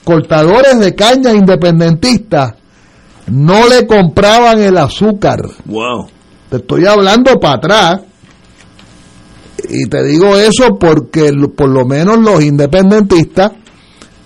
cortadores 0.04 0.80
de 0.80 0.94
caña 0.96 1.34
independentistas, 1.34 2.56
no 3.28 3.68
le 3.68 3.88
compraban 3.88 4.60
el 4.60 4.78
azúcar. 4.78 5.40
Wow. 5.66 6.08
Te 6.50 6.58
estoy 6.58 6.86
hablando 6.86 7.40
para 7.40 7.56
atrás. 7.56 8.02
Y 9.70 9.88
te 9.88 10.04
digo 10.04 10.36
eso 10.36 10.78
porque 10.80 11.32
por 11.56 11.70
lo 11.70 11.86
menos 11.86 12.18
los 12.20 12.44
independentistas, 12.44 13.52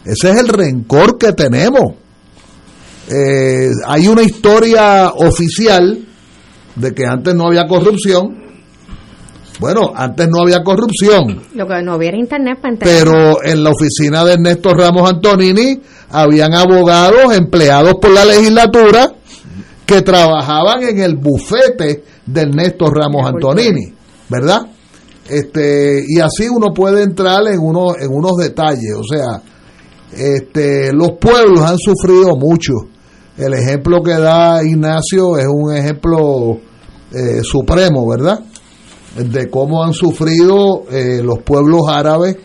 ese 0.05 0.31
es 0.31 0.37
el 0.37 0.47
rencor 0.47 1.17
que 1.17 1.33
tenemos. 1.33 1.95
Eh, 3.09 3.69
hay 3.85 4.07
una 4.07 4.23
historia 4.23 5.11
oficial 5.13 5.99
de 6.75 6.93
que 6.93 7.05
antes 7.05 7.35
no 7.35 7.47
había 7.47 7.67
corrupción. 7.67 8.41
Bueno, 9.59 9.91
antes 9.95 10.27
no 10.29 10.41
había 10.41 10.63
corrupción, 10.63 11.43
Lo 11.53 11.67
que 11.67 11.81
no 11.83 11.95
hubiera 11.95 12.17
internet 12.17 12.57
para 12.59 12.75
pero 12.79 13.43
en 13.43 13.63
la 13.63 13.69
oficina 13.69 14.25
de 14.25 14.33
Ernesto 14.33 14.73
Ramos 14.73 15.07
Antonini 15.07 15.79
habían 16.09 16.53
abogados 16.53 17.33
empleados 17.35 17.93
por 18.01 18.11
la 18.11 18.25
legislatura 18.25 19.13
que 19.85 20.01
trabajaban 20.01 20.83
en 20.83 20.99
el 20.99 21.15
bufete 21.17 22.03
de 22.25 22.41
Ernesto 22.41 22.87
Ramos 22.87 23.27
Antonini, 23.27 23.93
¿verdad? 24.27 24.61
Este, 25.29 26.03
y 26.07 26.19
así 26.19 26.49
uno 26.49 26.73
puede 26.73 27.03
entrar 27.03 27.47
en 27.47 27.59
unos 27.59 27.95
en 28.01 28.11
unos 28.11 28.35
detalles, 28.37 28.95
o 28.97 29.03
sea, 29.03 29.41
este, 30.15 30.91
los 30.93 31.13
pueblos 31.19 31.61
han 31.61 31.77
sufrido 31.77 32.35
mucho. 32.37 32.73
El 33.37 33.53
ejemplo 33.53 34.01
que 34.03 34.11
da 34.13 34.63
Ignacio 34.63 35.37
es 35.37 35.45
un 35.47 35.75
ejemplo 35.75 36.57
eh, 37.11 37.41
supremo, 37.43 38.07
¿verdad? 38.07 38.39
De 39.17 39.49
cómo 39.49 39.83
han 39.83 39.93
sufrido 39.93 40.83
eh, 40.91 41.21
los 41.23 41.39
pueblos 41.43 41.81
árabes, 41.87 42.35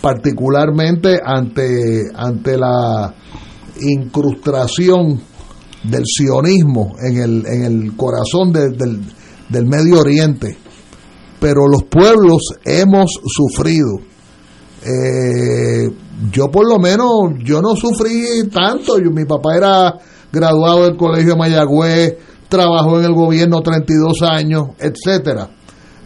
particularmente 0.00 1.18
ante, 1.24 2.02
ante 2.14 2.56
la 2.58 3.14
incrustación 3.80 5.20
del 5.84 6.02
sionismo 6.04 6.92
en 7.00 7.16
el, 7.18 7.46
en 7.46 7.64
el 7.64 7.96
corazón 7.96 8.52
de- 8.52 8.70
del, 8.70 9.00
del 9.48 9.66
Medio 9.66 10.00
Oriente. 10.00 10.56
Pero 11.40 11.66
los 11.66 11.84
pueblos 11.84 12.42
hemos 12.64 13.10
sufrido. 13.26 13.98
Eh, 14.84 15.88
yo 16.32 16.50
por 16.50 16.68
lo 16.68 16.78
menos, 16.78 17.32
yo 17.44 17.60
no 17.60 17.74
sufrí 17.76 18.48
tanto. 18.52 18.98
Yo, 18.98 19.10
mi 19.10 19.24
papá 19.24 19.56
era 19.56 19.94
graduado 20.32 20.84
del 20.84 20.96
Colegio 20.96 21.32
de 21.32 21.38
Mayagüez, 21.38 22.16
trabajó 22.48 22.98
en 22.98 23.04
el 23.04 23.14
gobierno 23.14 23.60
32 23.60 24.22
años, 24.22 24.62
etcétera. 24.78 25.48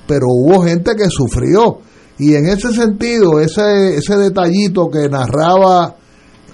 Pero 0.06 0.26
hubo 0.28 0.62
gente 0.62 0.94
que 0.96 1.08
sufrió. 1.08 1.78
Y 2.18 2.34
en 2.34 2.46
ese 2.46 2.72
sentido, 2.72 3.40
ese, 3.40 3.96
ese 3.96 4.16
detallito 4.16 4.88
que 4.88 5.08
narraba 5.08 5.96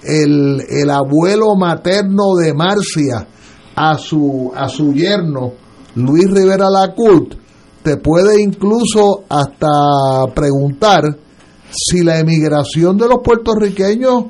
el, 0.03 0.61
el 0.67 0.89
abuelo 0.89 1.55
materno 1.55 2.35
de 2.35 2.53
Marcia 2.53 3.27
a 3.75 3.97
su, 3.97 4.51
a 4.55 4.67
su 4.67 4.93
yerno, 4.93 5.53
Luis 5.95 6.29
Rivera 6.29 6.69
Lacult, 6.69 7.35
te 7.81 7.97
puede 7.97 8.41
incluso 8.41 9.23
hasta 9.29 9.67
preguntar 10.33 11.03
si 11.73 12.03
la 12.03 12.19
emigración 12.19 12.97
de 12.97 13.07
los 13.07 13.19
puertorriqueños 13.23 14.25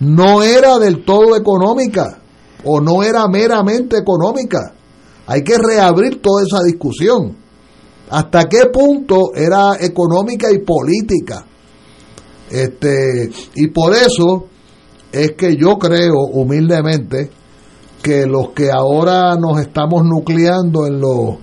no 0.00 0.42
era 0.42 0.78
del 0.78 1.04
todo 1.04 1.36
económica 1.36 2.18
o 2.64 2.80
no 2.80 3.02
era 3.02 3.26
meramente 3.28 3.98
económica. 3.98 4.72
Hay 5.26 5.42
que 5.42 5.56
reabrir 5.56 6.20
toda 6.20 6.42
esa 6.42 6.62
discusión. 6.62 7.36
¿Hasta 8.10 8.44
qué 8.44 8.66
punto 8.66 9.34
era 9.34 9.76
económica 9.80 10.50
y 10.52 10.58
política? 10.58 11.46
Este, 12.50 13.30
y 13.54 13.68
por 13.68 13.94
eso 13.94 14.46
es 15.10 15.32
que 15.32 15.56
yo 15.56 15.78
creo 15.78 16.14
humildemente 16.32 17.30
que 18.02 18.26
los 18.26 18.50
que 18.50 18.70
ahora 18.70 19.34
nos 19.36 19.60
estamos 19.60 20.04
nucleando 20.04 20.86
en 20.86 21.00
los 21.00 21.36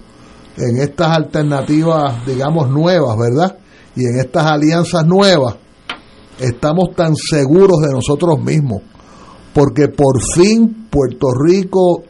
en 0.58 0.78
estas 0.78 1.18
alternativas, 1.18 2.26
digamos, 2.26 2.70
nuevas, 2.70 3.18
¿verdad? 3.18 3.58
Y 3.96 4.06
en 4.06 4.20
estas 4.20 4.46
alianzas 4.46 5.06
nuevas, 5.06 5.56
estamos 6.40 6.96
tan 6.96 7.16
seguros 7.16 7.78
de 7.82 7.92
nosotros 7.92 8.40
mismos, 8.40 8.82
porque 9.54 9.88
por 9.90 10.22
fin 10.22 10.88
Puerto 10.90 11.28
Rico 11.34 12.04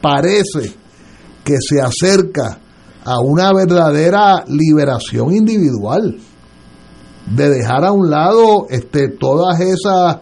parece 0.00 0.74
que 1.44 1.56
se 1.60 1.80
acerca 1.80 2.58
a 3.04 3.20
una 3.20 3.52
verdadera 3.52 4.44
liberación 4.48 5.34
individual, 5.34 6.18
de 7.26 7.50
dejar 7.50 7.84
a 7.84 7.92
un 7.92 8.10
lado 8.10 8.66
este, 8.70 9.08
todas 9.08 9.60
esas, 9.60 10.18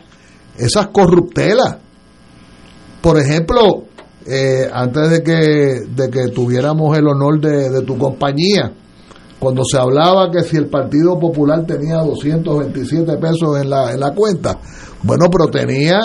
esas 0.56 0.88
corruptelas. 0.88 1.76
Por 3.00 3.18
ejemplo, 3.18 3.84
eh, 4.26 4.68
antes 4.72 5.10
de 5.10 5.22
que, 5.22 5.80
de 5.88 6.10
que 6.10 6.28
tuviéramos 6.32 6.96
el 6.96 7.08
honor 7.08 7.40
de, 7.40 7.70
de 7.70 7.82
tu 7.82 7.98
compañía, 7.98 8.72
cuando 9.42 9.64
se 9.64 9.76
hablaba 9.76 10.30
que 10.30 10.42
si 10.42 10.56
el 10.56 10.68
Partido 10.68 11.18
Popular 11.18 11.66
tenía 11.66 11.96
227 11.96 13.16
pesos 13.16 13.60
en 13.60 13.70
la, 13.70 13.92
en 13.92 13.98
la 13.98 14.12
cuenta, 14.14 14.56
bueno, 15.02 15.26
pero 15.32 15.50
tenía 15.50 15.98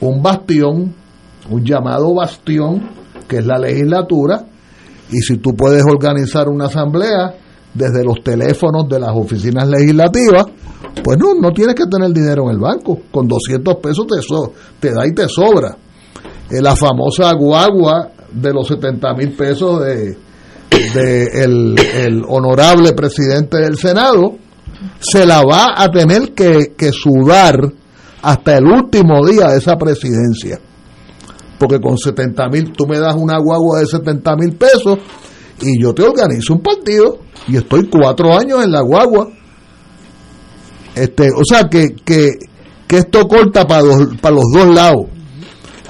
un 0.00 0.22
bastión, 0.22 0.94
un 1.50 1.64
llamado 1.64 2.14
bastión, 2.14 2.88
que 3.26 3.38
es 3.38 3.44
la 3.44 3.58
legislatura, 3.58 4.46
y 5.10 5.16
si 5.16 5.38
tú 5.38 5.50
puedes 5.56 5.82
organizar 5.82 6.48
una 6.48 6.66
asamblea 6.66 7.34
desde 7.74 8.04
los 8.04 8.22
teléfonos 8.22 8.88
de 8.88 9.00
las 9.00 9.10
oficinas 9.16 9.66
legislativas, 9.66 10.44
pues 11.02 11.18
no, 11.18 11.34
no 11.34 11.50
tienes 11.50 11.74
que 11.74 11.86
tener 11.86 12.12
dinero 12.12 12.44
en 12.44 12.50
el 12.50 12.60
banco, 12.60 13.00
con 13.10 13.26
200 13.26 13.74
pesos 13.82 14.06
te, 14.06 14.22
so, 14.22 14.52
te 14.78 14.92
da 14.92 15.04
y 15.04 15.12
te 15.12 15.28
sobra. 15.28 15.76
Eh, 16.48 16.62
la 16.62 16.76
famosa 16.76 17.32
guagua 17.32 18.12
de 18.30 18.52
los 18.52 18.68
70 18.68 19.12
mil 19.14 19.32
pesos 19.32 19.80
de, 19.84 20.25
de 20.94 21.44
el, 21.44 21.78
el, 21.78 22.22
honorable 22.28 22.92
presidente 22.92 23.58
del 23.58 23.76
Senado, 23.76 24.36
se 25.00 25.26
la 25.26 25.42
va 25.42 25.74
a 25.76 25.88
tener 25.90 26.32
que, 26.32 26.74
que 26.76 26.92
sudar 26.92 27.72
hasta 28.22 28.56
el 28.56 28.64
último 28.64 29.26
día 29.26 29.48
de 29.48 29.58
esa 29.58 29.76
presidencia. 29.76 30.58
Porque 31.58 31.80
con 31.80 31.96
70 31.96 32.48
mil, 32.48 32.72
tú 32.72 32.86
me 32.86 32.98
das 32.98 33.14
una 33.14 33.38
guagua 33.38 33.80
de 33.80 33.86
70 33.86 34.36
mil 34.36 34.56
pesos 34.56 34.98
y 35.60 35.80
yo 35.80 35.94
te 35.94 36.02
organizo 36.02 36.54
un 36.54 36.60
partido 36.60 37.18
y 37.48 37.56
estoy 37.56 37.88
cuatro 37.88 38.36
años 38.36 38.62
en 38.64 38.72
la 38.72 38.82
guagua. 38.82 39.28
Este, 40.94 41.30
o 41.30 41.42
sea 41.44 41.68
que, 41.68 41.94
que, 42.04 42.32
que 42.86 42.98
esto 42.98 43.26
corta 43.26 43.66
para, 43.66 43.82
dos, 43.82 44.08
para 44.20 44.34
los 44.34 44.44
dos 44.52 44.74
lados. 44.74 45.06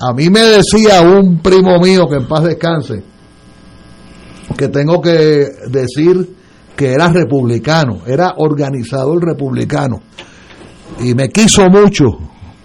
A 0.00 0.12
mí 0.12 0.28
me 0.28 0.40
decía 0.40 1.00
un 1.00 1.38
primo 1.38 1.78
mío 1.78 2.06
que 2.08 2.16
en 2.16 2.28
paz 2.28 2.44
descanse, 2.44 3.02
que 4.56 4.68
tengo 4.68 5.00
que 5.00 5.48
decir 5.68 6.36
que 6.76 6.92
era 6.92 7.08
republicano, 7.08 8.02
era 8.06 8.34
organizador 8.36 9.24
republicano. 9.24 10.00
Y 11.00 11.14
me 11.14 11.28
quiso 11.30 11.68
mucho, 11.68 12.06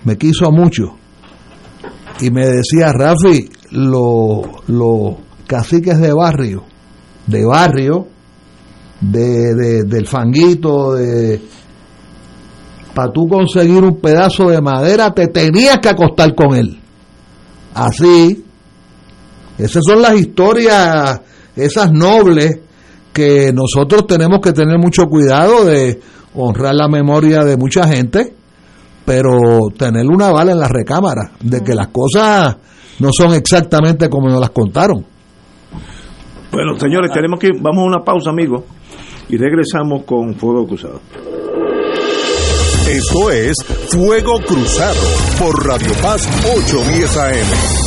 me 0.04 0.18
quiso 0.18 0.52
mucho. 0.52 0.96
Y 2.20 2.30
me 2.30 2.46
decía, 2.48 2.92
Rafi, 2.92 3.50
los 3.72 4.42
lo 4.68 5.18
caciques 5.48 6.00
de 6.00 6.14
barrio, 6.14 6.64
de 7.26 7.46
barrio, 7.46 8.08
de, 9.00 9.56
de, 9.56 9.84
del 9.84 10.06
fanguito, 10.06 10.94
de 10.94 11.42
para 12.94 13.12
tú 13.12 13.28
conseguir 13.28 13.84
un 13.84 14.00
pedazo 14.00 14.50
de 14.50 14.62
madera 14.62 15.14
te 15.14 15.28
tenías 15.28 15.80
que 15.80 15.90
acostar 15.90 16.36
con 16.36 16.56
él. 16.56 16.80
Así, 17.74 18.44
esas 19.58 19.82
son 19.86 20.02
las 20.02 20.16
historias, 20.16 21.22
esas 21.56 21.92
nobles, 21.92 22.60
que 23.14 23.52
nosotros 23.54 24.08
tenemos 24.08 24.40
que 24.40 24.54
tener 24.54 24.78
mucho 24.78 25.04
cuidado 25.06 25.66
de 25.66 26.00
honrar 26.36 26.76
la 26.76 26.88
memoria 26.88 27.44
de 27.44 27.58
mucha 27.58 27.88
gente, 27.88 28.34
pero 29.06 29.70
tener 29.78 30.06
una 30.06 30.32
bala 30.32 30.52
en 30.54 30.60
la 30.60 30.68
recámara, 30.68 31.32
de 31.42 31.62
que 31.62 31.76
las 31.76 31.88
cosas 31.88 32.56
no 33.00 33.10
son 33.12 33.34
exactamente 33.34 34.10
como 34.10 34.30
nos 34.30 34.40
las 34.40 34.52
contaron. 34.52 35.06
Bueno, 36.52 36.78
señores, 36.78 37.12
tenemos 37.12 37.40
que 37.40 37.50
vamos 37.60 37.84
a 37.84 37.88
una 37.88 38.04
pausa, 38.04 38.30
amigos, 38.30 38.64
y 39.30 39.38
regresamos 39.38 40.04
con 40.04 40.36
Fuego 40.36 40.68
Cruzado. 40.68 41.02
Esto 42.90 43.32
es 43.32 43.56
Fuego 43.90 44.40
Cruzado 44.46 45.00
por 45.40 45.66
Radio 45.66 45.94
Paz 46.02 46.28
810 46.58 47.18
AM. 47.18 47.81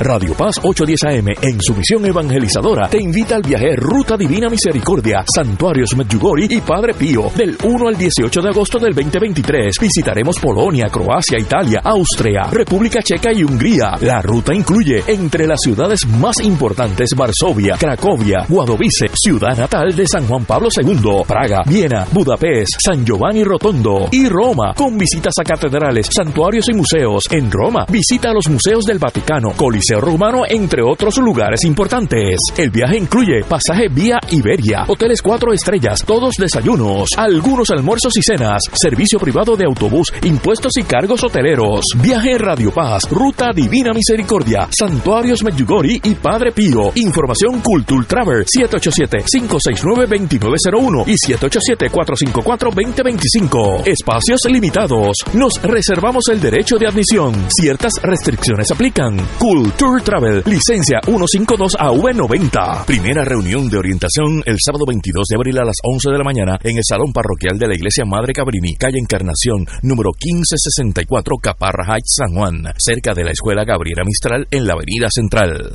Radio 0.00 0.32
Paz 0.34 0.60
810 0.62 1.04
AM, 1.04 1.28
en 1.42 1.60
su 1.60 1.74
misión 1.74 2.06
evangelizadora, 2.06 2.88
te 2.88 3.02
invita 3.02 3.34
al 3.34 3.42
viaje 3.42 3.74
Ruta 3.74 4.16
Divina 4.16 4.48
Misericordia, 4.48 5.24
Santuarios 5.34 5.96
Medjugorje 5.96 6.46
y 6.50 6.60
Padre 6.60 6.94
Pío, 6.94 7.32
del 7.34 7.56
1 7.60 7.88
al 7.88 7.98
18 7.98 8.40
de 8.40 8.48
agosto 8.48 8.78
del 8.78 8.94
2023. 8.94 9.74
Visitaremos 9.80 10.38
Polonia, 10.38 10.86
Croacia, 10.88 11.36
Italia, 11.40 11.80
Austria, 11.82 12.44
República 12.44 13.02
Checa 13.02 13.32
y 13.32 13.42
Hungría. 13.42 13.96
La 14.00 14.22
ruta 14.22 14.54
incluye 14.54 15.02
entre 15.08 15.48
las 15.48 15.58
ciudades 15.60 16.06
más 16.06 16.38
importantes 16.44 17.10
Varsovia, 17.16 17.74
Cracovia, 17.76 18.46
Guadovice, 18.48 19.08
ciudad 19.14 19.58
natal 19.58 19.96
de 19.96 20.06
San 20.06 20.28
Juan 20.28 20.44
Pablo 20.44 20.68
II, 20.80 21.24
Praga, 21.26 21.62
Viena, 21.66 22.06
Budapest, 22.12 22.78
San 22.78 23.04
Giovanni 23.04 23.42
Rotondo 23.42 24.08
y 24.12 24.28
Roma, 24.28 24.74
con 24.76 24.96
visitas 24.96 25.34
a 25.40 25.42
catedrales, 25.42 26.08
santuarios 26.14 26.68
y 26.68 26.74
museos. 26.74 27.24
En 27.32 27.50
Roma, 27.50 27.84
visita 27.90 28.30
a 28.30 28.34
los 28.34 28.48
museos 28.48 28.84
del 28.84 29.00
Vaticano, 29.00 29.50
Coliseo 29.56 29.87
Romano, 29.96 30.42
entre 30.48 30.82
otros 30.82 31.16
lugares 31.18 31.64
importantes. 31.64 32.36
El 32.56 32.70
viaje 32.70 32.96
incluye 32.98 33.42
pasaje 33.48 33.88
vía 33.88 34.18
Iberia, 34.30 34.84
hoteles 34.86 35.20
cuatro 35.22 35.52
estrellas, 35.52 36.04
todos 36.06 36.34
desayunos, 36.38 37.08
algunos 37.16 37.70
almuerzos 37.70 38.16
y 38.16 38.22
cenas, 38.22 38.62
servicio 38.74 39.18
privado 39.18 39.56
de 39.56 39.64
autobús, 39.64 40.12
impuestos 40.22 40.76
y 40.76 40.82
cargos 40.82 41.24
hoteleros. 41.24 41.80
Viaje 41.96 42.38
Radio 42.38 42.70
Paz, 42.70 43.10
Ruta 43.10 43.50
Divina 43.54 43.92
Misericordia, 43.92 44.68
Santuarios 44.70 45.42
Medjugorje 45.42 46.00
y 46.04 46.14
Padre 46.14 46.52
Pío. 46.52 46.92
Información 46.94 47.60
Cultul 47.60 48.06
Travel 48.06 48.44
787-569-2901 48.44 51.04
y 51.06 51.14
787-454-2025. 51.32 53.86
Espacios 53.86 54.40
limitados. 54.48 55.16
Nos 55.32 55.62
reservamos 55.62 56.24
el 56.30 56.38
derecho 56.40 56.76
de 56.76 56.86
admisión. 56.86 57.34
Ciertas 57.48 57.94
restricciones 58.02 58.70
aplican. 58.70 59.16
Cultura 59.38 59.77
Tour 59.78 60.02
Travel, 60.02 60.42
licencia 60.44 60.98
152AV90. 61.02 62.84
Primera 62.84 63.24
reunión 63.24 63.70
de 63.70 63.78
orientación 63.78 64.42
el 64.44 64.56
sábado 64.58 64.84
22 64.84 65.28
de 65.28 65.36
abril 65.36 65.56
a 65.60 65.64
las 65.64 65.76
11 65.84 66.10
de 66.10 66.18
la 66.18 66.24
mañana 66.24 66.58
en 66.64 66.78
el 66.78 66.82
Salón 66.82 67.12
Parroquial 67.12 67.60
de 67.60 67.68
la 67.68 67.76
Iglesia 67.76 68.04
Madre 68.04 68.32
Cabrini, 68.32 68.74
calle 68.74 68.98
Encarnación, 68.98 69.66
número 69.82 70.10
1564, 70.20 71.36
Caparra 71.40 71.94
Heights, 71.94 72.16
San 72.16 72.34
Juan, 72.34 72.64
cerca 72.76 73.14
de 73.14 73.22
la 73.22 73.30
Escuela 73.30 73.64
Gabriela 73.64 74.02
Mistral 74.04 74.48
en 74.50 74.66
la 74.66 74.72
Avenida 74.72 75.06
Central. 75.10 75.70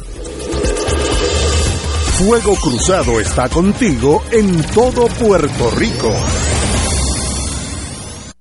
Fuego 2.18 2.56
Cruzado 2.56 3.22
está 3.22 3.48
contigo 3.48 4.22
en 4.34 4.64
todo 4.74 5.08
Puerto 5.08 5.72
Rico. 5.78 6.14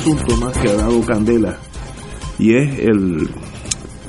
Asunto 0.02 0.36
más 0.36 0.56
que 0.58 0.68
ha 0.68 0.74
dado 0.74 1.00
candela 1.02 1.56
y 2.38 2.54
es 2.54 2.78
el 2.80 3.28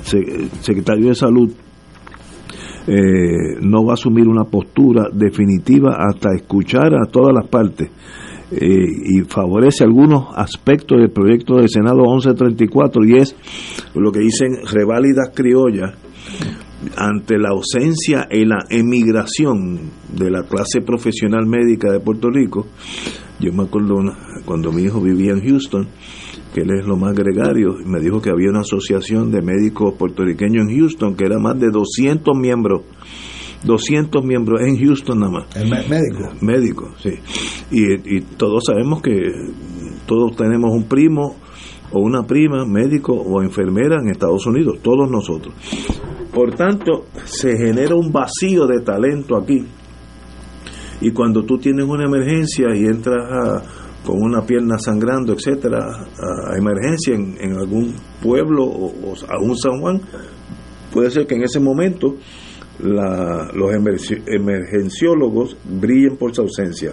se- 0.02 0.48
secretario 0.60 1.08
de 1.08 1.14
salud 1.14 1.52
eh, 2.86 3.56
no 3.60 3.84
va 3.84 3.92
a 3.92 3.94
asumir 3.94 4.26
una 4.28 4.44
postura 4.44 5.04
definitiva 5.12 5.96
hasta 5.98 6.34
escuchar 6.34 6.94
a 6.94 7.06
todas 7.10 7.32
las 7.32 7.48
partes 7.48 7.90
eh, 8.50 8.86
y 9.04 9.20
favorece 9.22 9.84
algunos 9.84 10.26
aspectos 10.36 10.98
del 10.98 11.10
proyecto 11.10 11.56
del 11.56 11.68
Senado 11.68 12.02
1134 12.02 13.04
y 13.04 13.16
es 13.18 13.36
lo 13.94 14.10
que 14.12 14.18
dicen 14.20 14.48
reválidas 14.70 15.30
criollas 15.34 15.92
ante 16.96 17.38
la 17.38 17.50
ausencia 17.50 18.26
y 18.30 18.44
la 18.44 18.58
emigración 18.68 19.90
de 20.12 20.30
la 20.30 20.42
clase 20.42 20.82
profesional 20.82 21.46
médica 21.46 21.90
de 21.90 22.00
Puerto 22.00 22.28
Rico, 22.30 22.66
yo 23.40 23.52
me 23.52 23.64
acuerdo 23.64 23.94
una- 23.96 24.16
cuando 24.44 24.70
mi 24.72 24.82
hijo 24.82 25.00
vivía 25.00 25.32
en 25.32 25.40
Houston, 25.46 25.86
que 26.54 26.60
él 26.62 26.70
es 26.78 26.86
lo 26.86 26.96
más 26.96 27.14
gregario, 27.14 27.80
y 27.80 27.88
me 27.88 28.00
dijo 28.00 28.20
que 28.22 28.30
había 28.30 28.50
una 28.50 28.60
asociación 28.60 29.30
de 29.32 29.42
médicos 29.42 29.94
puertorriqueños 29.98 30.68
en 30.68 30.78
Houston, 30.78 31.14
que 31.16 31.24
era 31.24 31.38
más 31.38 31.58
de 31.58 31.70
200 31.70 32.36
miembros, 32.36 32.82
200 33.64 34.24
miembros 34.24 34.60
en 34.62 34.78
Houston 34.78 35.18
nada 35.20 35.32
más. 35.32 35.56
El 35.56 35.68
médico. 35.70 36.32
Médicos, 36.42 36.90
sí. 37.02 37.10
Y, 37.70 38.16
y 38.16 38.20
todos 38.36 38.64
sabemos 38.66 39.00
que 39.02 39.12
todos 40.06 40.36
tenemos 40.36 40.70
un 40.70 40.84
primo 40.84 41.36
o 41.90 42.00
una 42.00 42.22
prima, 42.24 42.64
médico 42.66 43.12
o 43.14 43.42
enfermera 43.42 44.00
en 44.00 44.10
Estados 44.10 44.46
Unidos, 44.46 44.78
todos 44.82 45.10
nosotros. 45.10 45.54
Por 46.32 46.54
tanto, 46.54 47.06
se 47.24 47.56
genera 47.56 47.94
un 47.94 48.10
vacío 48.12 48.66
de 48.66 48.80
talento 48.80 49.36
aquí. 49.36 49.64
Y 51.00 51.10
cuando 51.12 51.42
tú 51.44 51.58
tienes 51.58 51.84
una 51.86 52.04
emergencia 52.04 52.74
y 52.74 52.84
entras 52.86 53.30
a- 53.30 53.62
con 54.04 54.20
una 54.22 54.42
pierna 54.42 54.78
sangrando, 54.78 55.32
etcétera, 55.32 55.78
a, 55.78 56.52
a 56.52 56.58
emergencia 56.58 57.14
en, 57.14 57.52
algún 57.56 57.94
pueblo 58.22 58.64
o, 58.64 58.86
o 58.86 59.14
a 59.28 59.38
un 59.40 59.56
San 59.56 59.80
Juan, 59.80 60.00
puede 60.92 61.10
ser 61.10 61.26
que 61.26 61.34
en 61.36 61.42
ese 61.42 61.58
momento 61.58 62.16
la- 62.80 63.48
los 63.54 63.72
emergenciólogos 64.26 65.56
brillen 65.64 66.16
por 66.16 66.34
su 66.34 66.42
ausencia. 66.42 66.92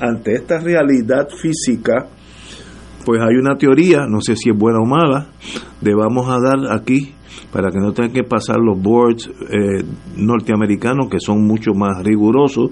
Ante 0.00 0.34
esta 0.34 0.58
realidad 0.60 1.28
física, 1.40 2.08
pues 3.04 3.20
hay 3.22 3.36
una 3.36 3.56
teoría, 3.56 4.06
no 4.08 4.20
sé 4.20 4.36
si 4.36 4.50
es 4.50 4.56
buena 4.56 4.78
o 4.80 4.86
mala, 4.86 5.28
de 5.80 5.94
vamos 5.94 6.26
a 6.28 6.38
dar 6.40 6.72
aquí, 6.72 7.14
para 7.52 7.70
que 7.70 7.78
no 7.78 7.92
tengan 7.92 8.12
que 8.12 8.22
pasar 8.22 8.58
los 8.58 8.80
boards 8.80 9.28
eh, 9.28 9.84
norteamericanos, 10.16 11.08
que 11.10 11.18
son 11.18 11.46
mucho 11.46 11.72
más 11.74 12.02
rigurosos, 12.04 12.70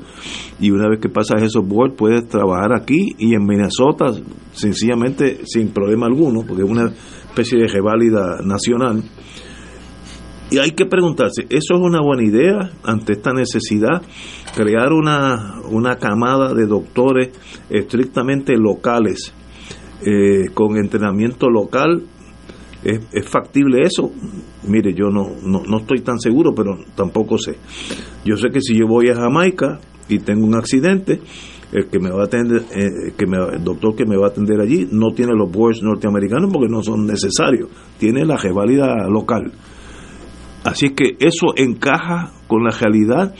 y 0.60 0.70
una 0.70 0.88
vez 0.88 1.00
que 1.00 1.08
pasas 1.08 1.42
esos 1.42 1.66
boards 1.66 1.94
puedes 1.96 2.28
trabajar 2.28 2.72
aquí 2.74 3.14
y 3.18 3.34
en 3.34 3.44
Minnesota, 3.44 4.12
sencillamente 4.52 5.40
sin 5.44 5.68
problema 5.68 6.06
alguno, 6.06 6.42
porque 6.46 6.62
es 6.62 6.70
una 6.70 6.92
especie 7.28 7.58
de 7.58 7.68
reválida 7.68 8.38
nacional. 8.44 9.02
Y 10.50 10.58
hay 10.58 10.70
que 10.70 10.86
preguntarse, 10.86 11.42
¿eso 11.50 11.74
es 11.74 11.80
una 11.80 12.00
buena 12.00 12.24
idea 12.24 12.70
ante 12.82 13.12
esta 13.12 13.32
necesidad? 13.32 14.00
Crear 14.56 14.92
una, 14.92 15.60
una 15.70 15.96
camada 15.96 16.54
de 16.54 16.66
doctores 16.66 17.30
estrictamente 17.68 18.56
locales, 18.56 19.34
eh, 20.00 20.48
con 20.54 20.78
entrenamiento 20.78 21.50
local, 21.50 22.04
¿es, 22.84 23.00
es 23.12 23.28
factible 23.28 23.82
eso? 23.82 24.10
Mire, 24.66 24.94
yo 24.94 25.06
no, 25.10 25.30
no, 25.42 25.62
no 25.64 25.78
estoy 25.78 26.00
tan 26.00 26.18
seguro, 26.18 26.54
pero 26.54 26.78
tampoco 26.94 27.38
sé. 27.38 27.56
Yo 28.24 28.36
sé 28.36 28.48
que 28.50 28.60
si 28.60 28.78
yo 28.78 28.86
voy 28.86 29.08
a 29.08 29.14
Jamaica 29.14 29.80
y 30.08 30.18
tengo 30.18 30.46
un 30.46 30.54
accidente, 30.54 31.20
el 31.72 31.88
que 31.88 31.98
me 31.98 32.10
va 32.10 32.22
a 32.22 32.26
atender, 32.26 32.62
eh, 32.74 33.12
que 33.16 33.24
el 33.24 33.62
doctor 33.64 33.94
que 33.94 34.06
me 34.06 34.16
va 34.16 34.26
a 34.26 34.30
atender 34.30 34.60
allí 34.60 34.88
no 34.90 35.10
tiene 35.14 35.32
los 35.34 35.50
boards 35.50 35.82
norteamericanos 35.82 36.50
porque 36.52 36.68
no 36.68 36.82
son 36.82 37.06
necesarios, 37.06 37.68
tiene 37.98 38.24
la 38.24 38.36
reválida 38.36 39.06
local. 39.08 39.52
Así 40.64 40.90
que 40.90 41.16
eso 41.20 41.54
encaja 41.56 42.32
con 42.46 42.64
la 42.64 42.70
realidad, 42.70 43.34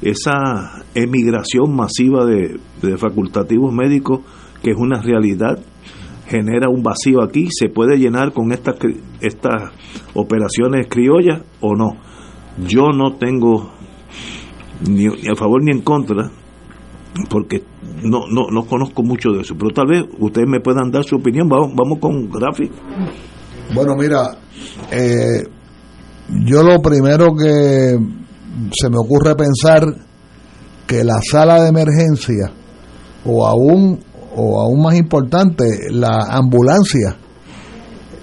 esa 0.00 0.84
emigración 0.94 1.74
masiva 1.74 2.24
de, 2.24 2.58
de 2.80 2.96
facultativos 2.96 3.72
médicos, 3.72 4.20
que 4.62 4.70
es 4.70 4.76
una 4.76 5.02
realidad, 5.02 5.58
genera 6.26 6.68
un 6.68 6.82
vacío 6.82 7.22
aquí, 7.22 7.48
se 7.50 7.68
puede 7.68 7.96
llenar 7.96 8.32
con 8.32 8.52
estas 8.52 8.76
estas 9.20 9.70
operaciones 10.14 10.86
criollas 10.88 11.42
o 11.60 11.74
no. 11.74 11.96
Yo 12.66 12.90
no 12.92 13.16
tengo 13.16 13.70
ni, 14.88 15.06
a 15.06 15.36
favor 15.36 15.62
ni 15.62 15.72
en 15.72 15.82
contra, 15.82 16.30
porque 17.28 17.62
no, 18.02 18.26
no, 18.28 18.48
no 18.50 18.66
conozco 18.66 19.02
mucho 19.02 19.30
de 19.30 19.42
eso, 19.42 19.54
pero 19.58 19.70
tal 19.74 19.86
vez 19.86 20.04
ustedes 20.18 20.48
me 20.48 20.60
puedan 20.60 20.90
dar 20.90 21.04
su 21.04 21.16
opinión. 21.16 21.48
Vamos, 21.48 21.72
vamos 21.74 21.98
con 21.98 22.30
Grafi. 22.30 22.70
Bueno, 23.74 23.94
mira, 23.96 24.36
eh, 24.90 25.42
yo 26.44 26.62
lo 26.62 26.80
primero 26.80 27.34
que 27.34 27.98
se 28.72 28.90
me 28.90 28.96
ocurre 28.98 29.34
pensar 29.34 29.82
que 30.86 31.02
la 31.02 31.20
sala 31.22 31.62
de 31.62 31.68
emergencia 31.68 32.52
o 33.24 33.46
aún 33.46 34.00
o 34.36 34.60
aún 34.60 34.82
más 34.82 34.96
importante 34.96 35.64
la 35.90 36.18
ambulancia 36.30 37.16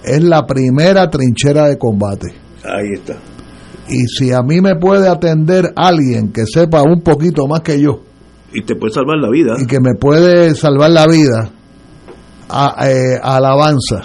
es 0.03 0.23
la 0.23 0.45
primera 0.45 1.09
trinchera 1.09 1.67
de 1.67 1.77
combate 1.77 2.27
Ahí 2.63 2.93
está. 2.93 3.15
y 3.89 4.05
si 4.07 4.31
a 4.31 4.41
mí 4.41 4.61
me 4.61 4.75
puede 4.75 5.07
atender 5.07 5.73
alguien 5.75 6.31
que 6.31 6.45
sepa 6.45 6.81
un 6.83 7.01
poquito 7.01 7.47
más 7.47 7.61
que 7.61 7.79
yo 7.81 8.01
Y 8.53 8.63
te 8.63 8.75
puede 8.75 8.93
salvar 8.93 9.17
la 9.19 9.29
vida. 9.29 9.53
y 9.61 9.65
que 9.65 9.79
me 9.79 9.95
puede 9.99 10.55
salvar 10.55 10.89
la 10.91 11.05
vida 11.07 11.49
a, 12.49 12.89
eh, 12.89 13.17
alabanza 13.21 14.01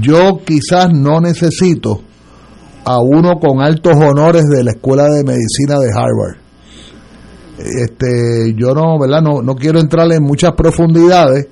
yo 0.00 0.38
quizás 0.46 0.92
no 0.92 1.20
necesito 1.20 2.00
a 2.84 3.00
uno 3.00 3.38
con 3.40 3.60
altos 3.62 3.94
honores 3.96 4.44
de 4.44 4.62
la 4.64 4.70
escuela 4.72 5.04
de 5.04 5.24
medicina 5.24 5.78
de 5.78 5.88
Harvard 5.90 6.36
este 7.58 8.54
yo 8.56 8.74
no 8.74 8.98
verdad 8.98 9.22
no, 9.22 9.42
no 9.42 9.54
quiero 9.54 9.80
entrar 9.80 10.10
en 10.12 10.22
muchas 10.22 10.52
profundidades. 10.52 11.48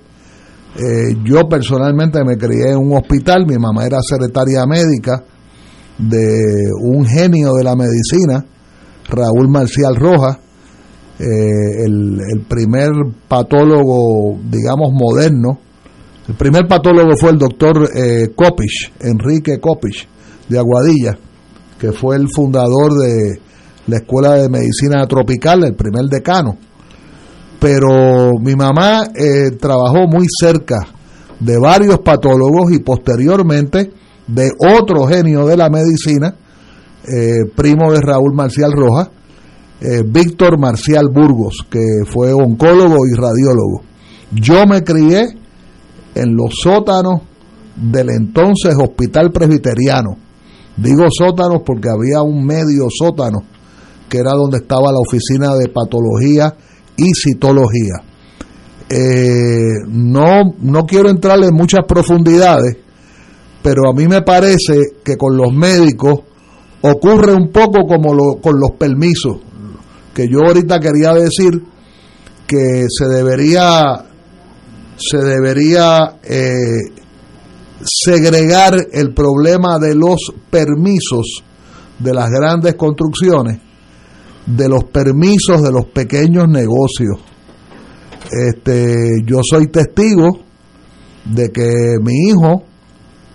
Eh, 0.74 1.16
yo 1.24 1.49
personalmente 1.49 2.24
me 2.24 2.37
crié 2.37 2.70
en 2.70 2.79
un 2.79 2.97
hospital. 2.97 3.47
Mi 3.47 3.57
mamá 3.57 3.85
era 3.85 3.99
secretaria 4.01 4.65
médica 4.66 5.23
de 5.99 6.70
un 6.81 7.05
genio 7.05 7.53
de 7.53 7.65
la 7.65 7.77
medicina 7.77 8.45
Raúl 9.09 9.49
Marcial 9.49 9.97
Rojas. 9.97 10.39
Eh, 11.19 11.85
el, 11.85 12.20
el 12.33 12.41
primer 12.49 12.91
patólogo 13.29 14.39
digamos 14.51 14.91
moderno. 14.93 15.61
El 16.27 16.37
primer 16.37 16.66
patólogo 16.66 17.16
fue 17.16 17.31
el 17.31 17.39
doctor 17.39 17.89
eh, 17.95 18.29
Copich, 18.35 18.93
Enrique 19.01 19.59
Copich 19.61 20.09
de 20.49 20.59
Aguadilla 20.59 21.19
que 21.83 21.91
fue 21.91 22.15
el 22.15 22.29
fundador 22.33 22.93
de 22.93 23.41
la 23.87 23.97
Escuela 23.97 24.35
de 24.35 24.49
Medicina 24.49 25.07
Tropical, 25.07 25.65
el 25.65 25.75
primer 25.75 26.07
decano. 26.07 26.57
Pero 27.59 28.33
mi 28.41 28.55
mamá 28.55 29.05
eh, 29.15 29.53
trabajó 29.53 30.07
muy 30.09 30.27
cerca 30.29 30.87
de 31.39 31.59
varios 31.59 31.99
patólogos 32.01 32.73
y 32.73 32.81
posteriormente 32.81 33.93
de 34.27 34.51
otro 34.59 35.07
genio 35.07 35.47
de 35.47 35.57
la 35.57 35.69
medicina, 35.69 36.35
eh, 37.05 37.51
primo 37.55 37.93
de 37.93 38.01
Raúl 38.01 38.35
Marcial 38.35 38.73
Rojas, 38.73 39.11
eh, 39.81 40.03
Víctor 40.07 40.59
Marcial 40.59 41.07
Burgos, 41.13 41.67
que 41.69 41.81
fue 42.07 42.33
oncólogo 42.33 42.99
y 43.07 43.17
radiólogo. 43.17 43.83
Yo 44.33 44.65
me 44.67 44.83
crié 44.85 45.27
en 46.15 46.37
los 46.37 46.55
sótanos 46.63 47.23
del 47.77 48.11
entonces 48.11 48.75
Hospital 48.77 49.31
Presbiteriano. 49.33 50.17
Digo 50.77 51.05
sótanos 51.11 51.63
porque 51.67 51.89
había 51.89 52.23
un 52.23 52.45
medio 52.45 52.87
sótano 52.89 53.43
que 54.13 54.19
era 54.19 54.33
donde 54.33 54.59
estaba 54.59 54.93
la 54.93 54.99
oficina 54.99 55.55
de 55.57 55.71
patología 55.71 56.55
y 56.99 57.15
citología. 57.15 57.95
Eh, 58.91 59.87
no, 59.89 60.53
no 60.61 60.85
quiero 60.85 61.09
entrar 61.09 61.43
en 61.43 61.55
muchas 61.55 61.81
profundidades, 61.89 62.77
pero 63.63 63.89
a 63.89 63.95
mí 63.95 64.07
me 64.07 64.21
parece 64.21 64.83
que 65.03 65.17
con 65.17 65.35
los 65.35 65.51
médicos 65.55 66.21
ocurre 66.83 67.33
un 67.33 67.51
poco 67.51 67.87
como 67.89 68.13
lo- 68.13 68.39
con 68.43 68.61
los 68.61 68.73
permisos, 68.79 69.39
que 70.13 70.27
yo 70.29 70.41
ahorita 70.47 70.79
quería 70.79 71.15
decir 71.15 71.63
que 72.47 72.85
se 72.91 73.07
debería 73.09 74.05
se 74.99 75.17
debería 75.17 76.17
eh, 76.23 76.83
segregar 77.83 78.75
el 78.93 79.15
problema 79.15 79.79
de 79.79 79.95
los 79.95 80.19
permisos 80.51 81.43
de 81.99 82.13
las 82.13 82.29
grandes 82.29 82.75
construcciones 82.75 83.59
de 84.47 84.69
los 84.69 84.85
permisos 84.85 85.62
de 85.62 85.70
los 85.70 85.86
pequeños 85.86 86.48
negocios. 86.48 87.19
Este, 88.31 88.97
yo 89.24 89.40
soy 89.43 89.69
testigo 89.69 90.40
de 91.24 91.51
que 91.51 91.97
mi 92.02 92.31
hijo 92.31 92.64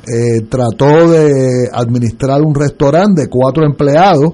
eh, 0.07 0.41
trató 0.49 1.09
de 1.09 1.69
administrar 1.71 2.41
un 2.41 2.55
restaurante 2.55 3.23
de 3.23 3.27
cuatro 3.27 3.65
empleados 3.65 4.31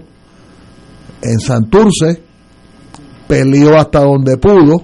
en 1.21 1.39
Santurce, 1.39 2.21
peleó 3.27 3.77
hasta 3.77 4.01
donde 4.01 4.37
pudo, 4.37 4.83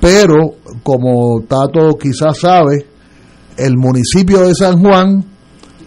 pero 0.00 0.56
como 0.82 1.42
Tato 1.42 1.96
quizás 1.98 2.38
sabe, 2.38 2.86
el 3.56 3.76
municipio 3.76 4.40
de 4.40 4.54
San 4.54 4.82
Juan, 4.82 5.24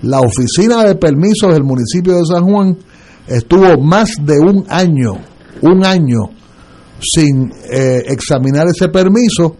la 0.02 0.22
oficina 0.22 0.84
de 0.84 0.96
permisos 0.96 1.54
del 1.54 1.64
municipio 1.64 2.16
de 2.16 2.26
San 2.26 2.46
Juan, 2.46 2.78
estuvo 3.30 3.82
más 3.82 4.12
de 4.22 4.40
un 4.40 4.66
año, 4.70 5.14
un 5.62 5.86
año, 5.86 6.30
sin 7.00 7.52
eh, 7.72 8.04
examinar 8.08 8.68
ese 8.68 8.90
permiso 8.90 9.56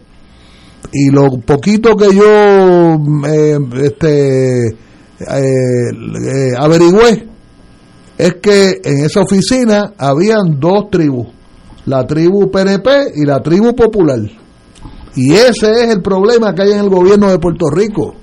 y 0.92 1.10
lo 1.10 1.28
poquito 1.44 1.96
que 1.96 2.14
yo 2.14 2.98
eh, 3.28 3.58
este, 3.82 4.66
eh, 4.66 4.74
eh, 5.20 6.52
averigüé 6.58 7.28
es 8.18 8.34
que 8.42 8.80
en 8.82 9.04
esa 9.04 9.20
oficina 9.20 9.94
habían 9.96 10.58
dos 10.58 10.90
tribus, 10.90 11.28
la 11.86 12.06
tribu 12.06 12.50
PNP 12.50 13.12
y 13.14 13.24
la 13.24 13.40
tribu 13.40 13.74
popular. 13.74 14.18
Y 15.16 15.32
ese 15.32 15.70
es 15.70 15.94
el 15.94 16.02
problema 16.02 16.54
que 16.54 16.62
hay 16.62 16.72
en 16.72 16.80
el 16.80 16.90
gobierno 16.90 17.30
de 17.30 17.38
Puerto 17.38 17.66
Rico, 17.70 18.14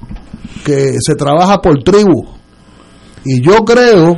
que 0.63 0.97
se 0.99 1.15
trabaja 1.15 1.57
por 1.61 1.83
tribu. 1.83 2.25
Y 3.25 3.41
yo 3.41 3.65
creo, 3.65 4.15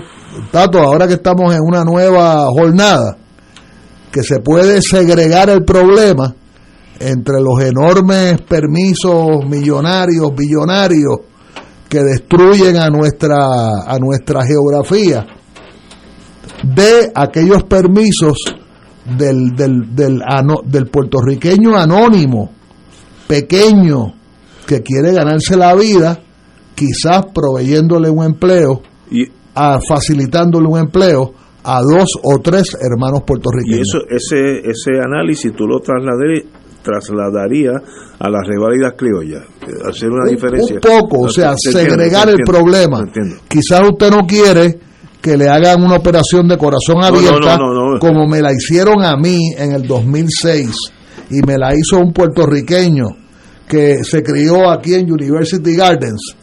Tato, 0.52 0.80
ahora 0.80 1.07
que 1.07 1.16
estamos 1.16 1.53
en 1.53 1.61
una 1.61 1.84
nueva 1.84 2.45
jornada, 2.48 3.18
que 4.11 4.24
se 4.24 4.40
puede 4.40 4.82
segregar 4.82 5.49
el 5.49 5.64
problema 5.64 6.34
entre 6.99 7.41
los 7.41 7.61
enormes 7.61 8.41
permisos 8.41 9.45
millonarios, 9.48 10.32
billonarios, 10.36 11.20
que 11.88 12.03
destruyen 12.03 12.78
a 12.78 12.90
nuestra, 12.90 13.36
a 13.86 13.98
nuestra 13.99 14.45
geografía, 14.45 15.26
de 16.64 17.11
aquellos 17.16 17.64
permisos 17.64 18.38
del, 19.18 19.56
del, 19.56 19.95
del, 19.95 20.22
del 20.66 20.88
puertorriqueño 20.88 21.76
anónimo, 21.76 22.52
pequeño, 23.28 24.14
que 24.68 24.84
quiere 24.84 25.14
ganarse 25.14 25.56
la 25.56 25.74
vida, 25.74 26.20
quizás 26.76 27.26
proveyéndole 27.34 28.10
un 28.10 28.24
empleo, 28.24 28.82
a, 29.60 29.80
facilitándole 29.88 30.68
un 30.68 30.80
empleo 30.80 31.34
a 31.64 31.81
dos 31.81 32.07
o 32.23 32.40
tres 32.41 32.76
hermanos 32.80 33.19
Y 33.23 33.26
puertorriqueños. 33.27 33.88
eso, 33.88 33.99
ese, 34.10 34.60
ese 34.60 34.91
análisis 35.03 35.52
tú 35.53 35.68
lo 35.68 35.80
trasladarí- 35.80 36.45
trasladaría 36.81 37.72
a 38.19 38.30
las 38.30 38.48
reválidas 38.48 38.94
criollas, 38.98 39.44
eh, 39.68 39.72
hacer 39.90 40.10
una 40.10 40.23
un, 40.23 40.30
diferencia. 40.36 40.76
un 40.76 40.81
poco, 40.81 41.26
o 41.26 41.30
sea, 41.30 41.52
entiendo, 41.52 41.80
segregar 41.80 42.30
el 42.30 42.38
problema. 42.45 43.03
Quizás 43.48 43.81
usted 43.90 44.10
no 44.11 44.26
quiere 44.26 44.80
que 45.22 45.36
le 45.38 45.49
hagan 45.49 45.84
una 45.84 45.98
operación 45.98 46.48
de 46.48 46.57
corazón 46.57 47.03
abierta 47.03 47.57
no, 47.57 47.73
no, 47.73 47.94
no. 47.94 47.99
como 47.99 48.26
me 48.27 48.41
la 48.41 48.53
hicieron 48.53 49.03
a 49.03 49.18
mí 49.18 49.52
en 49.57 49.73
el 49.73 49.86
2006 49.86 50.69
y 51.31 51.45
me 51.45 51.57
la 51.57 51.73
hizo 51.76 51.99
un 51.99 52.14
puertorriqueño 52.14 53.06
que 53.68 53.98
se 54.03 54.23
crió 54.23 54.69
aquí 54.72 54.94
en 54.95 55.11
University 55.11 55.76
Gardens. 55.76 56.36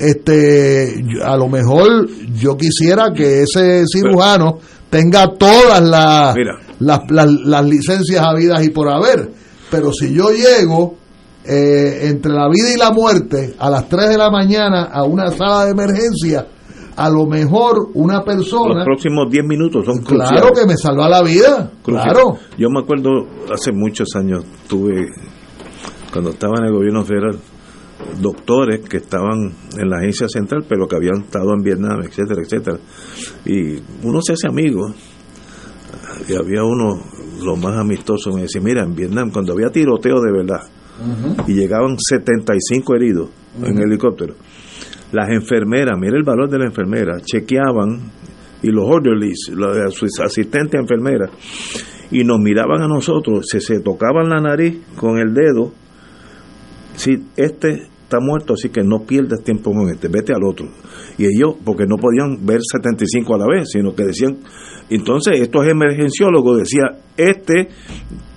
Este, 0.00 1.04
a 1.22 1.36
lo 1.36 1.48
mejor 1.48 2.08
yo 2.34 2.56
quisiera 2.56 3.12
que 3.14 3.42
ese 3.42 3.84
cirujano 3.86 4.58
tenga 4.88 5.26
todas 5.38 5.82
las, 5.82 6.34
las, 6.80 7.00
las, 7.10 7.26
las 7.44 7.64
licencias 7.66 8.24
habidas 8.24 8.64
y 8.64 8.70
por 8.70 8.88
haber. 8.90 9.30
Pero 9.70 9.92
si 9.92 10.12
yo 10.14 10.30
llego 10.30 10.96
eh, 11.44 12.08
entre 12.08 12.32
la 12.32 12.48
vida 12.48 12.72
y 12.74 12.78
la 12.78 12.90
muerte 12.92 13.54
a 13.58 13.68
las 13.70 13.88
3 13.90 14.08
de 14.08 14.16
la 14.18 14.30
mañana 14.30 14.84
a 14.84 15.04
una 15.04 15.30
sala 15.30 15.66
de 15.66 15.72
emergencia, 15.72 16.46
a 16.96 17.08
lo 17.10 17.26
mejor 17.26 17.90
una 17.94 18.22
persona, 18.22 18.76
Los 18.76 18.84
próximos 18.84 19.30
10 19.30 19.44
minutos 19.46 19.84
son 19.84 19.98
claro 20.02 20.28
cruciales. 20.30 20.60
que 20.60 20.66
me 20.66 20.76
salva 20.76 21.08
la 21.08 21.22
vida, 21.22 21.70
Crucial. 21.82 22.10
claro. 22.12 22.38
Yo 22.58 22.68
me 22.70 22.80
acuerdo 22.80 23.10
hace 23.52 23.70
muchos 23.72 24.08
años, 24.16 24.44
tuve, 24.66 25.06
cuando 26.12 26.30
estaba 26.30 26.54
en 26.58 26.64
el 26.64 26.72
gobierno 26.72 27.04
federal, 27.04 27.36
doctores 28.20 28.80
que 28.88 28.98
estaban 28.98 29.52
en 29.78 29.88
la 29.88 29.98
agencia 29.98 30.28
central, 30.28 30.64
pero 30.68 30.86
que 30.88 30.96
habían 30.96 31.22
estado 31.24 31.52
en 31.56 31.62
Vietnam, 31.62 32.00
etcétera, 32.02 32.42
etcétera. 32.42 32.78
Y 33.44 33.78
uno 34.06 34.20
se 34.22 34.32
hace 34.32 34.48
amigo. 34.48 34.92
Y 36.28 36.34
había 36.34 36.62
uno, 36.64 37.02
lo 37.42 37.56
más 37.56 37.76
amistoso, 37.76 38.32
me 38.32 38.42
decía, 38.42 38.60
mira, 38.60 38.82
en 38.82 38.94
Vietnam, 38.94 39.30
cuando 39.30 39.52
había 39.52 39.70
tiroteo 39.70 40.20
de 40.20 40.32
verdad, 40.32 40.60
y 41.46 41.54
llegaban 41.54 41.96
75 41.98 42.94
heridos 42.94 43.30
en 43.62 43.72
Ujú. 43.72 43.82
helicóptero, 43.82 44.34
las 45.12 45.30
enfermeras, 45.30 45.98
mira 45.98 46.16
el 46.16 46.24
valor 46.24 46.48
de 46.50 46.58
la 46.58 46.66
enfermera, 46.66 47.20
chequeaban 47.22 48.12
y 48.62 48.68
los 48.70 48.84
orderlies, 48.86 49.50
sus 49.90 50.20
asistentes 50.20 50.78
enfermeras, 50.78 51.30
y 52.10 52.22
nos 52.22 52.38
miraban 52.38 52.82
a 52.82 52.86
nosotros, 52.88 53.46
se, 53.48 53.60
se 53.60 53.80
tocaban 53.80 54.28
la 54.28 54.40
nariz 54.40 54.78
con 54.96 55.18
el 55.18 55.32
dedo, 55.32 55.72
si 56.96 57.24
este 57.36 57.88
está 58.10 58.18
muerto, 58.20 58.54
así 58.54 58.68
que 58.70 58.82
no 58.82 59.04
pierdas 59.06 59.42
tiempo 59.44 59.70
con 59.72 59.88
este, 59.88 60.08
vete 60.08 60.32
al 60.34 60.42
otro. 60.44 60.66
Y 61.16 61.26
ellos, 61.26 61.54
porque 61.64 61.84
no 61.86 61.96
podían 61.96 62.44
ver 62.44 62.60
75 62.60 63.34
a 63.34 63.38
la 63.38 63.46
vez, 63.46 63.68
sino 63.72 63.94
que 63.94 64.04
decían, 64.04 64.38
entonces 64.90 65.40
estos 65.40 65.66
emergenciólogos 65.66 66.58
decía, 66.58 66.84
este, 67.16 67.68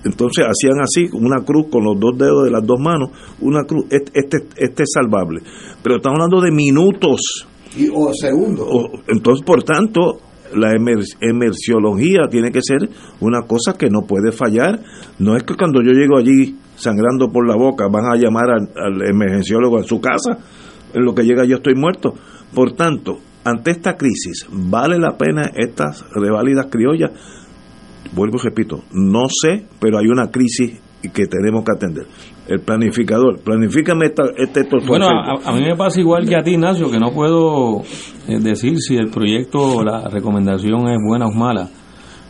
entonces 0.06 0.45
hacían 0.45 0.80
así, 0.82 1.08
una 1.14 1.44
cruz 1.44 1.68
con 1.72 1.84
los 1.84 2.00
dos 2.00 2.18
dedos 2.18 2.44
de 2.45 2.52
las 2.52 2.66
dos 2.66 2.80
manos, 2.80 3.10
una 3.41 3.64
cruz, 3.64 3.86
este, 3.90 4.12
este, 4.14 4.38
este 4.58 4.84
es 4.84 4.90
salvable. 4.94 5.41
Pero 5.82 5.95
estamos 5.95 6.20
hablando 6.20 6.41
de 6.41 6.52
minutos. 6.52 7.48
Y, 7.76 7.88
o 7.91 8.14
segundos. 8.14 8.68
O- 8.70 8.91
entonces, 9.08 9.44
por 9.45 9.64
tanto, 9.64 10.20
la 10.56 10.72
emer- 10.74 11.18
emerciología 11.22 12.28
tiene 12.30 12.52
que 12.52 12.60
ser 12.62 12.88
una 13.22 13.41
cosa 13.48 13.74
que 13.78 13.90
no 13.90 14.02
puede 14.02 14.32
fallar. 14.32 14.80
No 15.18 15.36
es 15.36 15.44
que 15.44 15.56
cuando 15.56 15.82
yo 15.82 15.91
llego 15.91 16.18
allí 16.18 16.56
sangrando 16.76 17.32
por 17.32 17.48
la 17.48 17.56
boca 17.56 17.88
van 17.88 18.06
a 18.06 18.16
llamar 18.16 18.50
al, 18.52 18.70
al 18.76 19.10
emergenciólogo 19.10 19.80
a 19.80 19.84
su 19.84 20.00
casa. 20.00 20.38
En 20.94 21.04
lo 21.04 21.14
que 21.16 21.24
llega 21.24 21.45
yo 21.45 21.58
estoy 21.58 21.76
muerto. 21.76 22.14
Por 22.54 22.74
tanto, 22.74 23.20
ante 23.44 23.72
esta 23.72 23.95
crisis, 23.95 24.48
¿vale 24.52 24.98
la 25.00 25.18
pena 25.18 25.52
estas 25.56 26.06
reválidas 26.12 26.68
criollas? 26.68 27.12
Vuelvo 28.14 28.38
y 28.38 28.44
repito, 28.44 28.84
no 28.94 29.26
sé, 29.28 29.66
pero 29.80 29.98
hay 29.98 30.08
una 30.08 30.30
crisis 30.30 30.80
que 31.14 31.26
tenemos 31.28 31.64
que 31.66 31.72
atender. 31.76 32.06
El 32.48 32.62
planificador, 32.62 33.40
planifícame 33.41 34.06
esta, 34.06 34.24
este 34.38 34.68
Bueno, 34.86 35.08
a 35.10 35.52
mí 35.52 35.62
me 35.62 35.76
pasa 35.76 36.00
igual 36.00 36.28
que 36.28 36.36
a 36.36 36.44
ti, 36.44 36.52
Ignacio, 36.52 36.91
que 36.91 37.00
no 37.00 37.12
puedo 37.12 37.82
eh, 38.28 38.40
decir 38.40 38.78
si 38.80 38.95
el 38.95 39.10
proyecto 39.10 39.78
o 39.78 39.84
la 39.84 40.10
recomendación 40.10 40.88
es 40.88 40.98
buena 41.06 41.26
o 41.26 41.32
mala. 41.32 41.70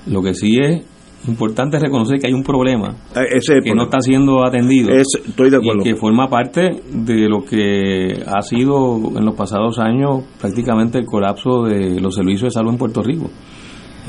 Lo 0.08 0.22
que 0.22 0.34
sí 0.34 0.58
es 0.60 0.86
importante 1.28 1.78
es 1.78 1.84
reconocer 1.84 2.20
que 2.20 2.28
hay 2.28 2.34
un 2.34 2.44
problema 2.44 2.90
Eh, 3.16 3.38
ese 3.38 3.54
que 3.56 3.60
problema. 3.62 3.76
no 3.76 3.84
está 3.84 4.02
siendo 4.02 4.44
atendido 4.46 4.90
Es- 4.92 5.08
estoy 5.26 5.50
de 5.50 5.58
acuerdo. 5.58 5.82
y 5.82 5.84
que 5.84 5.96
forma 5.96 6.28
parte 6.28 6.82
de 6.92 7.30
lo 7.30 7.44
que 7.46 8.24
ha 8.28 8.42
sido 8.42 8.98
en 9.18 9.26
los 9.26 9.36
pasados 9.36 9.80
años 9.80 10.24
prácticamente 10.40 10.98
el 11.00 11.06
colapso 11.06 11.64
de 11.64 12.00
los 12.02 12.16
servicios 12.16 12.44
de 12.44 12.52
salud 12.52 12.72
en 12.72 12.78
Puerto 12.78 13.02
Rico. 13.02 13.30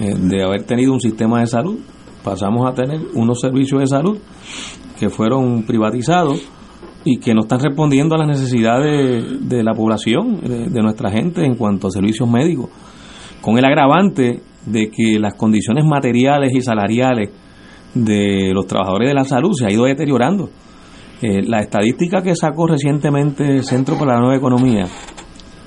Eh, 0.01 0.15
de 0.19 0.43
haber 0.43 0.65
tenido 0.65 0.93
un 0.93 1.01
sistema 1.01 1.39
de 1.41 1.47
salud, 1.47 1.79
pasamos 2.25 2.67
a 2.69 2.75
tener 2.75 3.01
unos 3.15 3.39
servicios 3.41 3.81
de 3.81 3.87
salud 3.87 4.19
que 4.99 5.09
fueron 5.09 5.63
privatizados 5.65 6.41
y 7.05 7.19
que 7.19 7.35
no 7.35 7.43
están 7.43 7.61
respondiendo 7.61 8.15
a 8.15 8.19
las 8.19 8.29
necesidades 8.29 9.49
de 9.49 9.63
la 9.63 9.73
población, 9.75 10.41
de, 10.41 10.69
de 10.71 10.83
nuestra 10.83 11.11
gente 11.11 11.45
en 11.45 11.55
cuanto 11.55 11.87
a 11.89 11.91
servicios 11.91 12.29
médicos, 12.29 12.71
con 13.43 13.59
el 13.59 13.65
agravante 13.65 14.41
de 14.67 14.91
que 14.91 15.19
las 15.19 15.35
condiciones 15.35 15.85
materiales 15.85 16.53
y 16.55 16.61
salariales 16.61 17.31
de 17.95 18.53
los 18.53 18.67
trabajadores 18.67 19.09
de 19.09 19.15
la 19.15 19.25
salud 19.25 19.53
se 19.55 19.67
ha 19.67 19.73
ido 19.73 19.85
deteriorando. 19.85 20.51
Eh, 21.23 21.43
la 21.47 21.61
estadística 21.61 22.23
que 22.23 22.35
sacó 22.35 22.67
recientemente 22.67 23.45
el 23.45 23.65
Centro 23.65 23.97
para 23.97 24.15
la 24.15 24.21
Nueva 24.21 24.37
Economía 24.37 24.85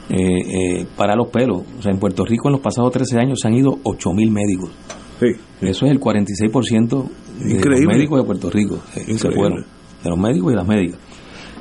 eh, 0.10 0.16
eh, 0.20 0.86
para 0.96 1.16
los 1.16 1.30
pelos, 1.30 1.64
o 1.80 1.82
sea, 1.82 1.92
en 1.92 2.00
Puerto 2.00 2.24
Rico 2.26 2.50
en 2.50 2.54
los 2.54 2.62
pasados 2.62 2.92
13 2.92 3.20
años 3.20 3.40
se 3.42 3.48
han 3.48 3.56
ido 3.56 3.72
8.000 3.84 4.32
médicos. 4.32 4.72
Eso 5.62 5.86
es 5.86 5.92
el 5.92 6.00
46% 6.00 7.10
de 7.40 7.70
los 7.70 7.82
médicos 7.86 8.20
de 8.20 8.26
Puerto 8.26 8.50
Rico. 8.52 8.80
se 8.94 9.02
Increíble. 9.02 9.36
fueron, 9.36 9.66
de 10.04 10.10
los 10.10 10.20
médicos 10.20 10.54
y 10.54 10.56
las 10.56 10.68
médicas. 10.68 11.00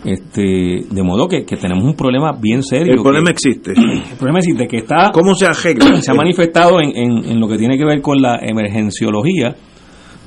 Este, 0.06 0.84
de 0.88 1.02
modo 1.02 1.26
que, 1.26 1.44
que 1.44 1.56
tenemos 1.56 1.82
un 1.84 1.94
problema 1.96 2.30
bien 2.40 2.62
serio. 2.62 2.94
El 2.94 3.02
problema 3.02 3.26
que- 3.26 3.32
existe. 3.32 3.72
El 3.76 4.16
problema 4.16 4.38
existe 4.38 4.68
que 4.68 4.76
está. 4.78 5.10
¿Cómo 5.12 5.34
se 5.34 5.46
arregla? 5.46 5.96
Se 6.00 6.12
ha 6.12 6.14
manifestado 6.14 6.80
en, 6.80 6.96
en- 6.96 7.24
en 7.24 7.40
lo 7.40 7.48
que 7.48 7.58
tiene 7.58 7.76
que 7.76 7.84
ver 7.84 8.00
con 8.00 8.22
la 8.22 8.38
emergenciología, 8.40 9.54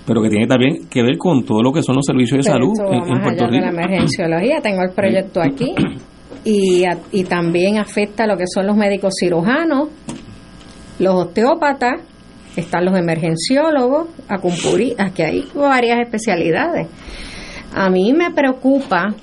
pero 0.06 0.22
que 0.22 0.30
tiene 0.30 0.48
también 0.48 0.88
que 0.90 1.02
ver 1.02 1.18
con 1.18 1.44
todo 1.46 1.62
lo 1.64 1.72
que 1.72 1.82
son 1.82 1.96
los 1.96 2.06
servicios 2.06 2.44
de 2.46 2.52
Pero 2.52 2.74
salud 2.76 2.94
en, 2.94 3.22
Puerto 3.24 3.46
allá 3.46 3.52
de 3.52 3.60
la 3.62 3.70
Rico. 3.72 3.82
emergenciología. 3.82 4.56
Tengo 4.62 4.82
el 4.84 4.92
proyecto 4.94 5.42
aquí. 5.42 5.74
Y, 6.44 6.84
a- 6.84 6.98
y 7.12 7.24
también 7.24 7.78
afecta 7.78 8.28
lo 8.28 8.36
que 8.38 8.46
son 8.54 8.68
los 8.68 8.76
médicos 8.76 9.14
cirujanos, 9.20 9.90
los 11.00 11.14
osteópatas, 11.16 12.02
están 12.58 12.84
los 12.86 12.98
emergenciólogos, 12.98 14.08
acupunturistas, 14.28 15.12
que 15.14 15.24
hay 15.24 15.44
varias 15.56 16.00
especialidades. 16.02 16.88
A 17.74 17.90
mí 17.90 18.12
me 18.14 18.32
preocupa 18.32 19.14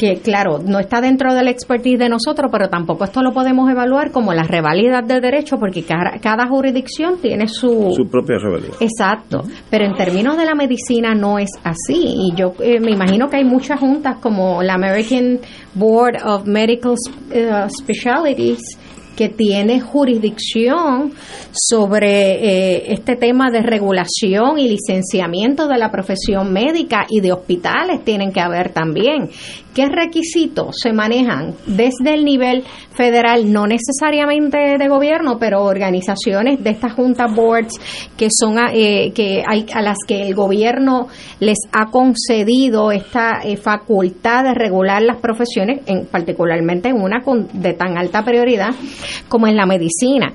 que, 0.00 0.14
claro, 0.22 0.60
no 0.64 0.78
está 0.78 1.02
dentro 1.02 1.34
del 1.34 1.48
expertise 1.48 1.98
de 1.98 2.08
nosotros, 2.08 2.48
pero 2.50 2.70
tampoco 2.70 3.04
esto 3.04 3.20
lo 3.22 3.32
podemos 3.32 3.70
evaluar 3.70 4.12
como 4.12 4.32
la 4.32 4.44
revalidad 4.44 5.04
de 5.04 5.20
derecho, 5.20 5.58
porque 5.58 5.82
cada, 5.84 6.18
cada 6.22 6.48
jurisdicción 6.48 7.18
tiene 7.20 7.46
su, 7.46 7.92
Su 7.94 8.08
propia 8.08 8.38
rebelión. 8.38 8.72
Exacto, 8.80 9.42
pero 9.68 9.84
en 9.84 9.92
términos 9.92 10.38
de 10.38 10.46
la 10.46 10.54
medicina 10.54 11.14
no 11.14 11.38
es 11.38 11.50
así. 11.62 12.00
Y 12.30 12.34
yo 12.34 12.54
eh, 12.60 12.80
me 12.80 12.92
imagino 12.92 13.28
que 13.28 13.36
hay 13.36 13.44
muchas 13.44 13.78
juntas 13.78 14.16
como 14.22 14.62
la 14.62 14.72
American 14.72 15.38
Board 15.74 16.16
of 16.24 16.46
Medical 16.46 16.94
eh, 17.30 17.66
Specialties 17.68 18.78
que 19.20 19.28
tiene 19.28 19.82
jurisdicción 19.82 21.12
sobre 21.52 22.06
eh, 22.06 22.94
este 22.94 23.16
tema 23.16 23.50
de 23.50 23.60
regulación 23.60 24.58
y 24.58 24.66
licenciamiento 24.66 25.68
de 25.68 25.76
la 25.76 25.90
profesión 25.90 26.50
médica 26.54 27.04
y 27.06 27.20
de 27.20 27.30
hospitales 27.30 28.02
tienen 28.02 28.32
que 28.32 28.40
haber 28.40 28.70
también. 28.70 29.28
¿Qué 29.74 29.86
requisitos 29.86 30.76
se 30.82 30.92
manejan 30.92 31.54
desde 31.66 32.14
el 32.14 32.24
nivel 32.24 32.64
federal, 32.92 33.52
no 33.52 33.66
necesariamente 33.66 34.58
de 34.78 34.88
gobierno, 34.88 35.38
pero 35.38 35.62
organizaciones 35.62 36.62
de 36.62 36.70
estas 36.70 36.92
juntas 36.92 37.32
boards 37.32 37.78
que 38.16 38.28
son 38.30 38.56
eh, 38.72 39.12
que 39.14 39.44
hay 39.46 39.66
a 39.72 39.80
las 39.80 39.98
que 40.06 40.22
el 40.22 40.34
gobierno 40.34 41.06
les 41.38 41.58
ha 41.72 41.86
concedido 41.90 42.90
esta 42.90 43.42
eh, 43.44 43.56
facultad 43.56 44.42
de 44.42 44.54
regular 44.54 45.02
las 45.02 45.18
profesiones, 45.18 45.82
en, 45.86 46.06
particularmente 46.06 46.88
en 46.88 47.00
una 47.00 47.22
con, 47.22 47.48
de 47.52 47.72
tan 47.74 47.96
alta 47.96 48.24
prioridad 48.24 48.70
como 49.28 49.46
en 49.46 49.56
la 49.56 49.66
medicina. 49.66 50.32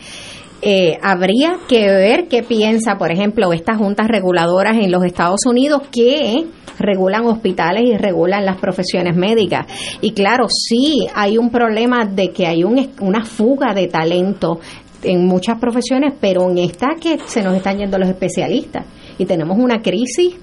Eh, 0.61 0.97
habría 1.01 1.57
que 1.67 1.85
ver 1.85 2.27
qué 2.27 2.41
piensa, 2.41 2.97
por 2.97 3.11
ejemplo, 3.11 3.53
estas 3.53 3.77
juntas 3.77 4.07
reguladoras 4.07 4.77
en 4.77 4.91
los 4.91 5.03
Estados 5.03 5.41
Unidos 5.45 5.83
que 5.91 6.45
regulan 6.79 7.25
hospitales 7.25 7.83
y 7.85 7.97
regulan 7.97 8.45
las 8.45 8.57
profesiones 8.57 9.15
médicas. 9.15 9.67
Y 10.01 10.11
claro, 10.11 10.47
sí 10.49 11.07
hay 11.13 11.37
un 11.37 11.51
problema 11.51 12.05
de 12.05 12.29
que 12.31 12.47
hay 12.47 12.63
un, 12.63 12.89
una 13.01 13.23
fuga 13.25 13.73
de 13.73 13.87
talento 13.87 14.59
en 15.03 15.25
muchas 15.27 15.59
profesiones, 15.59 16.13
pero 16.19 16.49
en 16.49 16.57
esta 16.57 16.95
que 16.99 17.19
se 17.25 17.43
nos 17.43 17.55
están 17.55 17.77
yendo 17.77 17.97
los 17.99 18.09
especialistas 18.09 18.85
y 19.19 19.25
tenemos 19.25 19.57
una 19.59 19.81
crisis 19.81 20.35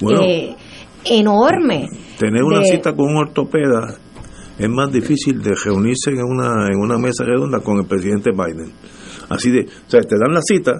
Bueno. 0.00 0.20
eh, 0.22 0.54
enorme. 1.06 1.86
Tener 2.18 2.42
una 2.42 2.58
de- 2.60 2.66
cita 2.66 2.92
con 2.94 3.06
un 3.08 3.16
ortopeda 3.16 3.96
es 4.60 4.68
más 4.68 4.92
difícil 4.92 5.42
de 5.42 5.52
reunirse 5.64 6.10
en 6.10 6.22
una, 6.22 6.66
en 6.68 6.78
una 6.78 6.98
mesa 6.98 7.24
redonda 7.24 7.60
con 7.60 7.78
el 7.78 7.86
presidente 7.86 8.30
Biden. 8.30 8.72
Así 9.28 9.50
de, 9.50 9.60
o 9.60 9.90
sea, 9.90 10.00
te 10.02 10.16
dan 10.18 10.34
la 10.34 10.40
cita 10.42 10.72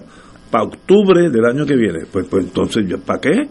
para 0.51 0.65
octubre 0.65 1.31
del 1.31 1.45
año 1.45 1.65
que 1.65 1.77
viene. 1.77 2.01
Pues, 2.13 2.27
pues 2.29 2.45
entonces, 2.45 2.85
¿para 3.07 3.21
qué? 3.21 3.49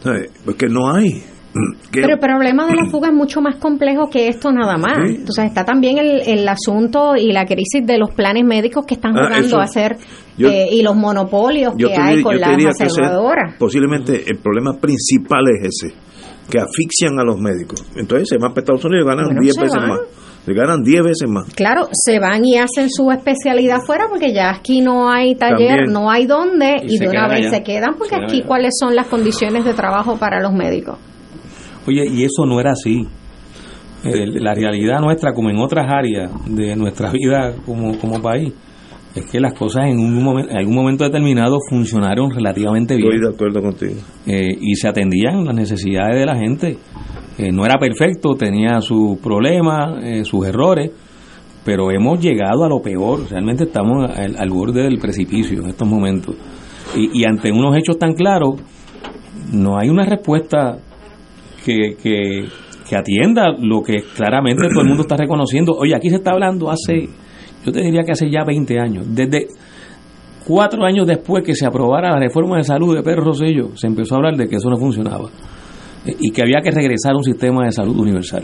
¿Sabes? 0.00 0.30
Pues 0.44 0.56
que 0.56 0.66
no 0.68 0.92
hay. 0.92 1.22
¿Qué? 1.92 2.00
Pero 2.00 2.14
el 2.14 2.18
problema 2.18 2.66
de 2.66 2.74
la 2.74 2.86
fuga 2.90 3.08
es 3.08 3.14
mucho 3.14 3.40
más 3.42 3.56
complejo 3.56 4.08
que 4.10 4.26
esto 4.28 4.50
nada 4.50 4.76
más. 4.78 4.94
Sí. 5.08 5.16
Entonces 5.16 5.44
está 5.44 5.64
también 5.64 5.98
el, 5.98 6.22
el 6.26 6.48
asunto 6.48 7.14
y 7.14 7.30
la 7.30 7.44
crisis 7.44 7.86
de 7.86 7.98
los 7.98 8.10
planes 8.12 8.44
médicos 8.44 8.84
que 8.86 8.94
están 8.94 9.16
Ah, 9.16 9.26
jugando 9.28 9.58
a 9.60 9.64
hacer 9.64 9.96
yo- 10.38 10.48
eh, 10.48 10.66
y 10.72 10.82
los 10.82 10.96
monopolios 10.96 11.74
que 11.76 11.94
hay 11.94 12.22
con 12.22 12.40
las 12.40 12.80
aseguradoras. 12.80 13.54
posiblemente 13.58 14.24
el 14.26 14.38
problema 14.38 14.78
principal 14.80 15.44
es 15.50 15.68
ese, 15.68 15.94
que 16.50 16.58
asfixian 16.58 17.18
a 17.18 17.24
los 17.24 17.38
médicos. 17.38 17.84
Entonces 17.96 18.28
se 18.28 18.36
van 18.38 18.50
para 18.52 18.60
Estados 18.60 18.84
Unidos 18.84 19.04
y 19.04 19.08
ganan 19.08 19.24
Bueno, 19.26 19.40
10 19.42 19.54
se 19.54 19.60
veces 19.62 19.76
van. 19.80 19.88
más. 19.88 20.00
Se 20.44 20.52
ganan 20.54 20.82
10 20.82 21.02
veces 21.04 21.28
más. 21.28 21.54
Claro, 21.54 21.88
se 21.92 22.18
van 22.18 22.44
y 22.44 22.58
hacen 22.58 22.90
su 22.90 23.10
especialidad 23.12 23.78
fuera 23.86 24.06
porque 24.10 24.32
ya 24.34 24.50
aquí 24.50 24.80
no 24.80 25.08
hay 25.08 25.36
taller, 25.36 25.68
También. 25.68 25.92
no 25.92 26.10
hay 26.10 26.26
dónde 26.26 26.76
Y 26.82 26.98
de 26.98 27.08
una 27.08 27.28
vez 27.28 27.46
allá. 27.46 27.50
se 27.50 27.62
quedan 27.62 27.94
porque 27.96 28.16
Se 28.16 28.22
aquí 28.24 28.36
allá. 28.38 28.46
cuáles 28.48 28.72
son 28.78 28.96
las 28.96 29.06
condiciones 29.06 29.64
de 29.64 29.72
trabajo 29.74 30.16
para 30.18 30.40
los 30.42 30.52
médicos. 30.52 30.98
Oye, 31.86 32.04
y 32.10 32.24
eso 32.24 32.44
no 32.46 32.58
era 32.60 32.72
así. 32.72 33.06
La 34.04 34.52
realidad 34.52 34.98
nuestra, 35.00 35.32
como 35.32 35.48
en 35.50 35.58
otras 35.58 35.86
áreas 35.88 36.28
de 36.46 36.74
nuestra 36.74 37.12
vida 37.12 37.54
como, 37.64 37.96
como 38.00 38.20
país, 38.20 38.52
es 39.14 39.26
que 39.30 39.40
las 39.40 39.54
cosas 39.54 39.86
en, 39.86 39.98
un 39.98 40.22
momento, 40.22 40.50
en 40.52 40.58
algún 40.58 40.74
momento 40.74 41.04
determinado 41.04 41.58
funcionaron 41.68 42.30
relativamente 42.30 42.96
bien. 42.96 43.08
Estoy 43.12 43.20
de 43.28 43.34
acuerdo 43.34 43.60
contigo. 43.62 44.00
eh, 44.26 44.56
y 44.60 44.74
se 44.74 44.88
atendían 44.88 45.44
las 45.44 45.54
necesidades 45.54 46.18
de 46.18 46.26
la 46.26 46.36
gente. 46.36 46.78
Eh, 47.38 47.50
no 47.52 47.64
era 47.64 47.78
perfecto, 47.78 48.34
tenía 48.34 48.80
sus 48.80 49.18
problemas, 49.18 50.02
eh, 50.04 50.24
sus 50.24 50.46
errores, 50.46 50.90
pero 51.64 51.90
hemos 51.90 52.20
llegado 52.20 52.64
a 52.64 52.68
lo 52.68 52.80
peor. 52.80 53.28
Realmente 53.30 53.64
estamos 53.64 54.10
al, 54.10 54.36
al 54.38 54.50
borde 54.50 54.82
del 54.82 54.98
precipicio 54.98 55.60
en 55.62 55.68
estos 55.68 55.88
momentos. 55.88 56.34
Y, 56.96 57.20
y 57.20 57.24
ante 57.24 57.50
unos 57.52 57.76
hechos 57.76 57.98
tan 57.98 58.14
claros, 58.14 58.60
no 59.52 59.78
hay 59.78 59.88
una 59.88 60.04
respuesta 60.04 60.78
que, 61.64 61.96
que, 62.02 62.44
que 62.88 62.96
atienda 62.96 63.54
lo 63.58 63.82
que 63.82 64.02
claramente 64.14 64.68
todo 64.68 64.82
el 64.82 64.88
mundo 64.88 65.02
está 65.02 65.16
reconociendo. 65.16 65.72
Oye, 65.78 65.94
aquí 65.94 66.10
se 66.10 66.16
está 66.16 66.32
hablando 66.32 66.70
hace, 66.70 67.08
yo 67.64 67.72
te 67.72 67.80
diría 67.80 68.02
que 68.04 68.12
hace 68.12 68.30
ya 68.30 68.44
20 68.44 68.78
años, 68.78 69.06
desde 69.08 69.48
cuatro 70.46 70.84
años 70.84 71.06
después 71.06 71.44
que 71.44 71.54
se 71.54 71.66
aprobara 71.66 72.10
la 72.10 72.18
reforma 72.18 72.56
de 72.56 72.64
salud 72.64 72.96
de 72.96 73.02
Pedro 73.02 73.24
Rosselló, 73.24 73.76
se 73.76 73.86
empezó 73.86 74.14
a 74.14 74.18
hablar 74.18 74.36
de 74.36 74.48
que 74.48 74.56
eso 74.56 74.68
no 74.68 74.76
funcionaba 74.76 75.28
eh, 76.06 76.16
y 76.18 76.30
que 76.32 76.42
había 76.42 76.60
que 76.62 76.70
regresar 76.70 77.12
a 77.12 77.16
un 77.18 77.24
sistema 77.24 77.64
de 77.64 77.72
salud 77.72 77.96
universal. 77.98 78.42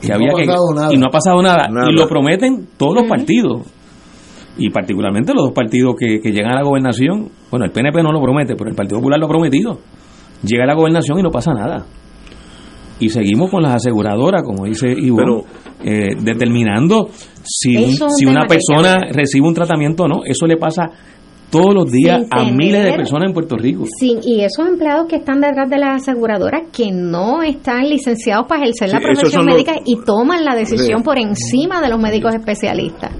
Que 0.00 0.06
Y 0.06 0.10
no 0.10 0.14
había 0.16 0.28
ha 0.32 0.34
que- 0.36 0.46
pasado 0.46 0.74
nada. 0.74 0.94
Y 0.94 0.98
no 0.98 1.06
ha 1.06 1.10
pasado 1.10 1.42
nada. 1.42 1.68
Nada. 1.70 1.90
Y 1.90 1.94
lo 1.94 2.06
prometen 2.06 2.68
todos 2.76 2.94
los 2.94 3.04
partidos. 3.08 3.62
Y 4.58 4.70
particularmente 4.70 5.32
los 5.34 5.44
dos 5.46 5.52
partidos 5.52 5.96
que, 5.98 6.20
que 6.20 6.30
llegan 6.32 6.52
a 6.52 6.56
la 6.56 6.62
gobernación. 6.62 7.28
Bueno, 7.50 7.66
el 7.66 7.72
PNP 7.72 8.02
no 8.02 8.12
lo 8.12 8.20
promete, 8.22 8.54
pero 8.56 8.70
el 8.70 8.76
Partido 8.76 8.98
Popular 8.98 9.18
lo 9.18 9.26
ha 9.26 9.28
prometido. 9.28 9.78
Llega 10.42 10.64
a 10.64 10.66
la 10.66 10.74
gobernación 10.74 11.18
y 11.18 11.22
no 11.22 11.30
pasa 11.30 11.52
nada. 11.52 11.84
Y 12.98 13.08
seguimos 13.10 13.50
con 13.50 13.62
las 13.62 13.74
aseguradoras, 13.74 14.42
como 14.42 14.64
dice 14.64 14.86
Ivonne, 14.88 15.42
eh, 15.84 16.14
determinando 16.18 17.08
si, 17.44 17.76
un- 17.76 18.10
si 18.10 18.24
una 18.26 18.42
que 18.42 18.54
persona 18.54 18.98
recibe 19.12 19.46
un 19.46 19.54
tratamiento 19.54 20.04
o 20.04 20.08
no. 20.08 20.20
Eso 20.24 20.46
le 20.46 20.56
pasa 20.56 20.84
todos 21.50 21.74
los 21.74 21.92
días 21.92 22.22
Sin 22.22 22.28
a 22.38 22.44
miles 22.50 22.82
de 22.84 22.92
personas 22.94 23.28
en 23.28 23.34
Puerto 23.34 23.56
Rico. 23.56 23.84
Sí, 24.00 24.16
y 24.24 24.40
esos 24.40 24.66
empleados 24.66 25.06
que 25.08 25.16
están 25.16 25.40
detrás 25.40 25.68
de 25.70 25.78
las 25.78 26.02
aseguradoras 26.02 26.62
que 26.72 26.90
no 26.90 27.42
están 27.42 27.88
licenciados 27.88 28.46
para 28.48 28.62
ejercer 28.62 28.90
la 28.90 28.98
Sí, 28.98 29.04
profesión 29.04 29.46
los- 29.46 29.54
médica 29.54 29.74
y 29.84 29.96
toman 30.04 30.44
la 30.44 30.54
decisión 30.56 30.98
Sí. 30.98 31.04
por 31.04 31.18
encima 31.18 31.80
de 31.80 31.88
los 31.90 32.00
médicos 32.00 32.34
especialistas. 32.34 33.10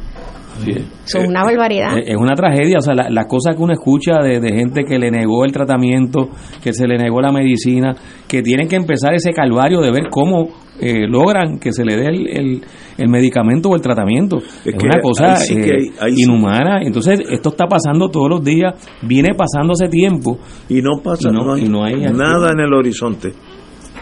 Eso 0.64 1.18
es 1.18 1.28
una 1.28 1.44
barbaridad. 1.44 1.98
Eh, 1.98 2.04
Es 2.12 2.16
una 2.16 2.34
tragedia, 2.34 2.78
o 2.78 2.80
sea, 2.82 2.94
la- 2.94 3.08
las 3.10 3.26
cosas 3.26 3.54
que 3.56 3.62
uno 3.62 3.72
escucha 3.72 4.18
de, 4.22 4.40
de 4.40 4.48
gente 4.56 4.84
que 4.84 4.98
le 4.98 5.10
negó 5.10 5.44
el 5.44 5.52
tratamiento, 5.52 6.28
que 6.62 6.72
se 6.72 6.86
le 6.86 6.96
negó 6.98 7.20
la 7.20 7.32
medicina, 7.32 7.94
que 8.28 8.42
tienen 8.42 8.68
que 8.68 8.76
empezar 8.76 9.14
ese 9.14 9.32
calvario 9.32 9.80
de 9.80 9.90
ver 9.90 10.04
cómo 10.10 10.48
eh, 10.78 11.06
logran 11.08 11.58
que 11.58 11.72
se 11.72 11.84
le 11.86 11.96
dé 11.96 12.06
el, 12.06 12.26
el- 12.28 12.62
el 12.98 13.08
medicamento 13.08 13.70
o 13.70 13.74
el 13.76 13.80
tratamiento. 13.80 14.38
Es, 14.38 14.74
que 14.74 14.84
una 14.86 15.00
cosa 15.00 15.32
ahí 15.32 15.36
sí 15.38 15.54
que 15.56 15.70
eh, 15.70 15.72
hay- 16.00 16.08
ahí 16.10 16.16
sí. 16.16 16.22
inhumana. 16.24 16.80
Entonces, 16.82 17.20
esto 17.30 17.48
está 17.50 17.66
pasando 17.66 18.08
todos 18.10 18.28
los 18.28 18.44
días, 18.44 18.74
viene 19.02 19.30
pasando 19.34 19.72
hace 19.72 19.88
tiempo. 19.88 20.38
Y 20.68 20.82
no 20.82 21.00
pasa 21.02 21.28
y 21.30 21.32
no, 21.32 21.44
no 21.44 21.54
hay 21.54 21.62
y 21.64 21.68
no 21.68 21.82
hay 21.84 21.94
nada 22.12 22.50
en 22.52 22.60
el 22.60 22.74
horizonte. 22.74 23.32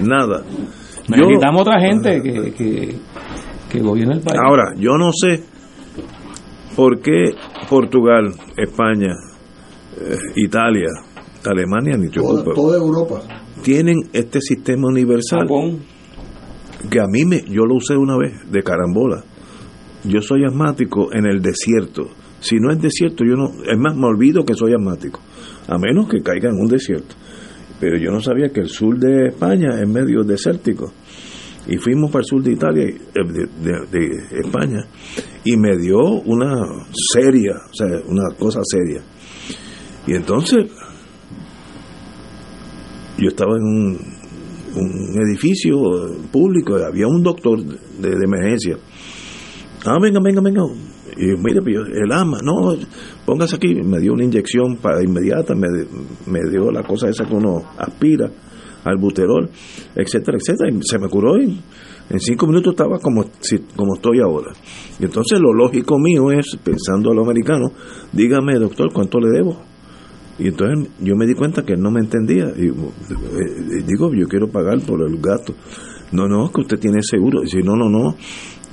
Nada. 0.01 0.43
Yo- 1.09 1.17
Necesitamos 1.17 1.63
otra 1.63 1.81
gente 1.81 2.21
que, 2.23 2.53
que, 2.55 2.95
que 3.71 3.79
gobierne 3.81 4.15
el 4.15 4.21
país. 4.23 4.41
Ahora, 4.45 4.65
yo 4.77 4.97
no 4.99 5.11
sé 5.13 5.43
por 6.77 7.01
qué 7.01 7.35
Portugal, 7.69 8.33
España, 8.57 9.13
eh, 10.01 10.17
Italia, 10.37 10.89
Alemania, 11.45 11.97
ni 11.97 12.09
te 12.09 12.21
Toda, 12.21 12.41
ocupa, 12.41 12.55
toda 12.55 12.77
Europa. 12.79 13.21
tienen 13.63 13.99
este 14.13 14.41
sistema 14.41 14.89
universal 14.89 15.47
que 16.91 17.01
a 17.01 17.07
mí 17.07 17.25
me, 17.25 17.43
yo 17.43 17.63
lo 17.65 17.77
usé 17.77 17.97
una 17.97 18.17
vez 18.17 18.51
de 18.51 18.63
carambola. 18.63 19.25
Yo 20.05 20.21
soy 20.21 20.45
asmático 20.45 21.13
en 21.15 21.27
el 21.27 21.41
desierto. 21.41 22.09
Si 22.41 22.57
no 22.57 22.71
es 22.71 22.79
desierto, 22.81 23.25
yo 23.25 23.37
no, 23.37 23.47
es 23.65 23.79
más, 23.79 23.97
me 23.97 24.07
olvido 24.07 24.45
que 24.45 24.53
soy 24.55 24.75
asmático, 24.75 25.21
a 25.67 25.79
menos 25.79 26.09
que 26.09 26.21
caiga 26.23 26.51
en 26.51 26.57
un 26.57 26.67
desierto. 26.67 27.15
Pero 27.81 27.97
yo 27.99 28.11
no 28.11 28.21
sabía 28.21 28.51
que 28.51 28.61
el 28.61 28.69
sur 28.69 28.99
de 28.99 29.29
España 29.29 29.81
es 29.81 29.89
medio 29.89 30.23
desértico. 30.23 30.93
Y 31.67 31.79
fuimos 31.79 32.11
para 32.11 32.21
el 32.21 32.27
sur 32.27 32.43
de 32.43 32.53
Italia, 32.53 32.85
eh, 32.85 32.99
de, 33.91 34.41
España, 34.41 34.87
y 35.45 35.57
me 35.57 35.77
dio 35.79 35.99
una 35.99 36.87
seria, 36.93 37.55
o 37.71 37.75
sea, 37.75 37.89
una 38.07 38.35
cosa 38.39 38.61
seria. 38.65 39.01
Y 40.07 40.15
entonces, 40.15 40.71
yo 43.17 43.29
estaba 43.29 43.57
en 43.57 43.63
un, 43.63 43.99
un 44.77 45.23
edificio 45.27 45.77
público, 46.31 46.77
había 46.77 47.07
un 47.07 47.23
doctor 47.23 47.63
de, 47.65 48.25
emergencia. 48.25 48.77
Ah, 49.87 49.99
venga, 50.01 50.21
venga, 50.23 50.41
venga. 50.43 50.63
Y 51.17 51.27
mire, 51.41 51.61
el 51.95 52.13
ama, 52.13 52.39
no, 52.43 52.77
póngase 53.25 53.57
aquí. 53.57 53.75
Me 53.75 54.01
dio 54.01 54.15
una 54.15 54.25
inyección 54.25 54.77
para 54.79 55.03
inmediata, 55.03 55.55
me, 55.55 55.69
me 56.27 56.41
dio 56.51 56.71
la 56.71 56.83
cosa 56.83 57.09
esa 57.09 57.25
que 57.25 57.35
uno 57.35 57.63
aspira, 57.79 58.31
albuterol, 58.85 59.51
etcétera, 59.95 60.39
etcétera. 60.39 60.71
Y 60.71 60.81
se 60.83 60.99
me 60.99 61.09
curó 61.09 61.37
y 61.41 61.61
en 62.11 62.21
cinco 62.21 62.47
minutos 62.47 62.75
estaba 62.75 62.99
como, 62.99 63.25
como 63.77 63.95
estoy 63.95 64.21
ahora. 64.21 64.53
Y 64.99 65.05
entonces 65.05 65.41
lo 65.41 65.53
lógico 65.53 65.99
mío 65.99 66.31
es, 66.31 66.57
pensando 66.63 67.11
a 67.11 67.15
los 67.15 67.25
americanos, 67.25 67.73
dígame, 68.13 68.59
doctor, 68.59 68.93
¿cuánto 68.93 69.19
le 69.19 69.31
debo? 69.31 69.59
Y 70.39 70.49
entonces 70.49 70.91
yo 71.01 71.15
me 71.15 71.27
di 71.27 71.35
cuenta 71.35 71.63
que 71.63 71.75
él 71.75 71.81
no 71.81 71.91
me 71.91 72.01
entendía. 72.01 72.53
Y 72.57 72.67
eh, 72.67 73.85
digo, 73.87 74.13
yo 74.15 74.27
quiero 74.27 74.49
pagar 74.49 74.81
por 74.81 75.01
el 75.03 75.21
gasto. 75.21 75.55
No, 76.13 76.29
no, 76.29 76.51
que 76.51 76.61
usted 76.61 76.79
tiene 76.79 77.03
seguro. 77.03 77.41
Dice, 77.43 77.61
no, 77.63 77.77
no, 77.77 77.89
no, 77.89 78.17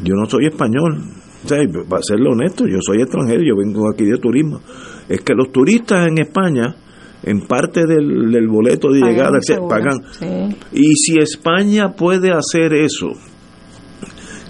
yo 0.04 0.16
no 0.16 0.26
soy 0.26 0.48
español. 0.48 1.04
O 1.44 1.48
sea, 1.48 1.58
para 1.88 2.02
serle 2.04 2.30
honesto, 2.30 2.66
yo 2.68 2.78
soy 2.82 3.02
extranjero, 3.02 3.42
yo 3.44 3.56
vengo 3.56 3.90
aquí 3.92 4.06
de 4.06 4.18
turismo. 4.18 4.60
Es 5.08 5.22
que 5.22 5.34
los 5.34 5.52
turistas 5.52 6.08
en 6.08 6.20
España, 6.20 6.76
en 7.24 7.42
parte 7.48 7.86
del, 7.86 8.32
del 8.32 8.48
boleto 8.48 8.92
de 8.92 9.02
Pagan 9.02 9.14
llegada, 9.14 9.38
seguro, 9.42 9.68
pagan. 9.68 10.00
sí. 10.12 10.58
Y 10.72 10.96
si 10.96 11.20
España 11.20 11.90
puede 11.96 12.32
hacer 12.32 12.74
eso, 12.74 13.12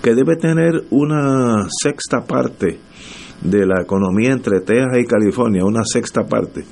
que 0.02 0.16
debe 0.16 0.36
tener 0.36 0.84
una 0.90 1.68
sexta 1.70 2.22
parte 2.22 2.80
de 3.42 3.66
la 3.66 3.82
economía 3.82 4.32
entre 4.32 4.62
Texas 4.62 4.98
y 5.00 5.06
California, 5.06 5.66
una 5.66 5.84
sexta 5.84 6.24
parte, 6.26 6.64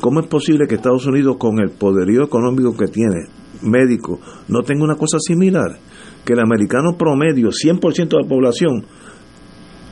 ¿cómo 0.00 0.20
es 0.20 0.26
posible 0.26 0.66
que 0.66 0.76
Estados 0.76 1.06
Unidos, 1.06 1.36
con 1.38 1.58
el 1.58 1.70
poderío 1.70 2.24
económico 2.24 2.76
que 2.76 2.86
tiene, 2.86 3.28
médico, 3.62 4.20
no 4.48 4.62
tenga 4.62 4.84
una 4.84 4.96
cosa 4.96 5.18
similar? 5.18 5.78
Que 6.24 6.32
el 6.32 6.40
americano 6.40 6.96
promedio, 6.98 7.48
100% 7.48 8.08
de 8.08 8.22
la 8.22 8.28
población, 8.28 8.84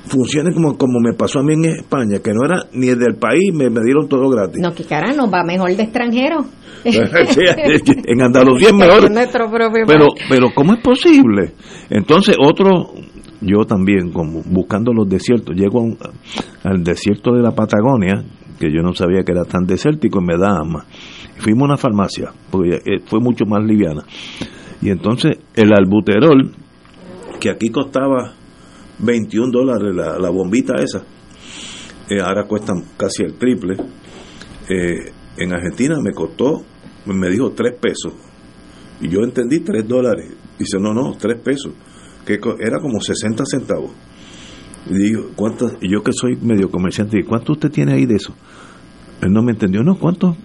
funcione 0.07 0.53
como, 0.53 0.77
como 0.77 1.01
me 1.01 1.13
pasó 1.15 1.41
a 1.41 1.43
mí 1.43 1.55
en 1.55 1.65
España, 1.67 2.19
que 2.23 2.33
no 2.33 2.45
era 2.45 2.65
ni 2.73 2.89
del 2.89 3.17
país, 3.17 3.53
me, 3.53 3.71
me 3.71 3.81
dieron 3.85 4.09
todo 4.09 4.29
gratis. 4.31 4.61
No, 4.61 4.75
que 4.75 4.85
cara, 4.85 5.13
nos 5.15 5.33
va 5.33 5.43
mejor 5.45 5.75
de 5.75 5.83
extranjero. 5.83 6.45
Sí, 6.85 6.93
en 8.07 8.21
Andalucía 8.23 8.69
es 8.69 8.75
mejor. 8.75 9.11
Pero, 9.87 10.07
pero 10.29 10.49
¿cómo 10.55 10.75
es 10.75 10.81
posible? 10.81 11.53
Entonces, 11.89 12.37
otro, 12.39 12.93
yo 13.41 13.65
también, 13.65 14.13
como 14.13 14.43
buscando 14.45 14.93
los 14.93 15.09
desiertos, 15.09 15.57
llego 15.57 15.81
a 15.81 15.83
un- 15.83 15.99
al 16.63 16.85
desierto 16.85 17.33
de 17.33 17.43
la 17.43 17.53
Patagonia, 17.53 18.23
que 18.61 18.71
yo 18.71 18.83
no 18.83 18.93
sabía 18.93 19.23
que 19.25 19.33
era 19.33 19.45
tan 19.45 19.65
desértico, 19.65 20.21
y 20.21 20.27
me 20.27 20.37
da 20.39 20.59
ama. 20.61 20.85
Fuimos 21.39 21.63
a 21.63 21.65
una 21.73 21.77
farmacia, 21.79 22.31
porque 22.51 22.77
eh, 22.85 23.01
fue 23.07 23.19
mucho 23.19 23.47
más 23.47 23.65
liviana. 23.65 24.03
Y 24.83 24.91
entonces, 24.91 25.39
el 25.55 25.73
albuterol, 25.73 26.53
que 27.41 27.49
aquí 27.51 27.71
costaba 27.71 28.35
21 28.99 29.51
dólares 29.51 29.95
la, 29.95 30.19
la 30.19 30.31
bombita 30.31 30.75
esa, 30.81 31.03
eh, 32.09 32.21
ahora 32.21 32.45
cuesta 32.47 32.75
casi 32.97 33.23
el 33.23 33.35
triple. 33.35 33.77
Eh, 34.69 35.13
en 35.37 35.53
Argentina 35.53 35.97
me 36.01 36.13
costó, 36.13 36.63
me 37.07 37.31
dijo 37.31 37.53
3 37.53 37.79
pesos. 37.81 38.13
Y 39.01 39.09
yo 39.09 39.21
entendí 39.21 39.61
3 39.61 39.87
dólares. 39.89 40.33
Dice, 40.59 40.79
no, 40.79 40.93
no, 40.93 41.17
3 41.17 41.41
pesos. 41.41 41.73
Que 42.27 42.35
era 42.35 42.79
como 42.81 43.01
60 43.01 43.45
centavos. 43.47 43.93
Y 44.87 44.95
digo, 44.95 45.31
¿cuántas? 45.35 45.73
Yo 45.81 46.03
que 46.03 46.13
soy 46.13 46.37
medio 46.37 46.71
comerciante, 46.71 47.25
¿cuánto 47.25 47.53
usted 47.53 47.71
tiene 47.71 47.95
ahí 47.95 48.07
de 48.07 48.17
eso? 48.17 48.35
Él 49.25 49.33
no 49.33 49.43
me 49.43 49.53
entendió, 49.53 49.83
no, 49.83 49.95
¿cuánto? 49.97 50.37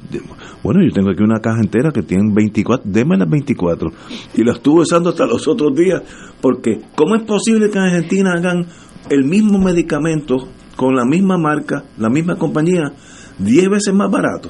Bueno, 0.64 0.82
yo 0.82 0.94
tengo 0.94 1.10
aquí 1.12 1.22
una 1.22 1.42
caja 1.42 1.60
entera 1.62 1.92
que 1.92 2.02
tiene 2.02 2.32
24, 2.34 2.90
déme 2.90 3.18
las 3.18 3.30
24. 3.30 3.90
Y 4.36 4.44
la 4.44 4.54
estuve 4.54 4.82
usando 4.82 5.10
hasta 5.10 5.26
los 5.26 5.46
otros 5.50 5.76
días, 5.76 6.02
porque 6.40 6.80
¿cómo 6.96 7.16
es 7.16 7.24
posible 7.24 7.70
que 7.70 7.78
en 7.78 7.84
Argentina 7.84 8.32
hagan 8.38 8.68
el 9.10 9.26
mismo 9.26 9.60
medicamento 9.60 10.38
con 10.78 10.96
la 10.96 11.04
misma 11.04 11.38
marca, 11.38 11.84
la 11.98 12.10
misma 12.10 12.38
compañía, 12.38 12.94
10 13.40 13.70
veces 13.70 13.94
más 13.94 14.10
barato? 14.10 14.50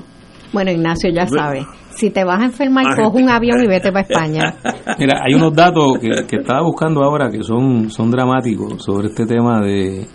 Bueno, 0.53 0.71
Ignacio, 0.71 1.11
ya 1.11 1.27
sabe. 1.27 1.65
Si 1.89 2.11
te 2.11 2.23
vas 2.23 2.39
a 2.41 2.45
enfermar, 2.45 2.85
Ay. 2.89 3.03
coge 3.03 3.23
un 3.23 3.29
avión 3.31 3.63
y 3.63 3.67
vete 3.67 3.91
para 3.91 4.05
España. 4.07 4.41
Mira, 4.99 5.21
hay 5.25 5.33
unos 5.33 5.55
datos 5.55 5.97
que, 5.99 6.27
que 6.27 6.37
estaba 6.37 6.61
buscando 6.61 7.03
ahora 7.03 7.31
que 7.31 7.41
son, 7.41 7.89
son 7.89 8.11
dramáticos 8.11 8.83
sobre 8.83 9.07
este 9.07 9.25
tema 9.25 9.59
de 9.61 10.07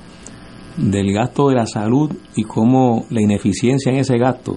del 0.76 1.12
gasto 1.12 1.48
de 1.48 1.56
la 1.56 1.66
salud 1.66 2.10
y 2.36 2.42
cómo 2.44 3.04
la 3.10 3.22
ineficiencia 3.22 3.92
en 3.92 3.98
ese 3.98 4.18
gasto 4.18 4.56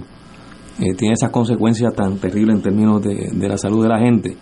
eh, 0.79 0.93
tiene 0.95 1.13
esas 1.13 1.31
consecuencias 1.31 1.93
tan 1.93 2.17
terribles 2.17 2.55
en 2.55 2.61
términos 2.61 3.01
de, 3.03 3.29
de 3.31 3.47
la 3.49 3.57
salud 3.57 3.83
de 3.83 3.89
la 3.89 3.99
gente 3.99 4.37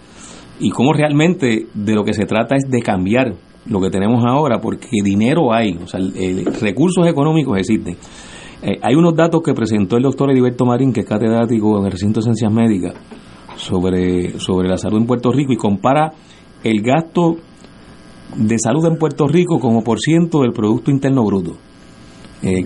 y 0.60 0.70
cómo 0.70 0.94
realmente 0.94 1.68
de 1.74 1.96
lo 1.96 2.04
que 2.04 2.14
se 2.14 2.26
trata 2.26 2.56
es 2.56 2.70
de 2.70 2.82
cambiar 2.82 3.34
lo 3.68 3.82
que 3.82 3.90
tenemos 3.90 4.24
ahora 4.26 4.60
porque 4.62 4.88
dinero 5.04 5.54
hay, 5.54 5.78
o 5.82 5.88
sea, 5.88 6.00
recursos 6.62 7.08
económicos 7.08 7.58
existen. 7.58 7.98
Eh, 8.62 8.80
hay 8.82 8.96
unos 8.96 9.16
datos 9.16 9.42
que 9.44 9.54
presentó 9.54 9.98
el 9.98 10.04
doctor 10.04 10.32
Heriberto 10.32 10.66
Marín, 10.66 10.94
que 10.94 11.02
es 11.02 11.06
catedrático 11.06 11.80
en 11.80 11.86
el 11.86 11.92
recinto 11.92 12.20
de 12.20 12.24
ciencias 12.24 12.52
médicas, 12.52 12.94
sobre, 13.58 14.40
sobre 14.40 14.70
la 14.70 14.78
salud 14.78 14.98
en 14.98 15.06
Puerto 15.06 15.32
Rico 15.32 15.54
y 15.54 15.58
compara 15.58 16.14
el 16.64 16.82
gasto 16.82 17.36
de 18.36 18.58
salud 18.60 18.86
en 18.86 18.98
Puerto 18.98 19.28
Rico 19.28 19.60
como 19.60 19.84
por 19.84 20.00
ciento 20.00 20.42
del 20.42 20.52
Producto 20.52 20.92
Interno 20.92 21.24
Bruto. 21.24 21.58
Eh, 22.42 22.66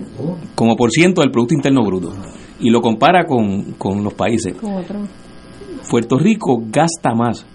como 0.54 0.76
por 0.76 0.90
ciento 0.90 1.20
del 1.20 1.30
Producto 1.30 1.54
Interno 1.54 1.82
Bruto. 1.84 2.12
Y 2.60 2.70
lo 2.70 2.80
compara 2.80 3.24
con, 3.24 3.72
con 3.78 4.02
los 4.04 4.12
países. 4.14 4.54
Puerto 5.90 6.18
Rico 6.18 6.58
gasta 6.66 7.14
más 7.14 7.46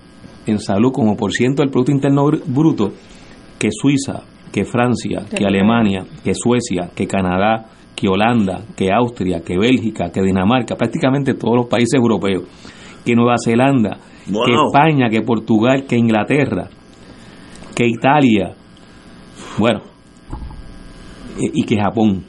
en 0.47 0.59
salud 0.59 0.91
como 0.91 1.15
por 1.15 1.31
ciento 1.31 1.61
del 1.61 1.71
Producto 1.71 1.91
Interno 1.91 2.25
Br- 2.25 2.41
Bruto 2.45 2.91
que 3.59 3.69
Suiza, 3.71 4.23
que 4.51 4.65
Francia, 4.65 5.25
que 5.29 5.45
Alemania, 5.45 6.05
que 6.23 6.33
Suecia, 6.33 6.89
que 6.95 7.07
Canadá, 7.07 7.67
que 7.95 8.07
Holanda, 8.09 8.63
que 8.75 8.91
Austria, 8.91 9.41
que 9.41 9.57
Bélgica, 9.57 10.09
que 10.11 10.21
Dinamarca, 10.21 10.75
prácticamente 10.75 11.33
todos 11.35 11.55
los 11.55 11.67
países 11.67 11.93
europeos, 11.93 12.43
que 13.05 13.15
Nueva 13.15 13.35
Zelanda, 13.43 13.97
que 14.25 14.31
España, 14.67 15.09
que 15.09 15.21
Portugal, 15.21 15.85
que 15.87 15.95
Inglaterra, 15.97 16.67
que 17.75 17.85
Italia, 17.85 18.55
bueno, 19.57 19.81
y 21.37 21.63
que 21.63 21.77
Japón. 21.77 22.23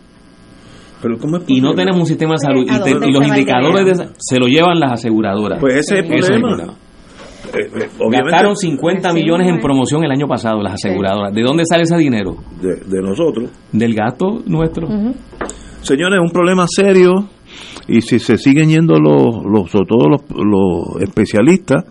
Pero 1.01 1.16
y 1.47 1.60
no 1.60 1.74
tenemos 1.74 2.01
un 2.01 2.06
sistema 2.06 2.32
de 2.32 2.39
salud 2.39 2.64
y, 2.64 3.12
los 3.12 3.27
indicadores 3.27 4.02
se 4.18 4.39
lo 4.39 4.47
llevan 4.47 4.81
las 4.81 4.93
aseguradoras. 4.93 5.60
Pues 5.60 5.77
ese 5.77 6.01
es 6.01 6.31
el 6.31 6.40
problema. 6.40 6.74
Eh, 7.55 7.70
eh, 7.74 7.89
Gastaron 8.10 8.56
50 8.56 9.12
millones 9.12 9.47
en 9.47 9.60
promoción 9.60 10.05
el 10.05 10.10
año 10.10 10.27
pasado 10.27 10.62
las 10.62 10.74
aseguradoras. 10.74 11.32
¿De 11.32 11.43
dónde 11.43 11.64
sale 11.64 11.85
ese 11.85 11.97
dinero? 11.97 12.36
De, 12.60 13.01
nosotros. 13.01 13.51
Del 13.73 13.94
gasto 13.94 14.43
nuestro. 14.47 14.89
Señores, 15.82 16.18
un 16.20 16.31
problema 16.31 16.66
serio 16.68 17.28
y 17.86 18.01
si 18.01 18.18
se 18.18 18.36
siguen 18.36 18.70
yendo 18.70 18.98
los, 18.98 19.44
los 19.44 19.70
todos 19.70 20.09
los, 20.10 20.23
los 20.31 21.02
especialistas, 21.02 21.85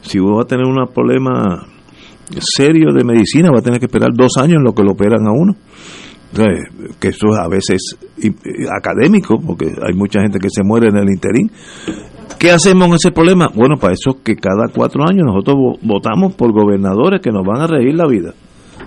si 0.00 0.18
va 0.18 0.42
a 0.42 0.46
tener 0.46 0.64
un 0.64 0.86
problema 0.86 1.66
serio 2.40 2.92
de 2.92 3.04
medicina, 3.04 3.50
va 3.52 3.60
a 3.60 3.62
tener 3.62 3.78
que 3.78 3.86
esperar 3.86 4.10
dos 4.14 4.36
años 4.38 4.56
en 4.58 4.64
lo 4.64 4.72
que 4.72 4.82
lo 4.82 4.92
operan 4.92 5.26
a 5.26 5.32
uno. 5.32 5.54
que 7.00 7.08
eso 7.08 7.34
a 7.34 7.48
veces 7.48 7.96
académico, 8.76 9.38
porque 9.44 9.66
hay 9.66 9.94
mucha 9.94 10.20
gente 10.20 10.38
que 10.38 10.48
se 10.50 10.62
muere 10.64 10.88
en 10.88 10.96
el 10.96 11.08
interín. 11.08 11.50
¿Qué 12.38 12.50
hacemos 12.50 12.88
en 12.88 12.94
ese 12.94 13.10
problema? 13.10 13.48
Bueno, 13.54 13.76
para 13.76 13.92
eso 13.94 14.18
que 14.22 14.36
cada 14.36 14.68
cuatro 14.74 15.02
años 15.08 15.24
nosotros 15.26 15.78
votamos 15.82 16.34
por 16.34 16.52
gobernadores 16.52 17.20
que 17.20 17.30
nos 17.30 17.46
van 17.46 17.62
a 17.62 17.66
reír 17.66 17.94
la 17.94 18.06
vida. 18.06 18.34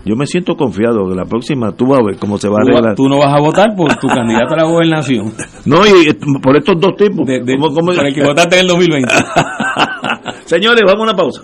Yo 0.06 0.16
me 0.16 0.26
siento 0.26 0.56
confiado 0.56 1.10
que 1.10 1.16
la 1.16 1.26
próxima 1.26 1.72
tú 1.74 1.88
vas 1.88 2.00
a 2.00 2.04
ver 2.06 2.18
cómo 2.18 2.38
se 2.38 2.48
va 2.48 2.58
a 2.60 2.64
arreglar. 2.64 2.96
Tú 2.96 3.10
no 3.10 3.18
vas 3.18 3.34
a 3.34 3.40
votar 3.40 3.76
por 3.76 3.94
tu 3.96 4.08
candidato 4.08 4.54
a 4.54 4.58
la 4.58 4.64
gobernación. 4.64 5.34
No, 5.66 5.86
y 5.86 6.14
por 6.42 6.56
estos 6.56 6.80
dos 6.80 6.96
tipos. 6.96 7.28
De, 7.28 7.42
Por 7.42 8.06
el 8.06 8.14
que 8.14 8.24
votaste 8.24 8.56
en 8.56 8.62
el 8.62 8.68
2020. 8.68 9.14
Señores, 10.46 10.82
vamos 10.86 11.02
a 11.02 11.04
una 11.04 11.14
pausa. 11.14 11.44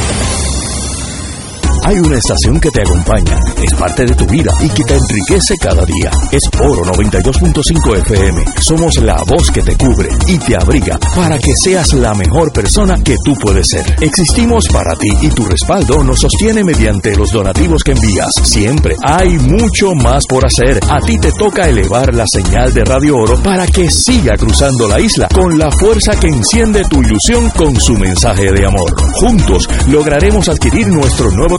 Hay 1.83 1.97
una 1.99 2.17
estación 2.17 2.59
que 2.59 2.69
te 2.69 2.81
acompaña, 2.81 3.39
es 3.61 3.73
parte 3.73 4.05
de 4.05 4.15
tu 4.15 4.25
vida 4.25 4.51
y 4.61 4.69
que 4.69 4.83
te 4.83 4.95
enriquece 4.95 5.57
cada 5.57 5.83
día. 5.85 6.11
Es 6.31 6.41
Oro 6.59 6.85
92.5 6.85 7.97
FM. 8.01 8.45
Somos 8.61 8.97
la 8.97 9.15
voz 9.27 9.49
que 9.49 9.63
te 9.63 9.75
cubre 9.75 10.09
y 10.27 10.37
te 10.37 10.55
abriga 10.55 10.99
para 11.15 11.39
que 11.39 11.53
seas 11.55 11.93
la 11.93 12.13
mejor 12.13 12.53
persona 12.53 13.01
que 13.03 13.15
tú 13.25 13.33
puedes 13.35 13.67
ser. 13.69 13.83
Existimos 13.99 14.67
para 14.67 14.95
ti 14.95 15.09
y 15.21 15.29
tu 15.29 15.45
respaldo 15.45 16.03
nos 16.03 16.19
sostiene 16.21 16.63
mediante 16.63 17.15
los 17.15 17.31
donativos 17.31 17.83
que 17.83 17.93
envías. 17.93 18.31
Siempre 18.43 18.95
hay 19.03 19.37
mucho 19.39 19.95
más 19.95 20.25
por 20.27 20.45
hacer. 20.45 20.79
A 20.87 20.99
ti 20.99 21.17
te 21.17 21.31
toca 21.31 21.67
elevar 21.67 22.13
la 22.13 22.25
señal 22.31 22.73
de 22.73 22.85
Radio 22.85 23.17
Oro 23.17 23.41
para 23.41 23.65
que 23.65 23.89
siga 23.89 24.35
cruzando 24.37 24.87
la 24.87 24.99
isla 24.99 25.27
con 25.33 25.57
la 25.57 25.71
fuerza 25.71 26.11
que 26.19 26.27
enciende 26.27 26.83
tu 26.89 27.01
ilusión 27.01 27.49
con 27.51 27.79
su 27.79 27.93
mensaje 27.97 28.51
de 28.51 28.65
amor. 28.65 28.93
Juntos 29.13 29.67
lograremos 29.87 30.47
adquirir 30.47 30.87
nuestro 30.87 31.31
nuevo 31.31 31.57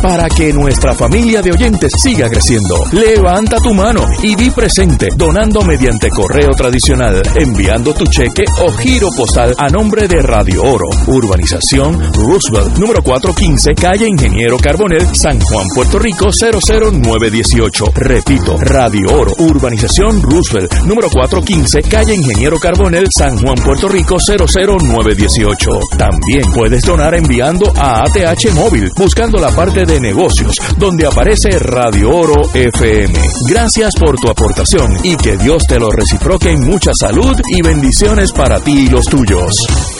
para 0.00 0.28
que 0.28 0.52
nuestra 0.52 0.94
familia 0.94 1.42
de 1.42 1.52
oyentes 1.52 1.92
siga 2.02 2.28
creciendo. 2.28 2.76
Levanta 2.92 3.56
tu 3.56 3.74
mano 3.74 4.06
y 4.22 4.34
di 4.34 4.50
presente 4.50 5.10
donando 5.16 5.62
mediante 5.62 6.08
correo 6.08 6.50
tradicional, 6.56 7.22
enviando 7.34 7.92
tu 7.92 8.04
cheque 8.06 8.44
o 8.62 8.72
giro 8.72 9.08
postal 9.16 9.54
a 9.58 9.68
nombre 9.68 10.08
de 10.08 10.22
Radio 10.22 10.62
Oro, 10.62 10.86
Urbanización 11.06 12.00
Roosevelt, 12.14 12.78
número 12.78 13.02
415, 13.02 13.74
calle 13.74 14.06
Ingeniero 14.06 14.56
Carbonel, 14.58 15.06
San 15.14 15.40
Juan, 15.40 15.66
Puerto 15.74 15.98
Rico 15.98 16.26
00918. 16.30 17.84
Repito, 17.94 18.56
Radio 18.58 19.08
Oro, 19.12 19.32
Urbanización 19.38 20.22
Roosevelt, 20.22 20.72
número 20.84 21.08
415, 21.10 21.82
calle 21.82 22.14
Ingeniero 22.14 22.58
Carbonel, 22.58 23.06
San 23.16 23.38
Juan, 23.38 23.56
Puerto 23.56 23.88
Rico 23.88 24.16
00918. 24.18 25.80
También 25.96 26.50
puedes 26.52 26.82
donar 26.82 27.14
enviando 27.14 27.72
a 27.76 28.00
ATH 28.00 28.52
Móvil, 28.54 28.90
buscando 28.96 29.38
la 29.38 29.49
parte 29.52 29.84
de 29.84 30.00
negocios, 30.00 30.54
donde 30.76 31.06
aparece 31.06 31.50
Radio 31.58 32.10
Oro 32.10 32.42
FM. 32.54 33.18
Gracias 33.48 33.94
por 33.98 34.16
tu 34.18 34.28
aportación 34.28 34.96
y 35.02 35.16
que 35.16 35.36
Dios 35.36 35.62
te 35.68 35.78
lo 35.78 35.90
reciproque 35.90 36.50
en 36.50 36.60
mucha 36.60 36.92
salud 36.98 37.34
y 37.48 37.62
bendiciones 37.62 38.32
para 38.32 38.60
ti 38.60 38.86
y 38.86 38.88
los 38.88 39.04
tuyos. 39.06 39.99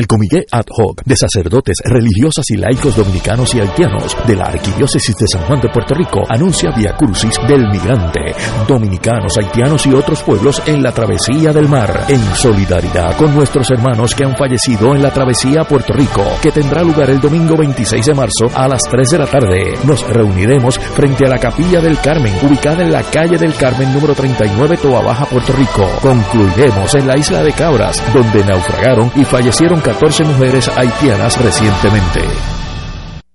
El 0.00 0.06
Comité 0.06 0.46
Ad 0.50 0.64
Hoc 0.70 1.02
de 1.04 1.14
Sacerdotes 1.14 1.76
Religiosas 1.84 2.48
y 2.48 2.56
Laicos 2.56 2.96
Dominicanos 2.96 3.54
y 3.54 3.60
Haitianos 3.60 4.16
de 4.26 4.34
la 4.34 4.44
Arquidiócesis 4.44 5.14
de 5.14 5.26
San 5.30 5.42
Juan 5.42 5.60
de 5.60 5.68
Puerto 5.68 5.94
Rico 5.94 6.22
anuncia 6.26 6.70
Via 6.74 6.96
Crucis 6.96 7.34
del 7.46 7.68
Migrante, 7.68 8.34
dominicanos, 8.66 9.36
haitianos 9.36 9.84
y 9.84 9.92
otros 9.92 10.22
pueblos 10.22 10.62
en 10.64 10.82
la 10.82 10.92
travesía 10.92 11.52
del 11.52 11.68
mar, 11.68 12.06
en 12.08 12.18
solidaridad 12.34 13.14
con 13.18 13.34
nuestros 13.34 13.70
hermanos 13.72 14.14
que 14.14 14.24
han 14.24 14.38
fallecido 14.38 14.94
en 14.94 15.02
la 15.02 15.12
travesía 15.12 15.60
a 15.60 15.68
Puerto 15.68 15.92
Rico, 15.92 16.24
que 16.40 16.50
tendrá 16.50 16.82
lugar 16.82 17.10
el 17.10 17.20
domingo 17.20 17.58
26 17.58 18.06
de 18.06 18.14
marzo 18.14 18.50
a 18.54 18.68
las 18.68 18.80
3 18.90 19.06
de 19.10 19.18
la 19.18 19.26
tarde. 19.26 19.74
Nos 19.84 20.08
reuniremos 20.08 20.78
frente 20.78 21.26
a 21.26 21.28
la 21.28 21.38
Capilla 21.38 21.82
del 21.82 22.00
Carmen, 22.00 22.32
ubicada 22.42 22.82
en 22.82 22.92
la 22.92 23.02
calle 23.02 23.36
del 23.36 23.52
Carmen 23.54 23.92
número 23.92 24.14
39, 24.14 24.78
Toa 24.78 25.02
Baja, 25.02 25.26
Puerto 25.26 25.52
Rico. 25.52 25.86
Concluiremos 26.00 26.94
en 26.94 27.06
la 27.06 27.18
isla 27.18 27.42
de 27.42 27.52
Cabras, 27.52 28.02
donde 28.14 28.42
naufragaron 28.46 29.12
y 29.14 29.26
fallecieron 29.26 29.82
14 29.90 30.22
mujeres 30.24 30.68
haitianas 30.68 31.36
recientemente. 31.42 32.59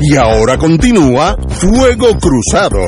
Y 0.00 0.16
ahora 0.16 0.56
continúa 0.56 1.36
Fuego 1.48 2.08
Cruzado. 2.18 2.80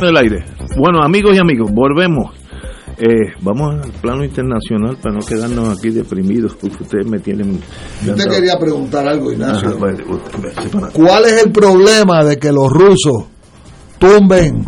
el 0.00 0.16
aire. 0.16 0.44
Bueno, 0.76 1.02
amigos 1.02 1.34
y 1.34 1.38
amigos, 1.38 1.70
volvemos. 1.72 2.34
Eh, 2.96 3.32
vamos 3.42 3.84
al 3.84 3.92
plano 4.00 4.24
internacional 4.24 4.96
para 4.96 5.16
no 5.16 5.20
quedarnos 5.24 5.76
aquí 5.76 5.90
deprimidos, 5.90 6.56
porque 6.60 6.82
ustedes 6.82 7.06
me 7.06 7.18
tienen... 7.18 7.60
Yo 8.04 8.14
te 8.14 8.28
quería 8.28 8.58
preguntar 8.58 9.06
algo, 9.06 9.32
Ignacio. 9.32 9.76
¿Cuál 10.92 11.24
es 11.26 11.44
el 11.44 11.52
problema 11.52 12.24
de 12.24 12.38
que 12.38 12.50
los 12.50 12.72
rusos 12.72 13.24
tumben 13.98 14.66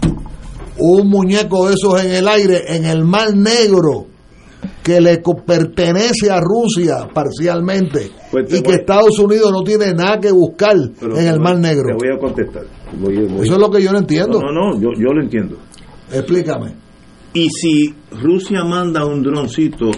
un 0.78 1.08
muñeco 1.08 1.68
de 1.68 1.74
esos 1.74 2.04
en 2.04 2.12
el 2.12 2.28
aire, 2.28 2.76
en 2.76 2.84
el 2.84 3.04
mar 3.04 3.34
negro, 3.34 4.06
que 4.82 5.00
le 5.00 5.22
pertenece 5.46 6.30
a 6.30 6.40
Rusia 6.40 7.06
parcialmente 7.12 8.10
Pues 8.30 8.52
y 8.52 8.62
que 8.62 8.72
Estados 8.72 9.18
Unidos 9.18 9.50
no 9.52 9.62
tiene 9.62 9.92
nada 9.94 10.18
que 10.18 10.32
buscar 10.32 10.76
Pero 10.98 11.18
en 11.18 11.26
el 11.26 11.38
Mar 11.40 11.58
Negro. 11.58 11.96
Te 11.98 12.06
voy 12.08 12.16
a 12.16 12.18
contestar. 12.18 12.62
Voy- 12.98 13.16
voy- 13.26 13.44
Eso 13.44 13.54
es 13.54 13.58
lo 13.60 13.70
que 13.70 13.82
yo 13.82 13.92
no 13.92 13.98
entiendo. 13.98 14.40
No, 14.40 14.50
no, 14.52 14.70
no, 14.72 14.80
yo, 14.80 14.88
yo 14.98 15.12
lo 15.12 15.22
entiendo. 15.22 15.56
Explícame. 16.12 16.74
Y 17.34 17.48
si 17.50 17.94
Rusia 18.22 18.64
manda 18.64 19.04
un 19.04 19.22
droncito 19.22 19.90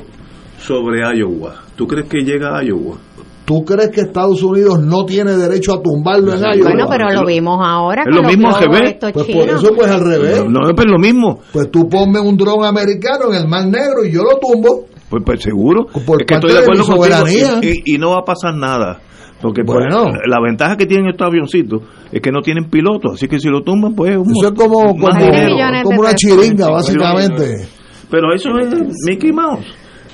sobre 0.60 1.00
Iowa, 1.18 1.62
¿tú 1.76 1.86
crees 1.86 2.08
que 2.08 2.18
llega 2.18 2.58
a 2.58 2.62
Iowa? 2.64 2.98
¿Tú 3.44 3.64
crees 3.64 3.90
que 3.90 4.02
Estados 4.02 4.40
Unidos 4.42 4.80
no 4.80 5.04
tiene 5.04 5.32
derecho 5.36 5.74
a 5.74 5.82
tumbarlo 5.82 6.32
en 6.32 6.40
Iowa? 6.40 6.70
Bueno, 6.70 6.86
pero 6.88 7.10
lo 7.10 7.26
vimos 7.26 7.58
ahora 7.60 8.02
Es 8.02 8.14
con 8.14 8.22
lo 8.22 8.28
mismo 8.28 8.54
al 8.54 8.62
revés. 8.62 8.96
Pues 9.00 9.12
por 9.12 9.26
chinos. 9.26 9.62
eso 9.64 9.72
pues 9.74 9.90
al 9.90 10.00
revés. 10.00 10.44
No, 10.44 10.60
no, 10.60 10.74
pues 10.74 10.86
lo 10.88 10.98
mismo. 10.98 11.40
Pues 11.52 11.70
tú 11.70 11.88
ponme 11.88 12.20
un 12.20 12.36
dron 12.36 12.64
americano 12.64 13.30
en 13.32 13.40
el 13.42 13.48
Mar 13.48 13.66
Negro 13.66 14.04
y 14.04 14.12
yo 14.12 14.22
lo 14.22 14.38
tumbo. 14.38 14.86
Pues, 15.10 15.22
pues 15.26 15.42
seguro. 15.42 15.86
Por 16.06 16.22
es 16.22 16.26
que 16.26 16.34
estoy 16.34 16.52
de 16.52 16.58
acuerdo 16.60 16.84
contigo 16.84 17.04
soberanía. 17.04 17.58
y, 17.62 17.94
y- 17.94 17.98
no 17.98 18.12
va 18.12 18.18
a 18.20 18.24
pasar 18.24 18.54
nada. 18.54 19.00
Porque 19.42 19.62
pues, 19.64 19.76
Bueno. 19.90 20.06
la 20.24 20.40
ventaja 20.40 20.76
que 20.76 20.86
tienen 20.86 21.08
estos 21.08 21.26
avioncitos 21.26 21.82
es 22.12 22.20
que 22.22 22.30
no 22.30 22.42
tienen 22.42 22.70
piloto, 22.70 23.10
así 23.14 23.26
que 23.26 23.40
si 23.40 23.48
lo 23.48 23.62
tumban, 23.62 23.92
pues 23.96 24.16
un 24.16 24.30
Eso 24.30 24.46
es 24.46 24.52
como, 24.52 24.96
como 24.96 26.00
una 26.00 26.14
chiringa, 26.14 26.70
básicamente. 26.70 27.66
Pero 28.08 28.32
eso 28.32 28.50
es 28.60 28.68
Mickey 29.04 29.32
Mouse. 29.32 29.66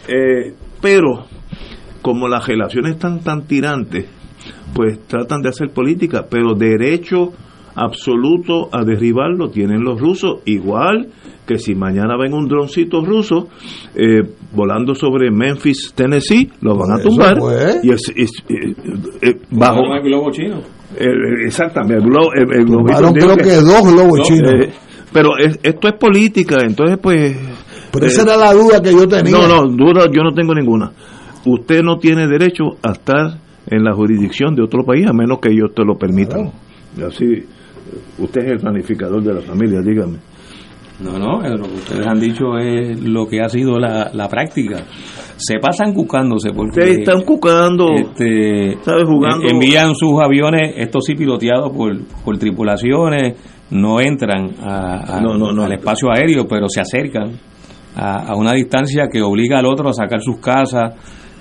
Eh, 0.08 0.54
pero 0.80 1.26
como 2.12 2.26
las 2.28 2.46
relaciones 2.46 2.92
están 2.92 3.20
tan 3.20 3.42
tirantes, 3.46 4.06
pues 4.74 4.98
tratan 5.06 5.42
de 5.42 5.50
hacer 5.50 5.68
política, 5.70 6.26
pero 6.30 6.54
derecho 6.54 7.32
absoluto 7.74 8.68
a 8.72 8.84
derribarlo 8.84 9.50
tienen 9.50 9.82
los 9.82 10.00
rusos, 10.00 10.40
igual 10.46 11.08
que 11.46 11.58
si 11.58 11.74
mañana 11.74 12.16
ven 12.20 12.34
un 12.34 12.46
droncito 12.48 13.04
ruso 13.04 13.48
eh, 13.94 14.22
volando 14.52 14.94
sobre 14.94 15.30
Memphis, 15.30 15.92
Tennessee, 15.94 16.50
lo 16.60 16.76
van 16.76 16.92
a 16.98 17.02
tumbar. 17.02 17.38
Y 17.82 17.90
es, 17.92 18.12
es- 18.14 18.42
eh, 18.48 18.74
eh, 19.22 19.36
bajo 19.50 19.80
el 19.94 20.02
globo 20.02 20.30
chino. 20.30 20.58
eh, 20.96 21.06
exactamente, 21.46 21.94
el 21.96 22.02
globo- 22.02 22.32
el- 22.34 22.52
el 22.52 22.64
globito 22.64 22.98
Tumbaron 22.98 23.12
creo 23.14 23.36
negro 23.36 23.44
que 23.44 23.54
dos 23.56 23.92
globos 23.92 24.18
No, 24.18 24.24
chinos. 24.24 24.52
eh, 24.54 24.70
pero 25.12 25.30
es- 25.38 25.58
esto 25.62 25.88
es 25.88 25.94
política, 25.94 26.56
entonces 26.64 26.98
pues... 27.00 27.36
Pero 27.92 28.04
esa 28.06 28.22
era 28.22 28.36
la 28.36 28.52
duda 28.52 28.82
que 28.82 28.92
yo 28.92 29.06
tenía. 29.08 29.32
no, 29.32 29.46
no, 29.48 29.62
duda 29.74 30.06
yo 30.12 30.22
no 30.22 30.34
tengo 30.34 30.54
ninguna. 30.54 30.90
Usted 31.46 31.82
no 31.82 31.98
tiene 31.98 32.26
derecho 32.26 32.64
a 32.82 32.92
estar 32.92 33.38
en 33.70 33.84
la 33.84 33.92
jurisdicción 33.94 34.54
de 34.54 34.62
otro 34.62 34.84
país 34.84 35.06
a 35.06 35.12
menos 35.12 35.38
que 35.40 35.50
ellos 35.50 35.72
te 35.74 35.84
lo 35.84 35.96
permitan. 35.96 36.50
Así, 37.06 37.44
usted 38.18 38.40
es 38.42 38.50
el 38.52 38.58
planificador 38.58 39.22
de 39.22 39.34
la 39.34 39.40
familia, 39.40 39.80
dígame. 39.80 40.18
No, 41.00 41.16
no, 41.16 41.44
eh, 41.44 41.50
lo 41.56 41.68
que 41.68 41.74
ustedes 41.74 42.06
han 42.08 42.18
dicho 42.18 42.58
es 42.58 43.00
lo 43.04 43.24
que 43.28 43.40
ha 43.40 43.48
sido 43.48 43.78
la, 43.78 44.10
la 44.12 44.28
práctica. 44.28 44.78
Se 45.36 45.60
pasan 45.60 45.94
buscándose 45.94 46.50
porque... 46.50 46.70
Ustedes 46.80 46.98
están 46.98 47.22
cucando, 47.22 47.92
este, 47.94 48.76
¿sabes? 48.82 49.04
Jugando. 49.04 49.44
en- 49.46 49.54
envían 49.54 49.94
sus 49.94 50.20
aviones, 50.20 50.74
estos 50.76 51.04
sí 51.06 51.14
piloteados 51.14 51.70
por, 51.70 51.96
por 52.24 52.36
tripulaciones, 52.36 53.36
no 53.70 54.00
entran 54.00 54.50
a- 54.60 55.18
a- 55.18 55.20
No, 55.20 55.38
no, 55.38 55.52
no. 55.52 55.62
al 55.62 55.72
espacio 55.74 56.10
aéreo, 56.10 56.48
pero 56.48 56.66
se 56.68 56.80
acercan 56.80 57.30
a, 57.94 58.32
a 58.32 58.34
una 58.34 58.52
distancia 58.54 59.04
que 59.08 59.22
obliga 59.22 59.60
al 59.60 59.66
otro 59.66 59.90
a 59.90 59.92
sacar 59.92 60.20
sus 60.20 60.38
casas, 60.40 60.94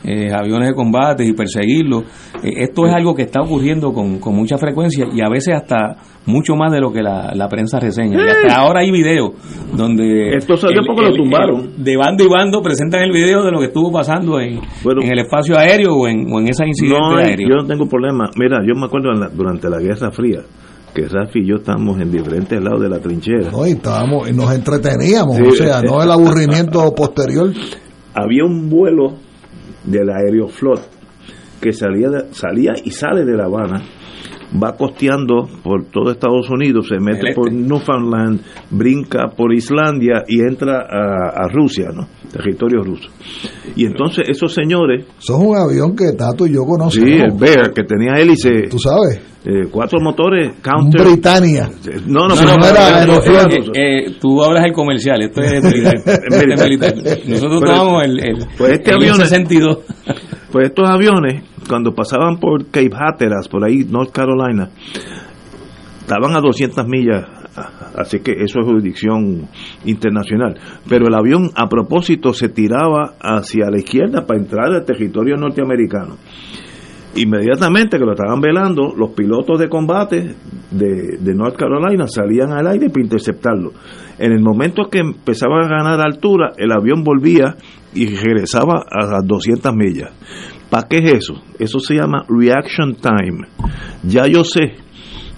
eh, 0.08 0.32
aviones 0.34 0.70
de 0.70 0.74
combate 0.74 1.26
y 1.26 1.34
perseguirlos. 1.34 2.04
Eh, 2.44 2.52
esto 2.58 2.88
es 2.88 2.94
algo 2.94 3.14
que 3.14 3.24
está 3.24 3.42
ocurriendo 3.42 3.92
con, 3.94 4.20
con 4.20 4.36
mucha 4.36 4.58
frecuencia 4.58 5.06
y 5.14 5.22
a 5.22 5.30
veces 5.30 5.54
hasta 5.56 5.98
mucho 6.26 6.56
más 6.56 6.72
de 6.72 6.80
lo 6.80 6.92
que 6.92 7.02
la, 7.04 7.32
la 7.36 7.48
prensa 7.48 7.80
reseña. 7.80 8.18
Y 8.26 8.30
hasta 8.30 8.56
ahora 8.60 8.80
hay 8.82 8.92
videos 8.92 9.32
donde... 9.76 10.36
Esto 10.36 10.58
salió 10.58 10.82
porque 10.86 11.02
lo 11.10 11.14
tumbaron. 11.16 11.60
el- 11.78 11.84
de 11.84 11.98
bando 11.98 12.24
y 12.24 12.28
bando 12.28 12.62
presentan 12.62 13.02
el 13.04 13.12
video 13.12 13.44
de 13.44 13.52
lo 13.52 13.60
que 13.60 13.66
estuvo 13.68 13.92
pasando 13.92 14.40
en, 14.40 14.60
Bueno. 14.84 15.02
en 15.04 15.12
el 15.12 15.20
espacio 15.20 15.58
aéreo 15.58 15.94
o 15.96 16.08
en, 16.08 16.32
o 16.34 16.40
en 16.40 16.50
ese 16.50 16.66
incidente 16.66 17.00
No, 17.00 17.18
aéreo. 17.18 17.48
yo 17.50 17.56
no 17.58 17.66
tengo 17.66 17.88
problema. 17.88 18.30
Mira, 18.38 18.60
yo 18.66 18.74
me 18.76 18.86
acuerdo 18.86 19.12
en 19.14 19.20
la- 19.20 19.30
durante 19.30 19.70
la 19.70 19.80
Guerra 19.80 20.12
Fría 20.12 20.40
que 20.94 21.08
Rafi 21.08 21.40
y 21.42 21.48
yo 21.48 21.58
estábamos 21.58 22.00
en 22.02 22.10
diferentes 22.12 22.60
lados 22.60 22.82
de 22.82 22.90
la 22.90 22.98
trinchera. 23.00 23.52
No, 23.52 23.68
y 23.68 23.72
estábamos, 23.72 24.28
y 24.30 24.34
nos 24.34 24.52
entreteníamos, 24.52 25.36
Sí. 25.36 25.44
o 25.44 25.52
sea, 25.52 25.82
no 25.84 26.02
el 26.02 26.10
aburrimiento 26.10 26.92
posterior. 26.96 27.54
había 28.16 28.44
un 28.46 28.68
vuelo 28.68 29.14
del 29.88 30.10
Aeroflot 30.10 30.98
que 31.60 31.74
salía, 31.74 32.10
salía 32.32 32.74
y 32.84 32.92
sale 32.92 33.26
de 33.26 33.36
La 33.36 33.46
Habana, 33.46 33.82
va 34.64 34.74
costeando 34.78 35.48
por 35.64 35.86
todo 35.92 36.12
Estados 36.12 36.50
Unidos, 36.50 36.88
se 36.88 37.00
mete 37.00 37.34
por 37.34 37.50
este. 37.50 37.60
Newfoundland, 37.62 38.42
brinca 38.72 39.28
por 39.36 39.54
Islandia 39.54 40.24
y 40.28 40.40
entra 40.42 40.82
a, 40.90 41.46
a 41.46 41.48
Rusia, 41.50 41.90
¿no? 41.94 42.08
Territorio 42.32 42.82
ruso. 42.84 43.10
Y 43.76 43.86
entonces 43.86 44.26
esos 44.30 44.54
señores, 44.54 45.06
es 45.20 45.30
un 45.30 45.56
avión 45.56 45.96
que 45.96 46.12
Tato 46.18 46.46
y 46.46 46.54
yo 46.54 46.62
sí, 46.62 46.66
conocemos. 46.68 47.10
el 47.10 47.32
Bear, 47.38 47.74
que 47.74 47.84
tenía 47.84 48.14
hélice, 48.16 48.68
Tú 48.70 48.80
sabes, 48.80 49.22
eh, 49.46 49.68
cuatro 49.72 50.00
motores, 50.02 50.50
un 50.50 50.62
counter. 50.62 51.02
Britannia. 51.06 51.70
No, 52.06 52.28
no, 52.28 52.30
No, 52.30 52.36
pero- 52.36 52.58
no, 52.58 52.66
era 52.68 53.44
eh, 53.44 53.72
eh, 54.08 54.16
tú 54.20 54.44
hablas 54.44 54.66
el 54.66 54.74
comercial, 54.74 55.22
esto 55.22 55.42
es 55.42 55.64
militar. 55.64 55.96
Este 56.06 56.64
militar. 56.64 56.94
Nosotros 57.28 57.62
tomamos 57.62 58.04
el, 58.06 58.20
el, 58.20 58.38
Pues 58.58 58.72
este 58.74 58.90
el 58.92 58.96
avión 58.98 59.22
es- 59.22 59.30
62. 59.30 59.78
Pues 60.52 60.68
estos 60.70 60.88
aviones, 60.88 61.44
cuando 61.68 61.94
pasaban 61.94 62.38
por 62.40 62.66
Cape 62.66 62.92
Hatteras, 62.94 63.48
por 63.48 63.64
ahí, 63.64 63.86
North 63.90 64.12
Carolina, 64.12 64.70
estaban 66.00 66.36
a 66.36 66.42
200 66.42 66.88
millas, 66.88 67.26
así 67.96 68.20
que 68.20 68.32
eso 68.32 68.60
es 68.60 68.66
jurisdicción 68.66 69.48
internacional. 69.86 70.56
Pero 70.88 71.08
el 71.08 71.14
avión, 71.14 71.52
a 71.56 71.68
propósito, 71.68 72.34
se 72.34 72.50
tiraba 72.50 73.16
hacia 73.20 73.70
la 73.70 73.78
izquierda 73.78 74.26
para 74.26 74.40
entrar 74.40 74.72
al 74.74 74.86
territorio 74.86 75.36
norteamericano. 75.36 76.18
Inmediatamente 77.16 77.98
que 77.98 78.06
lo 78.06 78.12
estaban 78.12 78.40
velando, 78.40 78.94
los 78.96 79.12
pilotos 79.12 79.60
de 79.60 79.70
combate 79.70 80.36
de, 80.70 81.34
North 81.34 81.56
Carolina 81.56 82.06
salían 82.08 82.52
al 82.52 82.68
aire 82.68 82.90
para 82.90 83.04
interceptarlo. 83.04 83.72
En 84.20 84.34
el 84.34 84.42
momento 84.42 84.84
que 84.90 85.00
empezaba 85.00 85.62
a 85.62 85.68
ganar 85.68 86.00
altura, 86.00 86.54
el 86.58 86.72
avión 86.72 87.04
volvía 87.04 87.56
y 87.94 88.16
regresaba 88.16 88.84
a 88.90 89.06
las 89.06 89.26
200 89.26 89.74
millas. 89.76 90.12
¿Para 90.70 90.88
qué 90.88 90.98
es 90.98 91.14
eso? 91.14 91.42
Eso 91.60 91.80
se 91.80 91.96
llama 91.96 92.26
reaction 92.28 92.96
time. 92.96 93.48
Ya 94.04 94.28
yo 94.28 94.44
sé 94.44 94.76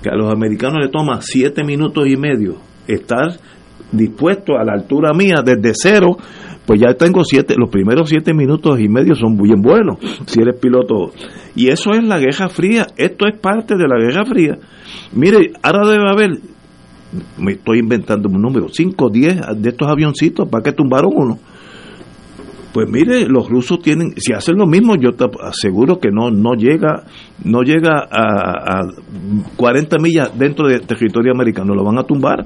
que 0.01 0.09
a 0.09 0.15
los 0.15 0.31
americanos 0.31 0.79
les 0.81 0.91
toma 0.91 1.19
7 1.21 1.63
minutos 1.63 2.07
y 2.07 2.17
medio 2.17 2.57
estar 2.87 3.39
dispuesto 3.91 4.57
a 4.57 4.63
la 4.63 4.73
altura 4.73 5.13
mía 5.13 5.41
desde 5.43 5.71
cero, 5.73 6.17
pues 6.65 6.79
ya 6.79 6.93
tengo 6.93 7.23
siete, 7.23 7.55
los 7.57 7.69
primeros 7.69 8.09
siete 8.09 8.33
minutos 8.33 8.79
y 8.79 8.87
medio 8.87 9.15
son 9.15 9.35
bien 9.37 9.61
buenos, 9.61 9.97
si 10.25 10.41
eres 10.41 10.59
piloto. 10.59 11.11
Y 11.55 11.69
eso 11.69 11.91
es 11.93 12.03
la 12.03 12.19
Guerra 12.19 12.49
Fría, 12.49 12.87
esto 12.97 13.25
es 13.27 13.39
parte 13.39 13.75
de 13.75 13.87
la 13.87 13.97
Guerra 13.97 14.25
Fría. 14.25 14.57
Mire, 15.13 15.53
ahora 15.63 15.89
debe 15.89 16.09
haber, 16.09 16.39
me 17.39 17.53
estoy 17.53 17.79
inventando 17.79 18.29
un 18.29 18.41
número, 18.41 18.67
5 18.69 19.05
o 19.05 19.09
10 19.09 19.41
de 19.57 19.69
estos 19.69 19.87
avioncitos, 19.87 20.47
¿para 20.47 20.63
qué 20.63 20.71
tumbaron 20.71 21.11
uno? 21.15 21.39
Pues 22.73 22.87
mire, 22.87 23.25
los 23.27 23.49
rusos 23.49 23.79
tienen, 23.79 24.13
si 24.17 24.31
hacen 24.31 24.55
lo 24.57 24.67
mismo, 24.67 24.95
yo 24.95 25.13
te 25.13 25.25
aseguro 25.41 25.99
que 25.99 26.11
no 26.11 26.29
no 26.29 26.53
llega 26.53 27.03
no 27.43 27.61
llega 27.63 28.07
a, 28.11 28.81
a 28.81 28.87
40 29.55 29.97
millas 29.97 30.37
dentro 30.37 30.67
del 30.67 30.81
territorio 30.81 31.31
americano, 31.33 31.73
lo 31.73 31.83
van 31.83 31.97
a 31.97 32.03
tumbar, 32.03 32.45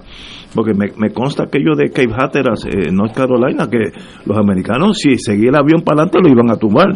porque 0.55 0.73
me, 0.73 0.87
me 0.97 1.11
consta 1.11 1.43
aquello 1.43 1.75
de 1.75 1.89
Cape 1.89 2.13
Hatteras, 2.17 2.65
eh, 2.65 2.89
North 2.91 3.13
Carolina, 3.13 3.67
que 3.69 3.91
los 4.25 4.37
americanos 4.37 4.97
si 4.99 5.17
seguía 5.17 5.49
el 5.49 5.55
avión 5.55 5.81
para 5.81 6.03
adelante 6.03 6.19
lo 6.23 6.29
iban 6.29 6.49
a 6.51 6.55
tumbar. 6.55 6.87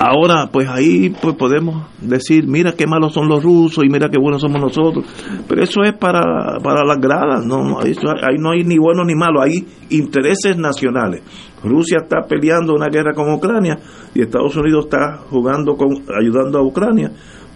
Ahora, 0.00 0.48
pues 0.52 0.68
ahí 0.68 1.10
pues 1.22 1.34
podemos 1.36 1.86
decir, 2.00 2.46
mira 2.46 2.72
qué 2.72 2.86
malos 2.86 3.12
son 3.14 3.28
los 3.28 3.42
rusos 3.42 3.84
y 3.84 3.88
mira 3.88 4.08
qué 4.10 4.18
buenos 4.18 4.40
somos 4.42 4.60
nosotros. 4.60 5.04
Pero 5.48 5.62
eso 5.62 5.82
es 5.82 5.94
para, 5.94 6.58
para 6.62 6.84
las 6.84 6.98
gradas, 6.98 7.44
no, 7.46 7.80
eso- 7.82 8.08
ahí 8.22 8.36
no 8.38 8.50
hay 8.50 8.64
ni 8.64 8.76
bueno 8.78 9.04
ni 9.04 9.14
malo, 9.14 9.40
hay 9.40 9.64
intereses 9.90 10.56
nacionales. 10.58 11.22
Rusia 11.64 11.98
está 12.02 12.22
peleando 12.28 12.74
una 12.74 12.88
guerra 12.88 13.12
con 13.14 13.32
Ucrania 13.32 13.78
y 14.14 14.22
Estados 14.22 14.56
Unidos 14.56 14.86
está 14.86 15.18
jugando 15.30 15.74
con, 15.76 15.90
ayudando 16.18 16.58
a 16.58 16.62
Ucrania 16.62 17.10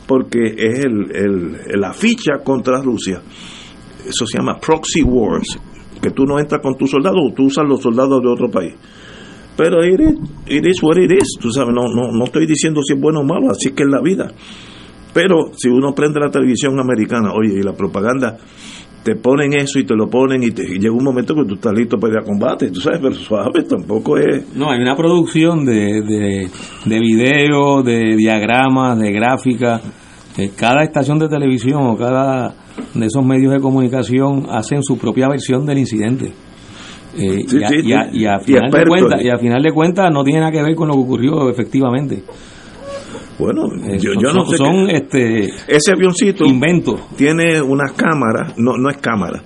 porque 0.07 0.39
es 0.57 0.85
el, 0.85 1.11
el- 1.15 1.81
la 1.81 1.93
ficha 1.93 2.39
contra 2.45 2.81
Rusia. 2.81 3.21
Eso 4.07 4.25
se 4.27 4.39
llama 4.39 4.59
proxy 4.61 5.03
wars, 5.03 5.59
que 6.01 6.11
tú 6.11 6.25
no 6.25 6.39
entras 6.39 6.61
con 6.63 6.77
tus 6.77 6.91
soldados, 6.91 7.35
tú 7.35 7.47
usas 7.47 7.65
los 7.67 7.81
soldados 7.83 8.23
de 8.23 8.29
otro 8.29 8.49
país. 8.49 8.75
Pero 9.57 9.83
it 9.85 9.99
is, 9.99 10.15
it 10.47 10.65
is 10.67 10.81
what 10.83 10.97
it 10.99 11.11
is. 11.11 11.37
Tú 11.41 11.51
sabes, 11.51 11.75
no, 11.75 11.89
no, 11.93 12.13
no 12.13 12.25
estoy 12.25 12.47
diciendo 12.47 12.83
si 12.87 12.95
es 12.95 13.01
bueno 13.01 13.21
o 13.21 13.25
malo, 13.25 13.51
así 13.51 13.71
que 13.73 13.83
es 13.83 13.89
la 13.89 14.01
vida. 14.01 14.29
Pero 15.13 15.51
si 15.57 15.69
uno 15.71 15.93
prende 15.95 16.21
la 16.21 16.31
televisión 16.31 16.79
americana, 16.79 17.31
oye, 17.33 17.55
y 17.59 17.63
la 17.63 17.73
propaganda, 17.73 18.37
te 19.07 19.15
ponen 19.15 19.53
eso 19.55 19.79
y 19.79 19.85
te 19.87 19.95
lo 19.95 20.11
ponen 20.11 20.43
y, 20.43 20.51
te, 20.51 20.65
y 20.65 20.81
llega 20.81 20.93
un 20.93 21.05
momento 21.05 21.33
que 21.33 21.45
tú 21.47 21.55
estás 21.55 21.73
listo 21.73 21.97
para 21.97 22.15
ir 22.15 22.19
a 22.19 22.23
combate, 22.25 22.73
tú 22.73 22.81
sabes, 22.81 22.99
pero 23.01 23.15
suave, 23.15 23.63
tampoco 23.63 24.19
es... 24.19 24.45
No, 24.57 24.69
hay 24.69 24.81
una 24.81 24.97
producción 24.97 25.65
de, 25.65 26.03
de, 26.03 26.49
de 26.85 26.99
videos, 26.99 27.85
de 27.85 28.17
diagramas, 28.17 28.99
de 28.99 29.13
gráficas. 29.13 29.81
Cada 30.57 30.83
estación 30.83 31.19
de 31.21 31.29
televisión 31.29 31.83
o 31.87 31.97
cada 31.97 32.53
de 32.95 33.07
esos 33.07 33.25
medios 33.25 33.53
de 33.53 33.61
comunicación 33.61 34.47
hacen 34.51 34.83
su 34.83 34.99
propia 34.99 35.29
versión 35.29 35.65
del 35.65 35.79
incidente. 35.79 36.33
Eh, 37.17 37.45
Sí, 37.49 37.57
y, 37.59 37.63
a, 37.63 37.69
sí, 37.69 37.77
y 37.85 37.93
a- 37.93 38.05
sí. 38.11 38.19
y 38.19 38.27
a 38.27 38.37
Y 38.37 38.45
final 38.45 38.71
de 38.71 39.25
y 39.25 39.29
a 39.31 39.39
final 39.39 39.63
de 39.63 39.73
cuentas 39.73 40.13
no 40.13 40.23
tiene 40.25 40.41
nada 40.41 40.53
que 40.53 40.63
ver 40.63 40.75
con 40.75 40.89
lo 40.89 40.95
que 40.95 41.01
ocurrió 41.01 41.49
efectivamente. 41.49 42.23
Bueno, 43.39 43.65
Eh, 43.87 43.99
yo, 43.99 44.13
son- 44.15 44.23
yo 44.23 44.33
no 44.33 44.47
sé. 44.47 44.57
son, 44.57 44.87
qué- 44.87 44.97
este 44.97 45.45
ese 45.69 45.93
avioncito 45.95 46.45
inventos. 46.47 47.01
tiene 47.17 47.61
unas 47.61 47.93
cámaras, 47.93 48.55
no, 48.57 48.77
no 48.79 48.89
es 48.91 48.97
cámara, 48.99 49.43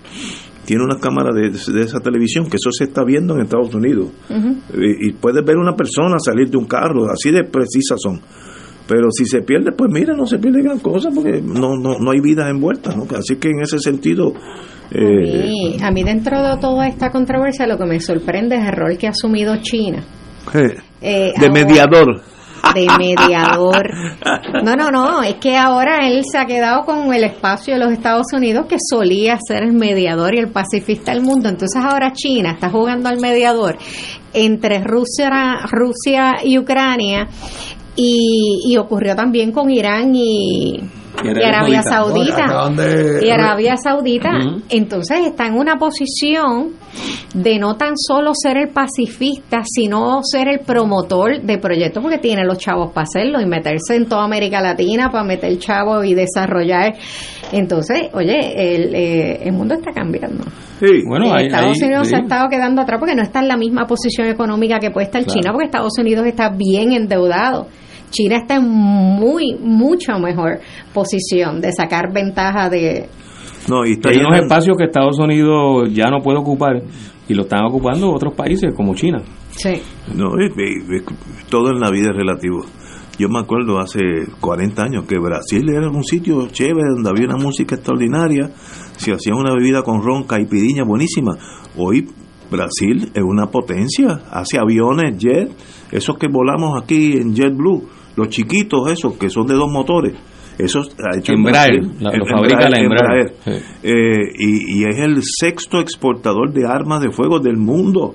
tiene 0.64 0.84
una 0.84 0.98
cámara 1.00 1.30
de, 1.34 1.50
de 1.50 1.82
esa 1.82 1.98
televisión 2.00 2.44
que 2.48 2.56
eso 2.56 2.70
se 2.70 2.84
está 2.84 3.02
viendo 3.04 3.34
en 3.34 3.42
Estados 3.42 3.74
Unidos. 3.74 4.08
y, 4.30 5.08
y 5.08 5.12
puedes 5.12 5.44
ver 5.44 5.56
una 5.56 5.74
persona 5.74 6.18
salir 6.20 6.48
de 6.48 6.56
un 6.56 6.66
carro, 6.66 7.10
así 7.10 7.30
de 7.32 7.42
precisas 7.44 7.98
son. 8.00 8.20
Pero 8.86 9.08
si 9.12 9.24
se 9.24 9.42
pierde, 9.42 9.70
pues 9.70 9.88
mira, 9.92 10.14
no 10.16 10.26
se 10.26 10.38
pierde 10.38 10.62
gran 10.62 10.80
cosa 10.80 11.10
porque 11.14 11.40
no, 11.40 11.76
no, 11.76 11.98
no 12.00 12.10
hay 12.10 12.20
vidas 12.20 12.50
envueltas. 12.50 12.96
¿no? 12.96 13.04
Así 13.16 13.36
que 13.36 13.48
en 13.50 13.60
ese 13.62 13.78
sentido, 13.78 14.32
eh, 14.90 15.76
a 15.80 15.90
mí 15.92 16.02
dentro 16.02 16.42
de 16.42 16.56
toda 16.60 16.88
esta 16.88 17.10
controversia 17.10 17.66
lo 17.68 17.78
que 17.78 17.84
me 17.86 18.00
sorprende 18.00 18.56
es 18.56 18.62
el 18.66 18.72
rol 18.72 18.98
que 18.98 19.06
ha 19.06 19.10
asumido 19.10 19.56
China. 19.62 20.02
eh, 20.54 20.76
Eh, 21.02 21.32
de 21.38 21.46
ahora- 21.46 21.52
mediador. 21.52 22.20
De 22.74 22.86
mediador. 22.98 23.90
No, 24.62 24.76
no, 24.76 24.90
no, 24.90 25.22
es 25.22 25.34
que 25.36 25.56
ahora 25.56 26.08
él 26.08 26.22
se 26.30 26.38
ha 26.38 26.46
quedado 26.46 26.84
con 26.84 27.12
el 27.12 27.24
espacio 27.24 27.74
de 27.74 27.80
los 27.80 27.92
Estados 27.92 28.26
Unidos 28.32 28.66
que 28.66 28.76
solía 28.78 29.38
ser 29.46 29.62
el 29.62 29.72
mediador 29.72 30.34
y 30.34 30.38
el 30.38 30.48
pacifista 30.48 31.12
del 31.12 31.22
mundo. 31.22 31.48
Entonces 31.48 31.82
ahora 31.82 32.12
China 32.12 32.52
está 32.52 32.70
jugando 32.70 33.08
al 33.08 33.20
mediador 33.20 33.76
entre 34.32 34.82
Rusia, 34.82 35.60
Rusia 35.70 36.36
y 36.44 36.58
Ucrania 36.58 37.28
y, 37.96 38.62
y 38.66 38.76
ocurrió 38.76 39.16
también 39.16 39.52
con 39.52 39.70
Irán 39.70 40.14
y, 40.14 40.80
Y 41.22 41.28
y 41.38 41.42
Arabia 41.42 41.82
Saudita. 41.82 42.36
Saudita. 42.36 42.44
Acaban 42.44 42.76
de- 42.76 43.20
Y 43.26 43.30
Arabia 43.30 43.76
Saudita. 43.76 44.30
Entonces 44.68 45.26
está 45.26 45.46
en 45.46 45.54
una 45.58 45.76
posición 45.76 46.70
de 47.34 47.58
no 47.58 47.76
tan 47.76 47.92
solo 47.96 48.32
ser 48.34 48.56
el 48.56 48.68
pacifista, 48.68 49.58
sino 49.64 50.20
ser 50.22 50.48
el 50.48 50.60
promotor 50.60 51.40
de 51.42 51.58
proyectos 51.58 52.02
porque 52.02 52.18
tiene 52.18 52.44
los 52.44 52.58
chavos 52.58 52.92
para 52.92 53.04
hacerlo 53.04 53.40
y 53.40 53.46
meterse 53.46 53.96
en 53.96 54.06
toda 54.08 54.24
América 54.24 54.60
Latina 54.60 55.10
para 55.10 55.24
meter 55.24 55.58
chavos 55.58 56.04
y 56.06 56.14
desarrollar. 56.14 56.94
Entonces, 57.52 58.08
oye, 58.14 58.74
el, 58.74 58.94
eh, 58.94 59.40
el 59.44 59.52
mundo 59.52 59.74
está 59.74 59.92
cambiando. 59.92 60.44
Sí. 60.80 61.02
Bueno, 61.06 61.26
Y 61.26 61.30
hay- 61.30 61.46
Estados 61.46 61.76
hay- 61.76 61.88
Unidos 61.88 62.08
se 62.08 62.16
ha 62.16 62.20
estado 62.20 62.48
quedando 62.48 62.80
atrás 62.82 62.98
porque 62.98 63.14
no 63.14 63.22
está 63.22 63.40
en 63.40 63.48
la 63.48 63.56
misma 63.56 63.86
posición 63.86 64.28
económica 64.28 64.78
que 64.78 64.90
puede 64.90 65.06
estar 65.06 65.22
Claro. 65.24 65.38
China, 65.40 65.52
porque 65.52 65.66
Estados 65.66 65.92
Unidos 65.98 66.26
está 66.26 66.48
bien 66.48 66.92
endeudado. 66.92 67.66
China 68.10 68.36
está 68.36 68.56
en 68.56 68.68
muy, 68.68 69.56
mucho 69.60 70.18
mejor 70.18 70.60
posición 70.92 71.60
de 71.60 71.72
sacar 71.72 72.12
ventaja 72.12 72.68
de... 72.68 73.08
No, 73.68 73.86
y 73.86 73.92
está 73.92 74.10
Hay 74.10 74.18
unos 74.18 74.40
espacios 74.40 74.76
que 74.76 74.84
Estados 74.84 75.18
Unidos 75.18 75.92
ya 75.92 76.10
no 76.10 76.20
puede 76.20 76.38
ocupar 76.38 76.82
y 77.28 77.34
lo 77.34 77.42
están 77.42 77.64
ocupando 77.66 78.10
otros 78.12 78.34
países 78.34 78.74
como 78.74 78.94
China. 78.94 79.22
Sí. 79.50 79.80
No, 80.14 80.30
y 80.40 80.48
todo 81.48 81.70
en 81.70 81.80
la 81.80 81.90
vida 81.90 82.10
es 82.10 82.16
relativo. 82.16 82.64
Yo 83.18 83.28
me 83.28 83.38
acuerdo 83.38 83.78
hace 83.78 84.00
40 84.40 84.82
años 84.82 85.04
que 85.06 85.18
Brasil 85.18 85.68
era 85.68 85.90
un 85.90 86.02
sitio 86.02 86.48
chévere 86.48 86.88
donde 86.94 87.10
había 87.10 87.26
una 87.26 87.36
música 87.36 87.74
extraordinaria, 87.74 88.50
se 88.96 89.12
hacía 89.12 89.34
una 89.34 89.52
bebida 89.54 89.82
con 89.82 90.02
ron, 90.02 90.24
caipirinha 90.24 90.84
buenísima. 90.84 91.36
Hoy 91.76 92.08
Brasil 92.50 93.12
es 93.14 93.22
una 93.22 93.50
potencia, 93.50 94.22
hace 94.30 94.58
aviones, 94.58 95.18
jet, 95.18 95.50
esos 95.92 96.16
que 96.16 96.28
volamos 96.28 96.82
aquí 96.82 97.18
en 97.18 97.34
JetBlue, 97.34 97.88
los 98.20 98.28
chiquitos 98.28 98.90
esos 98.90 99.14
que 99.18 99.28
son 99.30 99.46
de 99.46 99.54
dos 99.54 99.70
motores. 99.70 100.14
Eso 100.58 100.80
ha 100.80 101.16
hecho 101.16 101.32
Embraer, 101.32 101.80
Brasil. 101.80 101.96
la- 102.00 102.12
lo 102.12 102.26
fabrica 102.26 102.68
la 102.68 102.78
Embraer. 102.78 103.34
Sí. 103.44 103.50
Eh, 103.82 104.32
y, 104.38 104.80
y 104.80 104.84
es 104.84 104.98
el 104.98 105.22
sexto 105.22 105.80
exportador 105.80 106.52
de 106.52 106.66
armas 106.66 107.00
de 107.00 107.10
fuego 107.10 107.40
del 107.40 107.56
mundo. 107.56 108.14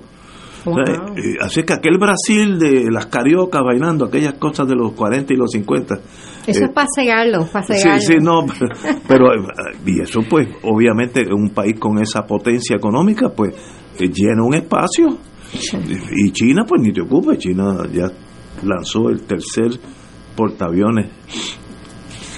O 0.68 0.74
sea, 0.74 0.96
eh, 1.16 1.36
así 1.42 1.62
que 1.64 1.74
aquel 1.74 1.98
Brasil 2.00 2.58
de 2.58 2.90
las 2.92 3.06
cariocas 3.08 3.62
bailando, 3.64 4.06
aquellas 4.06 4.34
cosas 4.34 4.68
de 4.68 4.76
los 4.76 4.94
40 4.94 5.34
y 5.34 5.38
los 5.38 5.52
50. 5.52 5.96
Eso 6.48 6.62
eh, 6.62 6.66
es 6.66 6.72
para 6.72 6.88
cegarlo, 6.96 7.46
para 7.52 7.66
Sí, 7.68 7.90
sí, 8.00 8.16
no, 8.20 8.46
pero, 8.48 8.72
pero, 9.08 9.26
y 9.86 10.02
eso 10.02 10.22
pues, 10.28 10.48
obviamente, 10.64 11.24
un 11.32 11.50
país 11.52 11.80
con 11.80 12.00
esa 12.00 12.26
potencia 12.26 12.76
económica, 12.76 13.30
pues, 13.30 13.54
eh, 14.00 14.08
llena 14.12 14.44
un 14.44 14.56
espacio. 14.56 15.18
Y 16.12 16.32
China, 16.32 16.64
pues, 16.68 16.82
ni 16.82 16.92
te 16.92 17.02
ocupes, 17.02 17.38
China 17.38 17.78
ya 17.94 18.08
lanzó 18.64 19.10
el 19.10 19.22
tercer 19.22 19.70
portaaviones. 20.36 21.10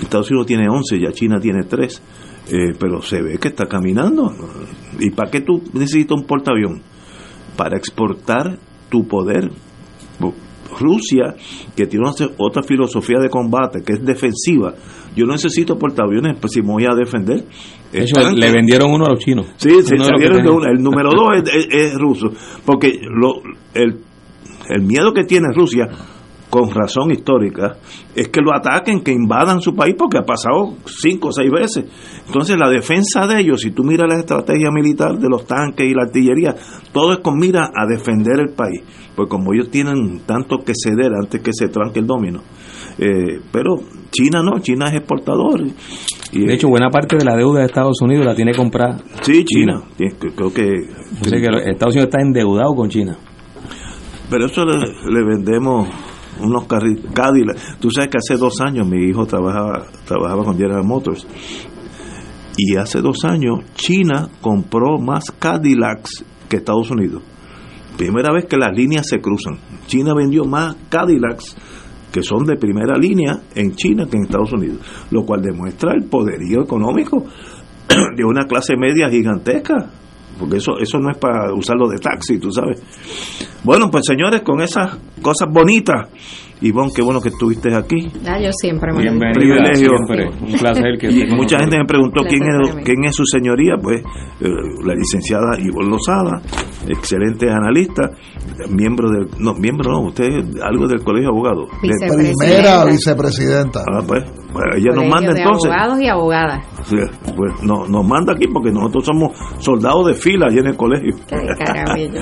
Estados 0.02 0.30
Unidos 0.32 0.48
tiene 0.48 0.68
11, 0.70 1.00
ya 1.00 1.12
China 1.12 1.40
tiene 1.40 1.64
3, 1.64 2.02
pero 2.80 3.02
se 3.02 3.22
ve 3.22 3.38
que 3.40 3.48
está 3.50 3.66
caminando. 3.66 4.32
¿Y 5.00 5.10
para 5.12 5.32
qué 5.32 5.42
tú 5.42 5.62
necesitas 5.74 6.18
un 6.20 6.26
portaavión? 6.26 6.82
Para 7.56 7.78
exportar 7.78 8.60
tu 8.90 9.08
poder. 9.08 9.50
Rusia, 10.80 11.34
que 11.76 11.88
tiene 11.88 12.06
otra- 12.38 12.62
filosofía 12.62 13.18
de 13.20 13.30
combate, 13.30 13.82
que 13.84 13.94
es 13.94 14.06
defensiva. 14.06 14.76
Yo 15.16 15.26
no 15.26 15.32
necesito 15.32 15.78
portaaviones 15.80 16.38
pues, 16.40 16.54
si 16.54 16.62
me 16.62 16.68
voy 16.74 16.86
a 16.86 16.94
defender. 16.94 17.46
Le 17.92 18.52
vendieron 18.52 18.92
uno 18.92 19.06
a 19.06 19.10
los 19.10 19.20
chinos. 19.20 19.48
Sí, 19.56 19.70
se 19.82 19.96
Uno 19.96 20.04
salieron 20.04 20.44
de. 20.44 20.70
El 20.70 20.84
número 20.84 21.10
dos 21.12 21.38
es, 21.38 21.56
es- 21.56 21.68
es 21.72 21.94
ruso. 21.96 22.28
Porque 22.66 23.00
lo, 23.02 23.42
el, 23.74 24.02
el 24.70 24.82
miedo 24.84 25.14
que 25.14 25.24
tiene 25.24 25.48
Rusia, 25.56 25.88
con 26.50 26.72
razón 26.72 27.12
histórica, 27.12 27.76
es 28.16 28.30
que 28.30 28.42
lo 28.42 28.54
ataquen, 28.54 29.02
que 29.02 29.12
invadan 29.12 29.62
su 29.62 29.76
país, 29.76 29.96
porque 29.98 30.18
ha 30.18 30.24
pasado 30.24 30.76
cinco 30.86 31.30
o 31.30 31.32
seis 31.32 31.52
veces. 31.52 31.86
Entonces, 32.26 32.58
la 32.58 32.70
defensa 32.70 33.28
de 33.28 33.42
ellos, 33.42 33.62
si 33.62 33.72
tú 33.72 33.84
miras 33.84 34.08
la 34.08 34.20
estrategia 34.20 34.72
militar 34.72 35.18
de 35.18 35.28
los 35.30 35.46
tanques 35.46 35.86
y 35.86 35.94
la 35.94 36.04
artillería, 36.04 36.56
todo 36.94 37.14
es 37.14 37.20
con 37.20 37.38
mira 37.38 37.72
a 37.76 37.86
defender 37.86 38.40
el 38.40 38.54
país. 38.54 38.82
Pues 39.16 39.30
como 39.30 39.54
ellos 39.54 39.70
tienen 39.70 40.22
tanto 40.26 40.60
que 40.60 40.74
ceder 40.76 41.12
antes 41.20 41.42
que 41.42 41.52
se 41.52 41.68
tranque 41.70 42.00
el 42.00 42.08
domino. 42.08 42.42
Eh, 43.00 43.42
pero 43.52 43.76
China 44.12 44.42
no, 44.44 44.60
China 44.60 44.88
es 44.88 44.96
exportador. 44.96 45.62
Y, 46.32 46.46
De 46.46 46.54
hecho, 46.54 46.70
buena 46.70 46.90
parte 46.90 47.18
de 47.18 47.26
la 47.26 47.36
deuda 47.36 47.60
de 47.60 47.66
Estados 47.66 48.02
Unidos 48.02 48.26
la 48.26 48.36
tiene 48.36 48.54
comprada 48.54 49.00
Sí, 49.22 49.44
China. 49.44 49.82
Sí, 49.98 50.06
Creo 50.36 50.54
que. 50.54 50.72
Estados 51.70 51.96
Unidos 51.96 52.10
está 52.12 52.22
endeudado 52.22 52.74
con 52.76 52.90
China. 52.90 53.18
Pero 54.30 54.46
eso 54.46 54.66
le, 54.66 54.78
le 54.78 55.24
vendemos 55.24 55.88
unos 56.40 56.66
carritos. 56.66 57.12
Cadillac. 57.14 57.80
Tú 57.80 57.90
sabes 57.92 58.10
que 58.10 58.18
hace 58.18 58.38
dos 58.38 58.60
años 58.62 58.88
mi 58.88 59.06
hijo 59.10 59.26
trabajaba, 59.26 59.88
trabajaba 60.06 60.44
con 60.44 60.58
General 60.58 60.84
Motors. 60.84 61.28
Y 62.58 62.76
hace 62.76 63.02
dos 63.02 63.24
años 63.24 63.60
China 63.76 64.30
compró 64.42 64.98
más 64.98 65.32
Cadillacs 65.32 66.26
que 66.50 66.58
Estados 66.58 66.90
Unidos. 66.92 67.22
Primera 67.98 68.34
vez 68.34 68.46
que 68.46 68.58
las 68.58 68.76
líneas 68.76 69.08
se 69.08 69.20
cruzan. 69.20 69.58
China 69.88 70.14
vendió 70.16 70.46
más 70.46 70.76
Cadillacs 70.90 71.56
que 72.12 72.24
son 72.24 72.46
de 72.46 72.56
primera 72.56 72.98
línea 72.98 73.42
en 73.54 73.76
China 73.76 74.08
que 74.10 74.18
en 74.18 74.24
Estados 74.24 74.54
Unidos, 74.54 74.80
lo 75.12 75.24
cual 75.24 75.42
demuestra 75.42 75.94
el 75.94 76.06
poderío 76.06 76.64
económico 76.64 77.24
de 77.88 78.24
una 78.26 78.46
clase 78.46 78.76
media 78.78 79.10
gigantesca, 79.10 79.92
porque 80.38 80.58
eso 80.58 80.78
eso 80.80 80.98
no 81.00 81.12
es 81.12 81.18
para 81.18 81.54
usarlo 81.54 81.88
de 81.88 81.98
taxi, 81.98 82.40
tú 82.40 82.52
sabes. 82.52 82.82
Bueno, 83.64 83.90
pues 83.90 84.06
señores, 84.06 84.42
con 84.42 84.62
esas 84.62 84.98
cosas 85.22 85.48
bonitas, 85.52 86.10
Ivonne, 86.62 86.92
qué 86.96 87.02
bueno 87.04 87.22
que 87.22 87.30
estuviste 87.30 87.74
aquí. 87.76 88.12
Ah, 88.28 88.40
yo 88.40 88.50
siempre 88.52 88.92
me 88.94 89.02
Bienvenida, 89.02 89.34
privilegio. 89.34 89.92
siempre. 90.08 90.30
Un 90.54 90.60
placer 90.60 90.98
que 91.00 91.08
Y 91.12 91.28
mucha 91.36 91.60
gente 91.60 91.78
me 91.78 91.86
preguntó 91.86 92.22
quién 92.28 92.42
es, 92.44 92.76
quién 92.84 93.14
su 93.14 93.24
señoría, 93.26 93.76
pues 93.82 94.02
eh, 94.42 94.48
la 94.84 94.94
licenciada 94.96 95.58
Ivonne 95.60 95.90
Lozada, 95.90 96.42
excelente 96.88 97.50
analista, 97.50 98.10
miembro 98.70 99.10
del, 99.10 99.28
no, 99.40 99.54
miembro 99.54 99.92
no, 99.92 100.00
usted 100.08 100.26
es 100.26 100.62
algo 100.62 100.88
del 100.88 101.04
colegio 101.04 101.30
de 101.30 101.36
abogados. 101.36 101.70
De- 101.82 101.88
Vicepresidenta. 101.90 102.44
Primera 102.44 102.86
vicepresidenta. 102.86 103.80
ah, 103.92 104.02
pues, 104.08 104.24
pues 104.52 104.66
ella 104.78 104.92
nos 104.96 105.08
manda 105.08 105.34
de 105.34 105.42
entonces. 105.42 105.72
abogados 105.72 106.02
y 106.02 106.08
abogadas. 106.08 106.66
Sí, 106.84 106.96
pues 107.36 107.54
no, 107.64 107.88
nos 107.88 108.06
manda 108.08 108.34
aquí 108.34 108.48
porque 108.52 108.72
nosotros 108.72 109.06
somos 109.06 109.32
soldados 109.60 110.08
de 110.08 110.14
fila 110.16 110.48
allí 110.48 110.60
en 110.60 110.68
el 110.68 110.76
colegio. 110.78 111.16
Qué 111.28 111.38
caramillo. 111.64 112.20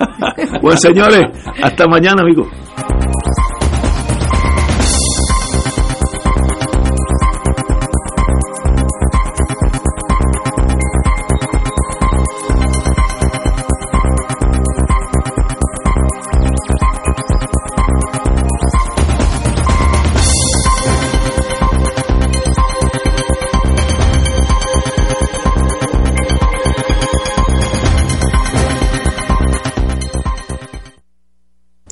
pues 0.60 0.80
señores, 0.80 1.26
hasta 1.62 1.86
mañana 1.88 2.22
amigos. 2.22 2.48